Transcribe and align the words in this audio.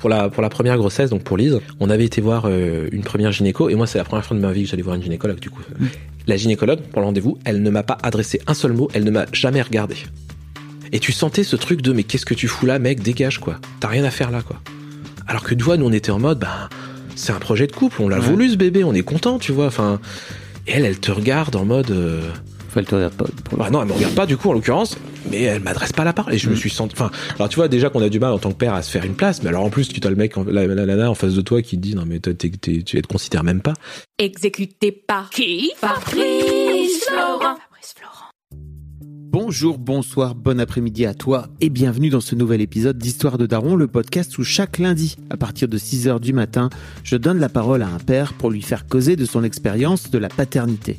Pour 0.00 0.08
la, 0.08 0.30
pour 0.30 0.42
la 0.42 0.48
première 0.48 0.78
grossesse, 0.78 1.10
donc 1.10 1.22
pour 1.22 1.36
Lise, 1.36 1.60
on 1.78 1.90
avait 1.90 2.06
été 2.06 2.22
voir 2.22 2.44
euh, 2.46 2.88
une 2.90 3.02
première 3.02 3.32
gynéco, 3.32 3.68
et 3.68 3.74
moi 3.74 3.86
c'est 3.86 3.98
la 3.98 4.04
première 4.04 4.24
fois 4.24 4.34
de 4.34 4.40
ma 4.42 4.50
vie 4.50 4.64
que 4.64 4.70
j'allais 4.70 4.82
voir 4.82 4.96
une 4.96 5.02
gynécologue 5.02 5.38
du 5.40 5.50
coup. 5.50 5.60
La 6.26 6.38
gynécologue, 6.38 6.80
pour 6.80 7.00
le 7.00 7.06
rendez-vous, 7.06 7.38
elle 7.44 7.62
ne 7.62 7.68
m'a 7.68 7.82
pas 7.82 7.98
adressé 8.02 8.40
un 8.46 8.54
seul 8.54 8.72
mot, 8.72 8.88
elle 8.94 9.04
ne 9.04 9.10
m'a 9.10 9.26
jamais 9.32 9.60
regardé. 9.60 9.96
Et 10.92 11.00
tu 11.00 11.12
sentais 11.12 11.44
ce 11.44 11.54
truc 11.54 11.82
de 11.82 11.92
mais 11.92 12.02
qu'est-ce 12.02 12.24
que 12.24 12.32
tu 12.32 12.48
fous 12.48 12.64
là 12.64 12.78
mec, 12.78 13.02
dégage 13.02 13.38
quoi, 13.40 13.58
t'as 13.78 13.88
rien 13.88 14.04
à 14.04 14.10
faire 14.10 14.30
là 14.30 14.40
quoi. 14.40 14.60
Alors 15.26 15.42
que 15.42 15.54
tu 15.54 15.62
vois, 15.62 15.76
nous 15.76 15.86
on 15.86 15.92
était 15.92 16.10
en 16.10 16.18
mode, 16.18 16.38
ben 16.38 16.70
c'est 17.14 17.32
un 17.32 17.38
projet 17.38 17.66
de 17.66 17.72
couple, 17.72 18.00
on 18.00 18.08
l'a 18.08 18.18
voulu 18.18 18.48
ce 18.48 18.56
bébé, 18.56 18.84
on 18.84 18.94
est 18.94 19.02
content, 19.02 19.38
tu 19.38 19.52
vois, 19.52 19.66
enfin... 19.66 20.00
Et 20.66 20.72
elle, 20.72 20.86
elle 20.86 20.98
te 20.98 21.10
regarde 21.10 21.56
en 21.56 21.66
mode... 21.66 21.90
euh, 21.90 22.22
elle 22.78 22.86
te 22.86 22.94
regarde 22.94 23.14
pas. 23.14 23.24
pour- 23.44 23.58
bah 23.58 23.70
non, 23.70 23.82
elle 23.82 23.88
me 23.88 23.92
regarde 23.92 24.14
pas 24.14 24.26
du 24.26 24.36
coup 24.36 24.50
en 24.50 24.52
l'occurrence, 24.52 24.96
mais 25.30 25.42
elle 25.42 25.62
m'adresse 25.62 25.92
pas 25.92 26.04
la 26.04 26.12
parole 26.12 26.32
et 26.34 26.38
je 26.38 26.48
me 26.48 26.54
suis 26.54 26.70
senti. 26.70 26.94
Enfin, 26.94 27.10
alors 27.36 27.48
tu 27.48 27.56
vois 27.56 27.68
déjà 27.68 27.90
qu'on 27.90 28.02
a 28.02 28.08
du 28.08 28.18
mal 28.20 28.32
en 28.32 28.38
tant 28.38 28.50
que 28.52 28.56
père 28.58 28.74
à 28.74 28.82
se 28.82 28.90
faire 28.90 29.04
une 29.04 29.14
place, 29.14 29.42
mais 29.42 29.48
alors 29.48 29.64
en 29.64 29.70
plus 29.70 29.88
tu 29.88 30.00
as 30.06 30.10
le 30.10 30.16
mec, 30.16 30.36
en- 30.36 30.44
la, 30.44 30.66
la 30.66 30.86
nana 30.86 31.10
en 31.10 31.14
face 31.14 31.34
de 31.34 31.40
toi 31.40 31.62
qui 31.62 31.76
te 31.76 31.80
dit 31.82 31.94
non 31.94 32.04
mais 32.06 32.20
toi, 32.20 32.32
t'es- 32.34 32.50
t'es- 32.50 32.82
tu 32.82 32.96
ne 32.96 33.00
te 33.02 33.06
considères 33.08 33.44
même 33.44 33.60
pas. 33.62 33.74
Exécuté 34.18 34.92
par 34.92 35.30
qui? 35.30 35.70
Fabrice 35.76 37.04
Florent. 37.08 37.38
Fabrice 37.40 37.94
Florent. 37.96 38.30
Bonjour, 39.32 39.78
bonsoir, 39.78 40.34
bon 40.34 40.58
après-midi 40.60 41.06
à 41.06 41.14
toi 41.14 41.46
et 41.60 41.70
bienvenue 41.70 42.10
dans 42.10 42.20
ce 42.20 42.34
nouvel 42.34 42.60
épisode 42.60 42.98
d'Histoire 42.98 43.38
de 43.38 43.46
Daron, 43.46 43.76
le 43.76 43.86
podcast 43.86 44.36
où 44.38 44.44
chaque 44.44 44.78
lundi, 44.78 45.16
à 45.30 45.36
partir 45.36 45.68
de 45.68 45.78
6h 45.78 46.18
du 46.18 46.32
matin, 46.32 46.68
je 47.04 47.16
donne 47.16 47.38
la 47.38 47.48
parole 47.48 47.82
à 47.82 47.88
un 47.88 47.98
père 48.00 48.32
pour 48.34 48.50
lui 48.50 48.60
faire 48.62 48.86
causer 48.88 49.14
de 49.14 49.24
son 49.24 49.44
expérience 49.44 50.10
de 50.10 50.18
la 50.18 50.28
paternité. 50.28 50.98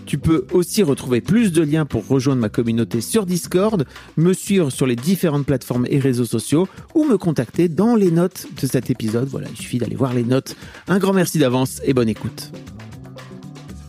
Tu 0.11 0.17
peux 0.17 0.45
aussi 0.51 0.83
retrouver 0.83 1.21
plus 1.21 1.53
de 1.53 1.61
liens 1.61 1.85
pour 1.85 2.05
rejoindre 2.05 2.41
ma 2.41 2.49
communauté 2.49 2.99
sur 2.99 3.25
Discord, 3.25 3.85
me 4.17 4.33
suivre 4.33 4.69
sur 4.69 4.85
les 4.85 4.97
différentes 4.97 5.45
plateformes 5.45 5.85
et 5.89 5.99
réseaux 5.99 6.25
sociaux 6.25 6.67
ou 6.93 7.05
me 7.05 7.17
contacter 7.17 7.69
dans 7.69 7.95
les 7.95 8.11
notes 8.11 8.45
de 8.61 8.67
cet 8.67 8.89
épisode. 8.89 9.29
Voilà, 9.29 9.47
il 9.49 9.55
suffit 9.55 9.77
d'aller 9.77 9.95
voir 9.95 10.13
les 10.13 10.25
notes. 10.25 10.57
Un 10.89 10.99
grand 10.99 11.13
merci 11.13 11.39
d'avance 11.39 11.79
et 11.85 11.93
bonne 11.93 12.09
écoute. 12.09 12.51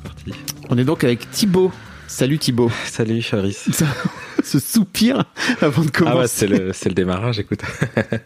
Parti. 0.05 0.31
On 0.71 0.79
est 0.79 0.85
donc 0.85 1.03
avec 1.03 1.29
Thibaut. 1.33 1.73
Salut 2.07 2.39
Thibaut. 2.39 2.71
Salut 2.87 3.21
Fabrice. 3.21 3.69
Ça- 3.73 3.87
Ce 4.45 4.61
soupir 4.61 5.25
avant 5.61 5.83
de 5.83 5.89
Ah 5.97 6.03
ouais, 6.03 6.11
commencer. 6.13 6.29
c'est 6.29 6.47
le, 6.47 6.73
c'est 6.73 6.89
le 6.89 6.95
démarrage, 6.95 7.41
écoute. 7.41 7.63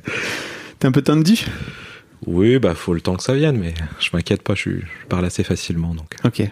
T'es 0.80 0.86
un 0.86 0.92
peu 0.92 1.00
tendu? 1.00 1.46
Oui, 2.26 2.58
bah 2.58 2.74
faut 2.74 2.92
le 2.92 3.00
temps 3.00 3.16
que 3.16 3.22
ça 3.22 3.32
vienne, 3.34 3.56
mais 3.56 3.72
je 4.00 4.10
m'inquiète 4.12 4.42
pas, 4.42 4.54
je, 4.54 4.68
je 4.80 5.06
parle 5.08 5.24
assez 5.24 5.44
facilement 5.44 5.94
donc. 5.94 6.08
Ok. 6.26 6.42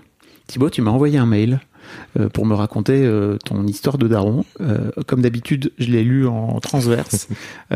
Thibaut, 0.46 0.70
tu 0.70 0.82
m'as 0.82 0.90
envoyé 0.90 1.18
un 1.18 1.26
mail 1.26 1.60
euh, 2.18 2.28
pour 2.28 2.46
me 2.46 2.54
raconter 2.54 3.04
euh, 3.04 3.36
ton 3.44 3.66
histoire 3.66 3.98
de 3.98 4.08
daron. 4.08 4.44
Euh, 4.60 4.90
comme 5.06 5.22
d'habitude, 5.22 5.72
je 5.78 5.90
l'ai 5.90 6.04
lu 6.04 6.26
en 6.26 6.60
transverse. 6.60 7.28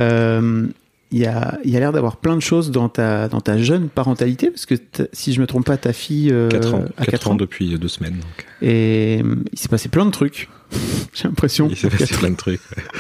Euh, 1.11 1.17
Il 1.17 1.19
y 1.21 1.27
a, 1.27 1.59
il 1.65 1.71
y 1.71 1.77
a 1.77 1.81
l'air 1.81 1.93
d'avoir 1.93 2.17
plein 2.19 2.37
de 2.37 2.43
choses 2.43 2.71
dans 2.71 2.89
ta, 2.91 3.29
dans 3.29 3.41
ta 3.41 3.57
jeune 3.59 3.89
parentalité, 3.89 4.51
parce 4.51 4.67
que 4.67 4.75
si 5.13 5.33
je 5.33 5.41
me 5.41 5.47
trompe 5.47 5.65
pas, 5.65 5.77
ta 5.79 5.93
fille 5.95 6.31
euh, 6.31 6.49
4 6.51 6.75
ans, 6.75 6.85
a 6.99 7.05
4 7.07 7.11
4 7.13 7.29
ans 7.29 7.31
ans. 7.33 7.35
depuis 7.37 7.79
deux 7.79 7.89
semaines. 7.89 8.17
Donc. 8.17 8.47
Et 8.61 9.23
euh, 9.25 9.37
il 9.53 9.59
s'est 9.59 9.69
passé 9.69 9.89
plein 9.89 10.05
de 10.05 10.11
trucs. 10.11 10.49
J'ai 11.15 11.25
l'impression. 11.29 11.69
Il 11.71 11.77
s'est 11.77 11.89
passé 11.89 12.15
plein 12.15 12.31
de 12.31 12.37
trucs. 12.37 12.61
ouais. 12.77 12.83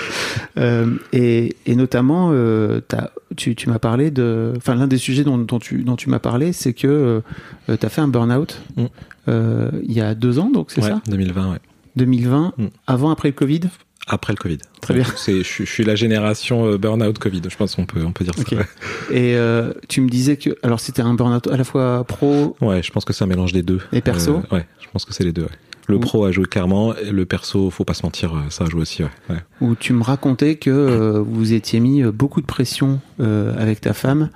Euh, 0.56 0.96
et, 1.12 1.54
et 1.66 1.76
notamment, 1.76 2.30
euh, 2.32 2.80
t'as- 2.80 3.12
tu, 3.36 3.54
tu 3.54 3.68
m'as 3.68 3.78
parlé 3.78 4.10
de. 4.10 4.52
Enfin, 4.56 4.74
l'un 4.74 4.88
des 4.88 4.98
sujets 4.98 5.22
dont, 5.22 5.38
dont 5.38 5.60
tu, 5.60 5.84
dont 5.84 5.94
tu 5.94 6.08
m'as 6.10 6.18
parlé, 6.18 6.52
c'est 6.52 6.72
que 6.72 7.22
tu 7.68 7.86
as 7.86 7.88
fait 7.88 8.00
un 8.00 8.08
burn-out 8.08 8.60
Mm. 8.76 8.84
euh, 9.28 9.70
il 9.84 9.92
y 9.92 10.00
a 10.00 10.14
deux 10.16 10.38
ans, 10.40 10.50
donc 10.50 10.72
c'est 10.72 10.82
Ouais, 10.82 10.88
ça? 10.88 11.00
2020, 11.06 11.52
ouais. 11.52 11.58
2020, 11.94 12.54
Mm. 12.58 12.66
avant, 12.88 13.10
après 13.10 13.28
le 13.28 13.34
Covid? 13.34 13.60
Après 14.08 14.32
le 14.32 14.38
Covid. 14.38 14.58
Très 14.80 14.94
bien. 14.94 15.04
C'est, 15.16 15.38
je, 15.38 15.42
suis- 15.42 15.66
je 15.66 15.70
suis 15.70 15.84
la 15.84 15.94
génération 15.94 16.64
euh, 16.66 16.78
burn-out 16.78 17.18
Covid, 17.18 17.42
je 17.48 17.56
pense 17.56 17.74
qu'on 17.76 17.84
peut, 17.86 18.02
on 18.04 18.12
peut 18.12 18.24
dire 18.24 18.32
Ok. 18.38 18.48
ça. 18.50 18.56
ouais. 18.56 18.64
Et 19.10 19.36
euh, 19.36 19.72
tu 19.88 20.00
me 20.00 20.08
disais 20.08 20.36
que. 20.36 20.50
Alors, 20.62 20.80
c'était 20.80 21.02
un 21.02 21.14
burn-out 21.14 21.46
à 21.48 21.56
la 21.56 21.64
fois 21.64 22.04
pro 22.04 22.56
Ouais, 22.60 22.82
je 22.82 22.90
pense 22.90 23.04
que 23.04 23.12
c'est 23.12 23.24
un 23.24 23.28
mélange 23.28 23.52
des 23.52 23.62
deux. 23.62 23.80
et 23.92 24.00
perso 24.00 24.42
Euh, 24.50 24.54
ouais, 24.56 24.66
je 24.80 24.86
pense 24.92 25.04
que 25.04 25.12
c'est 25.12 25.24
les 25.24 25.32
deux. 25.32 25.42
ouais. 25.42 25.48
Le 25.90 25.98
pro 25.98 26.24
a 26.26 26.32
joué 26.32 26.44
clairement, 26.44 26.94
et 26.96 27.10
le 27.10 27.24
perso, 27.24 27.70
faut 27.70 27.84
pas 27.84 27.94
se 27.94 28.02
mentir, 28.02 28.34
euh, 28.34 28.40
ça 28.50 28.64
a 28.64 28.68
joué 28.68 28.82
aussi. 28.82 29.02
Ouais. 29.04 29.10
ouais. 29.30 29.36
où 29.62 29.74
tu 29.74 29.92
me 29.94 30.02
racontais 30.02 30.56
que 30.56 30.68
euh, 30.70 31.22
vous 31.26 31.52
étiez 31.54 31.80
mis 31.80 32.02
beaucoup 32.02 32.40
de 32.42 32.46
pression 32.46 33.00
avec 33.18 33.80
ta 33.80 33.94
femme 33.94 34.28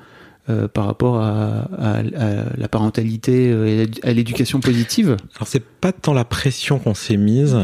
euh, 0.51 0.67
par 0.67 0.87
rapport 0.87 1.19
à, 1.21 1.69
à- 1.79 1.99
à 1.99 2.57
la 2.57 2.69
parentalité 2.69 3.51
et 3.51 3.87
à 4.03 4.13
l'éducation 4.13 4.61
positive. 4.61 5.17
Alors 5.37 5.47
c'est 5.47 5.63
pas 5.65 5.93
tant 5.93 6.15
la 6.15 6.25
pression 6.25 6.79
qu'on 6.79 6.95
s'est 6.95 7.17
mise, 7.19 7.57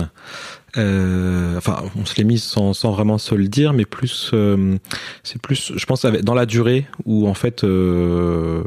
euh, 0.79 1.57
enfin 1.57 1.83
on 2.01 2.05
se 2.05 2.17
l'est 2.17 2.25
mise 2.25 2.43
sans, 2.43 2.73
vraiment 2.91 3.19
se 3.19 3.35
le 3.35 3.49
dire, 3.49 3.73
mais 3.73 3.85
plus, 3.85 4.31
euh, 4.33 4.77
c'est 5.23 5.41
plus, 5.41 5.73
je 5.77 5.87
pense 5.87 6.05
dans 6.05 6.35
la 6.35 6.47
durée 6.47 6.87
où 7.05 7.29
en 7.29 7.35
fait. 7.35 7.65
Euh, 7.65 8.63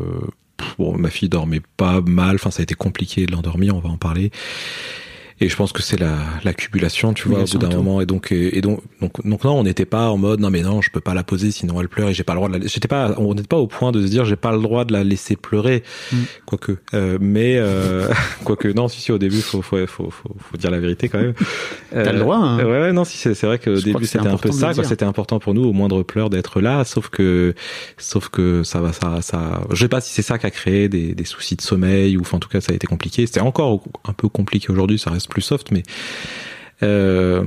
ma 0.78 1.10
fille 1.10 1.30
dormait 1.30 1.62
pas 1.78 2.02
mal, 2.02 2.36
enfin 2.36 2.52
ça 2.52 2.62
a 2.62 2.64
été 2.64 2.76
compliqué 2.76 3.26
de 3.26 3.32
l'endormir, 3.32 3.76
on 3.76 3.80
va 3.80 3.90
en 3.90 3.98
parler. 3.98 4.32
Et 5.42 5.50
je 5.50 5.56
pense 5.56 5.72
que 5.72 5.82
c'est 5.82 6.00
la 6.00 6.16
l'accumulation, 6.44 7.14
tu 7.14 7.28
vois, 7.28 7.42
au 7.42 7.46
bout 7.46 7.58
d'un 7.58 7.76
moment. 7.76 8.00
Et 8.00 8.06
donc, 8.06 8.32
et, 8.32 8.58
et 8.58 8.62
donc, 8.62 8.82
donc, 9.02 9.26
donc 9.26 9.44
non, 9.44 9.60
on 9.60 9.64
n'était 9.64 9.86
pas 9.86 10.10
en 10.10 10.18
mode 10.18 10.40
non 10.40 10.52
mais 10.52 10.62
non, 10.62 10.82
je 10.82 10.92
peux 10.92 11.02
pas 11.02 11.16
la 11.16 11.24
poser, 11.24 11.50
sinon 11.50 11.82
elle 11.82 11.90
pleure 11.90 12.10
et 12.10 12.14
j'ai 12.14 12.24
pas 12.24 12.34
le 12.34 12.38
droit 12.38 12.50
de 12.50 12.58
la. 12.60 12.68
J'étais 12.68 12.88
pas, 12.88 13.16
on 13.18 13.34
n'était 13.34 13.48
pas 13.48 13.58
au 13.58 13.66
point 13.68 13.92
de 13.92 14.06
se 14.06 14.08
dire 14.08 14.24
j'ai 14.24 14.36
pas 14.36 14.52
le 14.52 14.62
droit 14.62 14.86
de 14.86 14.94
la 14.94 15.04
laisser 15.04 15.36
pleurer, 15.36 15.84
Mm. 16.12 16.18
quoique. 16.46 16.78
Euh, 16.94 17.18
mais 17.20 17.56
euh, 17.58 18.08
quoique 18.44 18.68
non, 18.68 18.88
si 18.88 19.02
si 19.02 19.12
au 19.12 19.18
début 19.18 19.42
faut 19.42 19.62
faut 19.62 19.86
faut 19.88 20.10
faut, 20.12 20.36
faut 20.38 20.58
dire 20.58 20.72
la 20.72 20.80
vérité 20.80 21.10
quand 21.10 21.20
même. 21.20 21.34
T'as 21.92 22.12
le 22.12 22.20
droit, 22.20 22.38
hein. 22.38 22.58
Ouais 22.58 22.82
ouais 22.82 22.94
non 22.94 23.04
si 23.04 23.18
c'est 23.18 23.42
vrai 23.44 23.60
Je 23.64 23.72
crois 23.72 23.82
début 23.82 24.00
que 24.00 24.06
c'était 24.06 24.28
un 24.28 24.38
peu 24.38 24.52
ça. 24.52 24.74
C'était 24.84 25.06
important 25.06 25.40
pour 25.40 25.54
nous 25.54 25.64
au 25.64 25.74
moindre 25.74 26.04
pleur 26.04 26.30
d'être 26.30 26.62
là, 26.62 26.84
sauf 26.84 27.10
que 27.10 27.54
sauf 27.98 28.30
que 28.30 28.64
ça 28.64 28.80
va 28.82 28.94
ça 28.94 29.22
ça. 29.22 29.62
Je 29.72 29.82
sais 29.82 29.88
pas 29.90 30.02
si 30.02 30.14
c'est 30.14 30.22
ça 30.22 30.38
qui 30.38 30.46
a 30.46 30.52
créé 30.52 30.90
des 30.90 31.16
des 31.16 31.26
soucis 31.26 31.56
de 31.56 31.62
sommeil 31.62 32.18
ou 32.18 32.22
enfin 32.22 32.38
en 32.38 32.40
tout 32.40 32.50
cas 32.50 32.62
ça 32.62 32.74
a 32.74 32.76
été 32.76 32.88
compliqué. 32.88 33.26
C'était 33.26 33.42
encore 33.42 33.84
un 34.06 34.14
peu 34.14 34.30
compliqué 34.30 34.72
aujourd'hui, 34.72 35.00
ça 35.00 35.12
reste 35.12 35.31
plus 35.32 35.42
soft 35.42 35.72
mais. 35.72 35.84
Euh, 36.84 37.44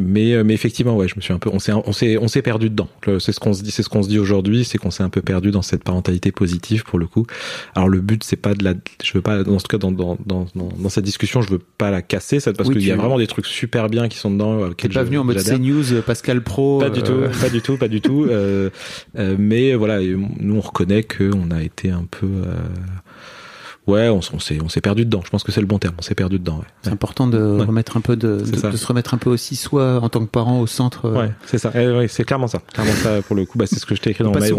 mais 0.00 0.42
mais 0.42 0.52
effectivement 0.52 0.96
ouais 0.96 1.06
je 1.06 1.14
me 1.14 1.20
suis 1.20 1.32
un 1.32 1.38
peu 1.38 1.48
on 1.52 1.60
s'est 1.60 1.72
on 1.72 1.92
s'est 1.92 2.18
on 2.18 2.26
s'est 2.26 2.42
perdu 2.42 2.70
dedans 2.70 2.88
c'est 3.20 3.30
ce 3.30 3.38
qu'on 3.38 3.52
se 3.52 3.62
dit 3.62 3.70
c'est 3.70 3.84
ce 3.84 3.88
qu'on 3.88 4.02
se 4.02 4.08
dit 4.08 4.18
aujourd'hui 4.18 4.64
c'est 4.64 4.78
qu'on 4.78 4.90
s'est 4.90 5.04
un 5.04 5.10
peu 5.10 5.22
perdu 5.22 5.52
dans 5.52 5.62
cette 5.62 5.84
parentalité 5.84 6.32
positive 6.32 6.82
pour 6.82 6.98
le 6.98 7.06
coup 7.06 7.24
alors 7.76 7.88
le 7.88 8.00
but 8.00 8.24
c'est 8.24 8.34
pas 8.34 8.54
de 8.54 8.64
la 8.64 8.74
je 9.00 9.12
veux 9.12 9.22
pas 9.22 9.44
dans 9.44 9.60
ce 9.60 9.68
cas 9.68 9.78
dans 9.78 9.92
dans 9.92 10.18
dans 10.26 10.48
dans, 10.56 10.88
cette 10.88 11.04
discussion 11.04 11.40
je 11.40 11.50
veux 11.50 11.60
pas 11.78 11.92
la 11.92 12.02
casser 12.02 12.40
ça 12.40 12.52
parce 12.52 12.68
Oui, 12.68 12.78
qu'il 12.78 12.88
y 12.88 12.90
a 12.90 12.96
vraiment 12.96 13.18
des 13.18 13.28
trucs 13.28 13.46
super 13.46 13.88
bien 13.88 14.08
qui 14.08 14.18
sont 14.18 14.32
dedans 14.32 14.72
T'es 14.76 14.88
pas 14.88 15.04
venu 15.04 15.18
en 15.18 15.24
mode. 15.24 15.42
CNews, 15.42 15.92
euh, 15.92 16.02
Pascal 16.02 16.42
Pro. 16.42 16.80
Pas 16.80 16.90
du 16.90 17.02
tout, 17.02 17.12
euh, 17.12 17.30
pas 17.40 17.48
du 17.48 17.62
tout, 17.62 17.76
pas 17.76 17.88
du 17.88 18.00
tout. 18.00 18.24
Euh, 18.24 18.70
euh, 19.18 19.36
mais 19.38 19.74
voilà, 19.74 20.00
nous 20.00 20.56
on 20.56 20.60
reconnaît 20.60 21.02
que 21.02 21.30
on 21.34 21.50
a 21.50 21.62
été 21.62 21.90
un 21.90 22.06
peu, 22.10 22.26
euh, 22.26 22.54
ouais, 23.86 24.08
on, 24.08 24.20
s'est, 24.22 24.58
on 24.62 24.68
s'est 24.68 24.80
perdu 24.80 25.04
dedans. 25.04 25.22
Je 25.24 25.30
pense 25.30 25.42
que 25.42 25.52
c'est 25.52 25.60
le 25.60 25.66
bon 25.66 25.78
terme. 25.78 25.94
On 25.98 26.02
s'est 26.02 26.14
perdu 26.14 26.38
dedans. 26.38 26.58
Ouais, 26.58 26.64
C'est 26.82 26.90
important 26.90 27.26
de 27.26 27.38
Ouais. 27.38 27.64
remettre 27.64 27.96
un 27.96 28.00
peu 28.00 28.16
de, 28.16 28.44
se 28.44 28.86
remettre 28.86 29.14
un 29.14 29.18
peu 29.18 29.30
aussi 29.30 29.56
soi 29.56 29.98
en 30.02 30.08
tant 30.08 30.20
que 30.20 30.30
parent 30.30 30.60
au 30.60 30.66
centre. 30.66 31.06
euh, 31.06 31.20
ouais 31.22 31.32
c'est 31.46 31.58
ça. 31.58 31.70
Eh 31.74 32.08
c'est 32.08 32.24
clairement 32.24 32.46
ça. 32.48 32.60
Clairement 32.72 32.92
ça 32.94 33.22
pour 33.22 33.36
le 33.36 33.44
coup. 33.44 33.58
Bah, 33.58 33.66
c'est 33.66 33.78
ce 33.78 33.86
que 33.86 33.94
je 33.94 34.00
t'ai 34.00 34.10
écrit 34.10 34.24
dans 34.24 34.32
pas 34.32 34.40
mail. 34.40 34.54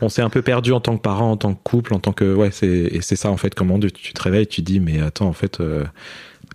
On, 0.00 0.08
s'est 0.08 0.22
un 0.22 0.30
peu 0.30 0.42
perdu 0.42 0.72
en 0.72 0.80
tant 0.80 0.96
que 0.96 1.02
parent, 1.02 1.30
en 1.32 1.36
tant 1.36 1.54
que 1.54 1.62
couple, 1.62 1.94
en 1.94 1.98
tant 2.00 2.12
que, 2.12 2.34
ouais, 2.34 2.50
c'est, 2.50 2.66
et 2.68 3.00
c'est 3.00 3.16
ça 3.16 3.30
en 3.30 3.36
fait. 3.36 3.54
Comment 3.54 3.78
tu, 3.78 3.90
tu 3.92 4.12
te 4.12 4.22
réveilles, 4.22 4.46
tu 4.46 4.62
te 4.62 4.66
dis, 4.66 4.80
mais 4.80 5.00
attends, 5.00 5.26
en 5.26 5.32
fait. 5.32 5.60
euh, 5.60 5.84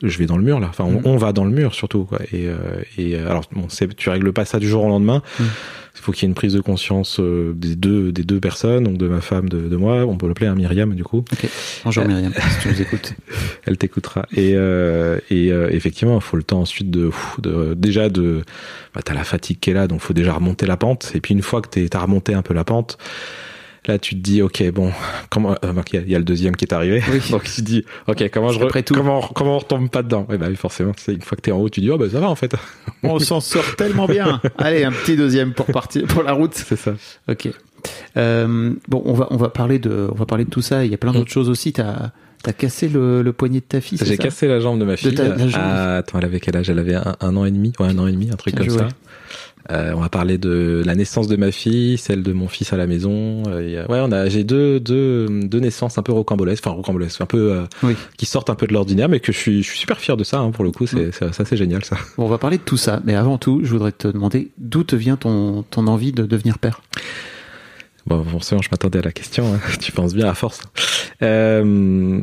je 0.03 0.17
vais 0.17 0.25
dans 0.25 0.37
le 0.37 0.43
mur 0.43 0.59
là. 0.59 0.67
Enfin, 0.69 0.83
on, 0.85 0.99
Mm. 0.99 1.01
on 1.05 1.17
va 1.17 1.33
dans 1.33 1.45
le 1.45 1.51
mur 1.51 1.73
surtout. 1.73 2.05
Quoi. 2.05 2.19
Et, 2.31 2.47
euh, 2.47 2.55
et 2.97 3.15
euh, 3.15 3.29
alors, 3.29 3.43
bon, 3.51 3.67
tu 3.97 4.09
règles 4.09 4.31
pas 4.33 4.45
ça 4.45 4.59
du 4.59 4.67
jour 4.67 4.83
au 4.83 4.87
lendemain. 4.89 5.21
Mm. 5.39 5.43
Il 5.95 6.01
faut 6.01 6.11
qu'il 6.13 6.23
y 6.23 6.25
ait 6.27 6.29
une 6.29 6.35
prise 6.35 6.53
de 6.53 6.61
conscience 6.61 7.19
euh, 7.19 7.51
des 7.53 7.75
deux 7.75 8.13
des 8.13 8.23
deux 8.23 8.39
personnes, 8.39 8.85
donc 8.85 8.97
de 8.97 9.09
ma 9.09 9.19
femme, 9.19 9.49
de, 9.49 9.67
de 9.67 9.75
moi. 9.75 10.05
On 10.05 10.15
peut 10.15 10.29
l'appeler 10.29 10.47
un 10.47 10.55
Myriam 10.55 10.93
du 10.95 11.03
coup. 11.03 11.25
Bonjour 11.83 12.03
Euh, 12.03 12.07
Myriam, 12.07 12.31
si 12.33 12.59
tu 12.61 12.67
nous 12.69 12.81
écoutes. 12.81 13.13
Elle 13.65 13.77
t'écoutera. 13.77 14.25
Et, 14.33 14.53
euh, 14.55 15.19
et 15.29 15.51
euh, 15.51 15.67
effectivement, 15.71 16.15
il 16.15 16.21
faut 16.21 16.37
le 16.37 16.43
temps 16.43 16.61
ensuite 16.61 16.89
de, 16.89 17.11
de 17.39 17.73
déjà 17.73 18.07
de. 18.09 18.43
Bah, 18.95 19.01
t'as 19.03 19.13
la 19.13 19.25
fatigue 19.25 19.59
qui 19.59 19.71
est 19.71 19.73
là, 19.73 19.87
donc 19.87 19.99
faut 19.99 20.13
déjà 20.13 20.31
remonter 20.33 20.65
la 20.65 20.77
pente. 20.77 21.11
Et 21.15 21.19
puis 21.19 21.33
une 21.33 21.41
fois 21.41 21.61
que 21.61 21.67
t'es- 21.67 21.89
t'as 21.89 21.99
remonté 21.99 22.33
un 22.33 22.43
peu 22.43 22.53
la 22.53 22.63
pente. 22.63 22.97
Là, 23.87 23.97
tu 23.97 24.15
te 24.15 24.19
dis, 24.21 24.41
ok, 24.41 24.71
bon, 24.71 24.91
comment 25.29 25.51
euh, 25.63 25.73
il 25.91 25.95
y, 25.95 25.97
a- 25.97 26.01
il 26.05 26.09
y 26.11 26.15
a 26.15 26.19
le 26.19 26.23
deuxième 26.25 26.55
qui 26.55 26.65
est 26.65 26.73
arrivé. 26.73 27.01
Oui. 27.11 27.21
Donc 27.31 27.43
tu 27.43 27.51
te 27.51 27.61
dis, 27.61 27.85
ok, 28.07 28.29
comment 28.31 28.49
je, 28.49 28.59
re- 28.59 28.83
tout. 28.83 28.93
comment, 28.93 29.21
comment 29.21 29.55
on 29.55 29.59
retombe 29.59 29.89
pas 29.89 30.03
dedans? 30.03 30.27
Et 30.31 30.37
bah 30.37 30.47
oui, 30.49 30.55
forcément, 30.55 30.91
c'est 30.97 31.13
une 31.13 31.21
fois 31.21 31.35
que 31.37 31.41
t'es 31.41 31.51
en 31.51 31.59
haut, 31.59 31.69
tu 31.69 31.79
dis, 31.81 31.89
oh 31.89 31.97
bah 31.97 32.09
ça 32.11 32.19
va 32.19 32.29
en 32.29 32.35
fait. 32.35 32.53
On 33.03 33.19
s'en 33.19 33.39
sort 33.39 33.75
tellement 33.77 34.05
bien. 34.07 34.41
Allez, 34.57 34.83
un 34.83 34.91
petit 34.91 35.15
deuxième 35.15 35.53
pour 35.53 35.67
partir 35.67 36.05
pour 36.07 36.23
la 36.23 36.33
route. 36.33 36.53
C'est 36.53 36.75
ça. 36.75 36.93
Ok. 37.29 37.49
Euh, 38.17 38.73
bon, 38.89 39.01
on 39.05 39.13
va 39.13 39.27
on 39.31 39.37
va 39.37 39.49
parler 39.49 39.79
de 39.79 40.09
on 40.11 40.15
va 40.15 40.25
parler 40.25 40.43
de 40.45 40.49
tout 40.49 40.61
ça. 40.61 40.83
Il 40.83 40.91
y 40.91 40.93
a 40.93 40.97
plein 40.97 41.13
d'autres 41.13 41.31
choses 41.31 41.49
aussi. 41.49 41.71
T'as 41.73 42.11
as 42.45 42.53
cassé 42.53 42.87
le, 42.89 43.21
le 43.21 43.33
poignet 43.33 43.59
de 43.59 43.65
ta 43.65 43.79
fille. 43.81 43.97
J'ai 44.01 44.17
cassé 44.17 44.47
la 44.47 44.59
jambe 44.59 44.79
de 44.79 44.85
ma 44.85 44.97
fille. 44.97 45.13
ta- 45.15 45.27
la 45.29 45.47
jambe. 45.47 45.61
Ah, 45.63 45.97
attends, 45.97 46.19
elle 46.19 46.25
avait 46.25 46.39
quel 46.39 46.55
âge? 46.57 46.69
Elle 46.69 46.79
avait 46.79 46.95
un, 46.95 47.15
un 47.21 47.35
an 47.37 47.45
et 47.45 47.51
demi, 47.51 47.73
ouais, 47.79 47.87
un 47.87 47.97
an 47.97 48.07
et 48.07 48.11
demi, 48.11 48.29
un 48.31 48.35
truc 48.35 48.55
Bien 48.55 48.65
comme 48.65 48.79
joué. 48.79 48.87
ça. 48.89 48.95
Euh, 49.71 49.93
on 49.95 49.99
va 49.99 50.09
parler 50.09 50.39
de 50.39 50.81
la 50.83 50.95
naissance 50.95 51.27
de 51.27 51.35
ma 51.35 51.51
fille, 51.51 51.97
celle 51.99 52.23
de 52.23 52.33
mon 52.33 52.47
fils 52.47 52.73
à 52.73 52.77
la 52.77 52.87
maison. 52.87 53.43
Euh, 53.47 53.85
a- 53.85 53.91
ouais, 53.91 53.99
on 54.01 54.11
a, 54.11 54.27
j'ai 54.27 54.43
deux, 54.43 54.79
deux, 54.79 55.27
deux 55.43 55.59
naissances 55.59 55.99
un 55.99 56.01
peu 56.01 56.11
rocambolesques, 56.11 56.65
enfin 56.65 56.75
rocambolesques, 56.75 57.21
un 57.21 57.27
peu 57.27 57.51
euh, 57.53 57.63
Oui. 57.83 57.93
qui 58.17 58.25
sortent 58.25 58.49
un 58.49 58.55
peu 58.55 58.65
de 58.65 58.73
l'ordinaire, 58.73 59.09
mais 59.09 59.19
que 59.19 59.31
je 59.31 59.37
suis, 59.37 59.61
je 59.61 59.69
suis 59.69 59.77
super 59.79 59.99
fier 59.99 60.17
de 60.17 60.23
ça. 60.23 60.39
Hein, 60.39 60.49
pour 60.51 60.63
le 60.63 60.71
coup, 60.71 60.87
c'est, 60.87 61.11
ça, 61.11 61.31
c'est 61.45 61.55
génial 61.57 61.85
ça. 61.85 61.97
Bon, 62.17 62.25
on 62.25 62.29
va 62.29 62.39
parler 62.39 62.57
de 62.57 62.63
tout 62.63 62.77
ça. 62.77 62.99
Mais 63.05 63.13
avant 63.15 63.37
tout, 63.37 63.61
je 63.63 63.69
voudrais 63.69 63.91
te 63.91 64.07
demander 64.07 64.49
d'où 64.57 64.83
te 64.83 64.95
vient 64.95 65.17
ton 65.17 65.63
ton 65.69 65.85
envie 65.87 66.11
de 66.13 66.23
devenir 66.25 66.57
père? 66.57 66.81
Bon, 68.07 68.23
forcément, 68.23 68.61
je 68.63 68.69
m'attendais 68.71 68.99
à 68.99 69.03
la 69.03 69.11
question. 69.11 69.53
hein. 69.53 69.59
tu 69.79 69.91
penses 69.91 70.15
bien 70.15 70.27
à 70.27 70.33
force. 70.33 70.61
Euh, 71.21 72.21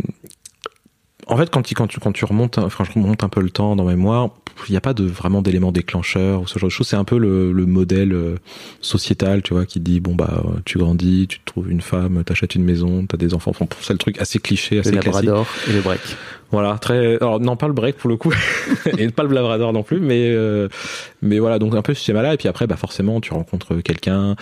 en 1.26 1.37
fait, 1.37 1.50
quand 1.50 1.62
tu, 1.62 1.75
quand 1.75 1.88
tu, 1.88 1.99
quand 1.99 2.12
tu 2.12 2.25
remontes, 2.25 2.58
enfin, 2.58 2.84
je 2.84 2.93
remonte 2.93 3.25
un 3.25 3.28
peu 3.28 3.40
le 3.40 3.50
temps 3.50 3.75
dans 3.75 3.84
ma 3.84 3.96
mémoire, 3.96 4.31
il 4.69 4.70
n'y 4.70 4.76
a 4.76 4.81
pas 4.81 4.94
de 4.94 5.05
vraiment 5.05 5.43
d'éléments 5.43 5.73
déclencheurs 5.73 6.43
ou 6.43 6.46
ce 6.46 6.58
genre 6.58 6.69
de 6.69 6.73
choses. 6.73 6.87
C'est 6.87 6.96
un 6.96 7.05
peu 7.05 7.19
le, 7.19 7.52
le 7.52 7.67
modèle 7.67 8.12
euh, 8.12 8.37
sociétal, 8.81 9.43
tu 9.43 9.52
vois, 9.52 9.67
qui 9.67 9.81
dit 9.81 9.99
bon 10.00 10.14
bah 10.14 10.43
tu 10.64 10.78
grandis, 10.78 11.26
tu 11.28 11.40
te 11.40 11.44
trouves 11.44 11.70
une 11.70 11.81
femme, 11.81 12.23
t'achètes 12.25 12.55
une 12.55 12.64
maison, 12.64 13.05
t'as 13.06 13.17
des 13.17 13.34
enfants. 13.34 13.50
Enfin, 13.50 13.67
c'est 13.81 13.93
le 13.93 13.99
truc 13.99 14.20
assez 14.20 14.38
cliché, 14.38 14.76
Le 14.76 14.81
assez 14.82 14.90
classique. 14.93 15.25
Labrador 15.25 15.46
et 15.69 15.73
le 15.73 15.81
break. 15.81 16.00
Voilà, 16.52 16.78
très. 16.78 17.16
Alors 17.16 17.40
non, 17.40 17.56
pas 17.56 17.66
le 17.66 17.72
break 17.72 17.96
pour 17.96 18.08
le 18.08 18.16
coup, 18.16 18.32
et 18.98 19.08
pas 19.08 19.25
le 19.25 19.34
Labrador 19.34 19.72
non 19.72 19.82
plus, 19.82 19.98
mais 19.98 20.31
euh, 20.31 20.69
mais 21.20 21.38
voilà, 21.40 21.58
donc 21.58 21.75
un 21.75 21.82
peu 21.82 21.93
ce 21.93 22.04
schéma-là. 22.04 22.34
Et 22.34 22.37
puis 22.37 22.46
après, 22.48 22.66
bah 22.69 22.76
forcément, 22.76 23.20
tu 23.20 23.32
rencontres 23.34 23.76
quelqu'un. 23.82 24.37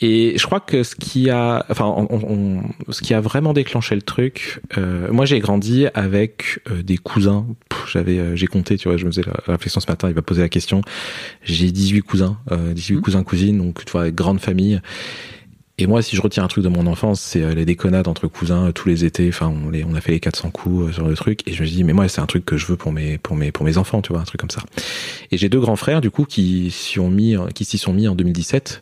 Et 0.00 0.34
je 0.36 0.44
crois 0.46 0.58
que 0.60 0.82
ce 0.82 0.96
qui 0.96 1.30
a, 1.30 1.64
enfin, 1.70 1.86
on- 1.86 2.08
on- 2.10 2.62
ce 2.92 3.00
qui 3.00 3.14
a 3.14 3.20
vraiment 3.20 3.52
déclenché 3.52 3.94
le 3.94 4.02
truc, 4.02 4.60
euh, 4.76 5.08
moi 5.12 5.24
j'ai 5.24 5.38
grandi 5.38 5.86
avec 5.94 6.58
euh, 6.70 6.82
des 6.82 6.96
cousins. 6.96 7.46
J'avais, 7.92 8.18
euh, 8.18 8.34
j'ai 8.36 8.48
compté, 8.48 8.76
tu 8.76 8.88
vois, 8.88 8.96
je 8.96 9.04
me 9.06 9.10
faisais 9.12 9.22
la 9.24 9.52
réflexion 9.52 9.80
ce 9.80 9.86
matin. 9.88 10.08
Il 10.08 10.14
m'a 10.16 10.22
posé 10.22 10.42
la 10.42 10.48
question. 10.48 10.80
J'ai 11.44 11.70
18 11.70 12.02
cousins, 12.02 12.38
euh, 12.50 12.72
18 12.72 12.96
Mhm. 12.96 13.00
cousins 13.02 13.22
cousines, 13.22 13.58
donc 13.58 13.84
tu 13.84 13.92
vois, 13.92 14.10
grande 14.10 14.40
famille. 14.40 14.80
Et 15.78 15.86
moi, 15.86 16.00
si 16.00 16.16
je 16.16 16.22
retiens 16.22 16.42
un 16.42 16.48
truc 16.48 16.64
de 16.64 16.70
mon 16.70 16.86
enfance, 16.86 17.20
c'est 17.20 17.42
euh, 17.42 17.54
les 17.54 17.66
déconnades 17.66 18.08
entre 18.08 18.28
cousins 18.28 18.68
euh, 18.68 18.72
tous 18.72 18.88
les 18.88 19.04
étés. 19.04 19.28
Enfin, 19.28 19.48
on, 19.48 19.68
les, 19.68 19.82
a 19.82 20.00
fait 20.00 20.12
les 20.12 20.20
400 20.20 20.50
coups 20.50 20.88
euh, 20.88 20.92
sur 20.92 21.06
le 21.06 21.14
truc. 21.14 21.46
Et 21.46 21.52
je 21.52 21.62
me 21.62 21.68
dis, 21.68 21.84
mais 21.84 21.92
moi, 21.92 22.08
c'est 22.08 22.22
un 22.22 22.26
truc 22.26 22.46
que 22.46 22.56
je 22.56 22.64
veux 22.64 22.76
pour 22.76 22.92
mes, 22.92 23.18
pour 23.18 23.36
mes, 23.36 23.52
pour 23.52 23.66
mes 23.66 23.76
enfants, 23.76 24.00
tu 24.00 24.14
vois, 24.14 24.22
un 24.22 24.24
truc 24.24 24.40
comme 24.40 24.50
ça. 24.50 24.62
Et 25.30 25.36
j'ai 25.36 25.50
deux 25.50 25.60
grands 25.60 25.76
frères, 25.76 26.00
du 26.00 26.10
coup, 26.10 26.24
qui 26.24 26.70
s'y 26.70 26.98
ont 26.98 27.10
mis, 27.10 27.36
qui 27.54 27.66
s'y 27.66 27.76
sont 27.76 27.92
mis 27.92 28.08
en 28.08 28.14
2017. 28.14 28.80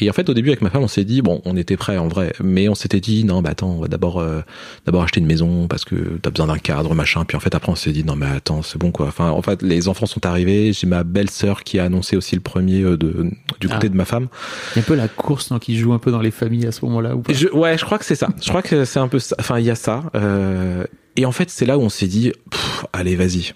Et 0.00 0.08
en 0.08 0.12
fait, 0.14 0.28
au 0.30 0.34
début, 0.34 0.48
avec 0.48 0.62
ma 0.62 0.70
femme, 0.70 0.82
on 0.82 0.88
s'est 0.88 1.04
dit, 1.04 1.20
bon, 1.20 1.42
on 1.44 1.54
était 1.56 1.76
prêts 1.76 1.98
en 1.98 2.08
vrai, 2.08 2.32
mais 2.42 2.68
on 2.68 2.74
s'était 2.74 3.00
dit, 3.00 3.24
non, 3.24 3.42
bah 3.42 3.50
attends, 3.50 3.72
on 3.72 3.80
va 3.82 3.88
d'abord, 3.88 4.20
euh, 4.20 4.40
d'abord 4.86 5.02
acheter 5.02 5.20
une 5.20 5.26
maison 5.26 5.68
parce 5.68 5.84
que 5.84 5.94
t'as 6.22 6.30
besoin 6.30 6.46
d'un 6.46 6.56
cadre, 6.58 6.94
machin. 6.94 7.24
Puis 7.26 7.36
en 7.36 7.40
fait, 7.40 7.54
après, 7.54 7.70
on 7.70 7.74
s'est 7.74 7.92
dit, 7.92 8.02
non, 8.02 8.16
mais 8.16 8.26
attends, 8.26 8.62
c'est 8.62 8.78
bon 8.78 8.90
quoi. 8.90 9.06
Enfin, 9.08 9.28
en 9.30 9.42
fait, 9.42 9.60
les 9.62 9.88
enfants 9.88 10.06
sont 10.06 10.24
arrivés. 10.24 10.72
J'ai 10.72 10.86
ma 10.86 11.04
belle-sœur 11.04 11.62
qui 11.62 11.78
a 11.78 11.84
annoncé 11.84 12.16
aussi 12.16 12.34
le 12.34 12.40
premier 12.40 12.80
euh, 12.82 12.96
de, 12.96 13.30
du 13.60 13.68
côté 13.68 13.86
Ah. 13.86 13.88
de 13.90 13.94
ma 13.96 14.04
femme. 14.06 14.28
Il 14.74 14.78
y 14.78 14.80
a 14.80 14.82
un 14.82 14.86
peu 14.86 14.94
la 14.94 15.08
course 15.08 15.50
non, 15.50 15.58
qui 15.58 15.76
joue 15.76 15.92
un 15.92 15.98
peu 15.98 16.10
dans 16.10 16.20
les 16.22 16.30
familles 16.30 16.66
à 16.66 16.72
ce 16.72 16.84
moment-là 16.86 17.14
ou 17.14 17.20
pas? 17.20 17.32
Je, 17.32 17.48
ouais, 17.48 17.76
je 17.76 17.84
crois 17.84 17.98
que 17.98 18.04
c'est 18.06 18.14
ça. 18.14 18.28
Je 18.42 18.48
crois 18.48 18.62
que 18.62 18.84
c'est 18.86 18.98
un 19.00 19.08
peu 19.08 19.18
ça. 19.18 19.36
Enfin, 19.38 19.58
il 19.58 19.66
y 19.66 19.70
a 19.70 19.74
ça. 19.74 20.04
Euh, 20.14 20.84
et 21.16 21.26
en 21.26 21.32
fait, 21.32 21.50
c'est 21.50 21.66
là 21.66 21.76
où 21.76 21.82
on 21.82 21.90
s'est 21.90 22.06
dit, 22.06 22.32
pff, 22.50 22.86
allez, 22.94 23.14
vas-y. 23.16 23.52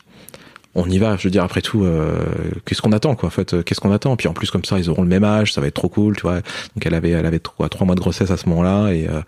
On 0.78 0.90
y 0.90 0.98
va. 0.98 1.16
Je 1.16 1.24
veux 1.24 1.30
dire, 1.30 1.42
après 1.42 1.62
tout, 1.62 1.84
euh, 1.84 2.18
qu'est-ce 2.66 2.82
qu'on 2.82 2.92
attend, 2.92 3.14
quoi, 3.14 3.28
en 3.28 3.30
fait, 3.30 3.54
euh, 3.54 3.62
qu'est-ce 3.62 3.80
qu'on 3.80 3.92
attend? 3.92 4.14
Puis 4.16 4.28
en 4.28 4.34
plus, 4.34 4.50
comme 4.50 4.64
ça, 4.64 4.78
ils 4.78 4.90
auront 4.90 5.00
le 5.00 5.08
même 5.08 5.24
âge, 5.24 5.54
ça 5.54 5.62
va 5.62 5.68
être 5.68 5.74
trop 5.74 5.88
cool, 5.88 6.16
tu 6.16 6.22
vois. 6.22 6.34
Donc 6.36 6.84
elle 6.84 6.92
avait, 6.92 7.10
elle 7.10 7.24
avait 7.24 7.38
trois, 7.38 7.68
mois 7.86 7.94
de 7.94 8.00
grossesse 8.00 8.30
à 8.30 8.36
ce 8.36 8.46
moment-là, 8.50 8.92
et 8.92 9.08
euh, 9.08 9.22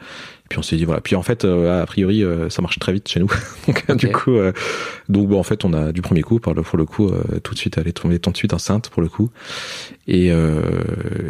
puis 0.48 0.58
on 0.58 0.62
s'est 0.62 0.76
dit 0.76 0.84
voilà. 0.84 1.00
Puis 1.00 1.14
en 1.16 1.22
fait, 1.22 1.44
euh, 1.44 1.82
a 1.82 1.86
priori, 1.86 2.24
euh, 2.24 2.48
ça 2.48 2.62
marche 2.62 2.78
très 2.78 2.92
vite 2.92 3.08
chez 3.08 3.20
nous. 3.20 3.30
donc 3.66 3.96
du 3.96 4.10
coup, 4.10 4.32
euh, 4.36 4.52
donc 5.08 5.28
bon, 5.28 5.38
en 5.38 5.42
fait, 5.42 5.64
on 5.64 5.72
a 5.72 5.92
du 5.92 6.00
premier 6.02 6.22
coup, 6.22 6.38
pour 6.40 6.54
le, 6.54 6.62
pour 6.62 6.78
le 6.78 6.84
coup, 6.84 7.08
euh, 7.08 7.22
tout 7.42 7.54
de 7.54 7.58
suite, 7.58 7.76
elle 7.78 7.88
est 7.88 7.92
tombée 7.92 8.18
tout 8.18 8.30
de 8.30 8.36
suite 8.36 8.52
enceinte 8.54 8.88
pour 8.90 9.02
le 9.02 9.08
coup. 9.08 9.30
Et, 10.06 10.30
euh, 10.32 10.62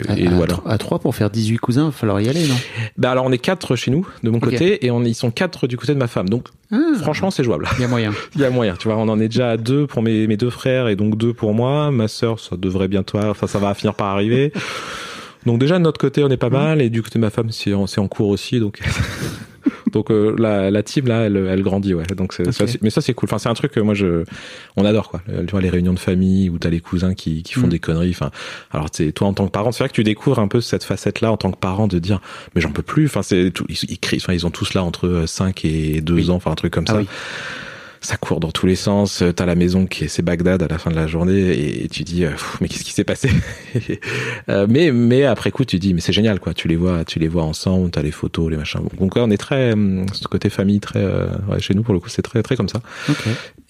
à, 0.09 0.17
et 0.17 0.29
à 0.29 0.31
voilà. 0.31 0.55
à 0.67 0.79
trois 0.79 1.00
pour 1.00 1.15
faire 1.17 1.31
18 1.31 1.56
cousins, 1.59 1.82
il 1.82 1.87
va 1.87 1.91
falloir 1.93 2.20
y 2.20 2.29
aller, 2.29 2.47
non? 2.47 2.55
Bah 2.97 3.11
alors 3.11 3.25
on 3.25 3.32
est 3.32 3.38
quatre 3.38 3.75
chez 3.75 3.91
nous 3.91 4.06
de 4.23 4.31
mon 4.31 4.38
côté 4.38 4.87
et 4.87 4.91
on 4.93 5.03
ils 5.03 5.15
sont 5.17 5.31
quatre 5.32 5.67
du 5.67 5.76
côté 5.76 5.94
de 5.94 5.99
ma 5.99 6.06
femme. 6.06 6.29
Donc 6.29 6.47
Ah, 6.71 6.76
franchement 7.00 7.32
c'est 7.32 7.43
jouable. 7.43 7.67
il 7.76 7.82
y 7.82 7.85
a 7.85 7.88
moyen. 7.88 8.12
Il 8.37 8.41
y 8.41 8.44
a 8.44 8.50
moyen, 8.50 8.76
tu 8.79 8.87
vois. 8.87 8.97
On 8.99 9.09
en 9.09 9.19
est 9.19 9.26
déjà 9.29 9.50
à 9.50 9.56
deux 9.56 9.88
pour 9.88 10.03
mes, 10.03 10.29
mes 10.29 10.37
deux 10.37 10.50
frères 10.50 10.87
et 10.87 10.94
donc 10.94 11.17
deux 11.19 11.32
pour 11.32 11.55
moi. 11.55 11.91
Ma 11.91 12.06
sœur 12.06 12.38
ça 12.38 12.56
devrait 12.56 12.87
bientôt, 12.88 13.19
enfin 13.19 13.49
ça 13.49 13.59
va 13.59 13.75
finir 13.75 13.94
par 13.94 14.06
arriver. 14.09 14.53
Donc 15.49 15.59
déjà 15.59 15.79
de 15.79 15.83
notre 15.83 15.99
côté 16.00 16.23
on 16.23 16.29
est 16.29 16.37
pas 16.37 16.50
mal 16.50 16.81
et 16.83 16.91
du 16.91 17.03
côté 17.03 17.19
de 17.19 17.25
ma 17.25 17.31
femme 17.31 17.50
c'est 17.50 17.73
en, 17.75 17.87
cours 18.09 18.29
aussi 18.29 18.61
donc. 18.61 18.79
Donc 19.93 20.11
euh, 20.11 20.37
la, 20.39 20.71
la 20.71 20.83
team 20.83 21.06
là, 21.06 21.23
elle, 21.23 21.37
elle 21.49 21.62
grandit 21.62 21.95
ouais. 21.95 22.05
Donc 22.15 22.35
c'est- 22.35 22.53
ça, 22.53 22.65
Ok. 22.65 22.71
c'est- 22.71 22.83
mais 22.83 22.91
ça 22.91 23.00
c'est 23.00 23.15
cool. 23.15 23.27
Enfin 23.27 23.39
c'est 23.39 23.49
un 23.49 23.55
truc 23.55 23.73
que 23.73 23.81
moi 23.81 23.95
je, 23.95 24.23
on 24.77 24.85
adore 24.85 25.09
quoi. 25.09 25.23
Tu 25.27 25.50
vois 25.50 25.62
les 25.62 25.71
réunions 25.71 25.95
de 25.95 25.99
famille 25.99 26.50
où 26.50 26.59
t'as 26.59 26.69
les 26.69 26.81
cousins 26.81 27.15
qui, 27.15 27.43
qui 27.43 27.55
font 27.55 27.67
Mm. 27.67 27.71
des 27.71 27.79
conneries. 27.79 28.11
Enfin 28.11 28.31
alors 28.71 28.89
c'est 28.93 29.12
toi 29.12 29.27
en 29.29 29.33
tant 29.33 29.47
que 29.47 29.50
parent, 29.50 29.73
c'est 29.73 29.83
vrai 29.83 29.89
que 29.89 29.95
tu 29.95 30.05
découvres 30.05 30.41
un 30.41 30.49
peu 30.49 30.61
cette 30.61 30.85
facette 30.85 31.23
là 31.23 31.33
en 31.33 31.39
tant 31.39 31.50
que 31.50 31.56
parent 31.56 31.89
de 31.89 31.99
dire 31.99 32.21
mais 32.55 32.61
j'en 32.61 32.71
peux 32.71 32.83
plus. 32.83 33.06
Enfin 33.06 33.23
c'est 33.23 33.50
tout, 33.50 33.65
ils, 33.71 33.79
ils 33.89 33.99
crient. 33.99 34.19
Enfin 34.21 34.35
ils 34.35 34.45
ont 34.47 34.50
tous 34.50 34.75
là 34.75 34.85
entre 34.85 35.25
5 35.27 35.65
et 35.65 36.03
2 36.03 36.12
Oui. 36.15 36.31
ans, 36.31 36.35
enfin 36.35 36.50
un 36.50 36.55
truc 36.55 36.75
comme 36.75 36.85
Ah 36.89 36.93
ça. 36.93 36.99
oui. 36.99 37.06
Ça 38.09 38.17
court 38.17 38.41
dans 38.41 38.51
tous 38.51 38.65
les 38.65 38.75
sens. 38.75 39.23
T'as 39.37 39.45
la 39.45 39.55
maison 39.55 39.85
qui 39.85 40.05
est 40.05 40.09
c'est 40.09 40.23
Bagdad 40.23 40.63
à 40.63 40.67
la 40.67 40.79
fin 40.79 40.91
de 40.91 40.97
la 40.97 41.07
journée 41.07 41.83
et 41.83 41.89
tu 41.89 42.05
dis 42.05 42.25
euh, 42.25 42.31
mais 42.63 42.67
qu'est-ce 42.69 42.83
qui 42.83 42.95
s'est 42.95 43.05
passé 43.05 43.29
Euh, 44.49 44.67
Mais 44.67 44.93
mais 44.93 45.25
après 45.25 45.51
coup 45.51 45.67
tu 45.67 45.79
dis 45.79 45.93
mais 45.93 46.01
c'est 46.01 46.15
génial 46.15 46.41
quoi. 46.41 46.55
Tu 46.55 46.69
les 46.69 46.77
vois 46.77 47.05
tu 47.05 47.19
les 47.19 47.29
vois 47.29 47.43
ensemble. 47.43 47.91
T'as 47.91 48.01
les 48.01 48.11
photos 48.11 48.51
les 48.51 48.57
machins. 48.57 48.81
Donc 48.99 49.15
on 49.17 49.31
est 49.31 49.37
très 49.37 49.73
hum, 49.75 50.07
ce 50.15 50.27
côté 50.27 50.49
famille 50.49 50.81
très 50.81 51.01
euh, 51.05 51.27
ouais, 51.51 51.61
chez 51.61 51.75
nous 51.75 51.83
pour 51.83 51.93
le 51.93 52.00
coup 52.00 52.09
c'est 52.09 52.23
très 52.23 52.43
très 52.43 52.57
comme 52.57 52.71
ça. 52.71 52.81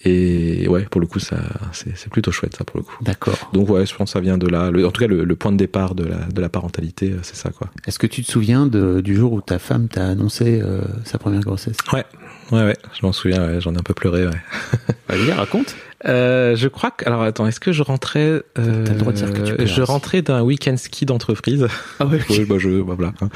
Et 0.05 0.65
ouais 0.69 0.83
pour 0.89 1.01
le 1.01 1.07
coup 1.07 1.19
ça 1.19 1.35
c'est 1.73 2.09
plutôt 2.09 2.31
chouette 2.31 2.55
ça 2.55 2.63
pour 2.63 2.77
le 2.77 2.83
coup. 2.83 2.95
D'accord. 3.01 3.49
Donc 3.51 3.69
ouais 3.69 3.85
je 3.85 3.93
pense 3.93 4.09
que 4.09 4.13
ça 4.13 4.21
vient 4.21 4.37
de 4.37 4.47
là. 4.47 4.71
Le- 4.71 4.87
en 4.87 4.91
tout 4.91 5.01
cas 5.01 5.07
le, 5.07 5.25
le 5.25 5.35
point 5.35 5.51
de 5.51 5.57
départ 5.57 5.93
de 5.93 6.05
la 6.05 6.19
de 6.19 6.39
la 6.41 6.47
parentalité 6.47 7.11
euh, 7.11 7.19
c'est 7.21 7.35
ça 7.35 7.49
quoi. 7.49 7.69
Est-ce 7.85 7.99
que 7.99 8.07
tu 8.07 8.23
te 8.23 8.31
souviens 8.31 8.65
de, 8.65 9.01
du 9.01 9.13
jour 9.15 9.33
où 9.33 9.41
ta 9.41 9.59
femme 9.59 9.89
t'a 9.89 10.05
annoncé 10.07 10.61
euh, 10.63 10.81
sa 11.03 11.17
première 11.17 11.41
grossesse? 11.41 11.75
Ouais 11.91 12.05
ouais 12.53 12.63
ouais 12.63 12.77
je 12.97 13.05
m'en 13.05 13.11
souviens 13.11 13.45
ouais, 13.45 13.59
j'en 13.59 13.75
ai 13.75 13.77
un 13.77 13.83
peu 13.83 13.93
pleuré 13.93 14.25
ouais. 14.25 14.31
Vas-y, 15.09 15.31
raconte. 15.33 15.75
Euh, 16.05 16.55
je 16.55 16.69
crois 16.69 16.91
que 16.91 17.05
alors 17.05 17.23
attends 17.23 17.45
est-ce 17.45 17.59
que 17.59 17.73
je 17.73 17.83
rentrais 17.83 18.41
euh, 18.57 18.85
T'as 18.85 18.93
le 18.93 18.99
droit 18.99 19.11
de 19.11 19.17
dire 19.17 19.33
que 19.33 19.41
tu 19.41 19.67
je 19.67 19.81
rentrais 19.81 20.21
d'un 20.21 20.43
week-end 20.43 20.77
ski 20.77 21.05
d'entreprise 21.05 21.67
Ah 21.99 22.05
ouais. 22.05 22.21
oui 22.29 22.45
bah 22.45 22.55
je 22.57 22.81
bah, 22.81 22.93
voilà 22.97 23.11
hein. 23.21 23.27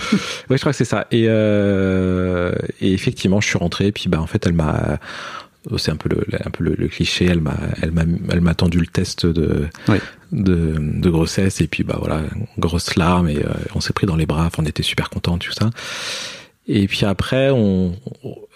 ouais 0.50 0.56
je 0.56 0.62
crois 0.62 0.72
que 0.72 0.78
c'est 0.78 0.86
ça 0.86 1.08
et 1.12 1.26
euh, 1.28 2.54
et 2.80 2.94
effectivement 2.94 3.42
je 3.42 3.48
suis 3.50 3.58
rentré 3.58 3.92
puis 3.92 4.08
bah 4.08 4.22
en 4.22 4.28
fait 4.28 4.46
elle 4.46 4.54
m'a 4.54 4.98
c'est 5.78 5.92
un 5.92 5.96
peu 5.96 6.10
le 6.10 6.26
un 6.46 6.50
peu 6.50 6.64
le, 6.64 6.76
le 6.78 6.88
cliché 6.88 7.26
elle 7.26 7.42
m'a 7.42 7.56
elle 7.82 7.92
m'a 7.92 8.04
elle 8.30 8.42
m'a 8.42 8.54
tendu 8.54 8.80
le 8.80 8.88
test 8.88 9.26
de 9.26 9.68
Oui. 9.88 9.98
de, 10.32 10.76
de 10.78 11.10
grossesse 11.10 11.62
et 11.62 11.68
puis 11.68 11.84
bah 11.84 11.96
voilà 12.00 12.22
grosse 12.58 12.96
larme 12.96 13.30
et 13.30 13.38
euh, 13.38 13.50
on 13.76 13.80
s'est 13.82 13.94
pris 13.94 14.06
dans 14.08 14.16
les 14.18 14.26
bras 14.26 14.46
enfin, 14.46 14.64
on 14.64 14.66
était 14.66 14.84
super 14.84 15.10
contents 15.10 15.38
tout 15.38 15.52
ça 15.54 15.70
et 16.68 16.88
puis 16.88 17.04
après 17.06 17.50
on 17.50 17.94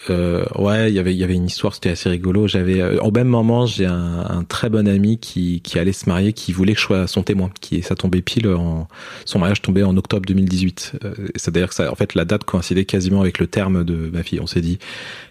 euh, 0.10 0.46
ouais 0.58 0.90
il 0.90 0.96
y 0.96 1.00
avait 1.00 1.14
il 1.14 1.18
y 1.18 1.24
avait 1.26 1.34
une 1.34 1.48
histoire 1.48 1.74
c'était 1.74 1.90
assez 1.90 2.08
rigolo. 2.10 2.48
J'avais 2.48 2.80
euh, 2.80 3.00
au 3.02 3.12
même 3.12 3.28
moment 3.28 3.66
j'ai 3.66 3.86
un, 3.86 4.26
un 4.30 4.44
très 4.46 4.70
bon 4.70 4.88
ami 4.88 5.18
qui 5.20 5.60
qui 5.62 5.78
allait 5.78 5.92
se 5.92 6.08
marier 6.08 6.32
qui 6.32 6.54
voulait 6.54 6.74
que 6.74 6.80
je 6.80 6.86
sois 6.86 7.08
son 7.08 7.24
témoin 7.24 7.50
qui 7.60 7.82
ça 7.82 7.96
tombait 7.96 8.22
pile 8.22 8.48
en 8.48 8.88
son 9.26 9.40
mariage 9.40 9.62
tombait 9.62 9.84
en 9.84 9.98
octobre 9.98 10.26
2018 10.26 10.94
euh, 11.04 11.14
c'est 11.36 11.50
à 11.50 11.52
dire 11.60 11.68
que 11.70 11.76
ça 11.76 11.92
en 11.92 11.96
fait 11.96 12.16
la 12.16 12.24
date 12.24 12.46
coïncidait 12.46 12.86
quasiment 12.86 13.20
avec 13.22 13.40
le 13.40 13.48
terme 13.48 13.84
de 13.84 14.10
ma 14.14 14.24
fille. 14.24 14.40
On 14.40 14.48
s'est 14.48 14.62
dit 14.62 14.80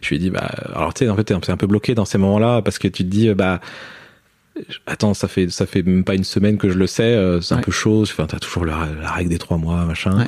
je 0.02 0.10
lui 0.10 0.16
ai 0.16 0.18
dit 0.18 0.30
bah 0.30 0.50
alors 0.74 0.92
tu 0.92 1.04
sais 1.04 1.10
en 1.10 1.16
fait 1.16 1.24
t'es 1.24 1.34
un- 1.34 1.56
peu 1.56 1.66
bloqué 1.66 1.94
dans 1.94 2.04
ces 2.04 2.18
moments 2.18 2.38
là 2.38 2.60
parce 2.60 2.78
que 2.78 2.88
tu 2.88 3.04
te 3.04 3.08
dis 3.08 3.28
euh, 3.30 3.34
bah 3.34 3.60
attends 4.86 5.14
ça 5.14 5.28
fait 5.28 5.48
ça 5.50 5.64
fait 5.66 5.82
même 5.82 6.04
pas 6.04 6.14
une 6.14 6.24
semaine 6.24 6.58
que 6.58 6.68
je 6.70 6.76
le 6.78 6.86
sais 6.86 7.02
euh, 7.14 7.40
c'est 7.40 7.54
un 7.54 7.58
peu 7.60 7.72
chaud 7.72 8.02
enfin 8.02 8.26
t'as 8.26 8.38
toujours 8.38 8.64
la, 8.66 8.88
la 9.00 9.10
règle 9.12 9.30
des 9.30 9.38
trois 9.38 9.56
mois 9.58 9.84
machin. 9.86 10.18
Ouais. 10.18 10.24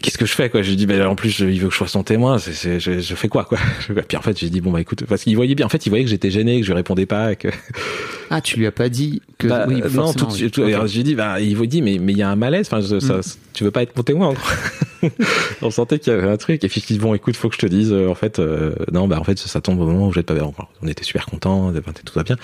Qu'est-ce 0.00 0.18
que 0.18 0.26
je 0.26 0.32
fais 0.32 0.48
quoi? 0.50 0.62
Je 0.62 0.70
lui 0.70 0.76
dis 0.76 0.86
bah 0.86 1.08
en 1.08 1.14
plus 1.14 1.38
il 1.40 1.60
veut 1.60 1.66
que 1.68 1.72
je 1.72 1.78
sois 1.78 1.88
son 1.88 2.02
témoin, 2.02 2.38
c'est, 2.38 2.52
c'est, 2.52 2.80
je, 2.80 3.00
je 3.00 3.14
fais 3.14 3.28
quoi 3.28 3.44
quoi? 3.44 3.58
Puis 4.08 4.16
en 4.16 4.22
fait 4.22 4.38
j'ai 4.38 4.50
dit 4.50 4.60
bon 4.60 4.70
bah 4.72 4.80
écoute 4.80 5.04
parce 5.08 5.22
qu'il 5.24 5.34
voyait 5.36 5.54
bien 5.54 5.66
en 5.66 5.68
fait 5.68 5.84
il 5.86 5.88
voyait 5.90 6.04
que 6.04 6.10
j'étais 6.10 6.30
gêné, 6.30 6.60
que 6.60 6.66
je 6.66 6.72
répondais 6.72 7.06
pas, 7.06 7.34
que 7.34 7.48
Ah, 8.30 8.40
tu 8.40 8.58
lui 8.58 8.66
as 8.66 8.72
pas 8.72 8.88
dit 8.88 9.20
que 9.36 9.46
bah, 9.46 9.66
oui, 9.68 9.82
non 9.92 10.10
tout, 10.14 10.26
oui. 10.32 10.50
tout- 10.50 10.62
Ok. 10.62 10.68
alors, 10.68 10.86
j'ai 10.86 11.02
dit 11.02 11.14
bah 11.14 11.38
il 11.40 11.54
vous 11.56 11.66
dit 11.66 11.82
mais 11.82 11.98
mais 12.00 12.12
il 12.12 12.18
y 12.18 12.22
a 12.22 12.30
un 12.30 12.36
malaise, 12.36 12.66
enfin 12.72 12.80
ça, 13.00 13.20
tu 13.52 13.64
veux 13.64 13.70
pas 13.70 13.82
être 13.82 13.94
mon 13.96 14.02
témoin. 14.02 14.32
On 15.62 15.70
sentait 15.70 15.98
qu'il 15.98 16.12
y 16.12 16.16
avait 16.16 16.28
un 16.28 16.36
truc 16.36 16.62
et 16.64 16.68
puis 16.68 16.80
je 16.80 16.86
dis 16.94 16.98
bon 16.98 17.12
écoute 17.14 17.36
faut 17.36 17.48
que 17.48 17.54
je 17.56 17.60
te 17.60 17.66
dise 17.66 17.92
euh, 17.92 18.08
en 18.08 18.14
fait 18.14 18.38
euh, 18.38 18.72
non 18.92 19.08
bah 19.08 19.18
en 19.20 19.24
fait 19.24 19.38
ça 19.38 19.60
tombe 19.60 19.80
au 19.80 19.86
moment 19.86 20.06
où 20.08 20.12
je 20.12 20.20
vais 20.20 20.22
pas 20.22 20.34
bien. 20.34 20.50
On 20.82 20.86
était 20.88 21.04
super 21.04 21.26
contents, 21.26 21.72
tout 21.72 22.14
va 22.14 22.22
bien. 22.22 22.36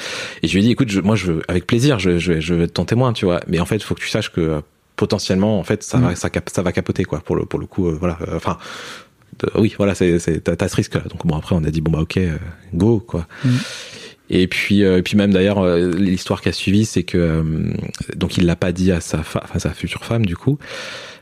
Et 0.43 0.49
je 0.49 0.53
lui 0.55 0.61
ai 0.61 0.63
dit 0.65 0.71
écoute 0.73 0.91
je, 0.91 1.01
moi 1.01 1.15
je 1.17 1.33
veux 1.33 1.43
avec 1.49 1.67
plaisir 1.67 1.99
je 1.99 2.19
je, 2.19 2.41
je 2.41 2.55
veux 2.55 2.65
être 2.65 2.75
ton 2.75 2.85
témoin 2.85 3.13
tu 3.13 3.25
vois, 3.25 3.41
mais 3.47 3.61
en 3.61 3.65
fait 3.65 3.83
faut 3.83 3.95
que 3.95 4.01
tu 4.01 4.09
saches 4.09 4.31
que 4.33 4.41
euh, 4.41 4.61
potentiellement 4.99 5.59
en 5.59 5.65
fait 5.65 5.83
ça 5.83 5.97
va 5.99 6.15
ça, 6.15 6.29
ça 6.53 6.63
va 6.63 6.73
capoter 6.73 7.05
quoi 7.05 7.21
pour 7.21 7.37
le 7.37 7.47
pour 7.47 7.59
le 7.59 7.67
coup 7.67 7.89
euh, 7.89 7.97
voilà. 7.99 8.19
Euh, 8.29 8.37
enfin 8.37 8.59
de- 9.41 9.51
oui 9.59 9.75
voilà 9.79 9.95
c'est 9.95 10.19
t'as 10.45 10.69
ce 10.69 10.77
risque 10.77 10.95
là 10.95 11.03
donc 11.09 11.25
bon 11.27 11.37
après 11.37 11.55
on 11.55 11.65
a 11.65 11.71
dit 11.71 11.81
bon 11.81 11.91
bah 11.93 12.01
ok 12.01 12.17
euh, 12.19 12.37
go 12.75 12.99
quoi. 13.01 13.27
Et 14.31 14.47
puis 14.47 14.85
euh, 14.85 14.99
et 14.99 15.03
puis 15.03 15.17
même 15.17 15.33
d'ailleurs 15.33 15.61
euh, 15.61 15.91
l'histoire 15.93 16.43
qui 16.43 16.51
a 16.51 16.53
suivi 16.53 16.85
c'est 16.85 17.03
que 17.05 17.17
euh, 17.17 17.43
donc 18.15 18.37
il 18.37 18.45
l'a 18.45 18.57
pas 18.57 18.73
dit 18.73 18.93
à 18.93 19.01
sa 19.01 19.21
enfin, 19.21 19.41
sa 19.59 19.71
future 19.71 20.05
femme 20.05 20.27
du 20.27 20.37
coup. 20.37 20.59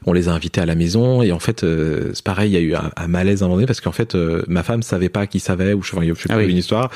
On 0.09 0.13
les 0.13 0.29
a 0.29 0.33
invités 0.33 0.61
à 0.61 0.67
la 0.67 0.75
maison 0.77 1.21
et 1.23 1.31
en 1.33 1.39
fait 1.41 1.63
euh, 1.65 2.11
c'est 2.15 2.25
pareil 2.25 2.51
il 2.51 2.55
y 2.55 2.57
a 2.57 2.61
eu 2.61 2.75
un, 2.75 2.91
un 2.97 3.09
malaise 3.09 3.43
à 3.43 3.45
un 3.45 3.49
moment 3.49 3.57
donné 3.59 3.67
parce 3.67 3.81
qu'en 3.81 3.93
fait 3.93 4.15
euh, 4.15 4.43
ma 4.49 4.63
femme 4.63 4.83
savait 4.83 5.09
pas 5.09 5.27
qui 5.27 5.39
savait 5.41 5.73
ou 5.73 5.83
je, 5.83 5.93
enfin, 5.97 6.05
je 6.07 6.15
sais 6.15 6.27
Ah 6.31 6.35
pas 6.35 6.41
oui. 6.43 6.51
une 6.51 6.57
histoire 6.59 6.91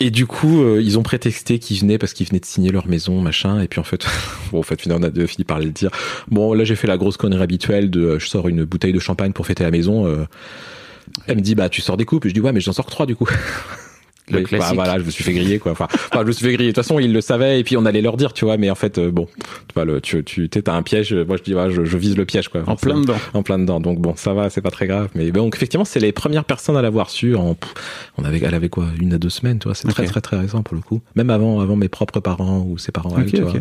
et 0.00 0.10
du 0.10 0.26
coup, 0.26 0.62
euh, 0.62 0.80
ils 0.82 0.98
ont 0.98 1.02
prétexté 1.02 1.58
qu'ils 1.58 1.80
venaient 1.80 1.98
parce 1.98 2.12
qu'ils 2.12 2.26
venaient 2.28 2.40
de 2.40 2.44
signer 2.46 2.70
leur 2.70 2.86
maison, 2.86 3.20
machin. 3.20 3.60
Et 3.60 3.68
puis 3.68 3.80
en 3.80 3.84
fait, 3.84 4.06
bon, 4.52 4.60
en 4.60 4.62
fait, 4.62 4.80
finalement, 4.80 5.08
on 5.12 5.22
a 5.22 5.26
fini 5.26 5.44
par 5.44 5.58
le 5.58 5.70
dire. 5.70 5.90
Bon, 6.28 6.52
là, 6.54 6.64
j'ai 6.64 6.76
fait 6.76 6.86
la 6.86 6.96
grosse 6.96 7.16
connerie 7.16 7.42
habituelle 7.42 7.90
de, 7.90 8.00
euh, 8.00 8.18
je 8.18 8.28
sors 8.28 8.48
une 8.48 8.64
bouteille 8.64 8.92
de 8.92 9.00
champagne 9.00 9.32
pour 9.32 9.46
fêter 9.46 9.64
la 9.64 9.70
maison. 9.70 10.06
euh. 10.06 10.26
elle 11.26 11.36
me 11.36 11.42
dit, 11.42 11.54
bah, 11.54 11.68
tu 11.68 11.80
sors 11.80 11.96
des 11.96 12.04
coupes. 12.04 12.28
Je 12.28 12.32
dis, 12.32 12.40
ouais, 12.40 12.52
mais 12.52 12.60
j'en 12.60 12.72
sors 12.72 12.86
trois 12.86 13.06
du 13.06 13.16
coup. 13.16 13.28
Le 14.30 14.36
Oui, 14.38 14.42
bah, 14.42 14.48
classique. 14.48 14.74
voilà, 14.74 14.98
je 14.98 15.04
me 15.04 15.10
suis 15.10 15.24
fait 15.24 15.32
griller 15.32 15.58
quoi. 15.58 15.72
Enfin, 15.72 15.86
enfin, 15.90 16.20
je 16.22 16.26
me 16.26 16.32
suis 16.32 16.44
fait 16.44 16.52
griller. 16.52 16.70
De 16.70 16.74
toute 16.74 16.84
façon, 16.84 16.98
ils 16.98 17.12
le 17.12 17.20
savaient 17.20 17.60
et 17.60 17.64
puis 17.64 17.76
on 17.76 17.84
allait 17.86 18.02
leur 18.02 18.16
dire, 18.16 18.32
tu 18.32 18.44
vois. 18.44 18.56
Mais 18.56 18.70
en 18.70 18.74
fait, 18.74 18.98
euh, 18.98 19.10
bon, 19.10 19.26
tu 19.36 19.74
vois, 19.74 19.84
le, 19.84 20.00
tu, 20.00 20.22
tu, 20.24 20.48
t'es- 20.48 20.62
t'as 20.62 20.74
un 20.74 20.82
piège. 20.82 21.14
Moi, 21.14 21.36
je 21.36 21.42
dis, 21.42 21.54
ouais, 21.54 21.70
je, 21.70 21.84
je 21.84 21.96
vise 21.98 22.16
le 22.16 22.24
piège 22.24 22.48
quoi. 22.48 22.62
En 22.66 22.76
plein 22.76 23.00
dedans. 23.00 23.16
En 23.34 23.42
plein 23.42 23.58
dedans. 23.58 23.80
Donc 23.80 23.98
bon, 24.00 24.14
ça 24.16 24.34
va, 24.34 24.50
c'est 24.50 24.60
pas 24.62 24.70
très 24.70 24.86
grave. 24.86 25.08
Mais 25.14 25.30
donc 25.30 25.54
effectivement, 25.56 25.84
c'est 25.84 26.00
les 26.00 26.12
premières 26.12 26.44
personnes 26.44 26.76
à 26.76 26.82
l'avoir 26.82 27.10
su. 27.10 27.34
En, 27.36 27.56
on 28.18 28.24
avait, 28.24 28.40
elle 28.42 28.54
avait 28.54 28.68
quoi, 28.68 28.86
une 29.00 29.12
à 29.14 29.18
deux 29.18 29.30
semaines, 29.30 29.58
tu 29.58 29.64
vois. 29.68 29.74
C'est 29.74 29.88
très 29.88 30.02
Ok. 30.04 30.08
très 30.10 30.20
très 30.20 30.36
récent 30.38 30.62
pour 30.62 30.74
le 30.74 30.80
coup. 30.82 31.00
Même 31.16 31.30
avant, 31.30 31.60
avant 31.60 31.76
mes 31.76 31.88
propres 31.88 32.20
parents 32.20 32.66
ou 32.68 32.78
ses 32.78 32.92
parents. 32.92 33.16
à 33.16 33.20
elle, 33.20 33.30
tu 33.32 33.42
ok. 33.42 33.50
vois. 33.50 33.60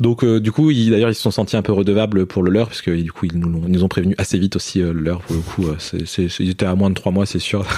Donc 0.00 0.24
euh, 0.24 0.40
du 0.40 0.52
coup, 0.52 0.70
ils- 0.70 0.90
d'ailleurs, 0.90 1.10
ils 1.10 1.14
se 1.14 1.22
sont 1.22 1.30
sentis 1.30 1.56
un 1.56 1.62
peu 1.62 1.72
redevables 1.72 2.26
pour 2.26 2.42
le 2.42 2.50
leur, 2.50 2.68
parce 2.68 2.82
que 2.82 2.90
du 2.90 3.12
coup, 3.12 3.26
ils 3.26 3.38
nous, 3.38 3.48
l'ont- 3.48 3.62
ils 3.66 3.72
nous 3.72 3.84
ont 3.84 3.88
prévenu 3.88 4.14
assez 4.18 4.38
vite 4.38 4.56
aussi 4.56 4.82
euh, 4.82 4.92
le 4.92 5.00
leur. 5.00 5.20
Pour 5.22 5.36
le 5.36 5.42
coup, 5.42 5.66
euh, 5.68 5.74
c'est, 5.78 6.06
c'est, 6.06 6.26
ils 6.40 6.50
étaient 6.50 6.66
à 6.66 6.74
moins 6.74 6.90
de 6.90 6.94
trois 6.94 7.12
mois, 7.12 7.26
c'est 7.26 7.38
sûr. 7.38 7.64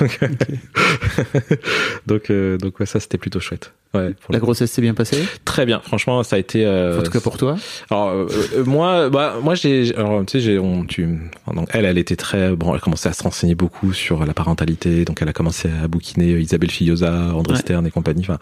donc 2.06 2.30
euh, 2.30 2.58
donc 2.58 2.78
ouais, 2.80 2.86
ça 2.86 3.00
c'était 3.00 3.18
plutôt 3.18 3.40
chouette. 3.40 3.72
Ouais, 3.94 4.14
pour 4.20 4.32
La 4.32 4.40
grossesse 4.40 4.70
s'est 4.72 4.82
bien 4.82 4.94
passée? 4.94 5.24
Très 5.44 5.64
bien. 5.64 5.80
Franchement, 5.80 6.22
ça 6.22 6.36
a 6.36 6.38
été. 6.38 6.66
euh, 6.66 7.00
En 7.00 7.02
tout 7.02 7.10
cas 7.10 7.20
pour 7.20 7.38
toi? 7.38 7.56
alors 7.90 8.08
euh, 8.10 8.26
euh, 8.56 8.64
moi, 8.64 9.08
bah 9.08 9.36
moi 9.42 9.54
j'ai, 9.54 9.94
alors 9.96 10.24
tu 10.26 10.32
sais, 10.32 10.40
j'ai, 10.40 10.58
on, 10.58 10.84
tu, 10.84 11.18
donc 11.54 11.68
elle, 11.72 11.84
elle 11.84 11.98
était 11.98 12.16
très, 12.16 12.54
bon, 12.56 12.70
elle 12.70 12.76
a 12.76 12.80
commencé 12.80 13.08
à 13.08 13.12
se 13.12 13.22
renseigner 13.22 13.54
beaucoup 13.54 13.92
sur 13.92 14.24
la 14.26 14.34
parentalité, 14.34 15.04
donc 15.04 15.22
elle 15.22 15.28
a 15.28 15.32
commencé 15.32 15.68
à 15.82 15.88
bouquiner 15.88 16.38
Isabelle 16.40 16.70
Fillosa, 16.70 17.32
André 17.34 17.54
Ouais. 17.54 17.60
Stern 17.60 17.86
et 17.86 17.90
compagnie. 17.90 18.22
Enfin, 18.22 18.38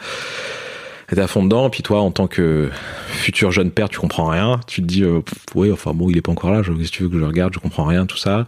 était 1.14 1.23
à 1.23 1.26
fond 1.26 1.42
dedans. 1.42 1.71
Puis 1.71 1.83
toi, 1.83 2.00
en 2.00 2.11
tant 2.11 2.26
que 2.26 2.71
futur 3.09 3.50
jeune 3.50 3.71
père, 3.71 3.88
tu 3.88 3.99
comprends 3.99 4.26
rien. 4.26 4.61
Tu 4.66 4.83
te 4.83 4.87
dis, 4.87 5.02
euh, 5.02 5.21
ouais, 5.54 5.73
enfin 5.73 5.92
bon, 5.94 6.11
il 6.11 6.16
est 6.16 6.23
pas 6.23 6.33
encore 6.33 6.52
là. 6.52 6.62
Qu'est-ce 6.62 6.90
que 6.90 6.97
tu 6.97 7.02
veux 7.04 7.09
que 7.09 7.18
je 7.18 7.25
regarde 7.25 7.54
Je 7.54 7.59
comprends 7.59 7.85
rien, 7.85 8.06
tout 8.06 8.16
ça. 8.16 8.47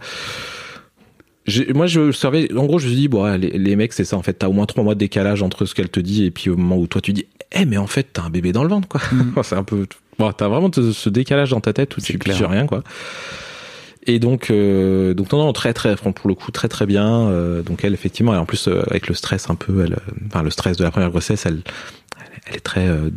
Moi, 1.73 1.87
je 1.87 2.11
savais, 2.11 2.53
en 2.53 2.65
gros, 2.65 2.77
je 2.77 2.85
me 2.85 2.91
suis 2.91 2.99
dit, 2.99 3.07
bon, 3.07 3.23
ouais, 3.23 3.37
les, 3.37 3.51
les 3.51 3.75
mecs, 3.75 3.93
c'est 3.93 4.03
ça, 4.03 4.17
en 4.17 4.21
fait, 4.21 4.33
t'as 4.33 4.47
au 4.47 4.51
moins 4.51 4.65
trois 4.65 4.83
mois 4.83 4.95
de 4.95 4.99
décalage 4.99 5.41
entre 5.41 5.65
ce 5.65 5.73
qu'elle 5.73 5.89
te 5.89 6.01
dit 6.01 6.25
et 6.25 6.31
puis 6.31 6.49
au 6.49 6.57
moment 6.57 6.77
où 6.77 6.87
toi 6.87 6.99
tu 6.99 7.13
dis, 7.13 7.25
eh, 7.53 7.65
mais 7.65 7.77
en 7.77 7.87
fait, 7.87 8.09
t'as 8.11 8.23
un 8.23 8.29
bébé 8.29 8.51
dans 8.51 8.63
le 8.63 8.69
ventre, 8.69 8.87
quoi. 8.89 8.99
c'est 9.43 9.55
un 9.55 9.63
peu, 9.63 9.87
bon, 10.19 10.31
t'as 10.33 10.49
vraiment 10.49 10.69
ce 10.73 11.09
décalage 11.09 11.51
dans 11.51 11.61
ta 11.61 11.71
tête 11.71 11.95
où 11.95 12.01
tu 12.01 12.17
piges 12.17 12.43
rien, 12.43 12.67
quoi. 12.67 12.83
Et 14.07 14.19
donc, 14.19 14.49
euh, 14.49 15.13
donc 15.13 15.31
non, 15.33 15.39
non, 15.39 15.53
très, 15.53 15.73
très, 15.73 15.95
pour 15.97 16.29
le 16.29 16.33
coup, 16.33 16.51
très, 16.51 16.69
très 16.69 16.85
bien. 16.85 17.27
Euh, 17.27 17.61
donc 17.61 17.83
elle, 17.83 17.93
effectivement, 17.93 18.33
et 18.33 18.37
en 18.37 18.45
plus 18.45 18.69
euh, 18.69 18.81
avec 18.89 19.07
le 19.07 19.13
stress 19.13 19.49
un 19.49 19.55
peu, 19.55 19.83
elle, 19.83 19.97
enfin 20.27 20.43
le 20.43 20.49
stress 20.49 20.77
de 20.77 20.83
la 20.85 20.91
première 20.91 21.09
grossesse, 21.09 21.45
elle, 21.45 21.59
elle, 22.49 22.55
est 22.55 22.59
très, 22.59 22.87
euh, 22.87 23.09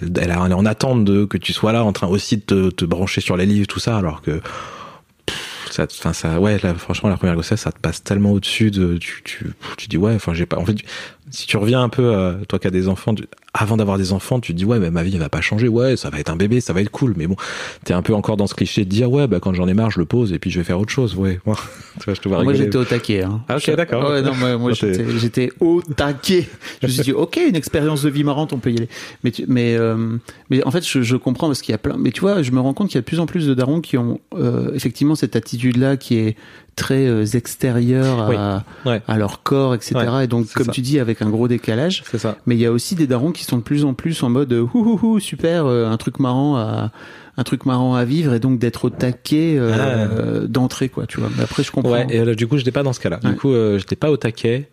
elle, 0.00 0.30
est 0.30 0.34
en 0.34 0.66
attente 0.66 1.04
de 1.04 1.24
que 1.24 1.38
tu 1.38 1.52
sois 1.52 1.72
là, 1.72 1.84
en 1.84 1.92
train 1.92 2.08
aussi 2.08 2.36
de 2.36 2.42
te, 2.42 2.70
te 2.70 2.84
brancher 2.84 3.20
sur 3.20 3.36
les 3.36 3.46
livres, 3.46 3.66
tout 3.66 3.80
ça, 3.80 3.96
alors 3.96 4.22
que 4.22 4.40
ça, 5.70 5.86
ça, 5.88 6.40
ouais, 6.40 6.58
là, 6.62 6.74
franchement, 6.74 7.08
la 7.08 7.16
première 7.16 7.34
grossesse, 7.34 7.60
ça 7.60 7.72
te 7.72 7.78
passe 7.78 8.02
tellement 8.02 8.32
au-dessus 8.32 8.70
de, 8.70 8.98
tu, 8.98 9.22
tu, 9.24 9.52
tu 9.76 9.88
dis 9.88 9.96
ouais, 9.96 10.14
enfin 10.14 10.34
j'ai 10.34 10.46
pas, 10.46 10.58
en 10.58 10.64
fait, 10.64 10.76
si 11.30 11.46
tu 11.46 11.56
reviens 11.56 11.82
un 11.82 11.88
peu, 11.88 12.02
euh, 12.02 12.34
toi 12.48 12.58
qui 12.58 12.66
as 12.66 12.70
des 12.70 12.88
enfants, 12.88 13.14
tu- 13.14 13.24
avant 13.54 13.76
d'avoir 13.76 13.98
des 13.98 14.12
enfants, 14.12 14.38
tu 14.40 14.52
te 14.52 14.56
dis 14.58 14.64
ouais, 14.64 14.78
mais 14.78 14.90
ma 14.90 15.02
vie 15.02 15.12
elle 15.14 15.20
va 15.20 15.28
pas 15.28 15.40
changer, 15.40 15.66
ouais, 15.68 15.96
ça 15.96 16.08
va 16.10 16.20
être 16.20 16.30
un 16.30 16.36
bébé, 16.36 16.60
ça 16.60 16.72
va 16.72 16.80
être 16.82 16.90
cool, 16.90 17.14
mais 17.16 17.26
bon, 17.26 17.36
t'es 17.84 17.92
un 17.94 18.02
peu 18.02 18.14
encore 18.14 18.36
dans 18.36 18.46
ce 18.46 18.54
cliché 18.54 18.84
de 18.84 18.90
dire 18.90 19.10
ouais, 19.10 19.26
bah 19.26 19.38
quand 19.40 19.52
j'en 19.54 19.66
ai 19.68 19.74
marre, 19.74 19.90
je 19.90 19.98
le 19.98 20.04
pose 20.06 20.32
et 20.32 20.38
puis 20.38 20.50
je 20.50 20.58
vais 20.58 20.64
faire 20.64 20.78
autre 20.78 20.92
chose, 20.92 21.16
ouais, 21.16 21.40
moi, 21.46 21.56
tu 21.98 22.04
vois, 22.04 22.14
je 22.14 22.20
te 22.20 22.28
vois 22.28 22.42
Moi 22.44 22.54
j'étais 22.54 22.76
au 22.78 22.84
taquet. 22.84 23.22
Hein. 23.22 23.42
Ah, 23.48 23.56
ok, 23.56 23.62
Je- 23.66 23.72
d'accord. 23.72 24.08
Ouais, 24.10 24.22
non, 24.22 24.34
moi, 24.34 24.56
moi, 24.56 24.72
j'étais 25.18 25.50
au 25.60 25.82
taquet. 25.82 26.48
Je 26.82 26.86
me 26.86 26.92
suis 26.92 27.02
dit 27.02 27.12
ok, 27.12 27.40
une 27.48 27.56
expérience 27.56 28.02
de 28.02 28.10
vie 28.10 28.24
marrante, 28.24 28.52
on 28.52 28.58
peut 28.58 28.70
y 28.70 28.76
aller. 28.76 28.88
Mais 29.24 29.30
tu- 29.32 29.44
mais 29.48 29.74
euh, 29.76 30.16
mais 30.50 30.64
en 30.64 30.70
fait 30.70 30.86
je, 30.86 31.02
je 31.02 31.16
comprends 31.16 31.48
parce 31.48 31.60
qu'il 31.62 31.72
y 31.72 31.74
a 31.74 31.78
plein. 31.78 31.96
Mais 31.98 32.12
tu 32.12 32.20
vois, 32.20 32.42
je 32.42 32.50
me 32.52 32.60
rends 32.60 32.72
compte 32.74 32.88
qu'il 32.88 32.96
y 32.96 32.98
a 32.98 33.02
de 33.02 33.06
plus 33.06 33.20
en 33.20 33.26
plus 33.26 33.46
de 33.46 33.54
darons 33.54 33.80
qui 33.80 33.96
ont 33.98 34.20
euh, 34.34 34.70
effectivement 34.74 35.14
cette 35.16 35.34
attitude 35.36 35.76
là 35.76 35.96
qui 35.96 36.16
est 36.16 36.36
très 36.80 37.06
euh, 37.06 37.24
extérieure 37.24 38.20
à, 38.30 38.64
Ouais. 38.86 39.02
à 39.06 39.16
leur 39.18 39.42
corps, 39.42 39.74
etc. 39.74 39.94
Ouais, 39.96 40.24
et 40.24 40.26
donc 40.26 40.50
comme 40.52 40.66
ça. 40.66 40.72
tu 40.72 40.80
dis 40.80 40.98
avec 40.98 41.20
un 41.22 41.28
gros 41.28 41.46
décalage. 41.46 42.02
C'est 42.10 42.18
ça. 42.18 42.36
Mais 42.46 42.56
il 42.56 42.60
y 42.60 42.66
a 42.66 42.72
aussi 42.72 42.94
des 42.94 43.06
darons 43.06 43.32
qui 43.32 43.44
sont 43.44 43.58
de 43.58 43.62
plus 43.62 43.84
en 43.84 43.92
plus 43.94 44.22
en 44.22 44.30
mode 44.30 44.52
euh, 44.52 44.66
ouh, 44.74 44.98
ouh, 45.02 45.06
ouh, 45.06 45.20
super, 45.20 45.66
euh, 45.66 45.88
un 45.90 45.96
truc 45.98 46.18
marrant 46.18 46.56
à 46.56 46.90
un 47.40 47.44
truc 47.44 47.64
marrant 47.64 47.94
à 47.94 48.04
vivre 48.04 48.34
et 48.34 48.38
donc 48.38 48.58
d'être 48.58 48.84
au 48.84 48.90
taquet 48.90 49.56
euh, 49.58 50.42
Ah. 50.44 50.46
d'entrée 50.46 50.90
quoi, 50.90 51.06
tu 51.06 51.18
vois. 51.20 51.30
Mais 51.36 51.42
après 51.42 51.62
je 51.62 51.70
comprends. 51.72 51.92
Ouais, 51.92 52.06
et 52.10 52.22
là, 52.22 52.34
du 52.34 52.46
coup, 52.46 52.58
j'étais 52.58 52.70
pas 52.70 52.82
dans 52.82 52.92
ce 52.92 53.00
cas-là. 53.00 53.18
Ouais. 53.24 53.30
Du 53.30 53.36
coup, 53.36 53.50
euh, 53.52 53.78
j'étais 53.78 53.96
pas 53.96 54.10
au 54.10 54.16
taquet. 54.18 54.68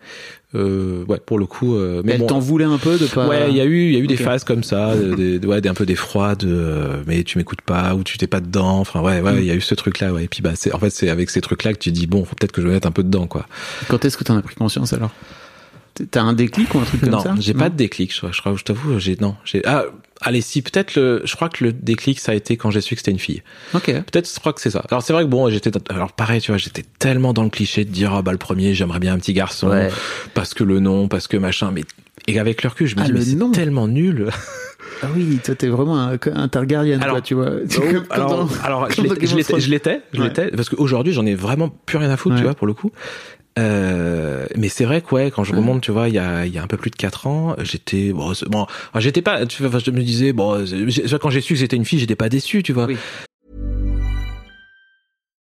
Euh, 0.54 1.04
ouais, 1.06 1.18
pour 1.24 1.38
le 1.38 1.44
coup. 1.46 1.76
euh, 1.76 2.00
mais 2.04 2.12
Elle 2.12 2.20
bon, 2.20 2.26
t'en 2.26 2.38
voulait 2.38 2.64
un 2.64 2.78
peu 2.78 2.96
de 2.98 3.06
pas. 3.06 3.26
Ouais, 3.28 3.50
il 3.50 3.56
y 3.56 3.60
a 3.60 3.64
eu, 3.66 3.84
il 3.86 3.92
y 3.92 3.96
a 3.96 3.98
eu 4.00 4.06
des 4.06 4.16
phases 4.16 4.44
comme 4.44 4.62
ça, 4.62 4.90
euh, 4.90 5.14
des, 5.38 5.46
ouais, 5.46 5.60
des, 5.60 5.68
un 5.68 5.74
peu 5.74 5.84
des 5.86 5.94
froides, 5.94 6.44
euh, 6.44 7.02
mais 7.06 7.22
tu 7.22 7.36
m'écoutes 7.38 7.60
pas 7.62 7.94
ou 7.94 8.02
tu 8.02 8.16
t'es 8.18 8.26
pas 8.26 8.40
dedans. 8.40 8.78
Enfin, 8.78 9.00
ouais, 9.02 9.20
ouais, 9.20 9.34
il 9.36 9.42
Mm. 9.42 9.46
y 9.46 9.50
a 9.50 9.54
eu 9.54 9.60
ce 9.60 9.74
truc-là, 9.74 10.12
ouais. 10.12 10.24
Et 10.24 10.28
puis, 10.28 10.40
bah, 10.42 10.52
c'est, 10.54 10.72
en 10.74 10.78
fait, 10.78 10.88
c'est 10.90 11.10
avec 11.10 11.28
ces 11.30 11.40
trucs-là 11.42 11.72
que 11.74 11.78
tu 11.78 11.90
dis, 11.92 12.06
bon, 12.06 12.24
faut 12.24 12.34
peut-être 12.34 12.52
que 12.52 12.62
je 12.62 12.66
vais 12.66 12.72
mettre 12.74 12.88
un 12.88 12.92
peu 12.92 13.02
dedans, 13.02 13.26
quoi. 13.26 13.46
Quand 13.88 14.04
est-ce 14.06 14.16
que 14.16 14.24
t'en 14.24 14.36
as 14.38 14.42
pris 14.42 14.54
conscience 14.54 14.92
alors? 14.94 15.10
T'as 16.10 16.22
un 16.22 16.32
déclic 16.32 16.74
ou 16.74 16.78
un 16.78 16.84
truc 16.84 17.00
comme 17.00 17.10
non, 17.10 17.20
ça 17.20 17.34
j'ai 17.38 17.54
pas 17.54 17.68
de 17.70 17.76
déclic. 17.76 18.14
Je, 18.14 18.30
je 18.32 18.40
crois, 18.40 18.54
je 18.56 18.62
t'avoue, 18.64 18.98
j'ai, 18.98 19.16
non, 19.20 19.34
j'ai, 19.44 19.62
ah, 19.66 19.84
allez, 20.20 20.40
si, 20.40 20.62
peut-être 20.62 20.94
le, 20.96 21.22
je 21.24 21.34
crois 21.36 21.48
que 21.48 21.64
le 21.64 21.72
déclic, 21.72 22.20
ça 22.20 22.32
a 22.32 22.34
été 22.34 22.56
quand 22.56 22.70
j'ai 22.70 22.80
su 22.80 22.94
que 22.94 23.00
c'était 23.00 23.10
une 23.10 23.18
fille. 23.18 23.42
Ok. 23.74 23.86
Peut-être, 23.86 24.32
je 24.32 24.38
crois 24.40 24.52
que 24.52 24.60
c'est 24.60 24.70
ça. 24.70 24.84
Alors, 24.90 25.02
c'est 25.02 25.12
vrai 25.12 25.24
que 25.24 25.28
bon, 25.28 25.48
j'étais, 25.50 25.70
alors 25.90 26.12
pareil, 26.12 26.40
tu 26.40 26.50
vois, 26.50 26.58
j'étais 26.58 26.84
tellement 26.98 27.32
dans 27.32 27.42
le 27.44 27.50
cliché 27.50 27.84
de 27.84 27.90
dire, 27.90 28.12
ah, 28.14 28.22
bah, 28.22 28.32
le 28.32 28.38
premier, 28.38 28.74
j'aimerais 28.74 29.00
bien 29.00 29.14
un 29.14 29.18
petit 29.18 29.32
garçon. 29.32 29.68
Ouais. 29.68 29.90
Parce 30.34 30.54
que 30.54 30.64
le 30.64 30.80
nom, 30.80 31.08
parce 31.08 31.26
que 31.28 31.36
machin, 31.36 31.70
mais, 31.72 31.84
et 32.26 32.38
avec 32.38 32.62
le 32.62 32.68
recul, 32.68 32.86
je 32.86 32.96
me 32.96 33.00
Ah, 33.02 33.04
dis, 33.06 33.12
mais 33.12 33.20
c'est 33.20 33.50
tellement 33.52 33.88
nul. 33.88 34.28
Ah 35.02 35.06
oui, 35.14 35.38
toi 35.44 35.54
t'es 35.54 35.68
vraiment 35.68 35.96
un, 35.98 36.18
un 36.34 36.48
Targaryen, 36.48 37.00
Alors- 37.00 37.16
quoi, 37.16 37.20
tu 37.20 37.34
vois. 37.34 37.50
Oh, 37.52 37.80
comme- 37.80 37.92
comme 37.92 38.06
alors, 38.10 38.50
alors 38.64 38.90
je 38.90 38.96
comme 38.96 39.06
dans 39.06 39.14
l'étais, 39.14 39.60
je 39.60 39.70
l'étais, 39.70 40.02
je 40.12 40.20
Ouais. 40.22 40.50
parce 40.56 40.68
qu'aujourd'hui 40.70 41.12
j'en 41.12 41.24
ai 41.24 41.36
vraiment 41.36 41.68
plus 41.68 41.98
rien 41.98 42.10
à 42.10 42.16
foutre, 42.16 42.34
Ouais. 42.34 42.40
tu 42.40 42.44
vois, 42.44 42.54
pour 42.54 42.66
le 42.66 42.74
coup. 42.74 42.90
Euh, 43.58 44.46
mais 44.56 44.68
c'est 44.68 44.84
vrai 44.84 45.00
que 45.02 45.14
ouais, 45.14 45.30
quand 45.30 45.42
je 45.42 45.54
remonte, 45.54 45.82
tu 45.82 45.90
vois, 45.90 46.08
il 46.08 46.14
y 46.14 46.18
a, 46.18 46.46
il 46.46 46.52
y 46.52 46.58
a 46.58 46.62
un 46.62 46.66
peu 46.66 46.76
plus 46.76 46.90
de 46.90 46.96
4 46.96 47.26
ans, 47.26 47.56
j'étais 47.60 48.12
bon, 48.12 48.32
bon, 48.46 48.66
j'étais 48.96 49.22
pas, 49.22 49.46
tu 49.46 49.66
vois, 49.66 49.80
je 49.80 49.90
me 49.90 50.02
disais 50.02 50.32
bon, 50.32 50.64
quand 51.20 51.30
j'ai 51.30 51.40
su 51.40 51.54
que 51.54 51.60
c'était 51.60 51.76
une 51.76 51.84
fille, 51.84 51.98
j'étais 51.98 52.16
pas 52.16 52.28
déçu, 52.28 52.62
tu 52.62 52.72
vois. 52.72 52.86
Oui. 52.86 52.96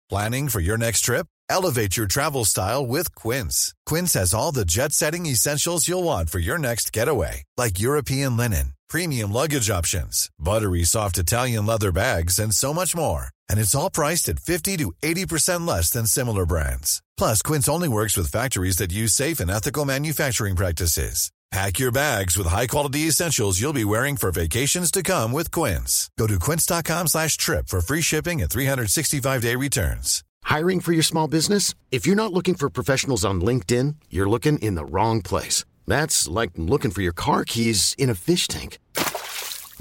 Planning 0.09 0.49
for 0.49 0.59
your 0.59 0.77
next 0.77 1.05
trip? 1.05 1.25
Elevate 1.49 1.95
your 1.95 2.07
travel 2.07 2.43
style 2.43 2.85
with 2.85 3.15
Quince. 3.15 3.73
Quince 3.85 4.13
has 4.13 4.33
all 4.33 4.51
the 4.51 4.65
jet 4.65 4.91
setting 4.91 5.25
essentials 5.25 5.87
you'll 5.87 6.03
want 6.03 6.29
for 6.29 6.39
your 6.39 6.57
next 6.57 6.91
getaway, 6.91 7.43
like 7.57 7.79
European 7.79 8.35
linen, 8.35 8.73
premium 8.89 9.31
luggage 9.31 9.69
options, 9.69 10.29
buttery 10.37 10.83
soft 10.83 11.17
Italian 11.17 11.65
leather 11.65 11.91
bags, 11.93 12.39
and 12.39 12.53
so 12.53 12.73
much 12.73 12.93
more. 12.93 13.29
And 13.51 13.60
it's 13.60 13.75
all 13.75 13.89
priced 13.89 14.29
at 14.29 14.39
50 14.39 14.77
to 14.77 14.93
80% 15.03 15.67
less 15.67 15.91
than 15.91 16.05
similar 16.05 16.46
brands. 16.46 17.01
Plus, 17.17 17.41
Quince 17.41 17.67
only 17.67 17.89
works 17.89 18.15
with 18.15 18.31
factories 18.31 18.77
that 18.77 18.93
use 18.93 19.13
safe 19.13 19.41
and 19.41 19.51
ethical 19.51 19.84
manufacturing 19.84 20.55
practices. 20.55 21.31
Pack 21.51 21.79
your 21.79 21.91
bags 21.91 22.38
with 22.38 22.48
high-quality 22.48 23.10
essentials 23.10 23.60
you'll 23.60 23.74
be 23.74 23.84
wearing 23.84 24.15
for 24.15 24.31
vacations 24.31 24.89
to 24.89 25.03
come 25.03 25.34
with 25.34 25.51
Quince. 25.51 26.10
Go 26.17 26.25
to 26.25 26.39
quince.com 26.39 27.08
slash 27.08 27.36
trip 27.36 27.67
for 27.67 27.81
free 27.81 28.00
shipping 28.00 28.41
and 28.41 28.50
365-day 28.50 29.58
returns. 29.58 30.24
Hiring 30.43 30.79
for 30.79 30.93
your 30.93 31.03
small 31.03 31.27
business? 31.27 31.75
If 31.91 32.08
you're 32.08 32.24
not 32.24 32.31
looking 32.31 32.55
for 32.55 32.70
professionals 32.70 33.25
on 33.25 33.41
LinkedIn, 33.41 33.96
you're 34.10 34.29
looking 34.29 34.60
in 34.60 34.75
the 34.75 34.86
wrong 34.86 35.22
place. 35.22 35.65
That's 35.86 36.25
like 36.25 36.51
looking 36.55 36.91
for 36.91 37.01
your 37.01 37.13
car 37.13 37.43
keys 37.43 37.96
in 37.98 38.10
a 38.10 38.15
fish 38.15 38.48
tank. 38.48 38.77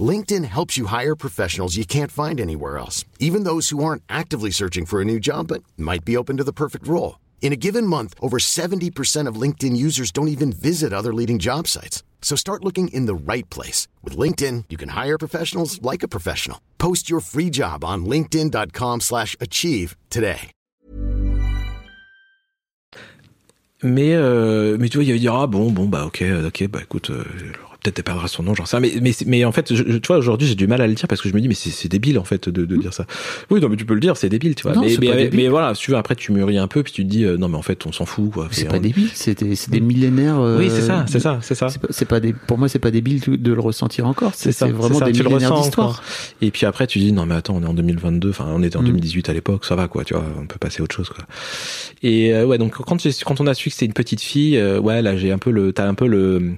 LinkedIn 0.01 0.45
helps 0.45 0.77
you 0.79 0.87
hire 0.87 1.17
professionals 1.17 1.77
you 1.77 1.85
can't 1.85 2.13
find 2.13 2.41
anywhere 2.41 2.79
else, 2.79 3.05
even 3.19 3.43
those 3.43 3.71
who 3.71 3.83
aren't 3.83 4.05
actively 4.09 4.53
searching 4.53 4.87
for 4.87 5.01
a 5.01 5.05
new 5.05 5.19
job 5.19 5.49
but 5.49 5.65
might 5.77 6.05
be 6.05 6.17
open 6.17 6.37
to 6.37 6.45
the 6.49 6.53
perfect 6.53 6.87
role. 6.87 7.19
In 7.43 7.53
a 7.53 7.57
given 7.57 7.85
month, 7.85 8.15
over 8.23 8.39
70% 8.39 9.27
of 9.27 9.41
LinkedIn 9.41 9.77
users 9.77 10.13
don't 10.13 10.29
even 10.29 10.53
visit 10.53 10.93
other 10.93 11.13
leading 11.13 11.41
job 11.41 11.67
sites. 11.67 12.05
So 12.23 12.37
start 12.37 12.65
looking 12.65 12.95
in 12.95 13.07
the 13.07 13.33
right 13.33 13.49
place. 13.51 13.89
With 14.05 14.17
LinkedIn, 14.17 14.67
you 14.71 14.79
can 14.79 14.91
hire 14.91 15.19
professionals 15.19 15.83
like 15.83 16.05
a 16.05 16.09
professional. 16.09 16.61
Post 16.79 17.11
your 17.11 17.21
free 17.21 17.51
job 17.51 17.85
on 17.85 18.05
linkedin.com 18.05 19.01
slash 19.01 19.35
achieve 19.41 19.97
today. 20.11 20.53
Mais, 23.83 24.15
euh, 24.15 24.77
mais 24.79 24.91
tu 24.91 24.99
vois, 24.99 25.05
il 25.05 25.17
y 25.17 25.19
dire, 25.19 25.35
ah 25.35 25.47
bon, 25.47 25.71
bon, 25.71 25.87
bah 25.87 26.05
ok, 26.05 26.23
ok, 26.45 26.69
bah 26.69 26.81
écoute, 26.83 27.09
euh, 27.09 27.25
peut-être 27.83 27.99
elle 27.99 28.05
perdra 28.05 28.29
son 28.29 28.43
nom, 28.43 28.55
j'en 28.55 28.67
sais 28.67 28.77
rien. 28.77 28.89
Mais, 28.95 29.01
mais, 29.01 29.13
mais 29.27 29.45
en 29.45 29.53
fait, 29.53 29.75
je, 29.75 29.83
tu 29.83 30.07
vois, 30.07 30.17
aujourd'hui, 30.19 30.47
j'ai 30.49 30.55
du 30.55 30.67
mal 30.67 30.81
à 30.81 30.87
le 30.87 30.95
dire 30.95 31.09
parce 31.09 31.21
que 31.21 31.29
je 31.29 31.35
me 31.35 31.41
dis, 31.41 31.49
mais 31.49 31.55
c'est 31.55 31.71
c'est 31.71 31.89
débile, 31.89 32.19
en 32.19 32.25
fait, 32.25 32.49
de, 32.49 32.65
de 32.65 32.77
dire 32.77 32.93
ça. 32.93 33.07
Oui, 33.51 33.61
non, 33.61 33.69
mais 33.69 33.77
tu 33.77 33.85
peux 33.85 33.95
le 33.95 34.01
dire, 34.01 34.17
c'est 34.17 34.29
débile, 34.29 34.55
tu 34.55 34.63
vois. 34.65 34.75
Non, 34.75 34.83
mais, 34.83 34.91
c'est 34.91 35.01
mais, 35.01 35.07
pas 35.09 35.15
mais, 35.17 35.25
débile. 35.29 35.49
voilà, 35.51 35.75
tu 35.75 35.91
veux, 35.91 35.97
après, 35.97 36.15
tu 36.17 36.33
mûris 36.33 36.59
un 36.59 36.69
peu, 36.69 36.83
puis 36.83 36.93
tu 36.93 37.05
te 37.05 37.09
dis, 37.11 37.25
euh, 37.25 37.37
non, 37.37 37.49
mais 37.49 37.57
en 37.57 37.63
fait, 37.63 37.87
on 37.87 37.93
s'en 37.93 38.05
fout, 38.07 38.31
quoi. 38.33 38.49
C'est 38.51 38.67
pas 38.67 38.77
on- 38.77 38.81
débile, 38.81 39.09
c'est 39.15 39.43
des, 39.43 39.55
c'est 39.57 39.71
des 39.71 39.81
millénaires. 39.81 40.39
euh, 40.41 40.59
Oui, 40.59 40.69
c'est 40.71 40.83
ça, 40.83 41.05
c'est 41.09 41.21
ça, 41.21 41.39
c'est 41.43 41.55
ça. 41.55 41.69
C'est 41.69 41.81
pas, 41.81 41.89
c'est 41.91 42.05
pas 42.07 42.21
des, 42.21 42.33
pour 42.33 42.59
moi, 42.59 42.69
c'est 42.69 42.79
pas 42.79 42.91
débile 42.91 43.21
de 43.27 43.53
le 43.53 43.61
ressentir 43.61 44.07
encore. 44.07 44.33
C'est 44.35 44.53
ça, 44.53 44.67
c'est 44.67 44.73
vraiment 44.73 44.99
ça, 44.99 45.07
des 45.07 45.13
tu 45.13 45.23
le 45.23 45.29
millénaires 45.29 45.51
ressens 45.53 45.63
d'histoire. 45.65 45.89
encore. 45.89 46.03
Et 46.43 46.51
puis 46.51 46.67
après, 46.67 46.87
tu 46.87 46.99
dis 46.99 47.13
non 47.13 47.27
mais 47.27 47.35
attends, 47.35 47.55
on 47.57 47.63
est 47.63 47.67
en 47.67 47.75
2022, 47.75 48.31
enfin 48.31 48.47
on 48.49 48.63
était 48.63 48.77
en 48.77 48.83
Mm. 48.83 48.87
2018 48.87 49.29
à 49.29 49.33
l'époque, 49.33 49.65
ça 49.65 49.75
va 49.77 49.89
quoi, 49.89 50.05
tu 50.05 50.15
vois, 50.15 50.25
on 50.41 50.47
peut 50.47 50.59
passer 50.59 50.81
à 50.81 50.85
autre 50.85 50.95
chose 50.97 51.09
quoi. 51.09 51.25
Et 52.03 52.33
euh, 52.35 52.45
ouais, 52.47 52.59
donc 52.59 52.73
quand 52.75 52.97
quand 53.25 53.41
on 53.41 53.47
a 53.47 53.55
su 53.55 53.69
que 53.69 53.75
c'était 53.75 53.87
une 53.87 53.93
petite 53.93 54.21
fille, 54.21 54.61
ouais 54.61 55.03
là 55.03 55.17
j'ai 55.17 55.33
un 55.33 55.39
peu 55.39 55.51
le, 55.51 55.73
t'as 55.73 55.87
un 55.87 55.95
peu 55.95 56.07
le 56.07 56.53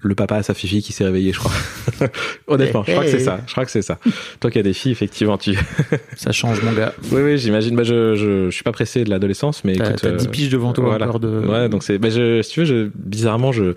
le 0.00 0.14
papa 0.14 0.36
à 0.36 0.42
sa 0.42 0.54
fifi 0.54 0.82
qui 0.82 0.92
s'est 0.92 1.04
réveillé, 1.04 1.32
je 1.32 1.38
crois. 1.38 1.52
Honnêtement, 2.46 2.84
je 2.86 2.92
crois 2.92 3.04
que 3.04 3.10
c'est 3.10 3.18
ça. 3.18 3.40
Je 3.46 3.52
crois 3.52 3.64
que 3.64 3.70
c'est 3.70 3.82
ça. 3.82 3.98
Toi 4.40 4.50
qui 4.50 4.58
as 4.58 4.62
des 4.62 4.72
filles, 4.72 4.92
effectivement, 4.92 5.38
tu. 5.38 5.56
Ça 6.16 6.32
change, 6.32 6.62
mon 6.62 6.72
gars. 6.72 6.94
oui, 7.10 7.22
oui, 7.22 7.38
j'imagine. 7.38 7.74
Bah, 7.74 7.82
je, 7.82 8.14
je, 8.14 8.46
je 8.46 8.50
suis 8.50 8.64
pas 8.64 8.72
pressé 8.72 9.04
de 9.04 9.10
l'adolescence, 9.10 9.64
mais 9.64 9.74
T'as 9.74 9.92
t'as 9.92 10.08
euh, 10.08 10.16
10 10.16 10.28
piges 10.28 10.50
devant 10.50 10.72
toi 10.72 10.84
voilà. 10.84 11.06
encore 11.06 11.20
de. 11.20 11.28
Ouais, 11.28 11.68
donc 11.68 11.82
c'est, 11.82 11.98
bah, 11.98 12.10
je, 12.10 12.42
si 12.42 12.50
tu 12.52 12.60
veux, 12.60 12.66
je, 12.66 12.90
bizarrement, 12.94 13.52
je, 13.52 13.74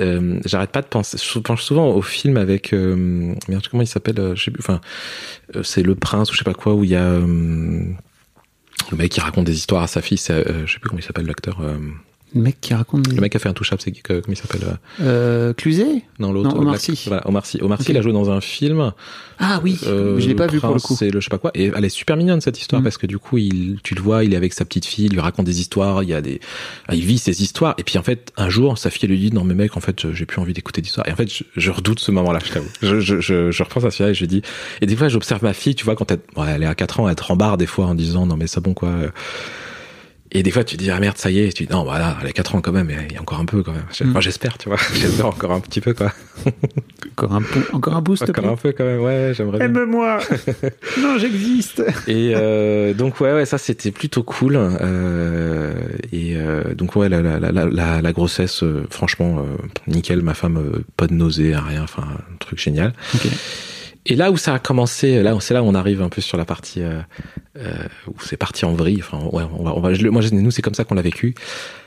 euh, 0.00 0.38
j'arrête 0.44 0.70
pas 0.70 0.82
de 0.82 0.86
penser. 0.86 1.16
Je 1.18 1.38
pense 1.38 1.62
souvent 1.62 1.88
au 1.88 2.02
film 2.02 2.36
avec, 2.36 2.72
euh, 2.72 3.34
merde, 3.48 3.66
comment 3.70 3.82
il 3.82 3.86
s'appelle, 3.86 4.20
euh, 4.20 4.34
je 4.36 4.44
sais 4.44 4.50
plus, 4.50 4.60
enfin, 4.60 4.80
euh, 5.56 5.62
c'est 5.62 5.82
Le 5.82 5.94
Prince 5.94 6.30
ou 6.30 6.34
je 6.34 6.38
sais 6.38 6.44
pas 6.44 6.54
quoi, 6.54 6.74
où 6.74 6.84
il 6.84 6.90
y 6.90 6.96
a, 6.96 7.04
euh, 7.04 7.82
le 8.90 8.96
mec 8.96 9.10
qui 9.10 9.20
raconte 9.20 9.44
des 9.44 9.56
histoires 9.56 9.82
à 9.82 9.86
sa 9.86 10.00
fille, 10.02 10.18
c'est, 10.18 10.32
euh, 10.32 10.66
je 10.66 10.74
sais 10.74 10.78
plus 10.78 10.88
comment 10.88 11.00
il 11.00 11.04
s'appelle 11.04 11.26
l'acteur, 11.26 11.60
euh, 11.62 11.76
Le 12.34 12.42
mec 12.42 12.60
qui 12.60 12.74
raconte 12.74 13.02
des. 13.08 13.14
le 13.16 13.20
mec 13.22 13.32
qui 13.32 13.36
a 13.38 13.40
fait 13.40 13.48
un 13.48 13.54
touch-up, 13.54 13.80
c'est 13.82 13.90
qui, 13.90 14.02
comment 14.02 14.20
il 14.28 14.36
s'appelle, 14.36 14.60
euh, 14.64 14.74
Euh, 15.00 15.52
Cluzet 15.54 16.02
non, 16.18 16.32
l'autre, 16.32 16.56
Omar 16.58 16.78
Sy. 16.78 17.00
Voilà, 17.06 17.26
Omar 17.28 17.46
Sy. 17.46 17.58
Omar 17.62 17.80
Sy, 17.80 17.92
il 17.92 17.96
a 17.96 18.02
joué 18.02 18.12
dans 18.12 18.28
un 18.30 18.40
film. 18.40 18.92
Ah 19.38 19.60
oui, 19.62 19.78
Euh, 19.86 20.18
je 20.18 20.26
l'ai 20.28 20.34
pas 20.34 20.46
vu 20.48 20.60
pour 20.60 20.74
le 20.74 20.80
coup. 20.80 20.94
C'est 20.96 21.10
le 21.10 21.20
je 21.20 21.24
sais 21.24 21.30
pas 21.30 21.38
quoi. 21.38 21.50
Et 21.54 21.70
elle 21.74 21.84
est 21.84 21.88
super 21.88 22.16
mignonne 22.16 22.40
cette 22.40 22.58
histoire 22.60 22.80
Mm. 22.80 22.84
parce 22.84 22.98
que 22.98 23.06
du 23.06 23.18
coup, 23.18 23.38
il, 23.38 23.78
tu 23.82 23.94
le 23.94 24.02
vois, 24.02 24.24
il 24.24 24.34
est 24.34 24.36
avec 24.36 24.52
sa 24.52 24.64
petite 24.64 24.84
fille, 24.84 25.06
il 25.06 25.12
lui 25.12 25.20
raconte 25.20 25.46
des 25.46 25.60
histoires, 25.60 26.02
il 26.02 26.08
y 26.10 26.14
a 26.14 26.20
des, 26.20 26.40
ah, 26.88 26.94
il 26.94 27.04
vit 27.04 27.18
ses 27.18 27.40
histoires. 27.42 27.74
Et 27.78 27.84
puis 27.84 27.96
en 27.98 28.02
fait, 28.02 28.32
un 28.36 28.48
jour, 28.50 28.76
sa 28.78 28.90
fille 28.90 29.08
lui 29.08 29.18
dit 29.18 29.32
non 29.32 29.44
mais 29.44 29.54
mec, 29.54 29.76
en 29.76 29.80
fait, 29.80 30.12
j'ai 30.12 30.26
plus 30.26 30.40
envie 30.40 30.52
d'écouter 30.52 30.82
d'histoires. 30.82 31.08
Et 31.08 31.12
en 31.12 31.16
fait, 31.16 31.32
je, 31.32 31.44
je 31.56 31.70
redoute 31.70 32.00
ce 32.00 32.10
moment-là, 32.10 32.40
je 32.44 32.52
t'avoue. 32.52 32.68
Je, 32.82 33.00
je, 33.00 33.20
je, 33.20 33.50
je 33.50 33.62
repense 33.62 33.84
à 33.84 33.90
celui-là 33.90 34.10
et 34.10 34.14
je 34.14 34.20
lui 34.20 34.28
dis. 34.28 34.42
Et 34.82 34.86
des 34.86 34.96
fois, 34.96 35.08
j'observe 35.08 35.42
ma 35.44 35.54
fille, 35.54 35.74
tu 35.76 35.84
vois, 35.84 35.94
quand 35.96 36.10
elle, 36.10 36.18
bon, 36.34 36.44
elle 36.44 36.62
est 36.62 36.66
à 36.66 36.74
4 36.74 37.00
ans, 37.00 37.08
elle 37.08 37.14
te 37.14 37.22
rembarre 37.24 37.56
des 37.56 37.66
fois 37.66 37.86
en 37.86 37.94
disant 37.94 38.26
non 38.26 38.36
mais 38.36 38.46
c'est 38.48 38.60
bon 38.60 38.74
quoi. 38.74 38.90
Et 40.32 40.42
des 40.42 40.50
fois, 40.50 40.64
tu 40.64 40.76
dis, 40.76 40.90
ah 40.90 41.00
merde, 41.00 41.16
ça 41.16 41.30
y 41.30 41.38
est. 41.38 41.48
Et 41.48 41.52
tu 41.52 41.64
dis, 41.66 41.72
non, 41.72 41.84
voilà, 41.84 42.16
elle 42.20 42.28
a 42.28 42.32
4 42.32 42.54
ans 42.54 42.60
quand 42.60 42.72
même, 42.72 42.90
il 42.90 43.12
y 43.12 43.16
a 43.16 43.20
encore 43.20 43.40
un 43.40 43.46
peu 43.46 43.62
quand 43.62 43.72
même. 43.72 43.84
Mm. 44.00 44.10
Enfin, 44.10 44.20
j'espère, 44.20 44.58
tu 44.58 44.68
vois. 44.68 44.78
J'espère 44.94 45.26
encore 45.26 45.52
un 45.52 45.60
petit 45.60 45.80
peu, 45.80 45.94
quoi. 45.94 46.12
Encore 47.12 47.34
un, 47.34 47.42
encore 47.72 47.96
un 47.96 48.02
boost. 48.02 48.28
Encore 48.28 48.46
un 48.46 48.56
peu 48.56 48.72
quand 48.72 48.84
même, 48.84 49.00
ouais, 49.00 49.32
j'aimerais 49.34 49.58
bien. 49.58 49.66
Aime-moi 49.66 50.18
Non, 51.00 51.18
j'existe 51.18 51.82
Et 52.06 52.32
euh, 52.34 52.94
donc 52.94 53.20
ouais, 53.20 53.32
ouais, 53.32 53.46
ça 53.46 53.58
c'était 53.58 53.90
plutôt 53.90 54.22
cool. 54.22 54.56
Euh, 54.56 55.74
et 56.12 56.36
euh, 56.36 56.74
donc 56.74 56.94
ouais, 56.96 57.08
la, 57.08 57.20
la, 57.22 57.40
la, 57.40 57.50
la, 57.64 58.02
la 58.02 58.12
grossesse, 58.12 58.62
euh, 58.62 58.86
franchement, 58.90 59.38
euh, 59.38 59.56
nickel. 59.86 60.22
Ma 60.22 60.34
femme, 60.34 60.58
euh, 60.58 60.84
pas 60.96 61.06
de 61.06 61.14
nausée, 61.14 61.56
rien. 61.56 61.82
Enfin, 61.82 62.02
un 62.02 62.36
truc 62.38 62.60
génial. 62.60 62.92
Ok. 63.14 63.28
Et 64.06 64.14
là 64.14 64.30
où 64.30 64.36
ça 64.36 64.54
a 64.54 64.58
commencé, 64.58 65.22
là, 65.22 65.36
c'est 65.40 65.54
là 65.54 65.62
où 65.62 65.66
on 65.66 65.74
arrive 65.74 66.02
un 66.02 66.08
peu 66.08 66.20
sur 66.20 66.38
la 66.38 66.44
partie 66.44 66.82
euh, 66.82 67.00
euh, 67.58 67.72
où 68.06 68.14
c'est 68.20 68.36
parti 68.36 68.64
en 68.64 68.72
vrille. 68.72 69.00
Enfin, 69.00 69.18
ouais, 69.32 69.44
on 69.58 69.62
va, 69.62 69.74
on 69.74 69.80
va, 69.80 69.90
moi, 70.10 70.22
nous, 70.32 70.50
c'est 70.50 70.62
comme 70.62 70.74
ça 70.74 70.84
qu'on 70.84 70.94
l'a 70.94 71.02
vécu. 71.02 71.34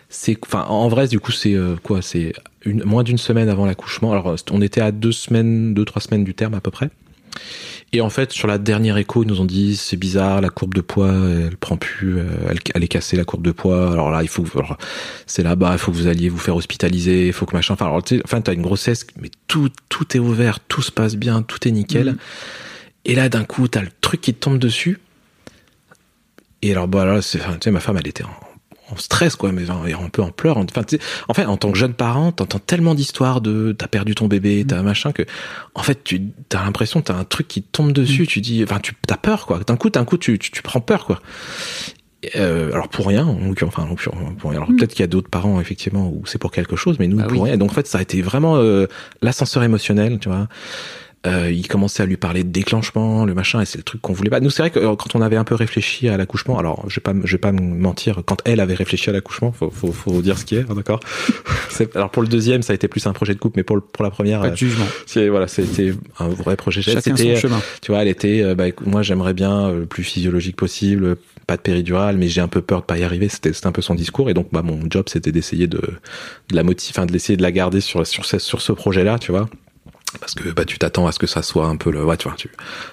C'est, 0.09 0.37
enfin, 0.45 0.65
en 0.65 0.87
vrai, 0.87 1.07
du 1.07 1.19
coup, 1.19 1.31
c'est 1.31 1.55
euh, 1.55 1.75
quoi 1.81 2.01
C'est 2.01 2.33
moins 2.65 3.03
d'une 3.03 3.17
semaine 3.17 3.49
avant 3.49 3.65
l'accouchement. 3.65 4.11
Alors, 4.11 4.35
on 4.51 4.61
était 4.61 4.81
à 4.81 4.91
deux 4.91 5.11
semaines, 5.11 5.73
deux 5.73 5.85
trois 5.85 6.01
semaines 6.01 6.23
du 6.23 6.33
terme 6.33 6.53
à 6.53 6.61
peu 6.61 6.69
près. 6.71 6.89
Et 7.93 7.99
en 7.99 8.09
fait, 8.09 8.31
sur 8.31 8.47
la 8.47 8.57
dernière 8.57 8.95
écho, 8.95 9.23
ils 9.23 9.27
nous 9.27 9.41
ont 9.41 9.45
dit 9.45 9.75
c'est 9.75 9.97
bizarre, 9.97 10.39
la 10.39 10.49
courbe 10.49 10.73
de 10.73 10.79
poids, 10.79 11.11
elle 11.11 11.57
prend 11.57 11.75
plus, 11.75 12.19
euh, 12.19 12.25
elle, 12.49 12.59
elle 12.73 12.83
est 12.83 12.87
cassée 12.87 13.17
la 13.17 13.25
courbe 13.25 13.45
de 13.45 13.51
poids. 13.51 13.91
Alors 13.91 14.09
là, 14.11 14.23
il 14.23 14.29
faut, 14.29 14.45
c'est 15.25 15.43
là-bas, 15.43 15.73
il 15.73 15.77
faut 15.77 15.91
que 15.91 15.97
vous 15.97 16.07
alliez 16.07 16.29
vous 16.29 16.37
faire 16.37 16.55
hospitaliser, 16.55 17.27
il 17.27 17.33
faut 17.33 17.45
que 17.45 17.53
machin. 17.53 17.73
Enfin, 17.73 17.87
alors, 17.87 18.01
enfin, 18.23 18.39
t'as 18.39 18.53
une 18.53 18.61
grossesse, 18.61 19.05
mais 19.19 19.29
tout, 19.47 19.69
tout 19.89 20.15
est 20.15 20.19
ouvert, 20.19 20.61
tout 20.61 20.81
se 20.81 20.91
passe 20.91 21.17
bien, 21.17 21.41
tout 21.41 21.67
est 21.67 21.71
nickel. 21.71 22.11
Mhm. 22.11 22.17
Et 23.03 23.15
là, 23.15 23.27
d'un 23.27 23.43
coup, 23.43 23.67
t'as 23.67 23.81
le 23.81 23.89
truc 23.99 24.21
qui 24.21 24.33
te 24.33 24.39
tombe 24.39 24.57
dessus. 24.57 24.99
Et 26.61 26.71
alors, 26.71 26.87
bah 26.87 27.03
là, 27.03 27.21
c'est, 27.21 27.41
enfin, 27.41 27.53
tu 27.53 27.65
sais, 27.65 27.71
ma 27.71 27.81
femme, 27.81 27.97
elle 27.97 28.07
était 28.07 28.23
en, 28.23 28.29
en 28.91 28.97
stress, 28.97 29.35
quoi, 29.35 29.51
mais 29.51 29.69
un 29.69 30.09
peu 30.09 30.21
en 30.21 30.31
pleurs. 30.31 30.57
Enfin, 30.57 30.81
en 31.27 31.33
fait, 31.33 31.45
en 31.45 31.57
tant 31.57 31.71
que 31.71 31.77
jeune 31.77 31.93
parent, 31.93 32.31
t'entends 32.31 32.59
tellement 32.59 32.95
d'histoires 32.95 33.41
de 33.41 33.75
t'as 33.77 33.87
perdu 33.87 34.15
ton 34.15 34.27
bébé, 34.27 34.65
t'as 34.67 34.81
machin 34.81 35.11
que, 35.11 35.23
en 35.75 35.83
fait, 35.83 36.03
tu 36.03 36.21
as 36.53 36.63
l'impression 36.63 37.01
t'as 37.01 37.15
un 37.15 37.23
truc 37.23 37.47
qui 37.47 37.61
te 37.61 37.67
tombe 37.71 37.91
dessus. 37.91 38.27
Tu 38.27 38.41
dis, 38.41 38.63
enfin, 38.63 38.79
tu 38.79 38.93
t'as 39.07 39.17
peur, 39.17 39.45
quoi. 39.45 39.59
D'un 39.59 39.77
coup, 39.77 39.89
d'un 39.89 40.05
coup, 40.05 40.17
tu, 40.17 40.37
tu, 40.37 40.51
tu 40.51 40.61
prends 40.61 40.81
peur, 40.81 41.05
quoi. 41.05 41.21
Euh, 42.35 42.71
alors 42.71 42.87
pour 42.87 43.07
rien, 43.07 43.25
en 43.25 43.51
enfin 43.63 43.87
pour, 43.87 43.97
pour 44.37 44.51
rien. 44.51 44.61
Alors 44.61 44.67
peut-être 44.67 44.91
qu'il 44.91 44.99
y 44.99 45.03
a 45.03 45.07
d'autres 45.07 45.29
parents 45.29 45.59
effectivement 45.59 46.07
où 46.07 46.23
c'est 46.25 46.37
pour 46.37 46.51
quelque 46.51 46.75
chose, 46.75 46.97
mais 46.99 47.07
nous 47.07 47.17
Bah 47.17 47.23
pour 47.23 47.41
oui. 47.41 47.49
rien. 47.49 47.57
Donc 47.57 47.71
en 47.71 47.73
fait 47.73 47.87
ça 47.87 47.97
a 47.97 48.01
été 48.03 48.21
vraiment 48.21 48.57
euh, 48.57 48.85
l'ascenseur 49.23 49.63
émotionnel, 49.63 50.19
tu 50.19 50.29
vois. 50.29 50.47
Euh, 51.27 51.51
il 51.51 51.67
commençait 51.67 52.01
à 52.01 52.07
lui 52.07 52.17
parler 52.17 52.43
de 52.43 52.49
déclenchement, 52.49 53.25
le 53.25 53.35
machin, 53.35 53.61
et 53.61 53.65
c'est 53.65 53.77
le 53.77 53.83
truc 53.83 54.01
qu'on 54.01 54.11
voulait 54.13 54.31
pas. 54.31 54.39
Nous, 54.39 54.49
c'est 54.49 54.63
vrai 54.63 54.71
que 54.71 54.79
euh, 54.79 54.95
quand 54.95 55.15
on 55.15 55.21
avait 55.21 55.35
un 55.35 55.43
peu 55.43 55.53
réfléchi 55.53 56.09
à 56.09 56.17
l'accouchement, 56.17 56.57
alors 56.57 56.83
je 56.89 56.95
vais 56.95 57.01
pas, 57.01 57.13
je 57.23 57.31
vais 57.33 57.37
pas 57.37 57.51
me 57.51 57.61
mentir, 57.61 58.23
quand 58.25 58.37
elle 58.43 58.59
avait 58.59 58.73
réfléchi 58.73 59.07
à 59.11 59.13
l'accouchement, 59.13 59.51
faut, 59.51 59.69
faut, 59.69 59.91
faut 59.91 60.19
dire 60.23 60.39
ce 60.39 60.45
qui 60.45 60.55
est, 60.55 60.65
hein, 60.67 60.73
d'accord. 60.75 60.99
C'est- 61.69 61.95
alors 61.95 62.09
pour 62.09 62.23
le 62.23 62.27
deuxième, 62.27 62.63
ça 62.63 62.73
a 62.73 62.75
été 62.75 62.87
plus 62.87 63.05
un 63.05 63.13
projet 63.13 63.35
de 63.35 63.39
couple, 63.39 63.57
mais 63.59 63.63
pour 63.63 63.75
le- 63.75 63.83
pour 63.83 64.03
la 64.03 64.09
première, 64.09 64.41
Pas 64.41 64.47
euh, 64.47 64.49
de 64.51 64.55
jugement. 64.55 64.85
c'est- 65.05 65.29
voilà, 65.29 65.47
c'était 65.47 65.93
un 66.17 66.27
vrai 66.29 66.55
projet. 66.55 66.81
Chacun 66.81 67.01
C'était, 67.01 67.35
son 67.35 67.41
chemin. 67.41 67.61
tu 67.83 67.91
vois, 67.91 68.01
elle 68.01 68.07
était, 68.07 68.41
euh, 68.41 68.55
bah, 68.55 68.67
écoute, 68.67 68.87
moi 68.87 69.03
j'aimerais 69.03 69.35
bien 69.35 69.67
euh, 69.67 69.79
le 69.81 69.85
plus 69.85 70.03
physiologique 70.03 70.55
possible, 70.55 71.17
pas 71.45 71.55
de 71.55 71.61
péridurale, 71.61 72.17
mais 72.17 72.29
j'ai 72.29 72.41
un 72.41 72.47
peu 72.47 72.61
peur 72.61 72.81
de 72.81 72.85
pas 72.85 72.97
y 72.97 73.03
arriver. 73.03 73.29
C'était, 73.29 73.53
c'était 73.53 73.67
un 73.67 73.71
peu 73.71 73.83
son 73.83 73.93
discours, 73.93 74.31
et 74.31 74.33
donc 74.33 74.47
bah 74.51 74.63
mon 74.63 74.79
job 74.89 75.05
c'était 75.07 75.31
d'essayer 75.31 75.67
de, 75.67 75.77
de 75.77 76.55
la 76.55 76.63
motiver, 76.63 76.93
enfin 76.97 77.05
de 77.05 77.11
l'essayer 77.13 77.37
de 77.37 77.43
la 77.43 77.51
garder 77.51 77.79
sur 77.79 78.07
sur 78.07 78.25
ce, 78.25 78.39
sur 78.39 78.59
ce 78.59 78.71
projet-là, 78.71 79.19
tu 79.19 79.31
vois. 79.31 79.47
Parce 80.19 80.33
que 80.35 80.49
bah 80.49 80.65
tu 80.65 80.77
t'attends 80.77 81.07
à 81.07 81.11
ce 81.11 81.19
que 81.19 81.27
ça 81.27 81.41
soit 81.41 81.67
un 81.67 81.77
peu 81.77 81.89
le, 81.91 82.03
ouais, 82.03 82.17
tu 82.17 82.27
vois, 82.27 82.35
tu 82.37 82.49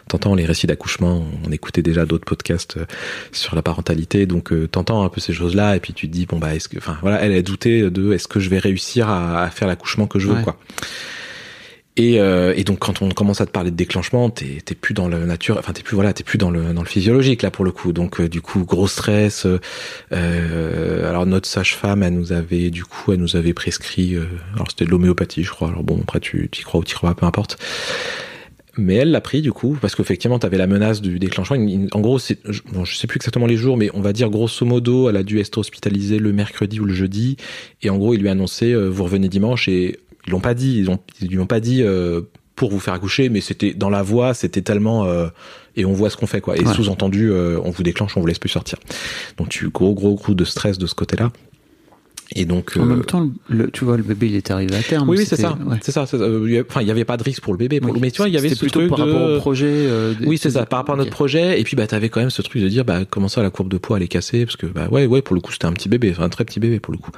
t'entends 0.08 0.34
les 0.34 0.44
récits 0.46 0.66
d'accouchement. 0.66 1.24
On 1.46 1.50
écoutait 1.50 1.82
déjà 1.82 2.06
d'autres 2.06 2.24
podcasts 2.24 2.76
euh, 2.76 2.86
sur 3.32 3.56
la 3.56 3.62
parentalité, 3.62 4.24
donc 4.26 4.52
euh, 4.52 4.68
t'entends 4.68 5.02
un 5.04 5.08
peu 5.08 5.20
ces 5.20 5.32
choses-là, 5.32 5.74
et 5.76 5.80
puis 5.80 5.92
tu 5.92 6.06
te 6.08 6.12
dis 6.12 6.26
bon 6.26 6.38
bah 6.38 6.54
est-ce 6.54 6.68
que, 6.68 6.78
enfin 6.78 6.96
voilà, 7.02 7.20
elle 7.22 7.32
a 7.32 7.42
douté 7.42 7.90
de 7.90 8.12
est-ce 8.12 8.28
que 8.28 8.38
je 8.40 8.48
vais 8.50 8.58
réussir 8.58 9.08
à, 9.08 9.42
à 9.42 9.50
faire 9.50 9.66
l'accouchement 9.68 10.06
que 10.06 10.18
je 10.18 10.28
veux, 10.28 10.34
Ouais. 10.36 10.42
quoi. 10.44 10.56
Et, 11.98 12.20
euh, 12.20 12.54
et 12.56 12.62
donc 12.62 12.78
quand 12.78 13.02
on 13.02 13.10
commence 13.10 13.40
à 13.40 13.46
te 13.46 13.50
parler 13.50 13.72
de 13.72 13.76
déclenchement, 13.76 14.30
t'es 14.30 14.60
plus 14.80 14.94
dans 14.94 15.08
le 15.08 15.26
nature, 15.26 15.56
enfin 15.58 15.72
t'es 15.72 15.82
plus 15.82 15.96
voilà, 15.96 16.12
t'es 16.12 16.22
plus 16.22 16.38
dans 16.38 16.50
le 16.50 16.72
dans 16.72 16.82
le 16.82 16.88
physiologique 16.88 17.42
là 17.42 17.50
pour 17.50 17.64
le 17.64 17.72
coup. 17.72 17.92
Donc 17.92 18.20
euh, 18.20 18.28
du 18.28 18.40
coup 18.40 18.64
gros 18.64 18.86
stress. 18.86 19.46
euh, 19.46 19.58
euh, 20.12 21.10
alors 21.10 21.26
notre 21.26 21.48
sage-femme, 21.48 22.04
elle 22.04 22.14
nous 22.14 22.32
avait 22.32 22.70
du 22.70 22.84
coup, 22.84 23.12
elle 23.12 23.18
nous 23.18 23.34
avait 23.34 23.52
prescrit, 23.52 24.14
euh, 24.14 24.26
alors 24.54 24.68
c'était 24.70 24.84
de 24.84 24.90
l'homéopathie, 24.90 25.42
je 25.42 25.50
crois. 25.50 25.68
Alors 25.68 25.82
bon 25.82 25.98
après 26.00 26.20
tu 26.20 26.48
y 26.56 26.62
crois 26.62 26.80
ou 26.80 26.84
t'y 26.84 26.94
crois 26.94 27.14
peu 27.16 27.26
importe. 27.26 27.58
Mais 28.80 28.94
elle 28.94 29.10
l'a 29.10 29.20
pris 29.20 29.42
du 29.42 29.50
coup 29.52 29.76
parce 29.80 29.96
qu'effectivement 29.96 30.38
t'avais 30.38 30.56
la 30.56 30.68
menace 30.68 31.00
du 31.00 31.18
déclenchement. 31.18 31.56
En 31.90 32.00
gros, 32.00 32.20
c'est 32.20 32.38
bon, 32.72 32.84
je 32.84 32.94
sais 32.94 33.08
plus 33.08 33.16
exactement 33.16 33.46
les 33.46 33.56
jours, 33.56 33.76
mais 33.76 33.90
on 33.92 34.00
va 34.02 34.12
dire 34.12 34.30
grosso 34.30 34.64
modo, 34.64 35.10
elle 35.10 35.16
a 35.16 35.24
dû 35.24 35.40
être 35.40 35.58
hospitalisée 35.58 36.20
le 36.20 36.32
mercredi 36.32 36.78
ou 36.78 36.84
le 36.84 36.94
jeudi. 36.94 37.36
Et 37.82 37.90
en 37.90 37.98
gros, 37.98 38.14
il 38.14 38.20
lui 38.20 38.28
a 38.28 38.32
annoncé 38.32 38.72
euh, 38.72 38.86
vous 38.86 39.02
revenez 39.02 39.28
dimanche 39.28 39.66
et 39.66 39.98
ils 40.28 40.30
l'ont 40.30 40.40
pas 40.40 40.54
dit, 40.54 40.78
ils 40.78 40.90
ont 40.90 40.98
ils 41.20 41.28
lui 41.28 41.38
ont 41.38 41.46
pas 41.46 41.58
dit 41.60 41.82
euh, 41.82 42.20
pour 42.54 42.70
vous 42.70 42.80
faire 42.80 42.94
accoucher, 42.94 43.28
mais 43.30 43.40
c'était 43.40 43.72
dans 43.72 43.88
la 43.90 44.02
voix, 44.02 44.34
c'était 44.34 44.62
tellement 44.62 45.04
euh, 45.06 45.28
et 45.76 45.84
on 45.84 45.92
voit 45.92 46.10
ce 46.10 46.16
qu'on 46.16 46.26
fait 46.26 46.40
quoi. 46.40 46.56
Et 46.56 46.64
Ouais. 46.64 46.74
sous-entendu, 46.74 47.30
euh, 47.30 47.58
on 47.64 47.70
vous 47.70 47.82
déclenche, 47.82 48.16
on 48.16 48.20
vous 48.20 48.26
laisse 48.26 48.38
plus 48.38 48.48
sortir. 48.50 48.78
Donc 49.38 49.48
tu 49.48 49.68
gros 49.70 49.94
gros 49.94 50.16
coup 50.16 50.34
de 50.34 50.44
stress 50.44 50.76
de 50.78 50.86
ce 50.86 50.94
côté-là. 50.94 51.30
Et 52.36 52.44
donc 52.44 52.72
En 52.78 52.84
même 52.84 53.06
temps, 53.06 53.26
le, 53.48 53.70
tu 53.70 53.86
vois, 53.86 53.96
le 53.96 54.02
bébé, 54.02 54.26
il 54.26 54.34
est 54.36 54.50
arrivé 54.50 54.76
à 54.76 54.82
terme. 54.82 55.08
oui, 55.08 55.16
oui, 55.18 55.24
c'est 55.24 55.36
ça. 55.36 55.56
ouais. 55.66 55.78
C'est 55.80 55.92
ça. 55.92 56.02
Enfin, 56.02 56.82
il 56.82 56.86
y 56.86 56.90
avait 56.90 57.06
pas 57.06 57.16
de 57.16 57.22
risque 57.22 57.40
pour 57.42 57.54
le 57.54 57.58
bébé. 57.58 57.80
pour- 57.80 57.92
Oui. 57.92 57.98
Mais 58.02 58.10
tu 58.10 58.18
vois, 58.18 58.28
il 58.28 58.34
y 58.34 58.36
avait 58.36 58.50
ce 58.50 58.56
plutôt 58.58 58.80
truc 58.80 58.90
par 58.90 58.98
de... 58.98 59.10
rapport 59.12 59.30
au 59.30 59.38
projet. 59.38 59.88
Oui, 60.26 60.36
c'est 60.36 60.50
ça. 60.50 60.66
Par 60.66 60.80
rapport 60.80 60.96
à 60.96 60.98
notre 60.98 61.10
projet. 61.10 61.58
Et 61.58 61.64
puis, 61.64 61.74
bah, 61.74 61.86
t'avais 61.86 62.10
quand 62.10 62.20
même 62.20 62.28
ce 62.28 62.42
truc 62.42 62.60
de 62.60 62.68
dire, 62.68 62.84
bah, 62.84 63.06
comment 63.08 63.28
ça, 63.28 63.42
la 63.42 63.48
courbe 63.48 63.70
de 63.70 63.78
poids, 63.78 63.96
elle 63.96 64.02
est 64.02 64.08
cassée 64.08 64.44
Parce 64.44 64.56
que, 64.56 64.66
bah, 64.66 64.88
ouais, 64.90 65.06
ouais, 65.06 65.22
pour 65.22 65.34
le 65.36 65.40
coup, 65.40 65.52
c'était 65.52 65.64
un 65.64 65.72
petit 65.72 65.88
bébé, 65.88 66.10
enfin, 66.10 66.24
un 66.24 66.28
très 66.28 66.44
petit 66.44 66.60
bébé 66.60 66.80
pour 66.80 66.92
le 66.92 66.98
coup. 66.98 67.12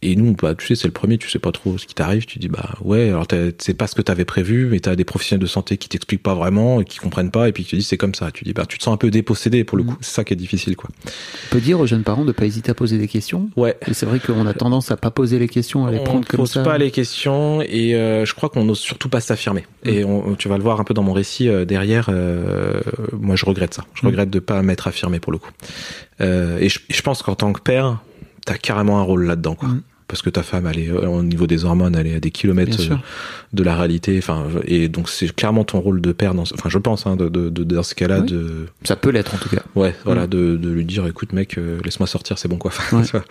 Et 0.00 0.16
nous, 0.16 0.32
bah, 0.32 0.54
tu 0.54 0.66
sais, 0.66 0.76
c'est 0.76 0.88
le 0.88 0.94
premier, 0.94 1.18
tu 1.18 1.28
sais 1.28 1.38
pas 1.38 1.52
trop 1.52 1.76
ce 1.76 1.86
qui 1.86 1.94
t'arrive. 1.94 2.24
Tu 2.24 2.38
dis, 2.38 2.48
bah 2.48 2.70
ouais, 2.82 3.08
alors 3.10 3.26
c'est 3.58 3.74
pas 3.74 3.86
ce 3.86 3.94
que 3.94 4.00
t'avais 4.00 4.24
prévu, 4.24 4.66
mais 4.70 4.80
t'as 4.80 4.96
des 4.96 5.04
professionnels 5.04 5.42
de 5.42 5.46
santé 5.46 5.76
qui 5.76 5.90
t'expliquent 5.90 6.22
pas 6.22 6.34
vraiment 6.34 6.80
et 6.80 6.84
qui 6.86 6.98
comprennent 6.98 7.30
pas, 7.30 7.48
et 7.50 7.52
puis 7.52 7.64
te 7.66 7.76
disent 7.76 7.86
c'est 7.88 7.98
comme 7.98 8.14
ça. 8.14 8.30
Tu 8.32 8.44
dis, 8.44 8.54
bah 8.54 8.64
tu 8.66 8.78
te 8.78 8.82
sens 8.84 8.94
un 8.94 8.96
peu 8.96 9.10
dépossédé 9.10 9.62
pour 9.64 9.76
le 9.76 9.84
Mm. 9.84 9.86
coup. 9.88 9.96
C'est 10.00 10.14
ça 10.14 10.24
qui 10.24 10.32
est 10.32 10.36
difficile, 10.36 10.74
quoi. 10.76 10.88
On 11.04 11.52
peut 11.52 11.60
dire 11.60 11.78
aux 11.80 11.86
jeunes 11.86 12.02
parents 12.02 12.24
de 12.24 12.32
pas 12.32 12.46
hésiter 12.46 12.70
à 12.70 12.74
poser 12.74 12.96
des 12.96 13.08
questions. 13.08 13.50
Ouais. 13.56 13.76
Et 13.86 13.92
c'est 13.92 14.06
vrai 14.06 14.20
qu'on 14.20 14.46
a 14.46 14.54
tendance 14.54 14.90
à 14.90 14.96
pas 14.96 15.10
poser 15.10 15.38
les 15.38 15.48
questions, 15.48 15.86
à 15.86 15.90
les 15.90 15.98
on 15.98 16.04
prendre 16.04 16.26
comme 16.26 16.38
pose 16.38 16.52
ça. 16.52 16.62
pas 16.62 16.78
les 16.78 16.90
questions 16.90 17.60
et 17.60 17.94
euh, 17.94 18.24
je 18.24 18.34
crois 18.34 18.48
qu'on 18.48 18.64
n'ose 18.64 18.78
surtout 18.80 19.10
pas 19.10 19.20
s'affirmer. 19.20 19.66
Mm. 19.84 19.88
Et 19.90 20.04
on, 20.04 20.34
tu 20.34 20.48
vas 20.48 20.56
le 20.56 20.62
voir 20.62 20.80
un 20.80 20.84
peu 20.84 20.94
dans 20.94 21.02
mon 21.02 21.12
récit 21.12 21.48
euh, 21.50 21.66
derrière. 21.66 22.06
euh, 22.08 22.80
moi, 23.12 23.36
je 23.36 23.44
regrette 23.44 23.74
ça. 23.74 23.84
Je 23.92 24.00
Mm. 24.02 24.06
regrette 24.08 24.30
de 24.30 24.38
pas 24.38 24.62
m'être 24.62 24.86
affirmé 24.88 25.20
pour 25.20 25.30
le 25.32 25.36
coup. 25.38 25.50
Et 26.20 26.68
je, 26.70 26.78
je 26.88 27.02
pense 27.02 27.22
qu'en 27.22 27.34
tant 27.34 27.52
que 27.52 27.60
père, 27.60 27.98
t'as 28.44 28.58
carrément 28.58 28.98
un 29.00 29.02
rôle 29.02 29.24
là-dedans, 29.24 29.54
quoi. 29.54 29.68
Mm. 29.68 29.82
Parce 30.06 30.20
que 30.22 30.30
ta 30.30 30.42
femme, 30.42 30.66
elle 30.70 30.78
est 30.80 30.90
euh, 30.90 31.06
au 31.08 31.22
niveau 31.22 31.46
des 31.46 31.64
hormones, 31.64 31.96
elle 31.96 32.06
est 32.06 32.14
à 32.16 32.20
des 32.20 32.30
kilomètres 32.30 32.78
de 33.52 33.62
la 33.62 33.76
réalité. 33.76 34.16
Enfin, 34.18 34.46
et 34.66 34.88
donc 34.88 35.08
c'est 35.08 35.34
clairement 35.34 35.64
ton 35.64 35.80
rôle 35.80 36.00
de 36.00 36.12
père. 36.12 36.34
Dans, 36.34 36.44
ce- 36.44 36.54
enfin, 36.54 36.68
je 36.68 36.78
pense, 36.78 37.06
hein, 37.06 37.16
de, 37.16 37.28
de, 37.28 37.48
de- 37.48 37.64
dans 37.64 37.82
ce 37.82 37.94
cas-là, 37.94 38.20
Oui. 38.20 38.26
de 38.26 38.66
Ça 38.84 38.96
peut 38.96 39.10
l'être 39.10 39.34
en 39.34 39.38
tout 39.38 39.48
cas. 39.48 39.62
Ouais, 39.74 39.94
voilà, 40.04 40.24
Mm. 40.26 40.30
de, 40.30 40.56
de 40.56 40.68
lui 40.70 40.84
dire, 40.84 41.06
écoute 41.06 41.32
mec, 41.32 41.56
euh, 41.58 41.78
laisse-moi 41.84 42.06
sortir, 42.06 42.38
c'est 42.38 42.48
bon 42.48 42.58
quoi. 42.58 42.70
Ouais. 42.92 43.02
Tu 43.04 43.10
vois. 43.12 43.24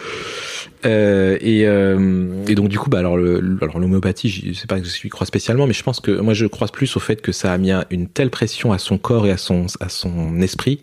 Euh, 0.86 1.38
et, 1.40 1.66
euh, 1.66 2.44
et 2.48 2.56
donc 2.56 2.68
du 2.68 2.78
coup, 2.78 2.90
bah 2.90 3.00
alors 3.00 3.16
le, 3.16 3.58
alors 3.62 3.80
l'homéopathie, 3.80 4.30
je 4.30 4.54
sais 4.54 4.68
pas 4.68 4.80
que 4.82 4.86
je 4.88 5.08
y 5.08 5.10
crois 5.10 5.26
spécialement, 5.26 5.66
mais 5.68 5.74
je 5.74 5.84
pense 5.84 6.00
que 6.02 6.12
moi 6.12 6.34
je 6.34 6.46
crois 6.46 6.68
plus 6.68 6.98
au 6.98 7.00
fait 7.00 7.22
que 7.22 7.32
ça 7.32 7.54
a 7.54 7.58
mis 7.58 7.72
un- 7.72 7.86
une 7.90 8.08
telle 8.10 8.30
pression 8.30 8.74
à 8.74 8.78
son 8.78 8.98
corps 8.98 9.26
et 9.26 9.32
à 9.32 9.38
son 9.38 9.68
à 9.80 9.88
son 9.90 10.42
esprit 10.42 10.82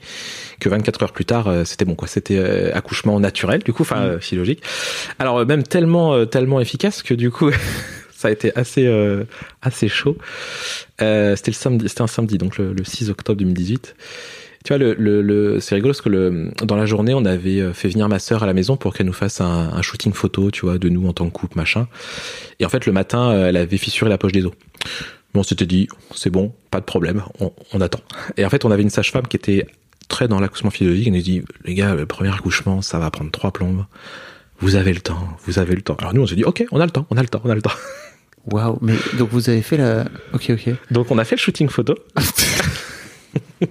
que 0.59 0.69
24 0.71 1.03
heures 1.03 1.13
plus 1.13 1.25
tard, 1.27 1.49
euh, 1.49 1.65
c'était 1.65 1.85
bon 1.85 1.95
quoi. 1.97 2.09
C'était 2.09 2.39
euh, 2.39 2.71
accouchement 2.75 3.19
naturel, 3.21 3.63
du 3.63 3.73
coup, 3.75 3.83
enfin 3.83 4.01
euh, 4.01 4.21
physiologique. 4.21 4.63
Alors 5.19 5.45
même 5.45 5.63
tellement 5.65 5.81
euh, 5.97 6.25
tellement 6.25 6.61
efficace 6.61 7.03
que 7.03 7.15
du 7.15 7.31
coup. 7.31 7.51
Ça 8.13 8.29
a 8.29 8.31
été 8.33 8.55
assez 8.55 8.87
euh, 8.87 9.25
assez 9.63 9.89
chaud. 9.89 10.19
Euh, 11.01 11.35
c'était 11.37 11.53
le 11.53 11.57
samedi, 11.57 11.89
c'était 11.89 12.03
un 12.03 12.07
samedi, 12.07 12.37
donc 12.37 12.59
le, 12.59 12.75
le 12.75 12.85
6 12.85 13.09
octobre 13.09 13.39
2018. 13.39 13.97
Tu 14.63 14.69
vois, 14.69 14.77
le, 14.77 14.93
le, 14.93 15.59
c'est 15.59 15.75
rigolo 15.75 15.93
parce 15.93 16.03
que 16.03 16.11
le, 16.11 16.51
dans 16.63 16.77
la 16.77 16.85
journée, 16.85 17.15
on 17.15 17.25
avait 17.25 17.73
fait 17.73 17.89
venir 17.89 18.11
ma 18.11 18.19
sœur 18.19 18.43
à 18.43 18.47
la 18.47 18.53
maison 18.53 18.77
pour 18.77 18.93
qu'elle 18.93 19.07
nous 19.07 19.15
fasse 19.15 19.41
un, 19.41 19.81
shooting 19.81 20.13
photo, 20.13 20.51
tu 20.51 20.67
vois, 20.67 20.77
de 20.77 20.91
nous 20.91 21.09
en 21.09 21.15
tant 21.15 21.25
que 21.25 21.33
couple, 21.33 21.57
machin. 21.57 21.89
Et 22.59 22.67
en 22.67 22.69
fait, 22.69 22.85
le 22.85 22.93
matin, 22.93 23.33
elle 23.33 23.57
avait 23.57 23.79
fissuré 23.79 24.11
la 24.11 24.19
poche 24.19 24.33
des 24.33 24.45
os. 24.45 24.53
Mais 25.33 25.41
on 25.41 25.43
s'était 25.43 25.65
dit, 25.65 25.89
c'est 26.15 26.29
bon, 26.29 26.53
pas 26.71 26.81
de 26.81 26.85
problème, 26.85 27.23
on, 27.39 27.53
on 27.73 27.81
attend. 27.81 28.01
Et 28.37 28.45
en 28.45 28.51
fait, 28.51 28.67
on 28.67 28.71
avait 28.71 28.83
une 28.83 28.91
sage-femme 28.91 29.27
qui 29.29 29.39
était 29.39 29.67
très 30.09 30.29
dans 30.29 30.41
l'accouchement 30.41 30.71
physiologique. 30.71 31.07
Elle 31.07 31.15
nous 31.15 31.23
dit, 31.23 31.43
les 31.65 31.73
gars, 31.73 31.95
le 31.95 32.05
premier 32.05 32.29
accouchement, 32.29 32.83
ça 32.83 32.99
va 32.99 33.11
prendre 33.11 33.31
trois 33.31 33.53
plombes. 33.53 33.87
Vous 34.61 34.77
avez 34.77 34.93
le 34.93 35.01
temps, 35.01 35.27
vous 35.47 35.59
avez 35.59 35.75
le 35.75 35.83
temps. 35.83 35.97
Alors 35.97 36.15
nous, 36.15 36.23
on 36.23 36.27
s'est 36.27 36.35
dit, 36.35 36.45
ok, 36.45 36.65
on 36.71 36.81
a 36.81 36.85
le 36.85 36.91
temps, 36.91 37.07
on 37.11 37.17
a 37.17 37.23
le 37.23 37.29
temps, 37.29 37.41
on 37.45 37.51
a 37.51 37.55
le 37.55 37.63
temps. 37.63 37.73
Waouh, 38.47 38.79
mais 38.81 38.95
donc 39.19 39.31
vous 39.31 39.49
avez 39.49 39.63
fait 39.63 39.77
la. 39.77 40.05
Ok, 40.33 40.51
ok. 40.51 40.75
Donc 40.91 41.11
on 41.11 41.19
a 41.19 41.25
fait 41.25 41.37
le 41.37 41.41
shooting 41.41 41.69
photo. 41.69 41.95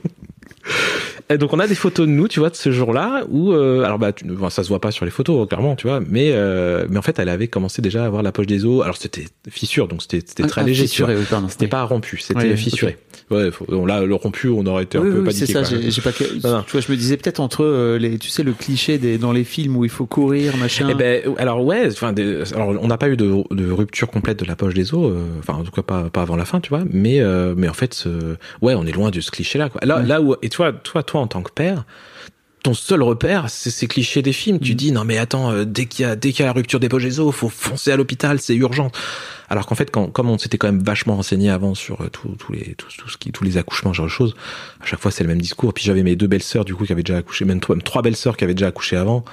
Et 1.32 1.38
donc 1.38 1.54
on 1.54 1.60
a 1.60 1.68
des 1.68 1.76
photos 1.76 2.08
de 2.08 2.12
nous, 2.12 2.28
tu 2.28 2.40
vois, 2.40 2.50
de 2.50 2.56
ce 2.56 2.72
jour-là 2.72 3.24
où, 3.30 3.52
euh, 3.54 3.84
alors 3.84 4.00
bah, 4.00 4.12
tu, 4.12 4.26
bon, 4.26 4.50
ça 4.50 4.64
se 4.64 4.70
voit 4.70 4.82
pas 4.82 4.90
sur 4.92 5.06
les 5.06 5.12
photos 5.12 5.48
clairement, 5.48 5.76
tu 5.76 5.86
vois, 5.88 6.00
mais 6.10 6.32
euh, 6.32 6.88
mais 6.90 6.98
en 6.98 7.04
fait 7.04 7.20
elle 7.20 7.30
avait 7.30 7.48
commencé 7.48 7.82
déjà 7.84 8.04
à 8.04 8.08
avoir 8.08 8.24
la 8.24 8.32
poche 8.32 8.48
des 8.48 8.66
os. 8.66 8.82
Alors 8.84 8.98
c'était 8.98 9.26
fissure, 9.48 9.88
donc 9.88 10.02
c'était 10.02 10.22
c'était 10.26 10.48
très 10.48 10.62
Ah, 10.62 10.64
léger, 10.64 10.84
fissuré, 10.84 11.14
tu 11.16 11.22
vois. 11.26 11.40
oui. 11.40 11.46
C'était 11.50 11.66
Oui. 11.66 11.70
pas 11.70 11.84
rompu, 11.84 12.18
c'était 12.18 12.56
fissuré. 12.56 12.98
Ouais, 13.30 13.52
faut- 13.52 13.66
on 13.70 13.86
l'a 13.86 14.02
le 14.06 14.16
rompu, 14.16 14.48
on 14.48 14.66
aurait 14.66 14.84
été 14.84 14.98
un 14.98 15.02
peu 15.02 15.20
oui, 15.20 15.32
c'est 15.32 15.54
paniqué. 15.54 15.70
ça. 15.76 15.90
J'ai 15.90 16.02
pas. 16.02 16.12
Tu 16.66 16.72
vois, 16.72 16.82
je 16.82 16.92
me 16.92 16.98
disais 16.98 17.16
peut-être 17.16 17.40
entre 17.40 17.64
euh, 17.64 18.00
les, 18.00 18.18
tu 18.18 18.30
sais, 18.30 18.42
le 18.42 18.54
cliché 18.54 18.98
des 18.98 19.20
dans 19.20 19.32
les 19.32 19.44
films 19.44 19.78
où 19.78 19.84
il 19.86 19.92
faut 19.92 20.08
courir, 20.08 20.58
machin. 20.58 20.88
Eh 20.90 20.96
ben, 20.96 21.22
alors 21.38 21.64
ouais, 21.64 21.88
enfin, 21.92 22.12
alors 22.56 22.70
on 22.82 22.88
n'a 22.88 22.98
pas 22.98 23.08
eu 23.10 23.18
de, 23.18 23.32
de 23.54 23.72
rupture 23.72 24.10
complète 24.10 24.40
de 24.40 24.46
la 24.46 24.56
poche 24.56 24.74
des 24.74 24.96
os, 24.96 25.12
euh, 25.12 25.26
enfin 25.38 25.54
en 25.54 25.64
tout 25.64 25.72
cas 25.72 25.84
pas, 25.84 26.10
pas 26.10 26.24
avant 26.24 26.36
la 26.38 26.46
fin, 26.46 26.60
tu 26.60 26.70
vois. 26.70 26.82
Mais 26.92 27.20
euh, 27.22 27.54
mais 27.56 27.70
en 27.70 27.74
fait, 27.74 28.06
ouais, 28.64 28.74
on 28.74 28.86
est 28.88 28.92
loin 28.92 29.12
de 29.12 29.22
ce 29.22 29.30
cliché-là. 29.30 29.70
Quoi. 29.70 29.82
Là, 29.86 29.98
Ouais. 30.00 30.06
là 30.08 30.22
où 30.22 30.36
et 30.42 30.50
toi, 30.50 30.72
toi, 30.72 31.04
toi 31.04 31.19
en 31.20 31.28
tant 31.28 31.42
que 31.42 31.52
père, 31.52 31.86
ton 32.64 32.74
seul 32.74 33.02
repère, 33.04 33.50
c'est 33.50 33.70
ces 33.70 33.88
clichés 33.88 34.22
des 34.22 34.34
films. 34.34 34.58
Mm. 34.58 34.62
Tu 34.62 34.76
dis 34.76 34.92
non 34.92 35.04
mais 35.06 35.18
attends, 35.18 35.52
euh, 35.52 35.64
dès 35.66 35.86
qu'il 35.86 36.06
y 36.06 36.10
a 36.10 36.16
dès 36.16 36.32
qu'il 36.32 36.42
y 36.42 36.44
a 36.44 36.48
la 36.48 36.54
rupture 36.54 36.80
des 36.80 37.20
os, 37.20 37.34
faut 37.34 37.50
foncer 37.50 37.92
à 37.92 37.96
l'hôpital, 37.98 38.40
c'est 38.40 38.56
urgent. 38.56 38.92
Alors 39.50 39.66
qu'en 39.66 39.76
fait, 39.76 39.90
quand, 39.90 40.08
comme 40.08 40.30
on 40.30 40.38
s'était 40.38 40.58
quand 40.58 40.68
même 40.68 40.84
vachement 40.84 41.16
renseigné 41.16 41.50
avant 41.50 41.74
sur 41.74 42.02
euh, 42.02 42.10
tout, 42.10 42.36
tous 42.38 42.52
les 42.52 42.76
tout, 42.76 42.88
tout 42.98 43.10
ce 43.10 43.18
qui 43.18 43.32
tous 43.32 43.44
les 43.44 43.58
accouchements, 43.58 43.94
genre 43.94 44.06
de 44.08 44.12
choses, 44.12 44.36
à 44.82 44.86
chaque 44.86 45.00
fois 45.00 45.12
c'est 45.12 45.24
le 45.24 45.30
même 45.30 45.42
discours. 45.42 45.74
Puis 45.74 45.84
j'avais 45.86 46.04
mes 46.04 46.16
deux 46.16 46.28
belles 46.28 46.44
sœurs 46.44 46.66
du 46.66 46.76
coup 46.76 46.86
qui 46.86 46.92
avaient 46.92 47.04
déjà 47.04 47.18
accouché, 47.20 47.46
même 47.46 47.60
trois, 47.60 47.76
même 47.76 47.84
trois 47.84 48.02
belles 48.02 48.16
sœurs 48.18 48.36
qui 48.36 48.44
avaient 48.44 48.54
déjà 48.56 48.68
accouché 48.68 48.98
avant. 48.98 49.24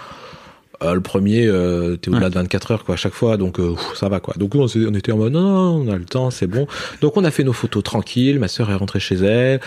Euh, 0.83 0.95
le 0.95 1.01
premier, 1.01 1.47
euh, 1.47 1.97
t'es 1.97 2.11
au-delà 2.11 2.27
Ouais. 2.27 2.31
de 2.31 2.35
24 2.35 2.71
heures 2.71 2.85
quoi 2.85 2.95
à 2.95 2.99
chaque 2.99 3.15
fois, 3.15 3.39
donc 3.39 3.59
euh, 3.59 3.75
ça 3.95 4.09
va 4.11 4.21
quoi. 4.21 4.35
Donc 4.37 4.55
on, 4.55 4.67
on 4.67 4.95
était 4.95 5.11
en 5.11 5.17
mode 5.17 5.33
non, 5.33 5.41
non, 5.41 5.89
on 5.89 5.93
a 5.93 5.97
le 5.97 6.05
temps, 6.05 6.31
c'est 6.31 6.47
bon. 6.47 6.67
Donc 7.01 7.17
on 7.17 7.25
a 7.25 7.31
fait 7.31 7.45
nos 7.45 7.55
photos 7.55 7.83
tranquilles. 7.83 8.39
Ma 8.39 8.49
sœur 8.49 8.71
est 8.71 8.75
rentrée 8.75 9.01
chez 9.01 9.17
elle. 9.17 9.61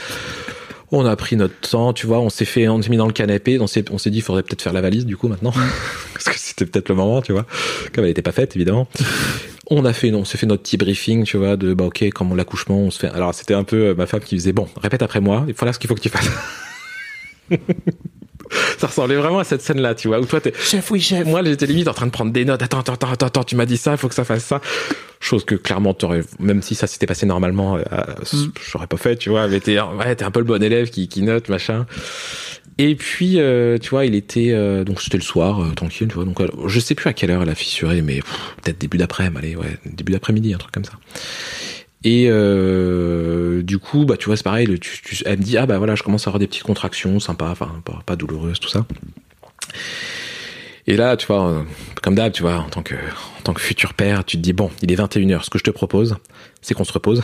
On 0.91 1.05
a 1.05 1.15
pris 1.15 1.35
notre 1.35 1.59
temps, 1.59 1.93
tu 1.93 2.07
vois. 2.07 2.19
On 2.19 2.29
s'est 2.29 2.45
fait, 2.45 2.67
on 2.67 2.81
s'est 2.81 2.89
mis 2.89 2.97
dans 2.97 3.05
le 3.05 3.13
canapé. 3.13 3.59
On 3.59 3.67
s'est, 3.67 3.85
on 3.91 3.97
s'est 3.97 4.09
dit, 4.09 4.19
il 4.19 4.21
faudrait 4.21 4.43
peut-être 4.43 4.61
faire 4.61 4.73
la 4.73 4.81
valise 4.81 5.05
du 5.05 5.17
coup 5.17 5.27
maintenant, 5.27 5.51
parce 6.13 6.25
que 6.25 6.37
c'était 6.37 6.65
peut-être 6.65 6.89
le 6.89 6.95
moment, 6.95 7.21
tu 7.21 7.31
vois. 7.31 7.45
Comme 7.93 8.05
elle 8.05 8.11
était 8.11 8.21
pas 8.21 8.31
faite 8.31 8.55
évidemment. 8.55 8.87
On 9.71 9.85
a 9.85 9.93
fait, 9.93 10.11
on 10.13 10.25
s'est 10.25 10.39
fait 10.39 10.47
notre 10.47 10.63
petit 10.63 10.77
briefing, 10.77 11.25
tu 11.25 11.37
vois, 11.37 11.55
de 11.55 11.75
bah 11.75 11.85
ok, 11.85 12.09
comme 12.09 12.35
l'accouchement, 12.35 12.79
on 12.79 12.89
se 12.89 12.99
fait. 12.99 13.09
Alors 13.09 13.35
c'était 13.35 13.53
un 13.53 13.63
peu 13.63 13.89
euh, 13.89 13.95
ma 13.95 14.07
femme 14.07 14.21
qui 14.21 14.35
faisait 14.35 14.51
bon, 14.51 14.67
répète 14.81 15.03
après 15.03 15.21
moi. 15.21 15.45
Voilà 15.57 15.73
ce 15.73 15.79
qu'il 15.79 15.87
faut 15.87 15.95
que 15.95 16.01
tu 16.01 16.09
fasses. 16.09 16.29
Ça 18.77 18.87
ressemblait 18.87 19.15
vraiment 19.15 19.39
à 19.39 19.43
cette 19.43 19.61
scène-là, 19.61 19.95
tu 19.95 20.07
vois, 20.07 20.19
où 20.19 20.25
toi 20.25 20.41
t'es, 20.41 20.53
Chef, 20.59 20.89
oui, 20.91 20.99
chef. 20.99 21.25
moi, 21.25 21.43
j'étais 21.43 21.65
limite 21.65 21.87
en 21.87 21.93
train 21.93 22.05
de 22.05 22.11
prendre 22.11 22.31
des 22.31 22.45
notes. 22.45 22.61
Attends, 22.61 22.79
attends, 22.79 22.93
attends, 22.93 23.25
attends, 23.27 23.43
tu 23.43 23.55
m'as 23.55 23.65
dit 23.65 23.77
ça, 23.77 23.91
il 23.91 23.97
faut 23.97 24.07
que 24.07 24.15
ça 24.15 24.23
fasse 24.23 24.43
ça. 24.45 24.61
Chose 25.19 25.43
que 25.43 25.55
clairement, 25.55 25.93
t'aurais, 25.93 26.21
même 26.39 26.61
si 26.61 26.75
ça 26.75 26.87
s'était 26.87 27.05
passé 27.05 27.25
normalement, 27.25 27.75
euh, 27.75 27.81
j'aurais 28.71 28.87
pas 28.87 28.97
fait, 28.97 29.17
tu 29.17 29.29
vois. 29.29 29.47
Mais 29.47 29.59
t'es, 29.59 29.79
ouais, 29.79 30.15
t'es 30.15 30.23
un 30.23 30.31
peu 30.31 30.39
le 30.39 30.45
bon 30.45 30.63
élève 30.63 30.89
qui, 30.89 31.07
qui 31.09 31.21
note, 31.21 31.49
machin. 31.49 31.85
Et 32.77 32.95
puis, 32.95 33.41
euh, 33.41 33.77
tu 33.77 33.89
vois, 33.89 34.05
il 34.05 34.15
était, 34.15 34.51
euh, 34.53 34.85
donc 34.85 35.01
c'était 35.01 35.17
le 35.17 35.23
soir, 35.23 35.61
euh, 35.61 35.73
tranquille, 35.75 36.07
tu 36.07 36.15
vois. 36.15 36.23
Donc, 36.23 36.41
je 36.67 36.79
sais 36.79 36.95
plus 36.95 37.09
à 37.09 37.13
quelle 37.13 37.29
heure 37.29 37.41
elle 37.41 37.49
a 37.49 37.55
fissuré, 37.55 38.01
mais 38.01 38.21
peut-être 38.63 38.79
début 38.79 38.97
d'après-midi, 38.97 39.37
allez, 39.37 39.55
ouais, 39.57 39.77
début 39.85 40.13
d'après-midi, 40.13 40.53
un 40.53 40.57
truc 40.57 40.71
comme 40.71 40.85
ça. 40.85 40.93
Et 42.03 42.27
euh, 42.29 43.61
du 43.61 43.77
coup, 43.77 44.05
bah, 44.05 44.15
tu 44.17 44.27
vois, 44.27 44.37
c'est 44.37 44.43
pareil. 44.43 44.65
le- 44.67 44.79
tu- 44.79 45.01
tu- 45.01 45.21
elle 45.25 45.39
me 45.39 45.43
dit, 45.43 45.57
ah 45.57 45.65
bah 45.65 45.77
voilà, 45.77 45.95
je 45.95 46.03
commence 46.03 46.27
à 46.27 46.29
avoir 46.29 46.39
des 46.39 46.47
petites 46.47 46.63
contractions, 46.63 47.19
sympa, 47.19 47.47
enfin 47.51 47.81
pas, 47.83 47.99
pas 48.05 48.15
douloureuses, 48.15 48.59
tout 48.59 48.69
ça. 48.69 48.85
Et 50.87 50.95
là, 50.95 51.17
tu 51.17 51.27
vois, 51.27 51.49
euh, 51.49 51.61
comme 52.01 52.15
d'hab, 52.15 52.31
tu 52.31 52.41
vois, 52.41 52.55
en 52.57 52.69
tant 52.69 52.81
que, 52.83 52.95
en 52.95 53.41
tant 53.43 53.53
que 53.53 53.61
futur 53.61 53.93
père, 53.93 54.23
tu 54.23 54.37
te 54.37 54.41
dis, 54.41 54.53
bon, 54.53 54.71
il 54.81 54.91
est 54.91 54.95
21h, 54.95 55.43
ce 55.43 55.49
que 55.49 55.59
je 55.59 55.63
te 55.63 55.69
propose, 55.71 56.15
c'est 56.61 56.73
qu'on 56.73 56.83
se 56.85 56.93
repose. 56.93 57.21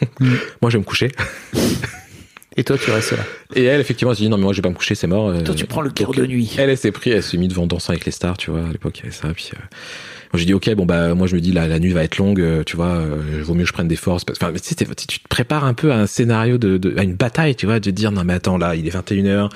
moi, 0.20 0.70
je 0.70 0.76
vais 0.76 0.78
me 0.78 0.84
coucher. 0.84 1.10
Et 2.56 2.64
toi, 2.64 2.76
tu 2.76 2.90
restes 2.90 3.12
là. 3.12 3.24
Et 3.54 3.64
elle, 3.64 3.80
effectivement, 3.80 4.12
elle 4.12 4.18
se 4.18 4.22
dit, 4.22 4.28
non, 4.28 4.36
mais 4.36 4.42
moi, 4.44 4.52
je 4.52 4.58
vais 4.58 4.62
pas 4.62 4.68
me 4.68 4.74
coucher, 4.74 4.94
c'est 4.94 5.06
mort. 5.06 5.32
Toi, 5.42 5.52
Euh, 5.52 5.54
tu 5.56 5.64
prends 5.64 5.80
le 5.80 5.88
cœur 5.90 6.12
de 6.12 6.26
nuit. 6.26 6.54
Elle, 6.58 6.68
elle 6.68 6.76
s'est 6.76 6.92
pris, 6.92 7.08
elle 7.10 7.22
s'est 7.22 7.38
mise 7.38 7.48
devant 7.48 7.66
Dansant 7.66 7.92
avec 7.94 8.04
les 8.04 8.12
stars, 8.12 8.36
tu 8.36 8.50
vois, 8.50 8.60
à 8.68 8.70
l'époque, 8.70 8.98
il 8.98 9.04
y 9.04 9.06
avait 9.06 9.16
ça, 9.16 9.28
puis, 9.34 9.50
euh, 9.54 9.58
j'ai 10.38 10.46
dit, 10.46 10.54
ok, 10.54 10.74
bon, 10.74 10.86
bah, 10.86 11.14
moi, 11.14 11.26
je 11.26 11.34
me 11.34 11.40
dis, 11.40 11.52
la, 11.52 11.68
la 11.68 11.78
nuit 11.78 11.92
va 11.92 12.02
être 12.04 12.16
longue, 12.18 12.40
euh, 12.40 12.62
tu 12.64 12.76
vois, 12.76 12.86
euh, 12.86 13.42
vaut 13.42 13.54
mieux 13.54 13.62
que 13.64 13.68
je 13.68 13.72
prenne 13.72 13.88
des 13.88 13.96
forces. 13.96 14.24
parce- 14.24 14.38
Enfin, 14.40 14.50
mais 14.52 14.60
tu 14.60 14.68
sais, 14.68 14.74
tu 14.76 15.18
te 15.20 15.28
prépares 15.28 15.64
un 15.64 15.74
peu 15.74 15.92
à 15.92 15.96
un 15.98 16.06
scénario 16.06 16.56
de, 16.58 16.78
de 16.78 16.94
à 16.98 17.02
une 17.02 17.14
bataille, 17.14 17.54
tu 17.54 17.66
vois, 17.66 17.80
de 17.80 17.90
dire, 17.90 18.12
non, 18.12 18.24
mais 18.24 18.32
attends, 18.32 18.56
là, 18.58 18.74
il 18.74 18.86
est 18.86 18.90
21h, 18.90 19.50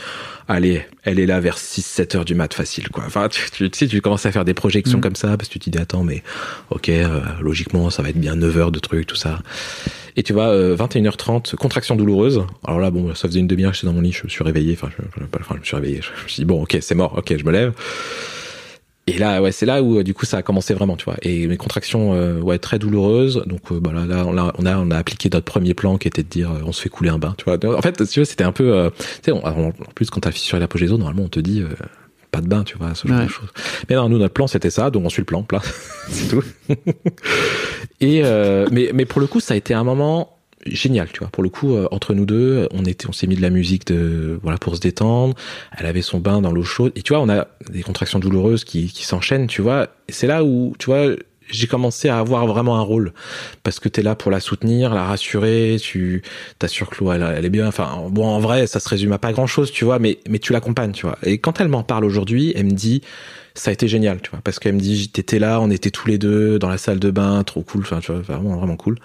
allez, 0.49 0.83
elle 1.05 1.19
est 1.19 1.27
là 1.27 1.41
vers 1.41 1.57
6, 1.59 1.81
7 1.85 2.15
heures 2.15 2.25
du 2.27 2.35
mat, 2.35 2.53
facile, 2.53 2.89
quoi. 2.91 3.05
Enfin, 3.07 3.29
tu, 3.29 3.51
tu, 3.51 3.71
tu 3.71 3.79
sais, 3.79 3.87
tu 3.87 4.01
commences 4.03 4.27
à 4.27 4.33
faire 4.33 4.45
des 4.45 4.55
projections 4.55 4.99
Mm. 4.99 5.03
comme 5.03 5.17
ça, 5.17 5.37
parce 5.37 5.49
que 5.49 5.55
tu 5.55 5.61
te 5.61 5.71
dis, 5.71 5.79
attends, 5.79 6.05
mais, 6.05 6.23
ok, 6.71 6.89
euh, 6.91 7.21
logiquement, 7.41 7.89
ça 7.91 8.03
va 8.03 8.11
être 8.11 8.21
bien 8.21 8.37
9 8.37 8.57
heures 8.59 8.73
de 8.73 8.79
trucs, 8.79 9.07
tout 9.07 9.17
ça. 9.17 9.41
Et 10.19 10.23
tu 10.23 10.33
vois, 10.33 10.49
euh, 10.49 10.77
21h30, 10.77 11.57
contraction 11.57 11.95
douloureuse. 11.97 12.43
Alors 12.67 12.81
là, 12.81 12.91
bon, 12.91 13.15
ça 13.15 13.29
faisait 13.29 13.41
une 13.41 13.47
demi-heure 13.47 13.71
que 13.73 13.77
j'étais 13.77 13.87
dans 13.87 13.93
mon 13.93 14.01
lit, 14.01 14.13
je 14.13 14.25
me 14.25 14.29
suis 14.29 14.45
réveillé, 14.45 14.75
enfin, 14.79 14.89
je, 14.97 15.03
je- 15.21 15.25
enfin, 15.41 15.55
je 15.57 15.61
me 15.61 15.65
suis 15.65 15.77
réveillé, 15.77 15.97
je, 16.03 16.09
je 16.19 16.25
me 16.25 16.29
suis 16.29 16.41
dit, 16.43 16.45
bon, 16.47 16.63
ok, 16.63 16.77
c'est 16.81 16.95
mort, 16.95 17.15
ok, 17.17 17.35
je 17.39 17.45
me 17.45 17.53
lève. 17.53 17.73
Et 19.09 19.19
là, 19.19 19.41
ouais, 19.41 19.53
c'est 19.53 19.67
là 19.67 19.83
où, 19.85 19.99
euh, 19.99 20.03
du 20.03 20.15
coup, 20.15 20.27
ça 20.27 20.39
a 20.39 20.43
commencé 20.43 20.75
vraiment, 20.75 20.97
tu 20.97 21.05
vois. 21.05 21.17
Et 21.23 21.47
mes 21.47 21.57
contractions, 21.57 22.13
euh, 22.15 22.41
ouais, 22.41 22.59
très 22.59 22.79
douloureuses. 22.81 23.45
Donc, 23.47 23.61
euh, 23.71 23.79
bah, 23.79 23.93
là, 23.95 24.05
là, 24.05 24.25
on 24.27 24.37
a, 24.37 24.53
on 24.59 24.67
a, 24.67 24.77
on 24.79 24.91
a 24.91 24.97
appliqué 24.97 25.29
notre 25.33 25.45
premier 25.45 25.75
plan 25.75 25.97
qui 25.97 26.09
était 26.09 26.25
de 26.25 26.29
dire, 26.29 26.51
euh, 26.51 26.61
on 26.65 26.73
se 26.73 26.83
fait 26.83 26.89
couler 26.89 27.11
un 27.11 27.19
bain, 27.19 27.35
tu 27.39 27.45
vois. 27.45 27.57
En 27.77 27.83
fait, 27.83 28.05
si 28.05 28.13
tu 28.15 28.19
veux, 28.21 28.25
c'était 28.25 28.43
un 28.45 28.51
peu, 28.51 28.75
euh, 28.75 28.91
tu 28.99 29.05
sais, 29.27 29.33
on- 29.33 29.47
en 29.47 29.73
plus, 29.95 30.11
quand 30.11 30.21
t'as 30.21 30.33
fissuré 30.33 30.59
la 30.59 30.67
poche 30.67 30.81
des 30.81 30.91
os, 30.91 30.99
normalement, 30.99 31.23
on 31.23 31.29
te 31.29 31.39
dit, 31.39 31.61
euh, 31.63 31.69
pas 32.33 32.41
de 32.41 32.49
bain, 32.49 32.65
tu 32.65 32.77
vois, 32.79 32.97
ce 32.97 33.07
genre 33.07 33.19
Ouais. 33.19 33.27
de 33.27 33.31
choses. 33.31 33.49
Mais 33.89 33.95
non, 33.95 34.09
nous, 34.09 34.19
notre 34.19 34.35
plan, 34.35 34.49
c'était 34.49 34.71
ça, 34.71 34.91
donc 34.91 35.05
on 35.05 35.09
suit 35.09 35.21
le 35.23 35.27
plan, 35.27 35.45
plat. 35.45 35.63
c'est 36.11 36.29
tout. 36.29 36.43
Et, 38.01 38.23
euh, 38.25 38.67
mais, 38.73 38.91
mais 38.93 39.05
pour 39.05 39.21
le 39.21 39.27
coup, 39.29 39.39
ça 39.41 39.55
a 39.55 39.57
été 39.57 39.73
un 39.73 39.85
moment 39.85 40.36
génial, 40.75 41.09
tu 41.13 41.21
vois. 41.21 41.29
Pour 41.29 41.43
le 41.43 41.49
coup, 41.49 41.75
euh, 41.75 41.89
entre 41.91 42.15
nous 42.15 42.27
deux, 42.27 42.69
on 42.73 42.85
était, 42.85 43.09
on 43.09 43.13
s'est 43.13 43.27
mis 43.27 43.37
de 43.37 43.43
la 43.43 43.51
musique 43.51 43.87
de, 43.87 44.39
voilà, 44.43 44.59
pour 44.59 44.77
se 44.77 44.81
détendre. 44.81 45.35
Elle 45.77 45.87
avait 45.87 46.03
son 46.03 46.19
bain 46.19 46.41
dans 46.41 46.53
l'eau 46.53 46.65
chaude. 46.65 46.93
Et 46.97 47.03
tu 47.03 47.13
vois, 47.13 47.23
on 47.23 47.29
a 47.29 47.49
des 47.71 47.83
contractions 47.83 48.19
douloureuses 48.19 48.65
qui, 48.65 48.89
qui 48.89 49.05
s'enchaînent, 49.05 49.47
tu 49.47 49.63
vois. 49.63 49.89
C'est 50.09 50.27
là 50.27 50.45
où, 50.45 50.75
tu 50.79 50.87
vois, 50.87 51.17
j'ai 51.49 51.67
commencé 51.67 52.09
à 52.09 52.19
avoir 52.19 52.47
vraiment 52.47 52.77
un 52.77 52.83
rôle 52.83 53.13
parce 53.63 53.81
que 53.81 53.89
t'es 53.89 54.03
là 54.03 54.15
pour 54.15 54.31
la 54.31 54.41
soutenir, 54.41 54.95
la 54.95 55.05
rassurer, 55.05 55.77
tu 55.81 56.23
t'assures 56.59 56.91
que 56.91 57.03
l'eau 57.03 57.13
elle, 57.13 57.23
elle, 57.23 57.45
est 57.45 57.51
bien. 57.51 57.67
Enfin, 57.69 58.07
bon, 58.11 58.27
en 58.27 58.41
vrai, 58.41 58.67
ça 58.67 58.81
se 58.81 58.89
résume 58.89 59.13
à 59.13 59.19
pas 59.19 59.33
grand 59.33 59.47
chose, 59.47 59.71
tu 59.71 59.85
vois, 59.85 59.99
mais 59.99 60.19
mais 60.29 60.39
tu 60.39 60.53
l'accompagnes, 60.53 60.93
tu 60.93 61.07
vois. 61.07 61.19
Et 61.23 61.39
quand 61.39 61.61
elle 61.61 61.69
m'en 61.69 61.83
parle 61.83 62.05
aujourd'hui, 62.05 62.53
elle 62.57 62.67
me 62.67 62.73
dit 62.73 63.03
ça 63.55 63.71
a 63.71 63.73
été 63.73 63.89
génial, 63.89 64.21
tu 64.21 64.31
vois, 64.31 64.41
parce 64.43 64.59
qu'elle 64.59 64.75
me 64.75 64.81
dit 64.81 65.09
t'étais 65.09 65.39
là, 65.39 65.61
on 65.61 65.71
était 65.71 65.91
tous 65.91 66.09
les 66.09 66.19
deux 66.19 66.59
dans 66.59 66.69
la 66.69 66.79
salle 66.79 66.99
de 66.99 67.11
bain, 67.11 67.43
trop 67.45 67.63
cool, 67.63 67.83
enfin, 67.83 68.01
tu 68.01 68.13
vois, 68.13 68.21
vraiment 68.21 68.57
vraiment 68.57 68.77
cool. 68.77 68.99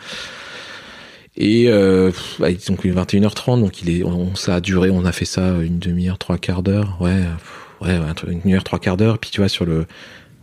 Et 1.37 1.65
euh, 1.69 2.11
bah, 2.39 2.49
donc 2.67 2.85
21h30, 2.85 3.61
donc 3.61 3.81
il 3.81 3.89
est, 3.89 4.03
on, 4.03 4.35
ça 4.35 4.55
a 4.55 4.61
duré, 4.61 4.89
on 4.89 5.05
a 5.05 5.11
fait 5.11 5.25
ça 5.25 5.55
une 5.61 5.79
demi-heure, 5.79 6.17
trois 6.17 6.37
quarts 6.37 6.61
d'heure, 6.61 6.97
ouais, 6.99 7.23
ouais, 7.81 7.97
une 8.27 8.53
heure, 8.53 8.63
trois 8.63 8.79
quarts 8.79 8.97
d'heure. 8.97 9.17
Puis 9.17 9.31
tu 9.31 9.39
vois 9.39 9.47
sur 9.47 9.65
le, 9.65 9.85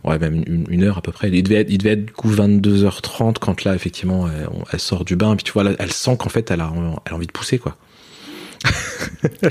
ouais, 0.03 0.17
même 0.17 0.43
une, 0.47 0.83
heure 0.83 0.97
à 0.97 1.01
peu 1.01 1.11
près. 1.11 1.29
Il 1.29 1.43
devait 1.43 1.61
être, 1.61 1.69
il 1.69 1.77
devait 1.77 1.91
être 1.91 2.05
du 2.05 2.13
coup 2.13 2.31
22h30 2.31 3.37
quand 3.39 3.63
là 3.63 3.75
effectivement 3.75 4.27
elle, 4.71 4.79
sort 4.79 5.05
du 5.05 5.15
bain. 5.15 5.35
Puis 5.35 5.43
tu 5.43 5.51
vois, 5.51 5.63
là, 5.63 5.71
elle 5.77 5.91
sent 5.91 6.17
qu'en 6.17 6.29
fait 6.29 6.49
elle 6.49 6.61
a, 6.61 6.73
elle 7.05 7.13
a 7.13 7.15
envie 7.15 7.27
de 7.27 7.31
pousser 7.31 7.59
quoi. 7.59 7.77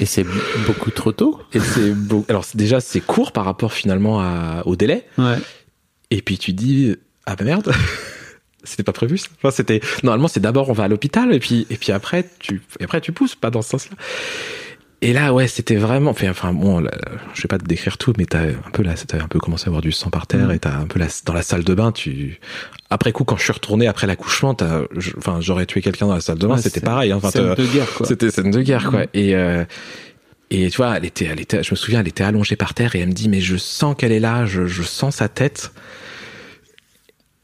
et 0.00 0.06
c'est 0.06 0.26
beaucoup 0.66 0.90
trop 0.90 1.12
tôt. 1.12 1.40
Et 1.54 1.60
c'est 1.60 1.92
beau... 1.92 2.24
alors 2.28 2.44
déjà 2.54 2.80
c'est 2.80 3.00
court 3.00 3.30
par 3.32 3.44
rapport 3.44 3.72
finalement 3.72 4.20
à, 4.20 4.62
au 4.66 4.74
délai. 4.74 5.06
Ouais. 5.18 5.38
Et 6.10 6.20
puis 6.20 6.36
tu 6.36 6.52
dis 6.52 6.96
ah 7.26 7.36
bah 7.36 7.44
merde. 7.44 7.72
C'était 8.64 8.82
pas 8.82 8.92
prévu 8.92 9.18
ça. 9.18 9.28
Enfin, 9.38 9.50
c'était 9.50 9.80
normalement 10.02 10.28
c'est 10.28 10.40
d'abord 10.40 10.68
on 10.70 10.72
va 10.72 10.84
à 10.84 10.88
l'hôpital 10.88 11.32
et 11.32 11.38
puis 11.38 11.66
et 11.70 11.76
puis 11.76 11.92
après 11.92 12.24
tu 12.38 12.62
et 12.80 12.84
après 12.84 13.00
tu 13.00 13.12
pousses 13.12 13.34
pas 13.34 13.50
dans 13.50 13.62
ce 13.62 13.70
sens-là. 13.70 13.96
Et 15.00 15.12
là 15.12 15.32
ouais 15.32 15.46
c'était 15.46 15.76
vraiment 15.76 16.10
enfin, 16.10 16.28
enfin 16.30 16.52
bon 16.52 16.84
je 17.34 17.42
vais 17.42 17.46
pas 17.46 17.58
te 17.58 17.64
décrire 17.64 17.98
tout 17.98 18.12
mais 18.18 18.26
t'as 18.26 18.48
un 18.48 18.70
peu 18.72 18.82
là 18.82 18.94
t'as 18.94 19.22
un 19.22 19.28
peu 19.28 19.38
commencé 19.38 19.66
à 19.66 19.68
avoir 19.68 19.80
du 19.80 19.92
sang 19.92 20.10
par 20.10 20.26
terre 20.26 20.48
mmh. 20.48 20.52
et 20.52 20.58
t'as 20.58 20.76
un 20.76 20.86
peu 20.86 20.98
là 20.98 21.06
dans 21.24 21.34
la 21.34 21.42
salle 21.42 21.62
de 21.62 21.72
bain 21.72 21.92
tu 21.92 22.40
après 22.90 23.12
coup 23.12 23.22
quand 23.22 23.36
je 23.36 23.44
suis 23.44 23.52
retourné 23.52 23.86
après 23.86 24.08
l'accouchement 24.08 24.54
t'as 24.54 24.80
enfin 25.16 25.40
j'aurais 25.40 25.66
tué 25.66 25.82
quelqu'un 25.82 26.08
dans 26.08 26.14
la 26.14 26.20
salle 26.20 26.38
de 26.38 26.46
bain 26.48 26.56
c'était 26.56 26.80
pareil 26.80 27.12
hein, 27.12 27.20
scène 27.30 27.54
de 27.54 27.66
guerre 27.66 27.94
quoi 27.94 28.06
c'était 28.06 28.32
scène 28.32 28.50
de 28.50 28.60
guerre 28.60 28.90
quoi 28.90 29.02
mmh. 29.02 29.08
et 29.14 29.36
euh, 29.36 29.64
et 30.50 30.68
tu 30.68 30.78
vois 30.78 30.96
elle 30.96 31.04
était 31.04 31.26
elle 31.26 31.40
était 31.40 31.62
je 31.62 31.70
me 31.70 31.76
souviens 31.76 32.00
elle 32.00 32.08
était 32.08 32.24
allongée 32.24 32.56
par 32.56 32.74
terre 32.74 32.96
et 32.96 32.98
elle 32.98 33.08
me 33.08 33.12
dit 33.12 33.28
mais 33.28 33.40
je 33.40 33.56
sens 33.56 33.94
qu'elle 33.96 34.12
est 34.12 34.18
là 34.18 34.46
je, 34.46 34.66
je 34.66 34.82
sens 34.82 35.16
sa 35.16 35.28
tête 35.28 35.70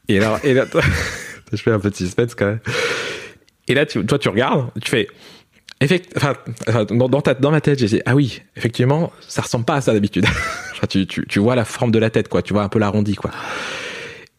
et 0.07 0.19
là, 0.19 0.39
je 0.43 1.57
fais 1.57 1.71
un 1.71 1.79
petit 1.79 2.05
suspense 2.05 2.35
quand 2.35 2.45
même. 2.45 2.59
Et 3.67 3.73
là, 3.73 3.85
toi, 3.85 4.19
tu 4.19 4.29
regardes, 4.29 4.69
tu 4.81 4.91
fais, 4.91 5.07
effect, 5.81 6.13
enfin, 6.17 6.35
dans, 6.85 7.51
ma 7.51 7.61
tête, 7.61 7.79
j'ai 7.79 7.87
dit, 7.87 8.01
ah 8.05 8.15
oui, 8.15 8.41
effectivement, 8.55 9.11
ça 9.27 9.41
ressemble 9.41 9.65
pas 9.65 9.75
à 9.75 9.81
ça 9.81 9.93
d'habitude. 9.93 10.25
tu, 10.89 11.39
vois 11.39 11.55
la 11.55 11.65
forme 11.65 11.91
de 11.91 11.99
la 11.99 12.09
tête, 12.09 12.29
quoi. 12.29 12.41
Tu 12.41 12.53
vois 12.53 12.63
un 12.63 12.69
peu 12.69 12.79
l'arrondi, 12.79 13.15
quoi. 13.15 13.31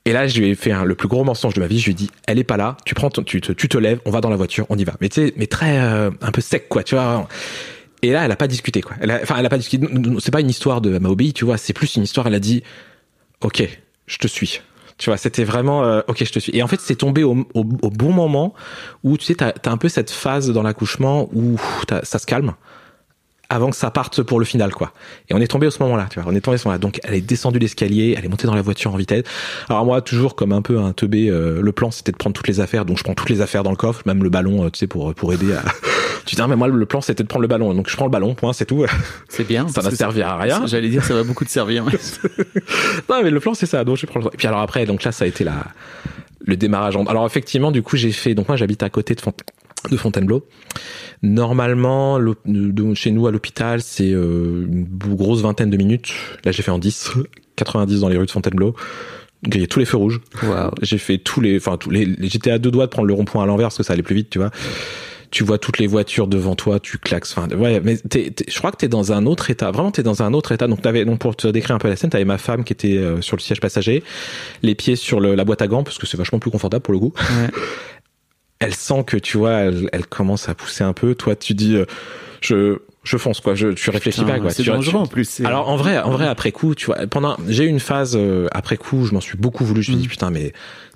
Et 0.05 0.13
là, 0.13 0.29
je 0.29 0.39
lui 0.39 0.51
ai 0.51 0.55
fait 0.55 0.73
le 0.85 0.95
plus 0.95 1.09
gros 1.09 1.25
mensonge 1.25 1.55
de 1.55 1.61
ma 1.61 1.67
vie. 1.67 1.81
Je 1.81 1.87
lui 1.87 1.93
ai 1.93 1.95
dit, 1.95 2.11
elle 2.29 2.39
est 2.39 2.45
pas 2.45 2.57
là. 2.57 2.77
Tu 2.85 2.95
prends, 2.95 3.11
tu, 3.11 3.41
te, 3.41 3.79
lèves, 3.79 3.99
on 4.05 4.11
va 4.11 4.21
dans 4.21 4.31
la 4.31 4.37
voiture, 4.37 4.67
on 4.69 4.79
y 4.79 4.85
va. 4.85 4.95
Mais 5.01 5.09
tu 5.09 5.27
sais, 5.27 5.35
mais 5.37 5.47
très, 5.47 5.79
euh, 5.79 6.11
un 6.21 6.31
peu 6.31 6.41
sec, 6.41 6.69
quoi. 6.69 6.85
Tu 6.85 6.95
vois. 6.95 7.29
Et 8.03 8.13
là, 8.13 8.25
elle 8.25 8.31
a 8.31 8.37
pas 8.37 8.47
discuté, 8.47 8.83
quoi. 8.83 8.97
Enfin, 9.23 9.37
elle 9.39 9.47
a 9.47 9.49
pas 9.49 9.59
discuté. 9.59 9.85
C'est 10.21 10.31
pas 10.31 10.41
une 10.41 10.51
histoire 10.51 10.81
de, 10.81 10.99
m'a 10.99 11.09
obéi, 11.09 11.33
tu 11.33 11.45
vois. 11.45 11.59
C'est 11.59 11.73
plus 11.73 11.97
une 11.97 12.05
histoire. 12.05 12.29
Elle 12.29 12.35
a 12.35 12.41
dit, 12.41 12.63
ok, 13.41 13.69
je 14.07 14.19
te 14.19 14.29
suis. 14.29 14.61
Tu 14.99 15.11
vois, 15.11 15.17
c'était 15.19 15.45
vraiment 15.45 15.85
euh, 15.85 16.01
ok, 16.09 16.25
je 16.25 16.33
te 16.33 16.39
suis. 16.39 16.57
Et 16.57 16.63
en 16.63 16.69
fait, 16.69 16.81
c'est 16.81 16.97
tombé 16.97 17.23
au, 17.23 17.47
au, 17.55 17.65
bon 17.65 18.13
moment 18.13 18.55
où 19.05 19.19
tu 19.19 19.25
sais, 19.25 19.35
t'as 19.35 19.53
as 19.65 19.71
un 19.71 19.77
peu 19.77 19.89
cette 19.89 20.11
phase 20.11 20.51
dans 20.51 20.63
l'accouchement 20.63 21.29
où 21.35 21.57
ça 22.03 22.19
se 22.19 22.27
calme 22.27 22.55
avant 23.49 23.71
que 23.71 23.77
ça 23.77 23.91
parte 23.91 24.23
pour 24.23 24.39
le 24.39 24.45
final 24.45 24.73
quoi. 24.73 24.93
Et 25.29 25.35
on 25.35 25.41
est 25.41 25.47
tombé 25.47 25.67
au 25.67 25.71
ce 25.71 25.83
moment-là, 25.83 26.07
tu 26.11 26.21
vois. 26.21 26.31
On 26.31 26.35
est 26.35 26.41
tombé 26.41 26.57
à 26.57 26.59
ce 26.59 26.67
moment-là. 26.69 26.79
Donc 26.79 27.01
elle 27.05 27.15
est 27.15 27.21
descendue 27.21 27.59
l'escalier, 27.59 28.15
elle 28.17 28.25
est 28.25 28.29
montée 28.29 28.47
dans 28.47 28.55
la 28.55 28.63
voiture 28.63 28.93
en 28.93 28.97
vitesse. 28.97 29.25
Alors 29.69 29.85
moi 29.85 30.01
toujours 30.01 30.35
comme 30.35 30.53
un 30.53 30.63
peu 30.63 30.79
un 30.79 30.93
teubé, 30.93 31.29
euh, 31.29 31.61
le 31.61 31.73
plan 31.73 31.91
c'était 31.91 32.13
de 32.13 32.17
prendre 32.17 32.35
toutes 32.35 32.49
les 32.49 32.61
affaires. 32.61 32.85
Donc 32.85 32.99
je 32.99 33.05
prends 33.05 33.15
toutes 33.15 33.31
les 33.31 33.41
affaires 33.41 33.63
dans 33.63 33.71
le 33.71 33.77
coffre, 33.77 34.03
même 34.07 34.23
le 34.23 34.31
ballon, 34.31 34.65
euh, 34.65 34.71
tu 34.71 34.79
sais 34.79 34.87
pour 34.87 35.15
pour 35.15 35.33
aider 35.33 35.53
à. 35.53 35.63
tu 36.27 36.35
dis 36.35 36.43
ah, 36.43 36.47
mais 36.47 36.57
moi 36.57 36.69
le 36.69 36.87
plan 36.87 37.01
c'était 37.01 37.23
de 37.23 37.29
prendre 37.29 37.43
le 37.43 37.49
ballon. 37.49 37.73
Donc 37.75 37.89
je 37.89 37.97
prends 37.97 38.07
le 38.07 38.11
ballon, 38.11 38.35
point, 38.35 38.53
c'est 38.53 38.67
tout. 38.67 38.85
C'est 39.29 39.47
bien. 39.47 39.69
ça 39.69 39.83
n'a 39.83 39.91
servi 39.91 40.23
à 40.23 40.37
rien. 40.37 40.67
J'allais 40.67 40.89
dire 40.89 41.05
ça 41.05 41.15
va 41.15 41.23
beaucoup 41.23 41.45
te 41.45 41.51
servir. 41.51 41.85
non 43.09 43.23
mais 43.23 43.31
le 43.31 43.41
plan 43.41 43.55
c'est 43.55 43.67
ça. 43.67 43.85
Donc 43.85 43.97
je 43.97 44.07
prends. 44.07 44.21
Le... 44.21 44.27
Et 44.27 44.37
puis 44.37 44.47
alors 44.47 44.61
après 44.61 44.87
donc 44.87 45.05
là 45.05 45.13
ça 45.13 45.25
a 45.25 45.29
été 45.29 45.45
la 45.45 45.67
le 46.41 46.57
démarrage. 46.57 46.97
Alors 47.09 47.27
effectivement 47.27 47.71
du 47.71 47.83
coup 47.83 47.97
j'ai 47.97 48.13
fait 48.13 48.35
donc 48.35 48.49
moi 48.49 48.57
j'habite 48.57 48.83
à 48.83 48.91
côté 48.91 49.15
de 49.15 49.21
Font 49.21 49.33
de 49.91 49.97
Fontainebleau. 49.97 50.47
Normalement, 51.23 52.21
chez 52.95 53.11
nous 53.11 53.27
à 53.27 53.31
l'hôpital, 53.31 53.81
c'est 53.83 54.13
euh, 54.13 54.67
une 54.67 54.85
grosse 54.85 55.41
vingtaine 55.41 55.71
de 55.71 55.77
minutes. 55.77 56.13
Là, 56.45 56.53
j'ai 56.53 56.63
fait 56.63 56.71
en 56.71 56.79
10, 56.79 57.13
90 57.57 58.01
dans 58.01 58.09
les 58.09 58.17
rues 58.17 58.27
de 58.27 58.31
Fontainebleau. 58.31 58.75
Grillé 59.43 59.67
tous 59.67 59.79
les 59.79 59.85
feux 59.85 59.97
rouges. 59.97 60.21
J'ai 60.83 60.99
fait 60.99 61.19
tous 61.19 61.41
les, 61.41 61.57
enfin 61.57 61.77
tous 61.77 61.91
les, 61.91 62.17
j'étais 62.21 62.51
à 62.51 62.59
deux 62.59 62.71
doigts 62.71 62.87
de 62.87 62.91
prendre 62.91 63.07
le 63.07 63.15
rond-point 63.15 63.43
à 63.43 63.47
l'envers 63.47 63.67
parce 63.67 63.77
que 63.77 63.83
ça 63.83 63.93
allait 63.93 64.03
plus 64.03 64.15
vite, 64.15 64.31
tu 64.31 64.39
vois. 64.39 64.51
Tu 65.31 65.45
vois 65.45 65.59
toutes 65.59 65.79
les 65.79 65.87
voitures 65.87 66.29
devant 66.29 66.55
toi, 66.55 66.79
tu 66.81 66.99
claques. 66.99 67.27
Enfin, 67.31 67.49
ouais, 67.57 67.81
mais 67.81 67.97
je 68.15 68.59
crois 68.59 68.71
que 68.71 68.77
t'es 68.77 68.89
dans 68.89 69.13
un 69.13 69.27
autre 69.27 69.51
état. 69.51 69.71
Vraiment, 69.71 69.91
t'es 69.91 70.05
dans 70.05 70.23
un 70.23 70.33
autre 70.33 70.53
état. 70.53 70.69
Donc, 70.69 70.83
t'avais, 70.83 71.05
donc 71.05 71.19
pour 71.19 71.35
te 71.35 71.49
décrire 71.49 71.75
un 71.75 71.79
peu 71.79 71.89
la 71.89 71.97
scène, 71.97 72.11
t'avais 72.11 72.25
ma 72.25 72.39
femme 72.39 72.65
qui 72.65 72.73
était 72.73 72.97
euh, 72.97 73.21
sur 73.21 73.37
le 73.37 73.43
siège 73.43 73.61
passager, 73.61 74.05
les 74.63 74.75
pieds 74.75 74.97
sur 74.97 75.21
la 75.21 75.45
boîte 75.45 75.63
à 75.63 75.67
gants 75.67 75.83
parce 75.83 75.99
que 75.99 76.07
c'est 76.07 76.17
vachement 76.17 76.39
plus 76.39 76.51
confortable 76.51 76.83
pour 76.83 76.95
le 76.95 77.01
coup. 77.01 77.13
Ouais 77.19 77.51
elle 78.59 78.75
sent 78.75 79.05
que 79.07 79.17
tu 79.17 79.37
vois, 79.37 79.53
elle, 79.53 80.07
commence 80.09 80.49
à 80.49 80.55
pousser 80.55 80.85
un 80.85 80.93
peu. 80.93 81.15
Toi, 81.15 81.37
tu 81.37 81.55
dis, 81.55 81.77
euh, 81.77 81.85
je 82.41 82.79
je 83.03 83.17
fonce 83.17 83.41
quoi. 83.41 83.55
Je 83.55 83.69
tu 83.69 83.91
réfléchis 83.91 84.25
pas 84.25 84.41
quoi. 84.41 84.51
C'est 84.51 84.65
dangereux 84.65 85.01
en 85.01 85.07
plus. 85.07 85.41
Alors 85.41 85.69
en 85.69 85.77
vrai, 85.77 85.99
en 85.99 86.11
vrai 86.11 86.27
après 86.27 86.53
coup, 86.53 86.75
tu 86.75 86.87
vois, 86.87 87.07
pendant 87.07 87.37
j'ai 87.47 87.65
eu 87.65 87.69
une 87.69 87.81
phase 87.81 88.17
euh, 88.17 88.49
après 88.53 88.77
coup, 88.77 89.05
je 89.05 89.15
m'en 89.15 89.21
suis 89.21 89.39
beaucoup 89.39 89.65
voulu. 89.65 89.83
Je 89.83 89.93
me 89.93 89.97
dis 89.97 90.07
mm. 90.07 90.11
putain 90.11 90.31
mais 90.31 90.53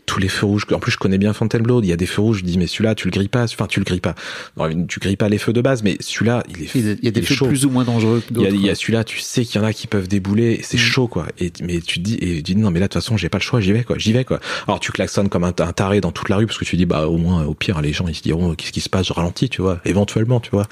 tous 0.07 0.19
les 0.19 0.29
feux 0.29 0.47
rouges. 0.47 0.67
En 0.73 0.79
plus, 0.79 0.93
je 0.93 0.99
connais 0.99 1.19
bien 1.19 1.33
Fontainebleau. 1.33 1.83
Il 1.83 1.89
y 1.89 1.93
a 1.93 1.97
des 1.97 2.07
feux 2.07 2.23
rouges. 2.23 2.39
Je 2.39 2.45
dis, 2.45 2.59
mais 2.59 2.67
celui-là, 2.67 2.95
tu 2.95 3.07
le 3.07 3.13
grilles 3.13 3.29
pas. 3.29 3.45
Enfin, 3.45 3.67
tu 3.67 3.81
le 3.81 3.85
grilles 3.85 4.01
pas. 4.01 4.15
Non, 4.57 4.87
tu 4.87 5.01
grilles 5.01 5.17
pas 5.17 5.29
les 5.29 5.39
feux 5.39 5.53
de 5.53 5.61
base, 5.61 5.83
mais 5.83 5.97
celui-là, 6.01 6.43
il 6.49 6.63
est. 6.63 6.75
Il 6.75 7.05
y 7.05 7.09
a 7.09 7.11
des 7.11 7.23
feux 7.23 7.47
plus 7.47 7.65
ou 7.65 7.71
moins 7.71 7.85
dangereux. 7.85 8.23
Il 8.31 8.41
y 8.41 8.47
a, 8.47 8.51
il 8.51 8.65
y 8.65 8.71
a 8.71 8.75
celui-là, 8.75 9.05
tu 9.05 9.21
sais 9.21 9.45
qu'il 9.45 9.61
y 9.61 9.65
en 9.65 9.67
a 9.67 9.73
qui 9.73 9.87
peuvent 9.87 10.09
débouler. 10.09 10.61
C'est 10.63 10.77
mm. 10.77 10.81
chaud, 10.81 11.09
quoi. 11.09 11.27
Et 11.39 11.53
mais 11.63 11.81
tu 11.81 11.99
te 11.99 12.05
dis, 12.05 12.15
et 12.15 12.43
tu 12.43 12.55
dis 12.55 12.57
non, 12.57 12.71
mais 12.71 12.81
là, 12.81 12.87
de 12.87 12.93
toute 12.93 13.03
façon, 13.03 13.17
j'ai 13.17 13.29
pas 13.29 13.39
le 13.39 13.43
choix. 13.43 13.61
J'y 13.61 13.73
vais, 13.73 13.85
quoi. 13.85 13.99
J'y 13.99 14.13
vais, 14.13 14.25
quoi. 14.25 14.41
Alors, 14.67 14.81
tu 14.81 14.93
klaxonnes 14.93 15.29
comme 15.29 15.45
un, 15.45 15.53
taré 15.53 16.01
dans 16.01 16.13
toute 16.13 16.29
la 16.29 16.37
rue 16.37 16.47
parce 16.47 16.59
que 16.59 16.65
tu 16.65 16.77
dis, 16.77 16.87
bah, 16.87 17.07
au 17.07 17.17
moins, 17.17 17.45
au 17.45 17.55
pire, 17.55 17.81
les 17.81 17.93
gens 17.93 18.07
ils 18.09 18.15
se 18.15 18.23
diront, 18.23 18.55
qu'est-ce 18.55 18.73
qui 18.73 18.81
se 18.81 18.89
passe? 18.89 19.07
Je 19.07 19.13
ralentis, 19.13 19.49
tu 19.49 19.63
vois. 19.63 19.81
Éventuellement, 19.85 20.41
tu 20.41 20.51
vois. 20.51 20.67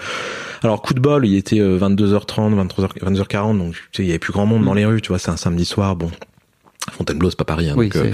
Alors, 0.62 0.82
coup 0.82 0.94
de 0.94 1.00
bol, 1.00 1.26
il 1.26 1.36
était 1.36 1.60
22h30, 1.60 2.54
23h, 2.54 2.98
22h40, 2.98 3.58
donc 3.58 3.74
tu 3.74 3.80
sais, 3.92 4.02
il 4.02 4.06
y 4.06 4.10
avait 4.10 4.18
plus 4.18 4.32
grand 4.32 4.46
monde 4.46 4.64
dans 4.64 4.74
mm. 4.74 4.78
les 4.78 4.86
rues, 4.86 5.02
tu 5.02 5.08
vois. 5.08 5.18
C'est 5.18 5.30
un 5.30 5.36
samedi 5.36 5.64
soir, 5.64 5.96
bon 5.96 6.10
Fontainebleau, 6.92 7.30
c'est 7.30 7.38
pas 7.38 7.44
Paris. 7.44 7.70
Hein, 7.70 7.76
donc, 7.76 7.96
euh, 7.96 8.12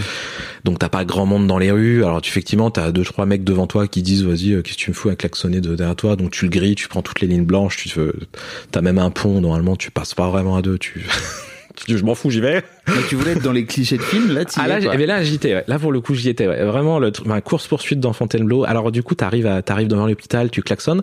donc 0.64 0.78
t'as 0.78 0.88
pas 0.88 1.04
grand 1.04 1.26
monde 1.26 1.46
dans 1.46 1.58
les 1.58 1.70
rues. 1.70 2.04
Alors 2.04 2.20
tu, 2.20 2.30
effectivement, 2.30 2.70
t'as 2.70 2.92
deux 2.92 3.04
trois 3.04 3.26
mecs 3.26 3.44
devant 3.44 3.66
toi 3.66 3.86
qui 3.86 4.02
disent 4.02 4.24
vas-y, 4.24 4.52
euh, 4.52 4.62
qu'est-ce 4.62 4.76
que 4.76 4.82
tu 4.82 4.90
me 4.90 4.94
fous 4.94 5.08
à 5.08 5.16
klaxonner 5.16 5.60
de 5.60 5.74
derrière 5.74 5.96
toi? 5.96 6.16
Donc 6.16 6.30
tu 6.30 6.44
le 6.44 6.50
grilles, 6.50 6.74
tu 6.74 6.88
prends 6.88 7.02
toutes 7.02 7.20
les 7.20 7.26
lignes 7.26 7.44
blanches. 7.44 7.76
Tu 7.76 7.90
t'as 8.70 8.80
même 8.80 8.98
un 8.98 9.10
pont. 9.10 9.40
Normalement, 9.40 9.76
tu 9.76 9.90
passes 9.90 10.14
pas 10.14 10.28
vraiment 10.28 10.56
à 10.56 10.62
deux. 10.62 10.78
Tu 10.78 11.04
je 11.88 12.04
m'en 12.04 12.14
fous, 12.14 12.30
j'y 12.30 12.40
vais. 12.40 12.62
Mais 12.86 13.02
tu 13.08 13.16
voulais 13.16 13.32
être 13.32 13.42
dans 13.42 13.52
les 13.52 13.64
clichés 13.64 13.96
de 13.96 14.02
films, 14.02 14.32
là, 14.32 14.44
tu 14.44 14.58
Ah, 14.58 14.68
là, 14.68 14.78
mais 14.96 15.06
là, 15.06 15.22
j'y 15.22 15.36
étais, 15.36 15.64
Là, 15.66 15.78
pour 15.78 15.90
le 15.90 16.00
coup, 16.00 16.14
j'y 16.14 16.28
étais, 16.28 16.46
Vraiment, 16.46 16.98
le, 16.98 17.12
ma 17.24 17.40
course-poursuite 17.40 17.98
dans 17.98 18.12
Fontainebleau. 18.12 18.64
Alors, 18.64 18.92
du 18.92 19.02
coup, 19.02 19.14
t'arrives 19.14 19.46
à, 19.46 19.62
t'arrives 19.62 19.88
devant 19.88 20.06
l'hôpital, 20.06 20.50
tu 20.50 20.62
klaxonnes. 20.62 21.02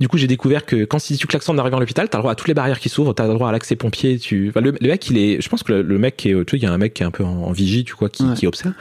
Du 0.00 0.08
coup, 0.08 0.18
j'ai 0.18 0.26
découvert 0.26 0.66
que 0.66 0.84
quand 0.84 0.98
si 0.98 1.16
tu 1.16 1.26
klaxonnes 1.26 1.56
en 1.56 1.58
arrivant 1.60 1.76
à 1.76 1.80
l'hôpital, 1.80 2.08
t'as 2.08 2.18
le 2.18 2.22
droit 2.22 2.32
à 2.32 2.34
toutes 2.34 2.48
les 2.48 2.54
barrières 2.54 2.80
qui 2.80 2.88
s'ouvrent, 2.88 3.14
t'as 3.14 3.26
le 3.26 3.34
droit 3.34 3.48
à 3.48 3.52
l'accès 3.52 3.76
pompier, 3.76 4.18
tu, 4.18 4.52
le, 4.54 4.72
mec, 4.80 5.08
il 5.10 5.18
est, 5.18 5.40
je 5.40 5.48
pense 5.48 5.62
que 5.62 5.72
le, 5.72 5.98
mec 5.98 6.16
qui 6.16 6.30
est, 6.30 6.44
tu 6.44 6.56
il 6.56 6.62
y 6.62 6.66
a 6.66 6.72
un 6.72 6.78
mec 6.78 6.94
qui 6.94 7.02
est 7.02 7.06
un 7.06 7.10
peu 7.10 7.24
en, 7.24 7.52
vigie, 7.52 7.84
tu 7.84 7.94
vois, 7.98 8.08
qui, 8.08 8.24
qui 8.34 8.46
observe. 8.46 8.74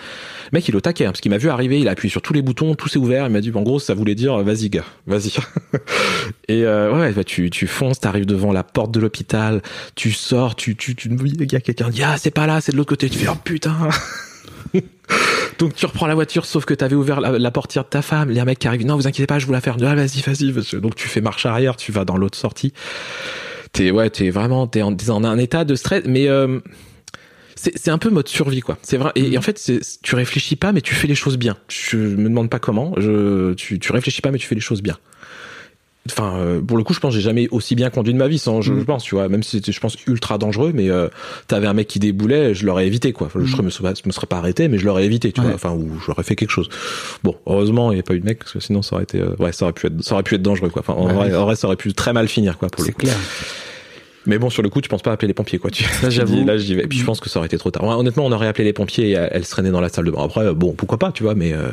Le 0.51 0.57
mec, 0.57 0.67
il 0.67 0.73
est 0.73 0.77
au 0.77 0.81
taquet, 0.81 1.05
hein, 1.05 1.11
parce 1.11 1.21
qu'il 1.21 1.31
m'a 1.31 1.37
vu 1.37 1.49
arriver, 1.49 1.79
il 1.79 1.87
a 1.87 1.91
appuyé 1.91 2.09
sur 2.09 2.21
tous 2.21 2.33
les 2.33 2.41
boutons, 2.41 2.75
tout 2.75 2.87
s'est 2.87 2.97
ouvert, 2.97 3.27
il 3.27 3.31
m'a 3.31 3.41
dit, 3.41 3.51
en 3.53 3.61
gros, 3.61 3.79
ça 3.79 3.93
voulait 3.93 4.15
dire, 4.15 4.37
vas-y, 4.39 4.69
gars, 4.69 4.85
vas-y. 5.05 5.31
et, 6.47 6.63
euh, 6.63 6.97
ouais, 6.97 7.11
bah, 7.11 7.23
tu, 7.23 7.49
tu 7.49 7.67
fonces, 7.67 7.99
t'arrives 7.99 8.25
devant 8.25 8.51
la 8.51 8.63
porte 8.63 8.91
de 8.91 8.99
l'hôpital, 8.99 9.61
tu 9.95 10.11
sors, 10.11 10.55
tu, 10.55 10.75
tu, 10.75 10.95
tu, 10.95 11.09
il 11.09 11.51
y 11.51 11.55
a 11.55 11.61
quelqu'un, 11.61 11.89
ah, 12.03 12.17
c'est 12.17 12.30
pas 12.31 12.47
là, 12.47 12.61
c'est 12.61 12.71
de 12.71 12.77
l'autre 12.77 12.89
côté, 12.89 13.09
tu 13.09 13.19
fais, 13.19 13.27
oh 13.29 13.35
putain. 13.43 13.77
Donc 15.59 15.75
tu 15.75 15.85
reprends 15.85 16.07
la 16.07 16.15
voiture, 16.15 16.45
sauf 16.45 16.65
que 16.65 16.73
t'avais 16.73 16.95
ouvert 16.95 17.21
la, 17.21 17.51
portière 17.51 17.83
de 17.83 17.89
ta 17.89 18.01
femme. 18.01 18.31
Il 18.31 18.35
y 18.35 18.39
a 18.39 18.41
un 18.41 18.45
mec 18.45 18.57
qui 18.57 18.67
arrive. 18.67 18.85
Non, 18.85 18.95
vous 18.95 19.07
inquiétez 19.07 19.27
pas, 19.27 19.37
je 19.37 19.45
vous 19.45 19.51
la 19.51 19.61
faire. 19.61 19.77
Ah, 19.81 19.95
vas-y, 19.95 20.21
vas-y. 20.21 20.81
Donc 20.81 20.95
tu 20.95 21.07
fais 21.07 21.21
marche 21.21 21.45
arrière, 21.45 21.75
tu 21.75 21.91
vas 21.91 22.05
dans 22.05 22.17
l'autre 22.17 22.37
sortie. 22.37 22.73
T'es 23.71 23.91
ouais, 23.91 24.09
t'es 24.09 24.31
vraiment 24.31 24.67
t'es 24.67 24.81
en, 24.81 24.93
en 24.93 25.23
un 25.23 25.37
état 25.37 25.63
de 25.63 25.75
stress, 25.75 26.03
mais 26.05 26.27
euh, 26.27 26.59
c'est 27.55 27.91
un 27.91 27.97
peu 27.97 28.09
mode 28.09 28.27
survie 28.27 28.61
quoi. 28.61 28.77
C'est 28.81 28.97
vrai. 28.97 29.11
Et, 29.15 29.37
en 29.37 29.41
fait, 29.41 29.71
tu 30.01 30.15
réfléchis 30.15 30.55
pas, 30.55 30.71
mais 30.71 30.81
tu 30.81 30.95
fais 30.95 31.07
les 31.07 31.15
choses 31.15 31.37
bien. 31.37 31.57
Je 31.69 31.97
me 31.97 32.27
demande 32.27 32.49
pas 32.49 32.59
comment. 32.59 32.93
Je, 32.97 33.53
tu, 33.53 33.79
tu 33.79 33.91
réfléchis 33.91 34.21
pas, 34.21 34.31
mais 34.31 34.39
tu 34.39 34.47
fais 34.47 34.55
les 34.55 34.61
choses 34.61 34.81
bien. 34.81 34.97
Enfin, 36.09 36.33
euh, 36.37 36.61
pour 36.61 36.77
le 36.77 36.83
coup, 36.83 36.93
je 36.95 36.99
pense 36.99 37.13
j'ai 37.13 37.21
jamais 37.21 37.47
aussi 37.51 37.75
bien 37.75 37.91
conduit 37.91 38.13
de 38.13 38.17
ma 38.17 38.27
vie. 38.27 38.39
Sans, 38.39 38.61
je, 38.61 38.73
mm. 38.73 38.85
pense, 38.85 39.03
tu 39.03 39.15
vois, 39.15 39.29
même 39.29 39.43
si 39.43 39.51
c'était, 39.51 39.71
je 39.71 39.79
pense, 39.79 39.95
ultra 40.07 40.39
dangereux, 40.39 40.71
mais 40.73 40.89
euh, 40.89 41.09
t'avais 41.47 41.67
un 41.67 41.73
mec 41.73 41.87
qui 41.87 41.99
déboulait, 41.99 42.55
je 42.55 42.65
l'aurais 42.65 42.87
évité, 42.87 43.13
quoi. 43.13 43.29
Je 43.33 43.39
mm. 43.39 43.61
me, 43.63 43.69
serais, 43.69 43.93
me 44.05 44.11
serais 44.11 44.27
pas 44.27 44.37
arrêté, 44.37 44.67
mais 44.67 44.79
je 44.79 44.85
l'aurais 44.85 45.05
évité, 45.05 45.31
tu 45.31 45.41
vois. 45.41 45.53
Enfin, 45.53 45.71
ou 45.71 45.99
j'aurais 46.05 46.23
fait 46.23 46.35
quelque 46.35 46.49
chose. 46.49 46.69
Bon, 47.23 47.35
heureusement, 47.45 47.91
il 47.91 47.95
n'y 47.95 47.99
a 47.99 48.03
pas 48.03 48.15
eu 48.15 48.19
de 48.19 48.25
mec, 48.25 48.39
parce 48.39 48.53
que 48.53 48.59
sinon, 48.59 48.81
ça 48.81 48.95
aurait 48.95 49.03
été, 49.03 49.19
euh, 49.19 49.35
ouais, 49.37 49.51
ça 49.51 49.65
aurait 49.65 49.73
pu 49.73 49.87
être, 49.87 50.01
ça 50.01 50.15
aurait 50.15 50.23
pu 50.23 50.35
être 50.35 50.41
dangereux, 50.41 50.69
quoi. 50.69 50.81
Enfin, 50.81 50.93
en, 50.93 51.13
vrai, 51.13 51.35
en, 51.35 51.45
vrai, 51.45 51.55
ça 51.55 51.67
aurait 51.67 51.75
pu 51.75 51.93
très 51.93 52.13
mal 52.13 52.27
finir, 52.27 52.57
quoi. 52.57 52.69
Pour 52.69 52.83
C'est 52.83 52.93
clair. 52.93 53.15
Mais 54.27 54.37
bon, 54.37 54.49
sur 54.51 54.61
le 54.61 54.69
coup, 54.69 54.81
tu 54.81 54.89
penses 54.89 55.01
pas 55.01 55.11
appeler 55.11 55.27
les 55.29 55.33
pompiers, 55.33 55.57
quoi. 55.57 55.71
Tu, 55.71 55.83
Ça, 55.83 56.07
tu 56.09 56.15
j'avoue. 56.15 56.45
Là, 56.45 56.55
j'y 56.57 56.75
vais. 56.75 56.83
Et 56.83 56.87
puis, 56.87 56.99
je 56.99 57.03
pense 57.05 57.19
que 57.19 57.27
ça 57.29 57.39
aurait 57.39 57.47
été 57.47 57.57
trop 57.57 57.71
tard. 57.71 57.83
Ouais, 57.83 57.95
honnêtement, 57.95 58.25
on 58.25 58.31
aurait 58.31 58.47
appelé 58.47 58.63
les 58.65 58.73
pompiers 58.73 59.09
et 59.09 59.13
elle 59.13 59.43
se 59.45 59.49
traînait 59.49 59.71
dans 59.71 59.81
la 59.81 59.89
salle 59.89 60.05
de 60.05 60.11
bain. 60.11 60.23
Après, 60.23 60.41
euh, 60.45 60.53
bon, 60.53 60.73
pourquoi 60.73 60.99
pas, 60.99 61.11
tu 61.11 61.23
vois, 61.23 61.33
mais, 61.33 61.53
euh, 61.53 61.69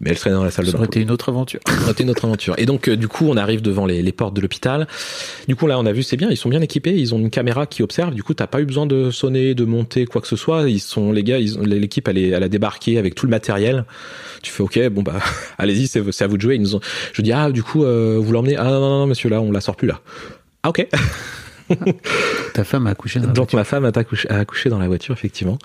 mais 0.00 0.10
elle 0.10 0.16
se 0.16 0.22
traînait 0.22 0.34
dans 0.36 0.44
la 0.44 0.50
salle 0.50 0.64
de 0.64 0.70
Ça 0.70 0.76
bain. 0.76 0.80
aurait 0.80 0.86
été 0.88 1.00
une 1.00 1.12
autre 1.12 1.28
aventure. 1.28 1.60
Ça 1.68 1.74
aurait 1.82 1.92
été 1.92 2.04
notre 2.04 2.24
aventure. 2.24 2.54
Et 2.58 2.66
donc, 2.66 2.88
euh, 2.88 2.96
du 2.96 3.06
coup, 3.06 3.26
on 3.28 3.36
arrive 3.36 3.62
devant 3.62 3.86
les, 3.86 4.02
les 4.02 4.12
portes 4.12 4.34
de 4.34 4.40
l'hôpital. 4.40 4.88
Du 5.46 5.54
coup, 5.54 5.68
là, 5.68 5.78
on 5.78 5.86
a 5.86 5.92
vu, 5.92 6.02
c'est 6.02 6.16
bien, 6.16 6.28
ils 6.28 6.36
sont 6.36 6.48
bien 6.48 6.60
équipés, 6.60 6.92
ils 6.92 7.14
ont 7.14 7.18
une 7.18 7.30
caméra 7.30 7.66
qui 7.66 7.84
observe. 7.84 8.14
Du 8.14 8.24
coup, 8.24 8.34
t'as 8.34 8.48
pas 8.48 8.60
eu 8.60 8.64
besoin 8.64 8.86
de 8.86 9.12
sonner, 9.12 9.54
de 9.54 9.64
monter, 9.64 10.06
quoi 10.06 10.20
que 10.20 10.26
ce 10.28 10.36
soit. 10.36 10.68
Ils 10.68 10.80
sont, 10.80 11.12
les 11.12 11.22
gars, 11.22 11.38
ils 11.38 11.56
l'équipe, 11.60 12.08
elle, 12.08 12.18
est, 12.18 12.30
elle 12.30 12.42
a 12.42 12.48
débarqué 12.48 12.98
avec 12.98 13.14
tout 13.14 13.26
le 13.26 13.30
matériel. 13.30 13.84
Tu 14.42 14.50
fais, 14.50 14.64
ok, 14.64 14.88
bon, 14.88 15.02
bah, 15.02 15.20
allez-y, 15.58 15.86
c'est 15.86 16.02
c'est 16.10 16.24
à 16.24 16.26
vous 16.26 16.36
de 16.36 16.42
jouer. 16.42 16.56
Ils 16.56 16.62
nous 16.62 16.74
ont, 16.74 16.80
je 17.12 17.22
dis, 17.22 17.30
ah, 17.32 17.52
du 17.52 17.62
coup, 17.62 17.84
euh, 17.84 18.18
vous 18.20 18.32
l'emmenez? 18.32 18.56
Ah, 18.56 18.64
non, 18.64 18.80
non, 18.80 18.98
non, 19.00 19.06
monsieur, 19.06 19.28
là, 19.28 19.40
on 19.40 19.52
la 19.52 19.60
sort 19.60 19.76
plus, 19.76 19.86
là. 19.86 20.00
Ah, 20.64 20.70
ok. 20.70 20.84
Ta 22.54 22.64
femme 22.64 22.86
a 22.86 22.90
accouché 22.90 23.20
dans 23.20 23.26
la 23.28 23.32
Donc 23.32 23.52
ma 23.52 23.64
femme 23.64 23.84
a 23.84 23.88
accouché, 23.94 24.28
a 24.30 24.38
accouché 24.38 24.68
dans 24.70 24.78
la 24.78 24.86
voiture 24.86 25.14
effectivement. 25.14 25.58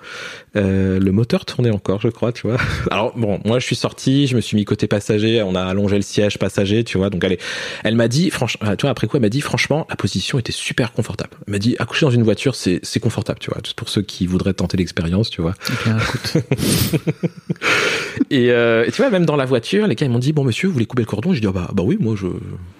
Euh, 0.56 0.98
le 0.98 1.12
moteur 1.12 1.44
tournait 1.44 1.70
encore, 1.70 2.00
je 2.00 2.08
crois, 2.08 2.32
tu 2.32 2.46
vois. 2.46 2.58
Alors 2.90 3.16
bon, 3.16 3.40
moi 3.44 3.58
je 3.58 3.66
suis 3.66 3.76
sorti, 3.76 4.26
je 4.26 4.36
me 4.36 4.40
suis 4.40 4.56
mis 4.56 4.64
côté 4.64 4.86
passager, 4.86 5.42
on 5.42 5.54
a 5.54 5.62
allongé 5.62 5.96
le 5.96 6.02
siège 6.02 6.38
passager, 6.38 6.84
tu 6.84 6.98
vois. 6.98 7.08
Donc 7.10 7.22
elle, 7.24 7.32
est- 7.32 7.40
elle 7.84 7.94
m'a 7.96 8.08
dit, 8.08 8.30
franchement, 8.30 8.74
tu 8.76 8.82
vois, 8.82 8.90
après 8.90 9.06
quoi, 9.06 9.18
elle 9.18 9.22
m'a 9.22 9.28
dit, 9.28 9.40
franchement, 9.40 9.86
la 9.88 9.96
position 9.96 10.38
était 10.38 10.52
super 10.52 10.92
confortable. 10.92 11.30
Elle 11.46 11.52
m'a 11.52 11.58
dit, 11.58 11.76
accoucher 11.78 12.06
dans 12.06 12.10
une 12.12 12.22
voiture, 12.24 12.54
c'est 12.54 12.80
c'est 12.82 13.00
confortable, 13.00 13.38
tu 13.38 13.50
vois. 13.50 13.60
Pour 13.76 13.88
ceux 13.88 14.02
qui 14.02 14.26
voudraient 14.26 14.54
tenter 14.54 14.76
l'expérience, 14.76 15.30
tu 15.30 15.40
vois. 15.42 15.54
Eh 15.70 15.84
bien, 15.84 15.96
écoute, 15.98 16.36
Et, 18.30 18.50
euh, 18.50 18.84
et 18.86 18.90
tu 18.92 19.02
vois, 19.02 19.10
même 19.10 19.26
dans 19.26 19.36
la 19.36 19.44
voiture, 19.44 19.86
les 19.86 19.94
gars 19.94 20.06
ils 20.06 20.12
m'ont 20.12 20.18
dit, 20.18 20.32
bon 20.32 20.44
monsieur, 20.44 20.68
vous 20.68 20.72
voulez 20.74 20.86
couper 20.86 21.02
le 21.02 21.06
cordon? 21.06 21.32
J'ai 21.32 21.40
dit, 21.40 21.46
ah 21.46 21.52
bah, 21.52 21.70
bah 21.72 21.82
oui, 21.84 21.96
moi 22.00 22.14
je, 22.16 22.26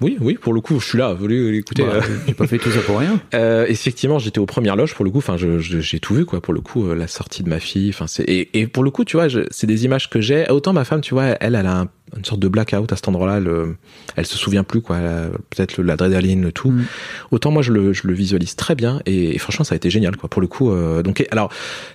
oui, 0.01 0.17
oui, 0.21 0.35
pour 0.35 0.53
le 0.55 0.61
coup, 0.61 0.81
je 0.81 0.87
suis 0.87 0.99
là. 0.99 1.13
Vous 1.13 1.21
voulez 1.21 1.57
écouter 1.59 1.85
bah, 1.85 2.01
j'ai 2.27 2.35
pas 2.35 2.47
fait 2.47 2.59
tout 2.59 2.71
ça 2.71 2.81
pour 2.81 2.99
rien. 2.99 3.12
Euh, 3.35 3.67
effectivement, 3.69 4.19
j'étais 4.19 4.39
aux 4.39 4.47
premières 4.47 4.77
loges 4.77 4.95
pour 4.95 5.05
le 5.05 5.11
coup. 5.11 5.19
Enfin, 5.19 5.37
j'ai 5.37 6.01
tout 6.01 6.15
vu 6.15 6.25
quoi. 6.25 6.41
Pour 6.41 6.55
le 6.55 6.61
coup, 6.61 6.87
euh, 6.89 6.95
la 6.95 7.07
sortie 7.07 7.43
de 7.43 7.49
ma 7.49 7.61
fille. 7.61 7.91
Enfin, 7.91 8.07
c'est 8.07 8.25
et, 8.25 8.59
et 8.61 8.67
pour 8.67 8.83
le 8.85 8.91
coup, 8.91 9.05
tu 9.05 9.17
vois, 9.17 9.27
c'est 9.51 9.67
des 9.67 9.85
images 9.85 10.09
que 10.11 10.21
j'ai. 10.21 10.49
Autant 10.51 10.73
ma 10.73 10.85
femme, 10.85 11.01
tu 11.01 11.15
vois, 11.15 11.37
elle, 11.41 11.55
elle 11.55 11.67
a 11.67 11.81
un- 11.81 11.89
une 12.17 12.25
sorte 12.25 12.41
de 12.41 12.49
blackout 12.49 12.93
à 12.93 12.97
cet 12.97 13.09
endroit-là. 13.09 13.39
Elle, 13.39 13.49
euh, 13.49 13.77
elle 14.17 14.27
se 14.27 14.37
souvient 14.37 14.65
plus 14.65 14.81
quoi. 14.81 14.99
Peut-être 15.51 15.81
l'adrénaline, 15.83 16.43
le 16.43 16.53
tout. 16.53 16.71
Mm. 16.71 16.85
Autant 17.31 17.51
moi, 17.51 17.63
je 17.63 17.73
le, 17.73 17.93
je 17.93 18.07
le 18.07 18.15
visualise 18.15 18.57
très 18.57 18.75
bien. 18.75 19.01
Et, 19.07 19.35
et 19.35 19.39
franchement, 19.39 19.65
ça 19.65 19.75
a 19.75 19.77
été 19.77 19.91
génial 19.91 20.17
quoi. 20.17 20.29
Pour 20.29 20.41
le 20.41 20.49
coup. 20.49 20.71
euh, 20.71 21.03
donc, 21.03 21.27
alors, 21.31 21.51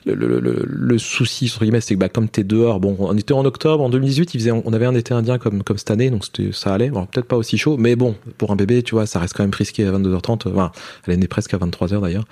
le, 0.06 0.14
le, 0.16 0.40
le, 0.40 0.64
le 0.68 0.98
souci 0.98 1.52
entre 1.54 1.64
guillemets, 1.64 1.82
c'est 1.82 1.96
que 1.96 2.00
bah, 2.00 2.10
comme 2.10 2.30
t'es 2.30 2.44
dehors, 2.44 2.80
bon, 2.80 2.96
on 3.00 3.18
était 3.18 3.34
en 3.34 3.46
octobre, 3.46 3.84
en 3.84 3.90
2018, 3.90 4.34
il 4.34 4.40
faisait, 4.40 4.52
on 4.52 4.74
avait 4.74 4.86
un 4.86 4.96
été 4.96 5.14
indien 5.14 5.38
comme 5.38 5.64
comme 5.64 5.78
cette 5.78 5.92
année, 5.92 6.10
donc 6.10 6.24
ça 6.52 6.74
allait. 6.74 6.90
Bon, 6.90 7.06
peut-être 7.06 7.28
pas 7.28 7.38
aussi 7.38 7.58
chaud, 7.58 7.78
mais 7.78 7.96
bon, 7.96 8.16
pour 8.38 8.52
un 8.52 8.56
bébé, 8.56 8.84
tu 8.84 8.96
vois, 8.96 9.06
ça 9.06 9.20
reste 9.20 9.34
quand 9.36 9.44
même 9.44 9.54
risqué 9.54 9.86
à 9.86 9.92
22h30. 9.92 10.50
Enfin, 10.50 10.72
elle 11.06 11.14
est 11.14 11.18
née 11.18 11.28
presque 11.28 11.54
à 11.54 11.58
23h 11.58 12.02
d'ailleurs. 12.02 12.26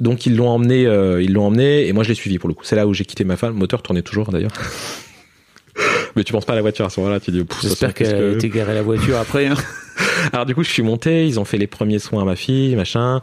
Donc 0.00 0.26
ils 0.26 0.34
l'ont 0.36 0.48
emmené, 0.48 0.86
euh, 0.86 1.22
ils 1.22 1.32
l'ont 1.32 1.46
emmené 1.46 1.86
et 1.86 1.92
moi 1.92 2.02
je 2.02 2.08
l'ai 2.08 2.14
suivi 2.14 2.38
pour 2.38 2.48
le 2.48 2.54
coup. 2.54 2.64
C'est 2.64 2.76
là 2.76 2.86
où 2.86 2.94
j'ai 2.94 3.04
quitté 3.04 3.24
ma 3.24 3.36
femme. 3.36 3.52
Le 3.52 3.58
moteur 3.58 3.82
tournait 3.82 4.02
toujours 4.02 4.30
d'ailleurs. 4.30 4.50
Mais 6.16 6.24
tu 6.24 6.32
penses 6.32 6.44
pas 6.44 6.52
à 6.52 6.56
la 6.56 6.62
voiture 6.62 6.84
à 6.84 6.90
ce 6.90 7.00
moment-là, 7.00 7.20
tu 7.20 7.30
dis. 7.30 7.42
J'espère 7.62 7.92
qu'elle 7.94 8.14
a 8.14 8.18
que- 8.18 8.34
été 8.34 8.48
garée 8.48 8.74
la 8.74 8.82
voiture 8.82 9.16
après. 9.18 9.46
hein. 9.46 9.54
Alors 10.32 10.44
du 10.46 10.54
coup 10.56 10.64
je 10.64 10.70
suis 10.70 10.82
monté, 10.82 11.26
ils 11.26 11.38
ont 11.38 11.44
fait 11.44 11.58
les 11.58 11.66
premiers 11.68 11.98
soins 12.00 12.22
à 12.22 12.24
ma 12.24 12.34
fille, 12.34 12.74
machin. 12.74 13.20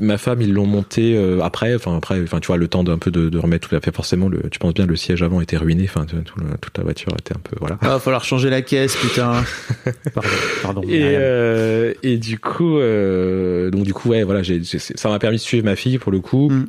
Ma 0.00 0.16
femme 0.16 0.40
ils 0.40 0.52
l'ont 0.52 0.64
monté 0.66 1.14
euh, 1.14 1.40
après, 1.42 1.74
enfin 1.74 1.96
après, 1.96 2.22
enfin 2.22 2.40
tu 2.40 2.46
vois 2.46 2.56
le 2.56 2.68
temps 2.68 2.84
d'un 2.84 2.96
peu 2.98 3.10
de, 3.10 3.28
de 3.28 3.38
remettre 3.38 3.68
tout 3.68 3.74
à 3.76 3.80
fait 3.80 3.94
forcément. 3.94 4.28
Le, 4.28 4.40
tu 4.50 4.58
penses 4.58 4.72
bien 4.72 4.86
le 4.86 4.96
siège 4.96 5.22
avant 5.22 5.40
était 5.42 5.56
ruiné, 5.58 5.84
enfin 5.84 6.06
tout 6.06 6.16
le- 6.38 6.56
toute 6.60 6.76
la 6.78 6.84
voiture 6.84 7.12
était 7.18 7.34
un 7.36 7.40
peu 7.42 7.56
voilà. 7.60 7.76
Ah, 7.82 7.88
va 7.88 7.98
falloir 8.00 8.24
changer 8.24 8.48
la 8.48 8.62
caisse, 8.62 8.96
putain. 8.96 9.44
Pardon, 10.14 10.28
pardon. 10.62 10.82
Et, 10.84 11.00
euh, 11.02 11.92
et 12.02 12.16
du 12.16 12.38
coup, 12.38 12.78
euh, 12.78 13.70
donc 13.70 13.82
du 13.84 13.92
coup, 13.92 14.08
ouais, 14.10 14.22
voilà, 14.22 14.42
j'ai, 14.42 14.62
j'ai- 14.62 14.78
ça 14.78 15.08
m'a 15.10 15.18
permis 15.18 15.36
de 15.36 15.42
suivre 15.42 15.64
ma 15.64 15.76
fille 15.76 15.98
pour 15.98 16.12
le 16.12 16.20
coup. 16.20 16.48
Mm. 16.50 16.66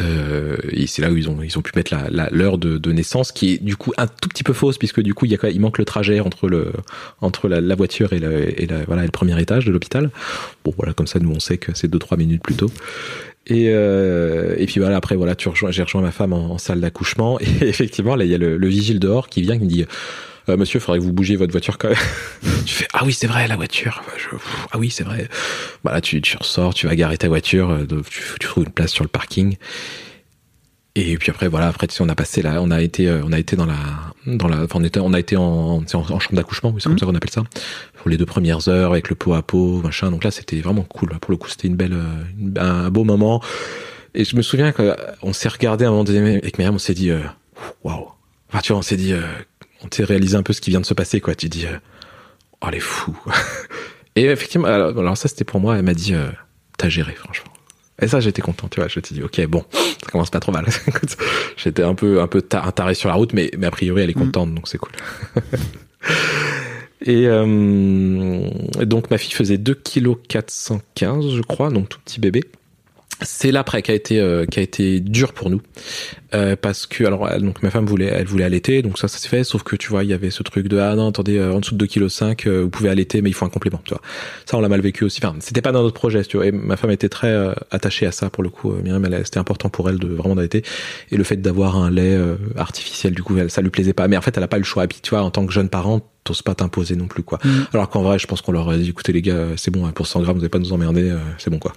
Euh, 0.00 0.56
et 0.70 0.86
c'est 0.88 1.02
là 1.02 1.10
où 1.10 1.16
ils 1.16 1.30
ont 1.30 1.40
ils 1.42 1.56
ont 1.56 1.62
pu 1.62 1.70
mettre 1.76 1.94
la, 1.94 2.08
la 2.10 2.28
l'heure 2.30 2.58
de, 2.58 2.78
de 2.78 2.92
naissance 2.92 3.30
qui 3.30 3.54
est 3.54 3.62
du 3.62 3.76
coup 3.76 3.92
un 3.96 4.08
tout 4.08 4.28
petit 4.28 4.42
peu 4.42 4.52
fausse 4.52 4.76
puisque 4.76 5.00
du 5.00 5.14
coup 5.14 5.24
il 5.24 5.30
y 5.30 5.36
a 5.36 5.50
il 5.50 5.60
manque 5.60 5.78
le 5.78 5.84
trajet 5.84 6.18
entre 6.18 6.48
le 6.48 6.72
entre 7.20 7.48
la, 7.48 7.60
la 7.60 7.74
voiture 7.76 8.12
et, 8.12 8.18
le, 8.18 8.60
et 8.60 8.66
la, 8.66 8.84
voilà 8.84 9.04
le 9.04 9.10
premier 9.10 9.40
étage 9.40 9.66
de 9.66 9.72
l'hôpital. 9.72 10.10
Bon 10.64 10.74
voilà 10.76 10.94
comme 10.94 11.06
ça 11.06 11.20
nous 11.20 11.30
on 11.30 11.38
sait 11.38 11.58
que 11.58 11.76
c'est 11.76 11.88
deux 11.88 12.00
trois 12.00 12.16
minutes 12.18 12.42
plus 12.42 12.56
tôt. 12.56 12.70
Et 13.46 13.66
euh, 13.68 14.56
et 14.58 14.66
puis 14.66 14.80
voilà 14.80 14.96
après 14.96 15.14
voilà 15.14 15.36
tu 15.36 15.48
rejoins 15.48 15.70
j'ai 15.70 15.82
rejoint 15.84 16.02
ma 16.02 16.10
femme 16.10 16.32
en, 16.32 16.54
en 16.54 16.58
salle 16.58 16.80
d'accouchement. 16.80 17.38
Et 17.40 17.68
effectivement 17.68 18.16
là 18.16 18.24
il 18.24 18.30
y 18.30 18.34
a 18.34 18.38
le, 18.38 18.56
le 18.56 18.68
vigile 18.68 18.98
dehors 18.98 19.28
qui 19.28 19.42
vient 19.42 19.56
qui 19.58 19.64
me 19.64 19.70
dit 19.70 19.86
euh, 20.50 20.56
monsieur, 20.56 20.80
faudrait 20.80 20.98
que 20.98 21.04
vous 21.04 21.12
bougiez 21.12 21.36
votre 21.36 21.52
voiture 21.52 21.78
quand 21.78 21.88
même. 21.88 21.96
tu 22.66 22.74
fais 22.74 22.88
ah 22.92 23.04
oui 23.04 23.12
c'est 23.12 23.26
vrai 23.26 23.46
la 23.48 23.56
voiture. 23.56 24.02
Je- 24.16 24.30
pff, 24.36 24.66
ah 24.72 24.78
oui 24.78 24.90
c'est 24.90 25.04
vrai. 25.04 25.28
Voilà 25.84 26.00
tu 26.00 26.20
tu 26.22 26.36
ressors, 26.36 26.74
tu 26.74 26.86
vas 26.86 26.94
garer 26.96 27.18
ta 27.18 27.28
voiture, 27.28 27.70
euh, 27.70 27.86
tu, 28.08 28.22
tu 28.40 28.46
trouves 28.48 28.64
une 28.64 28.70
place 28.72 28.92
sur 28.92 29.04
le 29.04 29.08
parking. 29.08 29.56
Et 30.94 31.16
puis 31.16 31.30
après 31.30 31.46
voilà 31.48 31.68
après 31.68 31.86
tu 31.86 31.94
sais, 31.94 32.02
on 32.02 32.08
a 32.08 32.14
passé 32.16 32.42
là, 32.42 32.60
on 32.60 32.70
a 32.72 32.80
été 32.80 33.08
euh, 33.08 33.22
on 33.24 33.32
a 33.32 33.38
été 33.38 33.54
dans 33.54 33.66
la 33.66 33.76
dans 34.26 34.48
la 34.48 34.64
enfin, 34.64 34.80
on 34.80 34.84
était 34.84 34.98
on 35.00 35.12
a 35.12 35.20
été 35.20 35.36
en 35.36 35.44
en, 35.44 35.84
en 35.84 36.18
chambre 36.18 36.34
d'accouchement, 36.34 36.74
c'est 36.78 36.88
comme 36.88 36.98
ça 36.98 37.06
qu'on 37.06 37.14
appelle 37.14 37.30
ça. 37.30 37.44
Pour 37.94 38.08
les 38.10 38.16
deux 38.16 38.26
premières 38.26 38.68
heures 38.68 38.90
avec 38.92 39.08
le 39.08 39.14
pot 39.14 39.34
à 39.34 39.42
pot 39.42 39.80
machin. 39.82 40.10
Donc 40.10 40.24
là 40.24 40.30
c'était 40.30 40.60
vraiment 40.60 40.82
cool. 40.82 41.10
Pour 41.20 41.30
le 41.30 41.36
coup 41.36 41.48
c'était 41.48 41.68
une 41.68 41.76
belle 41.76 41.96
une- 42.38 42.58
un 42.58 42.90
beau 42.90 43.04
moment. 43.04 43.40
Et 44.14 44.24
je 44.24 44.34
me 44.34 44.42
souviens 44.42 44.72
qu'on 44.72 45.32
s'est 45.32 45.48
regardé 45.50 45.84
à 45.84 45.88
un 45.88 45.90
moment 45.92 46.02
donné 46.04 46.36
avec 46.38 46.58
Myriam, 46.58 46.74
on 46.74 46.78
s'est 46.78 46.94
dit 46.94 47.12
waouh. 47.84 48.08
Enfin 48.48 48.60
tu 48.62 48.72
vois 48.72 48.78
on 48.78 48.82
s'est 48.82 48.96
dit 48.96 49.12
euh, 49.12 49.20
on 49.84 49.88
s'est 49.90 50.04
réalisé 50.04 50.36
un 50.36 50.42
peu 50.42 50.52
ce 50.52 50.60
qui 50.60 50.70
vient 50.70 50.80
de 50.80 50.86
se 50.86 50.94
passer 50.94 51.20
quoi. 51.20 51.34
Tu 51.34 51.48
dis 51.48 51.66
euh, 51.66 51.78
oh 52.64 52.68
les 52.70 52.80
fous. 52.80 53.16
Et 54.16 54.24
effectivement 54.24 54.66
alors, 54.66 54.98
alors 54.98 55.16
ça 55.16 55.28
c'était 55.28 55.44
pour 55.44 55.60
moi. 55.60 55.76
Elle 55.76 55.84
m'a 55.84 55.94
dit 55.94 56.14
euh, 56.14 56.28
t'as 56.76 56.88
géré 56.88 57.12
franchement. 57.12 57.52
Et 58.00 58.06
ça, 58.06 58.20
j'étais 58.20 58.42
content, 58.42 58.68
tu 58.68 58.78
vois. 58.78 58.86
Je 58.88 59.00
me 59.00 59.04
suis 59.04 59.16
dit, 59.16 59.24
ok, 59.24 59.44
bon, 59.48 59.64
ça 59.72 60.10
commence 60.12 60.30
pas 60.30 60.38
trop 60.38 60.52
mal. 60.52 60.64
J'étais 61.56 61.82
un 61.82 61.96
peu, 61.96 62.20
un 62.20 62.28
peu 62.28 62.40
ta- 62.42 62.62
un 62.64 62.70
taré 62.70 62.94
sur 62.94 63.08
la 63.08 63.16
route, 63.16 63.32
mais, 63.32 63.50
mais 63.58 63.66
a 63.66 63.72
priori, 63.72 64.02
elle 64.02 64.10
est 64.10 64.14
contente, 64.14 64.54
donc 64.54 64.68
c'est 64.68 64.78
cool. 64.78 64.92
Et 67.04 67.26
euh, 67.26 68.48
donc, 68.84 69.10
ma 69.10 69.18
fille 69.18 69.32
faisait 69.32 69.58
2 69.58 69.74
kg 69.74 70.14
415, 70.28 71.34
je 71.34 71.42
crois, 71.42 71.70
donc 71.70 71.88
tout 71.88 71.98
petit 72.04 72.20
bébé. 72.20 72.44
C'est 73.20 73.50
l'après 73.50 73.82
qui 73.82 73.90
a 73.90 73.94
été 73.94 74.20
euh, 74.20 74.46
qui 74.46 74.60
a 74.60 74.62
été 74.62 75.00
dur 75.00 75.32
pour 75.32 75.50
nous. 75.50 75.60
Euh, 76.34 76.54
parce 76.60 76.86
que 76.86 77.04
alors 77.04 77.28
elle- 77.28 77.42
donc 77.42 77.62
ma 77.62 77.70
femme 77.70 77.86
voulait 77.86 78.06
elle 78.06 78.26
voulait 78.26 78.44
allaiter 78.44 78.80
donc 78.82 78.96
ça 78.98 79.08
ça 79.08 79.18
s'est 79.18 79.28
fait. 79.28 79.42
Sauf 79.44 79.62
que 79.64 79.74
tu 79.76 79.88
vois 79.88 80.04
il 80.04 80.10
y 80.10 80.12
avait 80.12 80.30
ce 80.30 80.42
truc 80.44 80.68
de 80.68 80.78
ah 80.78 80.94
non 80.94 81.08
attendez 81.08 81.36
euh, 81.38 81.52
en 81.52 81.58
dessous 81.60 81.74
de 81.74 81.78
2 81.78 81.86
kg 81.86 82.08
5 82.08 82.46
vous 82.46 82.68
pouvez 82.70 82.88
allaiter 82.90 83.20
mais 83.20 83.30
il 83.30 83.32
faut 83.32 83.44
un 83.44 83.48
complément 83.48 83.80
tu 83.84 83.90
vois. 83.94 84.02
Ça 84.46 84.56
on 84.56 84.60
l'a 84.60 84.68
mal 84.68 84.80
vécu 84.82 85.02
aussi. 85.04 85.20
Enfin 85.24 85.34
c'était 85.40 85.62
pas 85.62 85.72
dans 85.72 85.82
notre 85.82 85.94
projet 85.94 86.22
tu 86.24 86.36
vois 86.36 86.46
et 86.46 86.52
ma 86.52 86.76
femme 86.76 86.90
était 86.92 87.08
très 87.08 87.28
euh, 87.28 87.54
attachée 87.72 88.06
à 88.06 88.12
ça 88.12 88.30
pour 88.30 88.42
le 88.44 88.50
coup. 88.50 88.70
Euh, 88.72 88.82
Myriam 88.82 89.04
elle, 89.04 89.20
c'était 89.24 89.38
important 89.38 89.68
pour 89.68 89.88
elle 89.90 89.98
de 89.98 90.08
vraiment 90.08 90.36
d'allaiter. 90.36 90.62
Et 91.10 91.16
le 91.16 91.24
fait 91.24 91.36
d'avoir 91.38 91.76
un 91.76 91.90
lait 91.90 92.14
euh, 92.14 92.36
artificiel 92.56 93.14
du 93.14 93.22
coup 93.24 93.36
elle, 93.36 93.50
ça 93.50 93.62
lui 93.62 93.70
plaisait 93.70 93.94
pas. 93.94 94.06
Mais 94.06 94.16
en 94.16 94.20
fait 94.22 94.36
elle 94.36 94.44
a 94.44 94.48
pas 94.48 94.58
eu 94.58 94.60
le 94.60 94.64
choix. 94.64 94.84
Et 94.84 94.88
puis 94.88 95.00
tu 95.02 95.10
vois 95.10 95.22
en 95.22 95.30
tant 95.32 95.44
que 95.44 95.52
jeune 95.52 95.68
parent 95.70 96.02
t'oses 96.22 96.42
pas 96.42 96.54
t'imposer 96.54 96.94
non 96.94 97.06
plus 97.08 97.22
quoi. 97.24 97.38
Alors 97.72 97.88
qu'en 97.88 98.02
vrai 98.02 98.18
je 98.20 98.26
pense 98.28 98.42
qu'on 98.42 98.52
leur 98.52 98.68
a 98.68 98.76
dit 98.76 98.90
écoutez 98.90 99.12
les 99.12 99.22
gars 99.22 99.46
c'est 99.56 99.70
bon 99.72 99.86
hein, 99.86 99.92
pour 99.92 100.06
100 100.06 100.20
grammes 100.20 100.34
vous 100.36 100.40
n'allez 100.42 100.50
pas 100.50 100.58
nous 100.60 100.72
emmerder 100.72 101.08
euh, 101.10 101.16
c'est 101.38 101.50
bon 101.50 101.58
quoi 101.58 101.72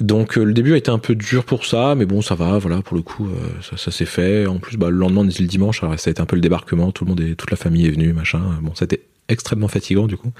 donc 0.00 0.38
euh, 0.38 0.44
le 0.44 0.52
début 0.52 0.74
a 0.74 0.76
été 0.76 0.90
un 0.90 0.98
peu 0.98 1.14
dur 1.14 1.44
pour 1.44 1.66
ça, 1.66 1.94
mais 1.94 2.06
bon 2.06 2.22
ça 2.22 2.34
va, 2.34 2.58
voilà 2.58 2.82
pour 2.82 2.96
le 2.96 3.02
coup 3.02 3.26
euh, 3.26 3.48
ça, 3.62 3.76
ça 3.76 3.90
s'est 3.90 4.04
fait. 4.06 4.46
En 4.46 4.58
plus 4.58 4.76
bah, 4.76 4.90
le 4.90 4.96
lendemain 4.96 5.22
on 5.22 5.28
était 5.28 5.42
le 5.42 5.48
dimanche, 5.48 5.82
alors 5.82 5.98
ça 5.98 6.10
a 6.10 6.12
été 6.12 6.20
un 6.20 6.26
peu 6.26 6.36
le 6.36 6.42
débarquement, 6.42 6.92
tout 6.92 7.04
le 7.04 7.10
monde 7.10 7.20
est, 7.20 7.34
toute 7.34 7.50
la 7.50 7.56
famille 7.56 7.86
est 7.86 7.90
venue, 7.90 8.12
machin. 8.12 8.40
Bon 8.62 8.72
c'était 8.74 9.02
extrêmement 9.28 9.68
fatigant 9.68 10.06
du 10.06 10.16
coup. 10.16 10.32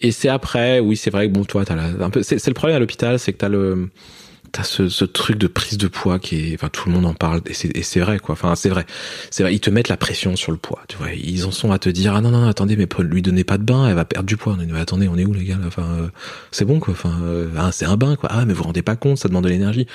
Et 0.00 0.12
c'est 0.12 0.28
après, 0.28 0.80
oui 0.80 0.96
c'est 0.96 1.10
vrai 1.10 1.28
que 1.28 1.32
bon 1.32 1.44
toi 1.44 1.64
t'as 1.64 1.74
la, 1.74 2.04
un 2.04 2.10
peu, 2.10 2.22
c'est 2.22 2.38
c'est 2.38 2.50
le 2.50 2.54
problème 2.54 2.76
à 2.76 2.80
l'hôpital, 2.80 3.18
c'est 3.18 3.32
que 3.32 3.38
t'as 3.38 3.48
le 3.48 3.90
t'as 4.52 4.62
ce, 4.64 4.88
ce 4.88 5.04
truc 5.04 5.38
de 5.38 5.46
prise 5.46 5.78
de 5.78 5.88
poids 5.88 6.18
qui 6.18 6.52
est, 6.52 6.54
enfin 6.54 6.68
tout 6.68 6.88
le 6.88 6.94
monde 6.94 7.06
en 7.06 7.14
parle 7.14 7.40
et 7.46 7.82
c'est 7.82 8.00
vrai 8.00 8.18
quoi. 8.18 8.32
Enfin 8.34 8.54
c'est 8.54 8.68
vrai, 8.68 8.86
c'est 9.30 9.42
vrai. 9.42 9.54
Ils 9.54 9.60
te 9.60 9.70
mettent 9.70 9.88
la 9.88 9.96
pression 9.96 10.36
sur 10.36 10.52
le 10.52 10.58
poids. 10.58 10.82
Tu 10.88 10.96
vois, 10.96 11.12
ils 11.12 11.44
en 11.46 11.50
sont 11.50 11.72
à 11.72 11.78
te 11.78 11.88
dire 11.88 12.14
ah 12.14 12.20
non 12.20 12.30
non, 12.30 12.40
non 12.40 12.48
attendez 12.48 12.76
mais 12.76 12.88
lui 13.00 13.22
donnez 13.22 13.44
pas 13.44 13.58
de 13.58 13.64
bain, 13.64 13.88
elle 13.88 13.94
va 13.94 14.04
perdre 14.04 14.26
du 14.26 14.36
poids. 14.36 14.56
Mais 14.58 14.78
attendez 14.78 15.08
on 15.08 15.16
est 15.16 15.24
où 15.24 15.32
les 15.32 15.44
gars 15.44 15.58
Enfin 15.66 15.86
euh, 16.00 16.08
c'est 16.50 16.64
bon 16.64 16.80
quoi. 16.80 16.92
Enfin 16.92 17.18
euh, 17.22 17.48
ah, 17.56 17.70
c'est 17.72 17.86
un 17.86 17.96
bain 17.96 18.16
quoi. 18.16 18.30
Ah 18.32 18.44
mais 18.44 18.52
vous 18.52 18.58
vous 18.58 18.64
rendez 18.64 18.82
pas 18.82 18.96
compte, 18.96 19.18
ça 19.18 19.28
demande 19.28 19.44
de 19.44 19.48
l'énergie. 19.48 19.86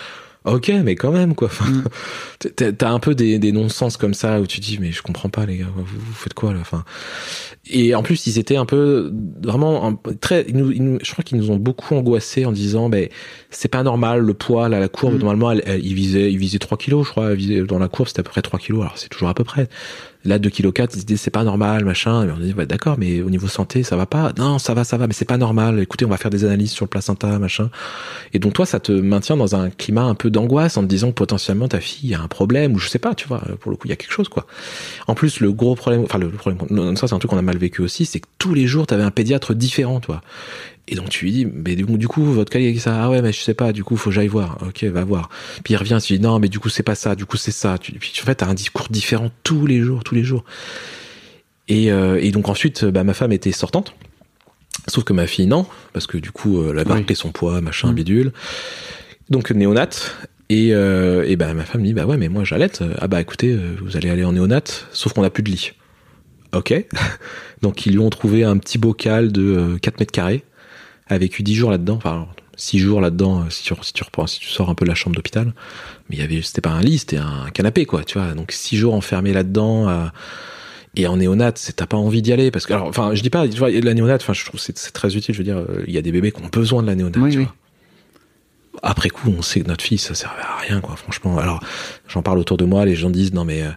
Ok 0.44 0.72
mais 0.84 0.96
quand 0.96 1.12
même 1.12 1.36
quoi. 1.36 1.48
Enfin 1.50 1.66
t'as- 2.56 2.72
t'as 2.72 2.90
un 2.90 3.00
peu 3.00 3.14
des, 3.14 3.38
des 3.38 3.52
non-sens 3.52 3.96
comme 3.98 4.14
ça 4.16 4.42
où 4.42 4.48
tu 4.48 4.60
dis 4.60 4.78
mais 4.82 4.92
je 4.92 5.02
comprends 5.04 5.30
pas 5.30 5.46
les 5.46 5.58
gars. 5.58 5.68
Vous, 5.76 5.84
vous 5.86 6.14
faites 6.14 6.34
quoi 6.34 6.54
là 6.54 6.60
Enfin? 6.62 6.84
Et 7.70 7.94
en 7.94 8.02
plus 8.02 8.26
ils 8.26 8.40
étaient 8.40 8.56
un 8.56 8.66
peu 8.66 9.14
vraiment 9.44 9.88
un, 9.88 10.00
très. 10.20 10.46
ils 10.48 10.58
nous- 10.58 10.72
ils 10.72 10.84
nous- 10.84 11.00
je 11.04 11.12
crois 11.12 11.24
qu'ils 11.24 11.38
nous 11.38 11.52
ont 11.52 11.58
beaucoup 11.58 11.94
angoissés 11.96 12.46
en 12.46 12.52
disant 12.52 12.90
ben 12.90 13.08
c'est 13.52 13.68
pas 13.68 13.84
normal 13.84 14.22
le 14.22 14.34
poids 14.34 14.68
là 14.68 14.80
la 14.80 14.88
courbe 14.88 15.14
normalement 15.20 15.52
elle, 15.52 15.62
elle- 15.68 15.86
il 15.86 15.94
visait 15.94 16.32
il 16.32 16.38
visait 16.40 16.58
3 16.60 16.78
kilos 16.78 17.06
je 17.06 17.12
crois 17.12 17.36
visait- 17.36 17.62
dans 17.64 17.78
la 17.78 17.88
courbe 17.88 18.08
c'était 18.08 18.22
à 18.22 18.24
peu 18.24 18.32
près 18.32 18.42
3 18.42 18.58
kilos 18.60 18.82
alors 18.82 18.98
c'est 18.98 19.10
toujours 19.10 19.30
à 19.30 19.36
peu 19.36 19.44
près 19.44 19.68
là 20.26 20.40
2 20.40 20.50
kg 20.50 20.72
4 20.72 20.96
ils 20.96 21.18
se 21.18 21.24
c'est 21.24 21.32
pas 21.32 21.44
normal 21.44 21.86
machin. 21.86 22.28
Et 22.28 22.32
on 22.32 22.38
dit 22.38 22.54
ouais, 22.54 22.66
d'accord 22.66 22.96
mais 22.98 23.22
au 23.22 23.30
niveau 23.30 23.48
santé 23.48 23.84
ça 23.84 23.96
va 23.96 24.06
pas. 24.06 24.34
Non 24.38 24.60
ça 24.60 24.74
va 24.74 24.84
ça 24.84 24.98
va 24.98 25.08
mais 25.08 25.14
c'est 25.14 25.26
pas 25.26 25.38
normal. 25.38 25.80
Écoutez 25.80 26.06
on 26.06 26.10
va 26.10 26.18
faire 26.18 26.32
des 26.32 26.46
analyses 26.46 26.72
sur 26.72 26.86
le 26.86 26.90
placenta 26.90 27.40
machin. 27.40 27.70
Et 28.34 28.40
donc 28.40 28.54
toi 28.54 28.66
ça 28.66 28.80
te 28.80 28.92
maintient 28.92 29.38
dans 29.38 29.56
un 29.56 29.70
climat 29.70 30.04
un 30.04 30.16
peu 30.16 30.30
d'angoisse 30.30 30.78
en 30.78 30.82
te 30.82 30.88
disant 30.88 31.12
potentiellement 31.12 31.68
ta 31.68 31.80
fille 31.80 32.14
a 32.14 32.22
un 32.22 32.28
problème 32.28 32.74
ou 32.74 32.80
je 32.80 32.88
sais 32.88 33.00
pas 33.00 33.16
tu 33.16 33.28
vois 33.28 33.42
pour 33.60 33.72
le 33.72 33.78
coup 33.78 33.88
il 33.88 33.90
y 33.90 33.94
a 33.94 33.98
quelque 33.98 34.14
chose 34.14 34.30
quoi. 34.30 34.46
En 35.08 35.16
plus 35.16 35.40
le 35.40 35.52
gros 35.52 35.76
problème 35.76 36.04
enfin 36.04 36.18
le, 36.18 36.30
problème 36.30 36.96
ça 36.96 37.08
c'est 37.08 37.14
un 37.14 37.20
truc 37.20 37.32
qu'on 37.32 37.38
a 37.38 37.42
mal 37.42 37.58
vécu 37.58 37.82
aussi 37.82 38.06
c'est 38.06 38.20
que 38.20 38.28
tous 38.38 38.54
les 38.54 38.68
jours 38.68 38.88
t'avais 38.88 39.04
un 39.04 39.12
pédiatre 39.12 39.54
différent 39.54 40.00
toi 40.00 40.22
Et 40.92 40.96
donc 40.96 41.10
tu 41.10 41.26
lui 41.26 41.32
dis, 41.32 41.46
mais 41.46 41.76
du 41.76 41.86
coup, 41.86 41.98
du 41.98 42.08
coup 42.08 42.24
votre 42.26 42.52
collègue 42.52 42.78
ça, 42.80 43.04
ah 43.06 43.10
ouais, 43.10 43.22
mais 43.22 43.32
je 43.32 43.40
sais 43.40 43.54
pas, 43.56 43.72
du 43.72 43.84
coup, 43.84 43.96
faut 43.98 44.10
que 44.10 44.14
j'aille 44.16 44.28
voir. 44.28 44.58
Ok, 44.68 44.84
va 44.84 45.04
voir. 45.06 45.30
Puis 45.64 45.74
il 45.74 45.78
revient, 45.78 45.98
tu 46.04 46.14
lui 46.14 46.20
dis, 46.20 46.24
non, 46.26 46.38
mais 46.38 46.50
du 46.50 46.60
coup, 46.60 46.68
c'est 46.70 46.84
pas 46.84 46.96
ça, 46.96 47.16
du 47.16 47.26
coup, 47.26 47.38
c'est 47.38 47.52
ça. 47.52 47.78
Tu, 47.80 47.94
puis 47.94 48.12
en 48.22 48.26
fait, 48.26 48.36
t'as 48.36 48.48
un 48.48 48.54
discours 48.54 48.88
différent 48.90 49.32
tous 49.44 49.66
les 49.66 49.80
jours, 49.80 50.04
tous 50.04 50.14
les 50.16 50.24
jours. 50.24 50.44
Et, 51.68 51.92
euh, 51.92 52.20
et 52.22 52.32
donc 52.32 52.50
ensuite, 52.50 52.84
bah, 52.86 53.04
ma 53.04 53.14
femme 53.14 53.32
était 53.32 53.52
sortante. 53.54 53.96
Sauf 54.88 55.04
que 55.04 55.14
ma 55.14 55.28
fille, 55.28 55.48
non, 55.48 55.66
parce 55.94 56.08
que 56.08 56.18
du 56.18 56.32
coup, 56.32 56.60
euh, 56.62 56.72
elle 56.74 56.80
avait 56.80 56.92
Oui. 56.92 57.00
repris 57.00 57.16
son 57.16 57.32
poids, 57.32 57.62
machin, 57.62 57.92
Mm. 57.92 57.96
bidule. 57.96 58.32
Donc 59.30 59.52
néonate. 59.52 60.16
Et, 60.50 60.74
euh, 60.74 61.24
et 61.26 61.38
bah, 61.38 61.54
ma 61.54 61.64
femme 61.64 61.80
me 61.82 61.86
dit, 61.86 61.94
bah 61.94 62.06
ouais, 62.06 62.18
mais 62.18 62.28
moi 62.28 62.44
j'allaite. 62.44 62.84
Ah 63.00 63.08
bah 63.08 63.22
écoutez, 63.22 63.54
euh, 63.54 63.76
vous 63.82 63.96
allez 63.96 64.10
aller 64.10 64.26
en 64.26 64.34
néonate, 64.34 64.88
sauf 64.92 65.14
qu'on 65.14 65.22
n'a 65.22 65.30
plus 65.30 65.44
de 65.44 65.50
lit. 65.50 65.72
Ok. 66.54 66.74
Donc 67.62 67.86
ils 67.86 67.94
lui 67.94 68.00
ont 68.00 68.10
trouvé 68.10 68.44
un 68.44 68.58
petit 68.58 68.78
bocal 68.78 69.32
de 69.32 69.42
euh, 69.42 69.78
4 69.78 70.00
mètres 70.02 70.12
carrés, 70.12 70.44
avec 71.14 71.38
eu 71.40 71.44
10 71.44 71.56
jours 71.56 71.72
là-dedans. 71.72 71.96
Enfin, 71.98 72.28
6 72.58 72.80
jours 72.80 73.02
là-dedans, 73.02 73.42
euh, 73.42 73.50
si 73.50 73.64
tu, 73.64 73.74
si 73.82 73.94
tu 73.94 74.04
reprends, 74.04 74.28
si 74.28 74.40
tu 74.40 74.48
sors 74.50 74.70
un 74.70 74.76
peu 74.76 74.86
de 74.86 74.90
la 74.90 74.96
chambre 74.96 75.16
d'hôpital. 75.16 75.54
Mais 76.10 76.18
il 76.18 76.20
y 76.20 76.24
avait, 76.24 76.42
c'était 76.42 76.62
pas 76.62 76.70
un 76.72 76.82
lit, 76.82 77.00
c'était 77.00 77.18
un 77.18 77.50
canapé, 77.54 77.86
quoi, 77.86 78.04
tu 78.04 78.18
vois. 78.20 78.34
Donc 78.34 78.52
6 78.52 78.78
jours 78.78 78.94
enfermé 78.94 79.34
là-dedans. 79.34 79.90
euh, 79.90 80.06
et 80.98 81.08
en 81.08 81.16
néonate, 81.18 81.58
c'est 81.58 81.74
t'as 81.78 81.86
pas 81.88 81.96
envie 81.96 82.22
d'y 82.22 82.34
aller 82.34 82.52
parce 82.52 82.66
que 82.66 82.74
alors, 82.74 82.88
enfin, 82.88 83.16
je 83.16 83.22
dis 83.24 83.30
pas, 83.30 83.48
tu 83.48 83.58
vois, 83.58 83.70
la 83.72 83.94
néonate, 83.94 84.22
enfin, 84.24 84.34
je 84.34 84.44
trouve 84.44 84.60
que 84.60 84.66
c'est 84.66 84.78
c'est 84.78 84.92
très 84.92 85.16
utile. 85.16 85.34
Je 85.34 85.40
veux 85.40 85.46
dire, 85.46 85.58
euh, 85.58 85.84
il 85.88 85.94
y 85.94 85.98
a 85.98 86.02
des 86.02 86.12
bébés 86.12 86.32
qui 86.34 86.42
ont 86.44 86.48
besoin 86.52 86.82
de 86.84 86.88
la 86.88 86.96
néonate. 86.96 87.16
Oui, 87.22 87.32
tu 87.32 87.38
oui. 87.40 87.44
vois. 87.46 87.56
Après 88.84 89.10
coup, 89.10 89.30
on 89.38 89.42
sait 89.42 89.62
que 89.62 89.68
notre 89.68 89.84
fille, 89.84 89.98
ça 89.98 90.14
servait 90.16 90.42
à 90.42 90.58
rien, 90.58 90.82
quoi. 90.82 90.96
Franchement, 90.96 91.38
alors 91.38 91.62
j'en 92.08 92.22
parle 92.22 92.40
autour 92.40 92.58
de 92.58 92.66
moi, 92.66 92.86
les 92.86 92.96
gens 92.96 93.10
disent 93.10 93.34
non 93.34 93.46
mais. 93.46 93.62
euh, 93.64 93.70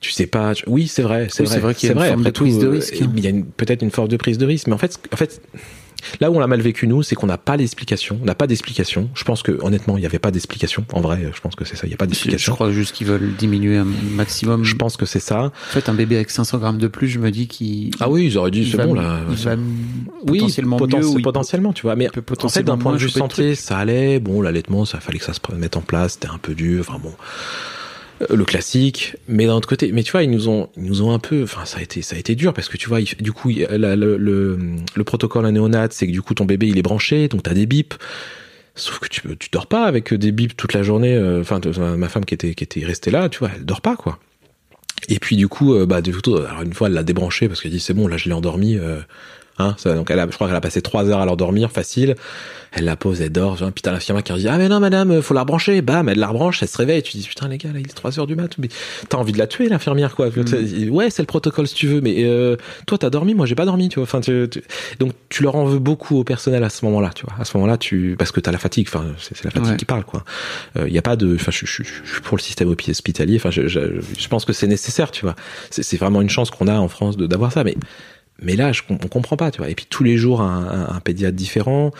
tu 0.00 0.10
sais 0.10 0.26
pas. 0.26 0.54
tu- 0.54 0.64
Oui, 0.68 0.86
c'est 0.88 1.02
vrai, 1.02 1.28
c'est 1.30 1.42
Oui, 1.42 1.46
vrai. 1.46 1.54
c'est 1.56 1.60
vrai 1.60 1.74
qu'il 1.74 1.88
y 1.88 1.92
a 1.92 1.94
une 1.94 2.00
forme 2.00 2.20
après 2.20 2.30
de 2.32 2.38
prise 2.38 2.58
de 2.58 2.66
risque, 2.68 2.94
hein. 3.00 3.12
Il 3.16 3.24
y 3.24 3.28
a 3.28 3.32
peut-être 3.56 3.82
une 3.82 3.90
forme 3.92 4.08
de 4.08 4.16
prise 4.16 4.38
de 4.38 4.46
risque, 4.46 4.66
mais 4.66 4.74
en 4.74 4.78
fait, 4.78 4.98
en 5.12 5.16
fait, 5.16 5.40
là 6.20 6.30
où 6.30 6.36
on 6.36 6.40
l'a 6.40 6.46
mal 6.46 6.60
vécu 6.60 6.86
nous, 6.86 7.02
c'est 7.02 7.14
qu'on 7.14 7.26
n'a 7.26 7.38
pas 7.38 7.56
l'explication. 7.56 8.18
On 8.22 8.24
n'a 8.24 8.34
pas 8.34 8.46
d'explication. 8.46 9.08
Je 9.14 9.24
pense 9.24 9.42
que 9.42 9.52
honnêtement, 9.62 9.96
il 9.96 10.00
n'y 10.00 10.06
avait 10.06 10.18
pas 10.18 10.30
d'explication. 10.30 10.84
En 10.92 11.00
vrai, 11.00 11.30
je 11.34 11.40
pense 11.40 11.54
que 11.54 11.64
c'est 11.64 11.76
ça. 11.76 11.86
Il 11.86 11.90
n'y 11.90 11.94
a 11.94 11.96
pas 11.96 12.04
Je, 12.04 12.10
je 12.10 12.14
d'explication. 12.14 12.54
crois 12.54 12.70
juste 12.72 12.92
qu'ils 12.94 13.06
veulent 13.06 13.34
diminuer 13.38 13.76
un 13.78 13.86
maximum. 14.14 14.64
Je 14.64 14.74
pense 14.76 14.96
que 14.96 15.06
c'est 15.06 15.20
ça. 15.20 15.44
En 15.44 15.50
fait, 15.72 15.88
un 15.88 15.94
bébé 15.94 16.16
avec 16.16 16.30
500 16.30 16.58
grammes 16.58 16.78
de 16.78 16.88
plus, 16.88 17.08
je 17.08 17.18
me 17.18 17.30
dis 17.30 17.46
qu'il. 17.48 17.90
Ah 18.00 18.08
oui, 18.10 18.26
ils 18.26 18.38
auraient 18.38 18.50
dit 18.50 18.68
c'est 18.70 18.76
bon 18.84 18.94
là. 18.94 19.20
Il 19.30 19.38
ça- 19.38 19.56
va 19.56 19.62
oui, 20.28 20.38
potentiellement 20.38 20.78
poten- 20.78 21.14
mieux. 21.16 21.22
potentiellement, 21.22 21.72
tu 21.72 21.82
vois. 21.82 21.96
Mais 21.96 22.08
en 22.08 22.12
fait, 22.12 22.20
potentiellement 22.20 22.76
d'un 22.76 22.82
point 22.82 22.92
de 22.92 22.98
vue 22.98 23.08
santé, 23.08 23.54
ça 23.54 23.78
allait. 23.78 24.18
Bon, 24.20 24.40
l'allaitement, 24.42 24.84
ça 24.84 25.00
fallait 25.00 25.18
que 25.18 25.24
ça 25.24 25.32
se 25.34 25.40
mette 25.56 25.76
en 25.76 25.80
place. 25.82 26.14
C'était 26.14 26.28
un 26.28 26.38
peu 26.38 26.54
dur. 26.54 26.84
Enfin 26.86 26.98
bon, 27.02 27.12
le 28.30 28.44
classique. 28.44 29.16
Mais 29.28 29.46
d'un 29.46 29.54
autre 29.54 29.68
côté, 29.68 29.90
mais 29.92 30.02
tu 30.02 30.12
vois, 30.12 30.22
ils 30.22 30.30
nous 30.30 30.48
ont, 30.48 30.68
ils 30.76 30.84
nous 30.84 31.02
ont 31.02 31.12
un 31.12 31.18
peu. 31.18 31.42
Enfin, 31.42 31.64
ça 31.64 31.78
a 31.78 31.82
été, 31.82 32.02
ça 32.02 32.16
a 32.16 32.18
été 32.18 32.34
dur 32.34 32.52
parce 32.54 32.68
que 32.68 32.76
tu 32.76 32.88
vois, 32.88 33.00
du 33.00 33.32
coup, 33.32 33.50
le, 33.50 34.16
le, 34.16 34.58
le 34.94 35.04
protocole 35.04 35.46
à 35.46 35.50
néonat, 35.50 35.88
c'est 35.90 36.06
que 36.06 36.12
du 36.12 36.22
coup, 36.22 36.34
ton 36.34 36.44
bébé, 36.44 36.68
il 36.68 36.78
est 36.78 36.82
branché, 36.82 37.28
donc 37.28 37.42
t'as 37.42 37.54
des 37.54 37.66
bips. 37.66 37.94
Sauf 38.74 39.00
que 39.00 39.08
tu, 39.08 39.20
tu 39.38 39.50
dors 39.52 39.66
pas 39.66 39.84
avec 39.84 40.14
des 40.14 40.32
bips 40.32 40.56
toute 40.56 40.72
la 40.72 40.82
journée. 40.82 41.14
euh, 41.14 41.42
Enfin, 41.42 41.60
ma 41.96 42.08
femme 42.08 42.24
qui 42.24 42.32
était, 42.34 42.54
qui 42.54 42.64
était 42.64 42.84
restée 42.84 43.10
là, 43.10 43.28
tu 43.28 43.38
vois, 43.40 43.50
elle 43.54 43.64
dort 43.66 43.82
pas 43.82 43.96
quoi. 43.96 44.18
Et 45.08 45.18
puis 45.18 45.36
du 45.36 45.48
coup, 45.48 45.74
euh, 45.74 45.84
bah 45.84 46.00
du 46.00 46.14
coup, 46.14 46.36
alors 46.36 46.62
une 46.62 46.72
fois 46.72 46.86
elle 46.86 46.94
l'a 46.94 47.02
débranché 47.02 47.48
parce 47.48 47.60
qu'elle 47.60 47.72
dit 47.72 47.80
c'est 47.80 47.92
bon, 47.92 48.06
là 48.06 48.16
je 48.16 48.28
l'ai 48.28 48.34
endormi. 48.34 48.76
Euh, 48.76 49.00
hein, 49.62 49.74
ça, 49.78 49.94
donc 49.94 50.10
elle 50.10 50.18
a, 50.18 50.26
je 50.28 50.34
crois 50.34 50.46
qu'elle 50.46 50.56
a 50.56 50.60
passé 50.60 50.82
trois 50.82 51.08
heures 51.08 51.20
à 51.20 51.26
l'endormir, 51.26 51.70
facile. 51.70 52.14
Elle 52.74 52.84
la 52.86 52.96
pose, 52.96 53.20
elle 53.20 53.30
dort. 53.30 53.58
Genre, 53.58 53.70
t'as 53.82 53.92
l'infirmière 53.92 54.22
qui 54.24 54.32
dit 54.32 54.48
ah 54.48 54.56
mais 54.56 54.66
non 54.68 54.80
madame, 54.80 55.20
faut 55.20 55.34
la 55.34 55.40
rebrancher. 55.40 55.82
Bam, 55.82 56.08
elle 56.08 56.18
la 56.18 56.28
rebranche, 56.28 56.62
elle 56.62 56.68
se 56.68 56.78
réveille. 56.78 57.02
Tu 57.02 57.18
dis 57.18 57.26
putain 57.28 57.46
les 57.48 57.58
gars, 57.58 57.68
là 57.70 57.78
il 57.80 57.84
est 57.86 57.92
3 57.94 58.18
heures 58.18 58.26
du 58.26 58.34
mat. 58.34 58.56
T'as 59.10 59.18
envie 59.18 59.32
de 59.32 59.38
la 59.38 59.46
tuer 59.46 59.68
l'infirmière 59.68 60.14
quoi. 60.14 60.28
Ouais 60.90 61.10
c'est 61.10 61.20
le 61.22 61.26
protocole 61.26 61.68
si 61.68 61.74
tu 61.74 61.86
veux, 61.86 62.00
mais 62.00 62.24
euh, 62.24 62.56
toi 62.86 62.96
t'as 62.96 63.10
dormi, 63.10 63.34
moi 63.34 63.44
j'ai 63.44 63.54
pas 63.54 63.66
dormi, 63.66 63.90
tu 63.90 63.96
vois. 63.96 64.04
Enfin 64.04 64.20
tu, 64.22 64.46
tu- 64.50 64.62
donc 64.98 65.12
tu 65.28 65.42
leur 65.42 65.54
en 65.56 65.66
veux 65.66 65.78
beaucoup 65.80 66.16
au 66.18 66.24
personnel 66.24 66.64
à 66.64 66.70
ce 66.70 66.84
moment-là, 66.86 67.10
tu 67.14 67.26
vois. 67.26 67.34
À 67.38 67.44
ce 67.44 67.54
moment-là 67.58 67.76
tu 67.76 68.16
parce 68.18 68.32
que 68.32 68.40
t'as 68.40 68.52
la 68.52 68.58
fatigue. 68.58 68.86
Enfin 68.88 69.04
c'est 69.18 69.44
la 69.44 69.50
fatigue 69.50 69.70
Ouais. 69.72 69.76
qui 69.76 69.84
parle 69.84 70.04
quoi. 70.04 70.24
Il 70.76 70.92
y 70.92 70.98
a 70.98 71.02
pas 71.02 71.16
de. 71.16 71.34
Enfin 71.34 71.50
je, 71.52 71.66
je, 71.66 71.82
je 71.82 72.10
suis 72.12 72.20
pour 72.22 72.38
le 72.38 72.42
système 72.42 72.68
hospitalier. 72.68 73.36
Enfin 73.36 73.50
je, 73.50 74.28
pense 74.30 74.46
que 74.46 74.54
c'est 74.54 74.66
nécessaire, 74.66 75.10
tu 75.10 75.26
vois. 75.26 75.34
C'est 75.70 75.96
vraiment 75.98 76.22
une 76.22 76.30
chance 76.30 76.50
qu'on 76.50 76.68
a 76.68 76.74
en 76.78 76.88
France 76.88 77.18
d'avoir 77.18 77.52
ça, 77.52 77.64
mais 77.64 77.76
mais 78.42 78.56
là, 78.56 78.72
je, 78.72 78.82
on 78.90 78.96
comprend 78.96 79.36
pas, 79.36 79.50
tu 79.50 79.58
vois. 79.58 79.70
Et 79.70 79.74
puis 79.74 79.86
tous 79.88 80.04
les 80.04 80.16
jours, 80.16 80.40
un, 80.42 80.66
un- 80.90 80.94
un 80.96 81.00
pédiatre 81.00 81.36
différent. 81.36 81.90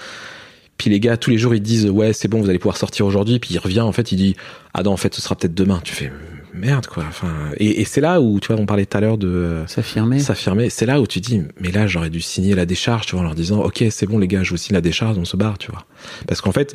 Puis 0.78 0.90
les 0.90 0.99
gars, 1.01 1.16
tous 1.16 1.30
les 1.30 1.38
jours, 1.38 1.55
ils 1.55 1.62
disent 1.62 1.88
ouais, 1.88 2.12
c'est 2.12 2.28
bon, 2.28 2.40
vous 2.40 2.49
allez 2.49 2.59
pouvoir 2.59 2.76
sortir 2.76 3.07
aujourd'hui. 3.07 3.38
Puis 3.38 3.55
il 3.55 3.59
revient, 3.59 3.80
en 3.82 3.93
fait, 3.93 4.11
il 4.12 4.16
dit 4.16 4.36
ah 4.74 4.82
non, 4.82 4.93
en 4.93 4.97
fait, 4.97 5.14
ce 5.14 5.20
sera 5.22 5.36
peut-être 5.36 5.55
demain. 5.55 5.80
Tu 5.84 5.95
fais 5.95 6.11
merde, 6.55 6.86
quoi. 6.86 7.05
Enfin, 7.09 7.32
et, 7.57 7.80
et 7.80 7.84
c'est 7.86 8.01
là 8.03 8.20
où 8.20 8.38
tu 8.40 8.49
vois, 8.53 8.61
on 8.61 8.66
parlait 8.66 8.84
tout 8.84 8.97
à 8.99 9.01
l'heure 9.01 9.16
de 9.16 9.62
S'affirmer. 9.68 10.18
s'affirmer. 10.18 10.68
C'est 10.70 10.84
là 10.84 11.01
où 11.01 11.07
tu 11.07 11.20
dis 11.20 11.40
mais 11.61 11.70
là, 11.70 11.86
j'aurais 11.86 12.11
dû 12.11 12.20
signer 12.20 12.55
la 12.55 12.66
décharge, 12.66 13.07
tu 13.07 13.12
vois, 13.12 13.20
en 13.20 13.24
leur 13.24 13.34
disant 13.34 13.61
ok, 13.62 13.84
c'est 13.90 14.07
bon 14.07 14.18
les 14.18 14.28
gars, 14.28 14.43
je 14.43 14.51
vous 14.51 14.57
signe 14.59 14.74
la 14.74 14.80
décharge, 14.82 15.16
on 15.16 15.24
se 15.24 15.36
barre, 15.36 15.57
tu 15.57 15.70
vois. 15.70 15.84
Parce 16.26 16.40
qu'en 16.43 16.53
fait, 16.53 16.74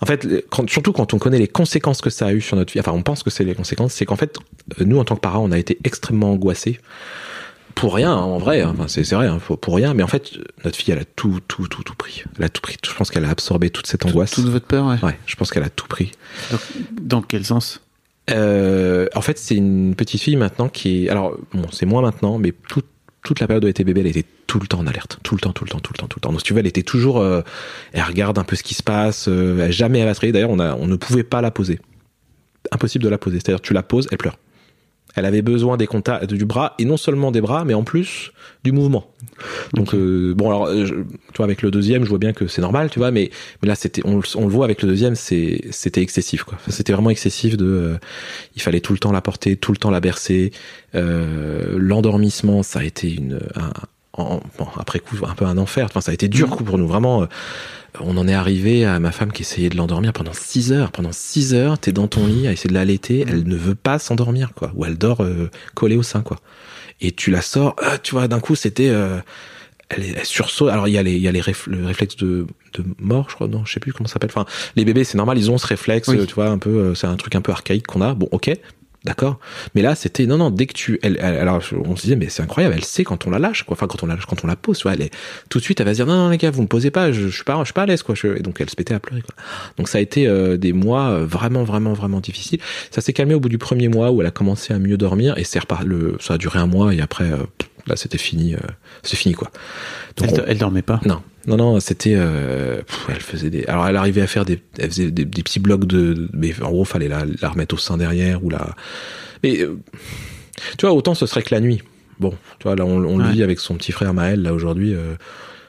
en 0.00 0.06
fait, 0.06 0.26
quand- 0.50 0.68
surtout 0.68 0.92
quand 0.92 1.12
on 1.14 1.18
connaît 1.18 1.38
les 1.38 1.46
conséquences 1.46 2.00
que 2.00 2.10
ça 2.10 2.26
a 2.26 2.32
eu 2.32 2.40
sur 2.40 2.56
notre 2.56 2.72
vie, 2.72 2.80
enfin, 2.80 2.92
on 2.92 3.02
pense 3.02 3.22
que 3.22 3.30
c'est 3.30 3.44
les 3.44 3.54
conséquences, 3.54 3.92
c'est 3.92 4.06
qu'en 4.06 4.16
fait, 4.16 4.38
nous 4.84 4.98
en 4.98 5.04
tant 5.04 5.14
que 5.14 5.20
parents, 5.20 5.44
on 5.44 5.52
a 5.52 5.58
été 5.58 5.78
extrêmement 5.84 6.32
angoissés 6.32 6.80
pour 7.74 7.94
rien 7.94 8.12
hein, 8.12 8.16
en 8.16 8.38
vrai 8.38 8.60
hein. 8.60 8.74
enfin 8.78 8.88
c'est 8.88 9.08
vrai 9.14 9.26
hein, 9.26 9.38
pour, 9.44 9.58
pour 9.58 9.76
rien 9.76 9.94
mais 9.94 10.02
en 10.02 10.06
fait 10.06 10.32
notre 10.64 10.76
fille 10.76 10.92
elle 10.92 11.00
a 11.00 11.04
tout 11.04 11.40
tout 11.46 11.68
tout 11.68 11.82
tout 11.82 11.94
pris. 11.94 12.24
Elle 12.38 12.44
a 12.44 12.48
tout 12.48 12.60
pris. 12.60 12.76
Je 12.84 12.94
pense 12.94 13.10
qu'elle 13.10 13.24
a 13.24 13.30
absorbé 13.30 13.70
toute 13.70 13.86
cette 13.86 14.04
angoisse. 14.06 14.32
Toute 14.32 14.46
votre 14.46 14.66
peur, 14.66 14.86
ouais. 14.86 14.98
ouais 15.02 15.18
je 15.26 15.36
pense 15.36 15.50
qu'elle 15.50 15.62
a 15.62 15.70
tout 15.70 15.86
pris. 15.86 16.12
Donc, 16.50 16.60
dans 17.00 17.22
quel 17.22 17.44
sens? 17.44 17.80
Euh, 18.30 19.08
en 19.14 19.20
fait 19.20 19.38
c'est 19.38 19.56
une 19.56 19.94
petite 19.96 20.20
fille 20.20 20.36
maintenant 20.36 20.68
qui 20.68 21.06
est 21.06 21.08
alors 21.08 21.36
bon 21.52 21.66
c'est 21.72 21.86
moins 21.86 22.02
maintenant 22.02 22.38
mais 22.38 22.52
toute 22.68 22.86
toute 23.24 23.40
la 23.40 23.48
période 23.48 23.64
où 23.64 23.66
elle 23.66 23.72
était 23.72 23.84
bébé 23.84 24.00
elle 24.00 24.06
était 24.06 24.24
tout 24.46 24.60
le 24.60 24.66
temps 24.66 24.78
en 24.78 24.86
alerte. 24.86 25.18
Tout 25.22 25.34
le 25.34 25.40
temps 25.40 25.52
tout 25.52 25.64
le 25.64 25.70
temps 25.70 25.80
tout 25.80 25.92
le 25.92 25.98
temps 25.98 26.06
tout 26.06 26.18
le 26.18 26.22
temps. 26.22 26.30
Donc 26.30 26.40
si 26.40 26.44
tu 26.44 26.52
veux 26.52 26.60
elle 26.60 26.66
était 26.66 26.82
toujours 26.82 27.18
euh, 27.18 27.42
elle 27.92 28.02
regarde 28.02 28.38
un 28.38 28.44
peu 28.44 28.56
ce 28.56 28.62
qui 28.62 28.74
se 28.74 28.82
passe 28.82 29.26
euh, 29.28 29.64
elle 29.64 29.72
jamais 29.72 29.98
elle 29.98 30.06
va 30.06 30.14
se 30.14 30.20
réveiller. 30.20 30.32
d'ailleurs 30.32 30.50
on 30.50 30.60
a 30.60 30.74
on 30.74 30.86
ne 30.86 30.96
pouvait 30.96 31.24
pas 31.24 31.40
la 31.40 31.50
poser. 31.50 31.80
Impossible 32.70 33.02
de 33.04 33.08
la 33.08 33.18
poser. 33.18 33.38
C'est-à-dire 33.38 33.60
tu 33.60 33.72
la 33.72 33.82
poses 33.82 34.08
elle 34.10 34.18
pleure 34.18 34.38
elle 35.14 35.24
avait 35.24 35.42
besoin 35.42 35.76
des 35.76 35.86
contacts 35.86 36.32
du 36.32 36.44
bras 36.44 36.74
et 36.78 36.84
non 36.84 36.96
seulement 36.96 37.30
des 37.30 37.40
bras 37.40 37.64
mais 37.64 37.74
en 37.74 37.84
plus 37.84 38.32
du 38.64 38.72
mouvement. 38.72 39.06
Donc 39.74 39.94
euh, 39.94 40.34
bon 40.36 40.48
alors 40.50 40.66
euh, 40.66 40.86
je- 40.86 40.94
tu 40.94 41.36
vois 41.36 41.44
avec 41.46 41.62
le 41.62 41.70
deuxième 41.70 42.04
je 42.04 42.08
vois 42.08 42.18
bien 42.18 42.32
que 42.32 42.46
c'est 42.46 42.60
normal 42.62 42.90
tu 42.90 42.98
vois 42.98 43.10
mais 43.10 43.30
mais 43.62 43.68
là 43.68 43.74
c'était 43.74 44.02
on, 44.04 44.16
le- 44.16 44.22
on 44.36 44.42
le 44.46 44.52
voit 44.52 44.64
avec 44.64 44.82
le 44.82 44.88
deuxième 44.88 45.14
c'est 45.16 45.62
c'était 45.70 46.02
excessif 46.02 46.44
quoi. 46.44 46.58
C'était 46.68 46.92
vraiment 46.92 47.10
excessif 47.10 47.56
de 47.56 47.64
euh, 47.66 47.96
il 48.54 48.62
fallait 48.62 48.80
tout 48.80 48.92
le 48.92 48.98
temps 48.98 49.12
la 49.12 49.20
porter 49.20 49.56
tout 49.56 49.72
le 49.72 49.78
temps 49.78 49.90
la 49.90 50.00
bercer. 50.00 50.52
Euh, 50.94 51.76
l'endormissement 51.78 52.62
ça 52.62 52.80
a 52.80 52.84
été 52.84 53.12
une 53.14 53.40
un, 53.54 53.72
bon, 54.58 54.66
après 54.76 55.00
coup 55.00 55.16
un 55.26 55.34
peu 55.34 55.44
un 55.46 55.58
enfer. 55.58 55.86
Enfin 55.86 56.00
ça 56.00 56.10
a 56.10 56.14
été 56.14 56.28
dur 56.28 56.50
coup 56.50 56.64
pour 56.64 56.78
nous 56.78 56.86
vraiment 56.86 57.22
euh, 57.22 57.26
on 58.00 58.16
en 58.16 58.26
est 58.26 58.34
arrivé 58.34 58.84
à 58.84 58.98
ma 59.00 59.12
femme 59.12 59.32
qui 59.32 59.42
essayait 59.42 59.68
de 59.68 59.76
l'endormir 59.76 60.12
pendant 60.12 60.32
6 60.32 60.72
heures. 60.72 60.90
Pendant 60.92 61.12
6 61.12 61.54
heures, 61.54 61.78
t'es 61.78 61.92
dans 61.92 62.08
ton 62.08 62.26
lit 62.26 62.46
à 62.48 62.52
essayer 62.52 62.68
de 62.68 62.74
l'allaiter, 62.74 63.24
elle 63.28 63.44
ne 63.44 63.56
veut 63.56 63.74
pas 63.74 63.98
s'endormir, 63.98 64.52
quoi. 64.54 64.72
Ou 64.74 64.84
elle 64.84 64.96
dort 64.96 65.22
euh, 65.22 65.50
collée 65.74 65.96
au 65.96 66.02
sein, 66.02 66.22
quoi. 66.22 66.38
Et 67.00 67.12
tu 67.12 67.30
la 67.30 67.42
sors, 67.42 67.74
ah, 67.82 67.98
tu 67.98 68.12
vois, 68.12 68.28
d'un 68.28 68.40
coup, 68.40 68.54
c'était... 68.54 68.88
euh, 68.88 69.18
elle, 69.88 70.04
elle 70.16 70.24
sursaute. 70.24 70.70
Alors, 70.70 70.88
il 70.88 70.92
y 70.92 70.98
a, 70.98 71.02
les, 71.02 71.12
il 71.16 71.20
y 71.20 71.28
a 71.28 71.32
les 71.32 71.42
réf- 71.42 71.68
le 71.68 71.84
réflexe 71.84 72.16
de, 72.16 72.46
de 72.74 72.84
mort, 72.98 73.26
je 73.28 73.34
crois. 73.34 73.46
Non, 73.48 73.64
je 73.66 73.72
sais 73.74 73.80
plus 73.80 73.92
comment 73.92 74.06
ça 74.08 74.14
s'appelle. 74.14 74.30
Enfin, 74.34 74.46
les 74.74 74.84
bébés, 74.86 75.04
c'est 75.04 75.18
normal, 75.18 75.36
ils 75.36 75.50
ont 75.50 75.58
ce 75.58 75.66
réflexe, 75.66 76.08
Oui. 76.08 76.16
euh, 76.18 76.24
tu 76.26 76.34
vois, 76.34 76.46
un 76.48 76.58
peu... 76.58 76.70
euh, 76.70 76.94
C'est 76.94 77.06
un 77.06 77.16
truc 77.16 77.34
un 77.34 77.42
peu 77.42 77.52
archaïque 77.52 77.86
qu'on 77.86 78.00
a. 78.00 78.14
Bon, 78.14 78.28
ok. 78.32 78.50
D'accord? 79.04 79.40
Mais 79.74 79.82
là, 79.82 79.96
c'était 79.96 80.26
non, 80.26 80.36
non. 80.38 80.50
Dès 80.50 80.66
que 80.66 80.74
tu, 80.74 81.00
elle, 81.02 81.18
elle- 81.20 81.36
alors 81.36 81.60
on 81.84 81.96
se 81.96 82.02
disait, 82.02 82.14
mais 82.14 82.28
c'est 82.28 82.42
incroyable. 82.42 82.74
Elle 82.76 82.84
sait 82.84 83.02
quand 83.02 83.26
on 83.26 83.30
la 83.30 83.40
lâche, 83.40 83.64
quoi. 83.64 83.74
Enfin, 83.74 83.88
quand 83.88 84.02
on 84.04 84.06
la, 84.06 84.16
quand 84.16 84.44
on 84.44 84.46
la 84.46 84.54
pose, 84.54 84.78
tu 84.78 84.82
vois, 84.84 84.94
elle 84.94 85.02
est 85.02 85.10
tout 85.48 85.58
de 85.58 85.64
suite, 85.64 85.80
elle 85.80 85.86
va 85.86 85.92
se 85.92 85.96
dire, 85.96 86.06
non, 86.06 86.14
non, 86.14 86.28
les 86.28 86.38
gars, 86.38 86.52
vous 86.52 86.62
me 86.62 86.68
posez 86.68 86.92
pas. 86.92 87.10
Je, 87.10 87.22
je 87.28 87.34
suis 87.34 87.42
pas, 87.44 87.58
je 87.60 87.64
suis 87.64 87.72
pas 87.72 87.82
à 87.82 87.86
l'aise, 87.86 88.02
quoi. 88.04 88.14
Je- 88.14 88.36
et 88.36 88.40
donc, 88.40 88.60
elle 88.60 88.70
se 88.70 88.76
mettait 88.78 88.94
à 88.94 89.00
pleurer, 89.00 89.22
quoi. 89.22 89.34
Donc, 89.76 89.88
ça 89.88 89.98
a 89.98 90.00
été 90.00 90.28
euh, 90.28 90.56
des 90.56 90.72
mois 90.72 91.08
euh, 91.10 91.26
vraiment, 91.26 91.64
vraiment, 91.64 91.94
vraiment 91.94 92.20
difficiles. 92.20 92.60
Ça 92.92 93.00
s'est 93.00 93.12
calmé 93.12 93.34
au 93.34 93.40
bout 93.40 93.48
du 93.48 93.58
premier 93.58 93.88
mois 93.88 94.12
où 94.12 94.20
elle 94.20 94.26
a 94.28 94.30
commencé 94.32 94.72
à 94.72 94.78
mieux 94.78 94.96
dormir 94.96 95.36
et 95.36 95.44
c'est. 95.44 95.58
Le, 95.84 96.16
ça 96.20 96.34
a 96.34 96.38
duré 96.38 96.58
un 96.60 96.66
mois 96.66 96.94
et 96.94 97.00
après, 97.00 97.30
euh, 97.32 97.38
là, 97.88 97.96
c'était 97.96 98.18
fini. 98.18 98.54
euh, 98.54 98.58
c'est 99.02 99.16
fini, 99.16 99.34
quoi. 99.34 99.50
Donc, 100.16 100.28
elle, 100.32 100.40
on- 100.40 100.44
elle 100.46 100.58
dormait 100.58 100.82
pas? 100.82 101.00
non, 101.06 101.22
non, 101.46 101.56
non, 101.56 101.80
c'était. 101.80 102.14
euh, 102.16 102.82
elle 103.08 103.20
faisait 103.20 103.50
des. 103.50 103.64
Alors, 103.66 103.86
elle 103.86 103.96
arrivait 103.96 104.20
à 104.20 104.26
faire 104.26 104.44
des. 104.44 104.60
Elle 104.78 104.90
faisait 104.90 105.10
des, 105.10 105.24
des 105.24 105.42
petits 105.42 105.60
blocs 105.60 105.86
de. 105.86 106.28
Mais 106.32 106.52
en 106.62 106.70
gros, 106.70 106.84
fallait 106.84 107.08
la, 107.08 107.24
la 107.40 107.48
remettre 107.48 107.74
au 107.74 107.78
sein 107.78 107.96
derrière 107.96 108.44
ou 108.44 108.50
la. 108.50 108.74
Mais 109.42 109.60
euh, 109.62 109.78
tu 110.78 110.86
vois, 110.86 110.94
autant 110.94 111.14
ce 111.14 111.26
serait 111.26 111.42
que 111.42 111.54
la 111.54 111.60
nuit. 111.60 111.82
Bon, 112.20 112.30
tu 112.58 112.64
vois, 112.64 112.76
là, 112.76 112.84
on, 112.84 113.02
on 113.04 113.18
le 113.18 113.28
vit 113.30 113.42
avec 113.42 113.58
son 113.58 113.74
petit 113.74 113.90
frère 113.92 114.14
Maël 114.14 114.42
là 114.42 114.52
aujourd'hui. 114.54 114.94
euh, 114.94 115.14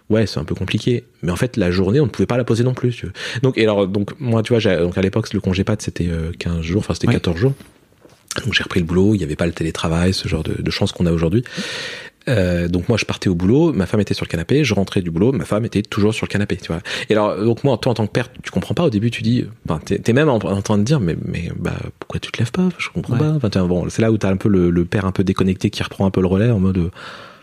ouais, 0.10 0.28
c'est 0.28 0.40
un 0.40 0.44
peu 0.46 0.54
compliqué. 0.56 1.06
Mais 1.24 1.32
en 1.32 1.36
fait, 1.36 1.58
la 1.58 1.72
journée, 1.72 2.00
on 2.00 2.06
ne 2.06 2.10
pouvait 2.12 2.28
pas 2.28 2.38
la 2.38 2.44
poser 2.44 2.64
non 2.64 2.74
plus. 2.76 2.92
tu 2.92 3.06
vois. 3.08 3.14
Donc, 3.42 3.58
et 3.58 3.64
alors, 3.64 3.88
donc 3.88 4.12
moi, 4.20 4.44
tu 4.44 4.54
vois, 4.56 4.76
donc 4.78 4.98
à 4.98 5.02
l'époque, 5.02 5.34
le 5.34 5.40
congé 5.40 5.64
pat 5.64 5.82
c'était 5.82 6.10
euh, 6.10 6.32
15 6.38 6.62
jours. 6.62 6.80
Enfin, 6.82 6.94
c'était 6.94 7.08
Ouais. 7.08 7.14
14 7.14 7.38
jours. 7.38 7.54
Donc 8.44 8.54
j'ai 8.54 8.64
repris 8.64 8.80
le 8.80 8.86
boulot, 8.88 9.14
il 9.14 9.20
n'y 9.20 9.24
avait 9.24 9.36
pas 9.36 9.46
le 9.46 9.52
télétravail, 9.52 10.12
ce 10.12 10.28
genre 10.28 10.42
de, 10.44 10.60
de 10.60 10.72
chance 10.72 10.92
qu'on 10.92 11.06
a 11.06 11.12
aujourd'hui. 11.12 11.44
Euh, 12.30 12.68
donc 12.70 12.88
moi 12.90 12.98
je 12.98 13.06
partais 13.06 13.30
au 13.30 13.36
boulot, 13.36 13.74
ma 13.74 13.86
femme 13.86 14.00
était 14.00 14.14
sur 14.14 14.26
le 14.26 14.30
canapé, 14.30 14.64
je 14.64 14.74
rentrais 14.74 15.02
du 15.02 15.12
boulot, 15.12 15.32
ma 15.34 15.46
femme 15.46 15.66
était 15.66 15.82
toujours 15.82 16.14
sur 16.14 16.26
le 16.26 16.32
canapé, 16.32 16.56
tu 16.58 16.68
vois. 16.68 16.82
Et 17.10 17.14
alors 17.14 17.38
donc 17.44 17.64
moi 17.64 17.78
toi 17.78 17.92
en 17.92 17.96
tant 17.96 18.08
que 18.08 18.12
père, 18.12 18.30
tu 18.42 18.50
comprends 18.52 18.74
pas 18.74 18.84
au 18.84 18.90
début, 18.90 19.12
tu 19.12 19.24
dis, 19.24 19.46
enfin, 19.68 19.80
t'es, 19.84 20.00
t'es 20.00 20.14
même 20.14 20.30
en, 20.30 20.36
en 20.36 20.62
train 20.62 20.78
de 20.78 20.84
dire 20.84 21.00
mais 21.00 21.18
mais 21.26 21.52
bah 21.60 21.76
pourquoi 22.00 22.20
tu 22.20 22.32
te 22.32 22.40
lèves 22.40 22.52
pas? 22.52 22.70
Je 22.78 22.90
comprends 22.90 23.14
Ouais. 23.14 23.20
pas. 23.20 23.48
Enfin, 23.48 23.66
bon 23.68 23.90
c'est 23.90 24.02
là 24.02 24.12
où 24.12 24.18
t'as 24.18 24.30
un 24.30 24.38
peu 24.38 24.50
le, 24.50 24.70
le 24.70 24.86
père 24.86 25.06
un 25.06 25.12
peu 25.12 25.24
déconnecté 25.24 25.70
qui 25.70 25.84
reprend 25.84 26.06
un 26.06 26.12
peu 26.12 26.22
le 26.22 26.28
relais 26.28 26.50
en 26.50 26.60
mode 26.60 26.92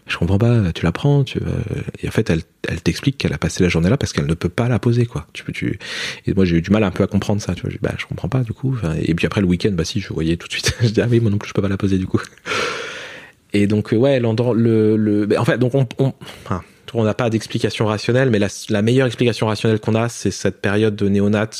Je 0.06 0.16
comprends 0.16 0.38
pas, 0.38 0.72
tu 0.72 0.82
la 0.84 0.92
prends, 0.92 1.22
tu, 1.24 1.38
euh, 1.38 1.82
et 2.02 2.08
en 2.08 2.10
fait, 2.10 2.30
elle, 2.30 2.40
elle 2.66 2.80
t'explique 2.80 3.16
qu'elle 3.18 3.32
a 3.32 3.38
passé 3.38 3.62
la 3.62 3.68
journée 3.68 3.88
là 3.90 3.96
parce 3.96 4.12
qu'elle 4.12 4.26
ne 4.26 4.34
peut 4.34 4.48
pas 4.48 4.68
la 4.68 4.80
poser, 4.80 5.06
quoi. 5.06 5.26
Tu 5.32 5.44
peux, 5.44 5.52
tu, 5.52 5.78
et 6.26 6.34
moi, 6.34 6.44
j'ai 6.44 6.56
eu 6.56 6.62
du 6.62 6.70
mal 6.70 6.82
un 6.82 6.90
peu 6.90 7.04
à 7.04 7.06
comprendre 7.06 7.40
ça, 7.40 7.54
tu 7.54 7.60
vois. 7.62 7.70
Je, 7.70 7.76
bah, 7.80 7.92
je 7.96 8.06
comprends 8.06 8.28
pas, 8.28 8.40
du 8.42 8.52
coup. 8.52 8.76
Et 9.02 9.14
puis 9.14 9.26
après, 9.26 9.40
le 9.40 9.46
week-end, 9.46 9.70
bah, 9.72 9.84
si, 9.84 10.00
je 10.00 10.12
voyais 10.12 10.36
tout 10.36 10.48
de 10.48 10.52
suite. 10.52 10.74
je 10.82 10.88
dis, 10.88 11.00
ah 11.00 11.06
oui, 11.08 11.20
moi 11.20 11.30
non 11.30 11.38
plus, 11.38 11.48
je 11.50 11.54
peux 11.54 11.62
pas 11.62 11.68
la 11.68 11.76
poser, 11.76 11.96
du 11.98 12.06
coup. 12.08 12.20
Et 13.52 13.66
donc, 13.66 13.92
euh, 13.92 13.96
ouais, 13.96 14.20
l'endroit, 14.20 14.54
le, 14.54 14.96
le, 14.96 15.28
en 15.38 15.44
fait, 15.44 15.58
donc, 15.58 15.74
on, 15.74 15.86
on, 15.98 16.12
enfin, 16.44 16.62
on 16.94 17.04
n'a 17.04 17.14
pas 17.14 17.30
d'explication 17.30 17.86
rationnelle, 17.86 18.30
mais 18.30 18.38
la, 18.38 18.48
la 18.68 18.82
meilleure 18.82 19.06
explication 19.06 19.46
rationnelle 19.46 19.80
qu'on 19.80 19.94
a, 19.94 20.08
c'est 20.08 20.30
cette 20.30 20.60
période 20.60 20.96
de 20.96 21.08
néonat 21.08 21.50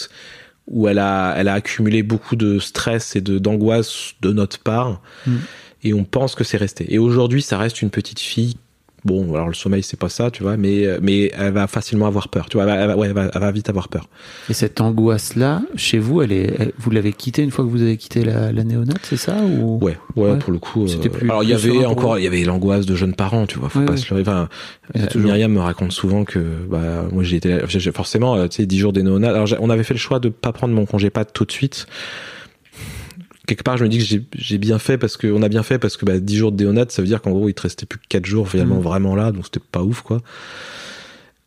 où 0.67 0.89
elle 0.89 0.99
a, 0.99 1.35
elle 1.37 1.49
a 1.49 1.55
accumulé 1.55 2.03
beaucoup 2.03 2.37
de 2.37 2.59
stress 2.59 3.17
et 3.17 3.21
de 3.21 3.39
d'angoisse 3.39 4.13
de 4.21 4.33
notre 4.33 4.59
part. 4.61 5.01
Mm. 5.27 5.37
Et 5.83 5.95
on 5.95 6.05
pense 6.05 6.35
que 6.35 6.45
c'est 6.45 6.59
resté. 6.59 6.93
Et 6.93 6.99
aujourd'hui, 6.99 7.43
ça 7.43 7.59
reste 7.59 7.83
une 7.83 7.91
petite 7.91 8.21
fille. 8.21 8.57
Bon, 9.05 9.35
alors 9.35 9.49
le 9.49 9.55
sommeil, 9.55 9.83
c'est 9.83 9.99
pas 9.99 10.09
ça, 10.11 10.31
tu 10.31 10.43
vois, 10.43 10.57
mais, 10.59 10.87
mais 11.01 11.31
elle 11.39 11.53
va 11.53 11.67
facilement 11.67 12.07
avoir 12.07 12.29
peur, 12.29 12.49
tu 12.51 12.59
vois, 12.59 12.67
elle 12.71 12.87
va, 12.89 12.97
ouais, 12.97 13.07
elle 13.09 13.15
va, 13.15 13.31
elle 13.35 13.41
va 13.41 13.51
vite 13.51 13.69
avoir 13.71 13.89
peur. 13.89 14.09
Et 14.51 14.53
cette 14.53 14.81
angoisse-là, 14.81 15.63
chez 15.75 15.99
vous, 15.99 16.21
elle 16.23 16.33
est, 16.33 16.55
elle- 16.59 16.73
vous 16.79 16.91
l'avez 16.91 17.13
quittée 17.13 17.43
une 17.43 17.51
fois 17.51 17.65
que 17.65 17.71
vous 17.71 17.81
avez 17.81 17.97
quitté 17.97 18.23
la, 18.25 18.53
la 18.53 18.63
néonate, 18.65 18.99
c'est 19.03 19.17
ça 19.17 19.37
ou... 19.43 19.79
Ouais, 19.83 19.97
ouais, 20.17 20.33
Ouais. 20.33 20.39
pour 20.39 20.53
le 20.53 20.59
coup. 20.59 20.87
C'était 20.87 21.09
euh, 21.09 21.13
plus- 21.13 21.29
alors 21.31 21.43
il 21.43 21.49
y 21.49 21.55
avait 21.55 21.85
encore, 21.87 22.19
il 22.19 22.25
y 22.25 22.27
avait 22.27 22.43
l'angoisse 22.45 22.85
de 22.87 22.95
jeunes 22.95 23.15
parents, 23.15 23.47
tu 23.47 23.59
vois. 23.59 23.69
Faut 23.71 23.81
pas 23.81 23.97
se 23.97 24.09
leurrer. 24.11 24.23
Enfin, 24.23 24.49
euh, 24.97 25.07
Myriam 25.17 25.53
me 25.53 25.61
raconte 25.61 25.93
souvent 25.93 26.25
que, 26.25 26.39
bah, 26.69 27.05
moi 27.11 27.23
j'ai 27.23 27.37
été, 27.37 27.59
j'ai- 27.69 27.93
forcément, 27.93 28.37
euh, 28.37 28.49
tu 28.49 28.57
sais, 28.57 28.67
10 28.67 28.79
jours 28.79 28.93
des 28.93 29.03
néonats. 29.03 29.31
Alors 29.31 29.49
on 29.61 29.71
avait 29.71 29.85
fait 29.85 29.95
le 29.95 29.99
choix 30.01 30.21
de 30.21 30.29
pas 30.29 30.53
prendre 30.53 30.75
mon 30.75 30.85
congé 30.87 31.09
pas 31.11 31.25
tout 31.25 31.45
de 31.47 31.53
suite. 31.53 31.87
Quelque 33.51 33.65
part, 33.65 33.77
je 33.79 33.83
me 33.83 33.89
dis 33.89 33.99
que 33.99 34.05
j'ai- 34.39 34.59
bien 34.59 34.79
fait 34.79 34.97
parce 34.97 35.17
que, 35.17 35.27
on 35.27 35.43
a 35.43 35.49
bien 35.49 35.65
fait 35.65 35.81
parce 35.81 35.97
que, 35.97 36.05
bah, 36.05 36.21
10 36.21 36.37
jours 36.37 36.53
de 36.53 36.63
néonat, 36.63 36.85
ça 36.89 37.03
veut 37.03 37.09
dire 37.09 37.21
qu'en 37.21 37.33
gros, 37.33 37.49
il 37.49 37.55
te 37.55 37.63
restait 37.63 37.85
plus 37.85 37.99
que 37.99 38.05
4 38.09 38.25
jours 38.25 38.49
finalement 38.49 38.77
Mm. 38.77 38.83
vraiment 38.83 39.17
là, 39.17 39.33
donc 39.33 39.45
c'était 39.45 39.59
pas 39.73 39.83
ouf, 39.83 40.03
quoi. 40.03 40.21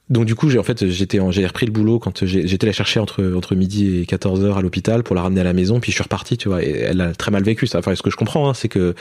Donc 0.10 0.26
du 0.26 0.36
coup, 0.36 0.50
j'ai 0.50 0.60
en 0.60 0.64
fait, 0.64 0.86
j'étais, 0.90 1.18
j'ai 1.30 1.48
repris 1.48 1.66
le 1.66 1.72
boulot 1.72 2.00
quand 2.00 2.26
j'étais 2.26 2.68
la 2.68 2.74
chercher 2.74 3.00
entre 3.00 3.24
entre 3.38 3.56
midi 3.56 4.02
et 4.02 4.06
14 4.06 4.44
heures 4.44 4.58
à 4.58 4.62
l'hôpital 4.62 5.02
pour 5.02 5.16
la 5.16 5.22
ramener 5.22 5.40
à 5.40 5.46
la 5.46 5.54
maison, 5.54 5.80
puis 5.80 5.94
je 5.94 5.96
suis 5.96 6.04
reparti, 6.04 6.36
tu 6.36 6.50
vois. 6.50 6.62
Et 6.62 6.72
elle 6.72 7.00
a 7.00 7.16
très 7.16 7.32
mal 7.32 7.42
vécu 7.44 7.68
ça. 7.68 7.80
Enfin, 7.80 7.96
ce 7.96 8.02
que 8.02 8.10
je 8.10 8.18
comprends, 8.18 8.50
hein, 8.50 8.54
c'est 8.54 8.68
que 8.68 8.96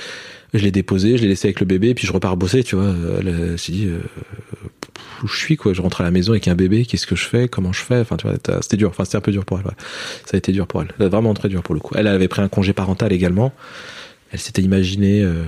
je 0.54 0.62
l'ai 0.62 0.70
déposé, 0.70 1.16
je 1.16 1.22
l'ai 1.22 1.28
laissé 1.28 1.48
avec 1.48 1.58
le 1.58 1.66
bébé, 1.66 1.94
puis 1.94 2.06
je 2.06 2.12
repars 2.12 2.36
bosser, 2.36 2.62
tu 2.62 2.76
vois. 2.76 2.94
Elle 3.18 3.28
euh, 3.28 3.56
s'est 3.56 3.72
dit, 3.72 3.86
euh, 3.88 3.98
où 5.22 5.28
je 5.28 5.36
suis, 5.36 5.56
quoi. 5.56 5.72
Je 5.72 5.82
rentre 5.82 6.00
à 6.00 6.04
la 6.04 6.10
maison 6.10 6.32
avec 6.32 6.48
un 6.48 6.54
bébé, 6.54 6.84
qu'est-ce 6.84 7.06
que 7.06 7.16
je 7.16 7.24
fais, 7.26 7.48
comment 7.48 7.72
je 7.72 7.82
fais. 7.82 8.00
Enfin, 8.00 8.16
tu 8.16 8.26
vois, 8.26 8.36
c'était 8.60 8.76
dur. 8.76 8.90
Enfin, 8.90 9.04
c'était 9.04 9.16
un 9.18 9.20
peu 9.22 9.32
dur 9.32 9.44
pour 9.44 9.58
elle. 9.58 9.66
ouais. 9.66 9.72
Ça 10.26 10.34
a 10.34 10.38
été 10.38 10.52
dur 10.52 10.66
pour 10.66 10.82
elle. 10.82 10.92
Vraiment 11.08 11.34
très 11.34 11.48
dur 11.48 11.62
pour 11.62 11.74
le 11.74 11.80
coup. 11.80 11.94
Elle 11.96 12.06
avait 12.06 12.28
pris 12.28 12.42
un 12.42 12.48
congé 12.48 12.72
parental 12.72 13.12
également. 13.12 13.52
Elle 14.32 14.38
s'était 14.40 14.62
imaginé. 14.62 15.22
Euh, 15.22 15.42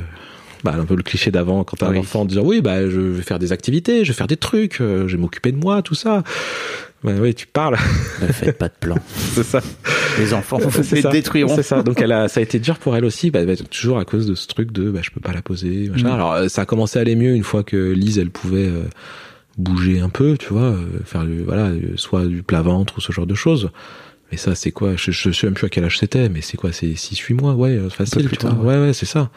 bah, 0.62 0.74
un 0.78 0.86
peu 0.86 0.94
le 0.96 1.02
cliché 1.02 1.30
d'avant 1.30 1.62
quand 1.62 1.76
t'as 1.76 1.90
Oui. 1.90 1.98
un 1.98 2.00
enfant 2.00 2.22
en 2.22 2.24
disant 2.24 2.40
oui 2.42 2.62
bah 2.62 2.88
je 2.88 2.98
vais 2.98 3.20
faire 3.20 3.38
des 3.38 3.52
activités 3.52 4.02
je 4.02 4.12
vais 4.12 4.16
faire 4.16 4.26
des 4.26 4.38
trucs 4.38 4.80
euh, 4.80 5.07
je 5.07 5.14
vais 5.14 5.20
m'occuper 5.20 5.52
de 5.52 5.59
moi 5.59 5.82
tout 5.82 5.94
ça 5.94 6.22
ouais, 7.02 7.12
oui 7.20 7.34
tu 7.34 7.46
parles 7.46 7.76
Ne 8.22 8.28
faites 8.28 8.57
pas 8.57 8.68
de 8.68 8.74
plan. 8.80 8.96
c'est 9.34 9.42
ça 9.42 9.61
Les 10.18 10.32
enfants, 10.32 10.57
vous 10.57 10.70
les 10.94 11.02
ça. 11.02 11.11
détruiront. 11.11 11.55
C'est 11.55 11.62
ça. 11.62 11.82
Donc 11.82 12.00
elle 12.00 12.12
a, 12.12 12.28
ça 12.28 12.40
a 12.40 12.42
été 12.42 12.59
dur 12.59 12.78
pour 12.78 12.96
elle 12.96 13.05
aussi, 13.05 13.30
bah, 13.30 13.44
bah, 13.44 13.52
toujours 13.70 13.98
à 13.98 14.07
cause 14.07 14.26
de 14.26 14.34
ce 14.34 14.46
truc 14.46 14.72
de, 14.72 14.90
bah, 14.90 15.00
je 15.02 15.11
peux 15.11 15.20
pas 15.20 15.34
la 15.34 15.42
poser. 15.42 15.90
Machin. 15.90 16.09
Mm. 16.09 16.12
Alors 16.12 16.32
euh, 16.32 16.48
ça 16.48 16.62
a 16.62 16.64
commencé 16.64 16.98
à 16.98 17.02
aller 17.02 17.14
mieux 17.16 17.34
une 17.34 17.44
fois 17.44 17.62
que 17.62 17.90
Lise, 17.92 18.18
elle 18.18 18.30
pouvait 18.30 18.64
euh, 18.66 18.84
bouger 19.59 20.00
un 20.00 20.09
peu, 20.09 20.36
tu 20.36 20.48
vois, 20.52 20.62
euh, 20.72 20.86
faire 21.05 21.24
du, 21.24 21.42
voilà, 21.42 21.66
euh, 21.66 21.96
soit 21.96 22.26
du 22.26 22.42
plat 22.42 22.62
ventre 22.62 22.98
ou 22.98 23.00
ce 23.00 23.12
genre 23.12 23.26
de 23.26 23.34
choses. 23.34 23.70
Mais 24.32 24.38
ça, 24.38 24.55
c'est 24.55 24.72
quoi? 24.72 24.96
Je, 24.96 25.11
je 25.12 25.30
sais 25.30 25.46
même 25.46 25.55
plus 25.55 25.66
à 25.66 25.68
quel 25.68 25.84
âge 25.84 25.98
c'était, 25.98 26.28
mais 26.28 26.40
c'est 26.40 26.57
quoi? 26.57 26.72
C'est 26.72 26.86
6-8 26.96 27.34
mois, 27.34 27.55
ouais, 27.55 27.70
euh, 27.76 27.88
facile, 27.90 28.28
tu 28.30 28.46
vois. 28.46 28.55
Ouais, 28.64 28.78
ouais, 28.86 28.92
c'est 28.92 29.07
ça. 29.07 29.30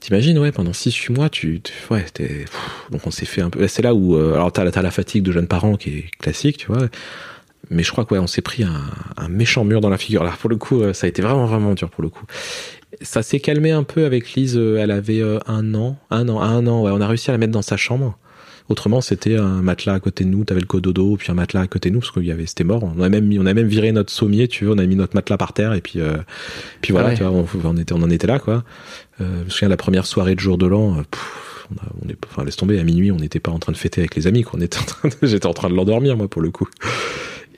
T'imagines, 0.00 0.38
ouais, 0.38 0.50
pendant 0.52 0.72
6-8 0.72 1.12
mois, 1.12 1.28
tu, 1.30 1.60
tu- 1.60 1.72
ouais, 1.90 2.04
t'es, 2.12 2.44
donc 2.90 3.06
on 3.06 3.10
s'est 3.12 3.24
fait 3.26 3.40
un 3.40 3.50
peu, 3.50 3.66
c'est 3.68 3.82
là 3.82 3.94
où, 3.94 4.16
euh, 4.16 4.34
alors 4.34 4.50
t'as, 4.52 4.64
la- 4.64 4.72
t'as 4.72 4.82
la 4.82 4.90
fatigue 4.90 5.22
de 5.22 5.30
jeunes 5.30 5.46
parents 5.46 5.76
qui 5.76 5.90
est 5.90 6.04
classique, 6.18 6.56
tu 6.58 6.66
vois, 6.66 6.88
mais 7.70 7.84
je 7.84 7.92
crois 7.92 8.04
que 8.04 8.12
ouais, 8.14 8.20
on 8.20 8.26
s'est 8.26 8.42
pris 8.42 8.64
un, 8.64 8.82
un 9.16 9.28
méchant 9.28 9.64
mur 9.64 9.80
dans 9.80 9.88
la 9.90 9.98
figure. 9.98 10.24
Là, 10.24 10.34
pour 10.40 10.50
le 10.50 10.56
coup, 10.56 10.82
ça 10.92 11.06
a 11.06 11.08
été 11.08 11.22
vraiment 11.22 11.46
vraiment 11.46 11.74
dur 11.74 11.88
pour 11.88 12.02
le 12.02 12.08
coup. 12.08 12.24
Ça 13.00 13.22
s'est 13.22 13.38
calmé 13.40 13.70
un 13.70 13.84
peu 13.84 14.04
avec 14.04 14.34
Lise. 14.34 14.56
Elle 14.58 14.90
avait 14.90 15.22
un 15.46 15.72
an, 15.74 15.96
un 16.10 16.28
an, 16.28 16.42
un 16.42 16.66
an. 16.66 16.82
Ouais, 16.82 16.90
on 16.92 17.00
a 17.00 17.06
réussi 17.06 17.30
à 17.30 17.32
la 17.32 17.38
mettre 17.38 17.52
dans 17.52 17.62
sa 17.62 17.76
chambre. 17.76 18.18
Autrement, 18.68 19.00
c'était 19.00 19.36
un 19.36 19.60
matelas 19.62 19.94
à 19.94 20.00
côté 20.00 20.24
de 20.24 20.28
nous. 20.30 20.44
T'avais 20.44 20.60
le 20.60 20.66
cododo, 20.66 21.16
puis 21.16 21.30
un 21.30 21.34
matelas 21.34 21.60
à 21.62 21.66
côté 21.66 21.90
de 21.90 21.94
nous 21.94 22.00
parce 22.00 22.12
qu'il 22.12 22.24
y 22.24 22.30
avait, 22.30 22.46
c'était 22.46 22.64
mort. 22.64 22.82
On 22.84 23.00
a 23.02 23.08
même 23.08 23.26
mis, 23.26 23.38
on 23.38 23.46
a 23.46 23.54
même 23.54 23.66
viré 23.66 23.92
notre 23.92 24.12
sommier, 24.12 24.48
tu 24.48 24.64
veux. 24.64 24.72
On 24.72 24.78
a 24.78 24.86
mis 24.86 24.96
notre 24.96 25.14
matelas 25.14 25.36
par 25.36 25.52
terre 25.52 25.74
et 25.74 25.80
puis, 25.80 26.00
euh, 26.00 26.16
puis 26.80 26.92
voilà, 26.92 27.08
Ouais. 27.08 27.14
tu 27.16 27.22
vois, 27.24 27.32
on, 27.32 27.46
on 27.64 27.76
était, 27.76 27.92
on 27.92 28.02
en 28.02 28.10
était 28.10 28.26
là, 28.26 28.38
quoi. 28.38 28.64
Euh, 29.20 29.40
je 29.40 29.44
me 29.44 29.50
souviens 29.50 29.68
la 29.68 29.76
première 29.76 30.06
soirée 30.06 30.34
de 30.34 30.40
jour 30.40 30.56
de 30.58 30.66
l'an. 30.66 30.98
euh, 30.98 31.02
on, 31.70 31.74
a, 31.76 31.88
on 32.04 32.08
est, 32.08 32.16
enfin, 32.30 32.44
laisse 32.44 32.56
tomber. 32.56 32.78
À 32.78 32.84
minuit, 32.84 33.10
on 33.12 33.16
n'était 33.16 33.40
pas 33.40 33.50
en 33.50 33.58
train 33.58 33.72
de 33.72 33.76
fêter 33.76 34.00
avec 34.00 34.14
les 34.14 34.26
amis. 34.26 34.42
Quoi. 34.42 34.58
On 34.58 34.62
était 34.62 34.78
en 34.78 34.84
train 34.84 35.08
de- 35.08 35.14
j'étais 35.26 35.46
en 35.46 35.54
train 35.54 35.68
de 35.68 35.74
l'endormir, 35.74 36.16
moi, 36.16 36.28
pour 36.28 36.40
le 36.42 36.50
coup. 36.50 36.68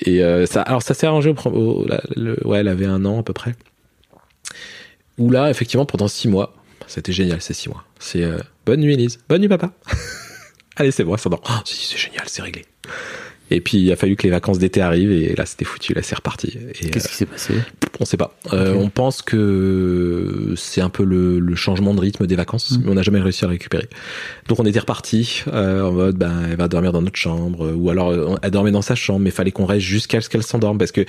Et 0.01 0.25
euh, 0.25 0.47
ça, 0.47 0.63
alors 0.63 0.83
ça 0.83 0.95
s'est 0.95 1.07
arrangé 1.07 1.31
au, 1.31 1.35
pro- 1.35 1.51
au- 1.51 1.87
la- 1.87 2.03
le- 2.17 2.45
ouais, 2.47 2.59
elle 2.59 2.69
avait 2.69 2.87
un 2.87 3.05
an 3.05 3.21
à 3.21 3.23
peu 3.23 3.33
près. 3.33 3.55
Où 5.19 5.31
là, 5.31 5.51
effectivement, 5.51 5.87
pendant 5.87 6.09
six 6.09 6.29
mois, 6.29 6.55
c'était 6.87 7.13
génial 7.13 7.41
ces 7.41 7.55
six 7.55 7.69
mois. 7.69 7.85
C'est 8.01 8.25
euh, 8.25 8.39
bonne 8.67 8.81
nuit, 8.81 8.97
Lise. 8.97 9.19
Bonne 9.29 9.41
nuit, 9.43 9.49
papa. 9.49 9.73
Allez, 10.77 10.91
c'est 10.91 11.05
bon, 11.05 11.17
ça 11.17 11.29
dort. 11.31 11.43
Oh, 11.49 11.53
si, 11.65 11.87
c'est 11.87 11.99
génial, 11.99 12.25
c'est 12.27 12.43
réglé. 12.43 12.65
Et 13.51 13.61
puis 13.61 13.77
il 13.77 13.93
a 13.93 13.97
fallu 13.97 14.17
que 14.17 14.23
les 14.23 14.31
vacances 14.31 14.59
d'été 14.59 14.81
arrivent 14.81 15.13
et 15.13 15.35
là 15.37 15.45
c'était 15.45 15.67
foutu, 15.67 15.93
là 15.93 16.01
c'est 16.03 16.15
reparti. 16.15 16.59
Qu'est-ce 16.81 17.07
euh, 17.07 17.09
qui 17.11 17.15
s'est 17.15 17.27
passé? 17.27 17.55
on 18.01 18.07
sait 18.07 18.17
pas. 18.17 18.35
Euh. 18.55 18.75
On 18.75 18.89
pense 18.89 19.21
que 19.21 20.55
c'est 20.57 20.81
un 20.81 20.89
peu 20.89 21.05
le, 21.05 21.39
le 21.41 21.55
changement 21.55 21.93
de 21.95 22.01
rythme 22.01 22.27
des 22.27 22.37
vacances, 22.37 22.71
Mm. 22.73 22.83
mais 22.85 22.91
on 22.91 22.95
n'a 22.95 23.03
jamais 23.03 23.21
réussi 23.21 23.45
à 23.45 23.49
le 23.49 23.53
récupérer. 23.53 23.89
Donc 24.49 24.61
on 24.61 24.65
était 24.65 24.79
reparti 24.79 25.43
euh, 25.49 25.83
en 25.83 25.93
mode, 25.93 26.17
ben 26.17 26.33
elle 26.51 26.57
va 26.57 26.69
dormir 26.69 26.93
dans 26.93 27.03
notre 27.03 27.19
chambre, 27.19 27.71
ou 27.77 27.91
alors 27.91 28.11
euh, 28.11 28.35
elle 28.43 28.51
dormait 28.51 28.73
dans 28.73 28.83
sa 28.83 28.95
chambre, 28.95 29.21
mais 29.21 29.31
fallait 29.31 29.53
qu'on 29.53 29.67
reste 29.67 29.85
jusqu'à 29.85 30.23
ce 30.23 30.31
qu'elle 30.31 30.43
s'endorme 30.43 30.79
parce 30.79 30.93
que 30.93 31.05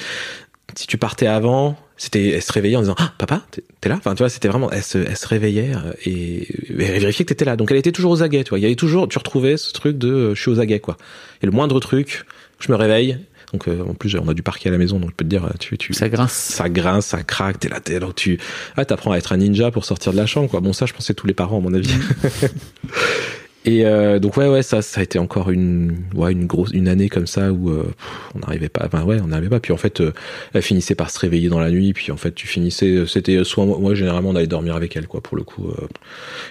si 0.75 0.87
tu 0.87 0.97
partais 0.97 1.27
avant, 1.27 1.77
c'était 1.97 2.29
elle 2.29 2.41
se 2.41 2.51
réveillait 2.51 2.75
en 2.75 2.81
disant 2.81 2.95
ah, 2.97 3.13
papa 3.17 3.41
t'es 3.51 3.89
là? 3.89 3.95
Enfin 3.97 4.15
tu 4.15 4.23
vois 4.23 4.29
c'était 4.29 4.47
vraiment 4.47 4.69
elle 4.71 4.83
se, 4.83 4.97
elle 4.97 5.15
se 5.15 5.27
réveillait 5.27 5.71
euh, 5.75 5.93
et, 6.05 6.47
elle 6.69 6.99
vérifiait 6.99 7.25
que 7.25 7.29
t'étais 7.29 7.45
là. 7.45 7.55
Donc 7.55 7.71
elle 7.71 7.77
était 7.77 7.91
toujours 7.91 8.11
aux 8.11 8.23
aguets. 8.23 8.43
Tu 8.43 8.49
vois 8.49 8.59
il 8.59 8.63
y 8.63 8.65
avait 8.65 8.75
toujours 8.75 9.07
tu 9.07 9.17
retrouvais 9.17 9.57
ce 9.57 9.71
truc 9.73 9.97
de 9.97 10.09
euh, 10.09 10.35
je 10.35 10.41
suis 10.41 10.51
aux 10.51 10.59
aguets 10.59 10.79
quoi. 10.79 10.97
Et 11.41 11.45
le 11.45 11.51
moindre 11.51 11.79
truc 11.79 12.25
je 12.59 12.71
me 12.71 12.77
réveille. 12.77 13.17
Donc 13.53 13.67
euh, 13.67 13.83
en 13.87 13.93
plus 13.93 14.15
on 14.15 14.27
a 14.27 14.33
du 14.33 14.43
parquet 14.43 14.69
à 14.69 14.71
la 14.71 14.77
maison 14.77 14.99
donc 14.99 15.11
je 15.11 15.15
peux 15.15 15.23
te 15.23 15.29
dire 15.29 15.49
tu 15.59 15.77
tu 15.77 15.93
Ça 15.93 16.09
grince. 16.09 16.33
ça 16.33 16.67
grince, 16.67 17.05
ça 17.05 17.23
craque, 17.23 17.59
t'es 17.59 17.69
là, 17.69 17.79
t'es 17.79 17.99
là, 17.99 18.07
tu, 18.15 18.39
ah, 18.75 18.83
t'apprends 18.83 19.13
à 19.13 19.17
être 19.17 19.31
un 19.31 19.37
ninja 19.37 19.71
pour 19.71 19.85
sortir 19.85 20.11
de 20.11 20.17
la 20.17 20.25
chambre, 20.25 20.49
quoi. 20.49 20.59
Bon, 20.59 20.73
ça, 20.73 20.85
je 20.85 20.93
pensais 20.93 21.13
tous 21.13 21.27
les 21.27 21.33
parents, 21.33 21.59
à 21.59 21.61
mon 21.61 21.73
avis. 21.73 21.93
Et 23.67 23.83
euh, 23.83 24.19
donc 24.19 24.37
ouais 24.37 24.47
ouais 24.47 24.61
ça 24.61 24.83
ça 24.83 24.99
a 25.01 25.03
été 25.03 25.17
encore 25.17 25.49
une 25.49 25.97
ouais 26.13 26.31
une 26.31 26.45
grosse 26.45 26.69
une 26.71 26.87
année 26.87 27.09
comme 27.09 27.25
ça 27.25 27.51
où 27.51 27.71
euh, 27.71 27.91
on 28.35 28.39
n'arrivait 28.39 28.69
pas 28.69 28.85
enfin 28.85 29.03
ouais 29.03 29.19
on 29.23 29.27
n'arrivait 29.27 29.49
pas. 29.49 29.59
Puis 29.59 29.73
en 29.73 29.77
fait 29.77 30.01
euh, 30.01 30.13
elle 30.53 30.61
finissait 30.61 30.93
par 30.93 31.09
se 31.09 31.17
réveiller 31.17 31.49
dans 31.49 31.59
la 31.59 31.71
nuit. 31.71 31.91
Puis 31.93 32.11
en 32.11 32.17
fait 32.17 32.35
tu 32.35 32.45
finissais 32.45 33.05
c'était 33.07 33.43
soit 33.43 33.65
moi, 33.65 33.95
généralement 33.95 34.29
on 34.29 34.35
allait 34.35 34.45
dormir 34.45 34.75
avec 34.75 34.95
elle 34.95 35.07
quoi 35.07 35.21
pour 35.21 35.35
le 35.35 35.41
coup 35.41 35.67
euh. 35.69 35.87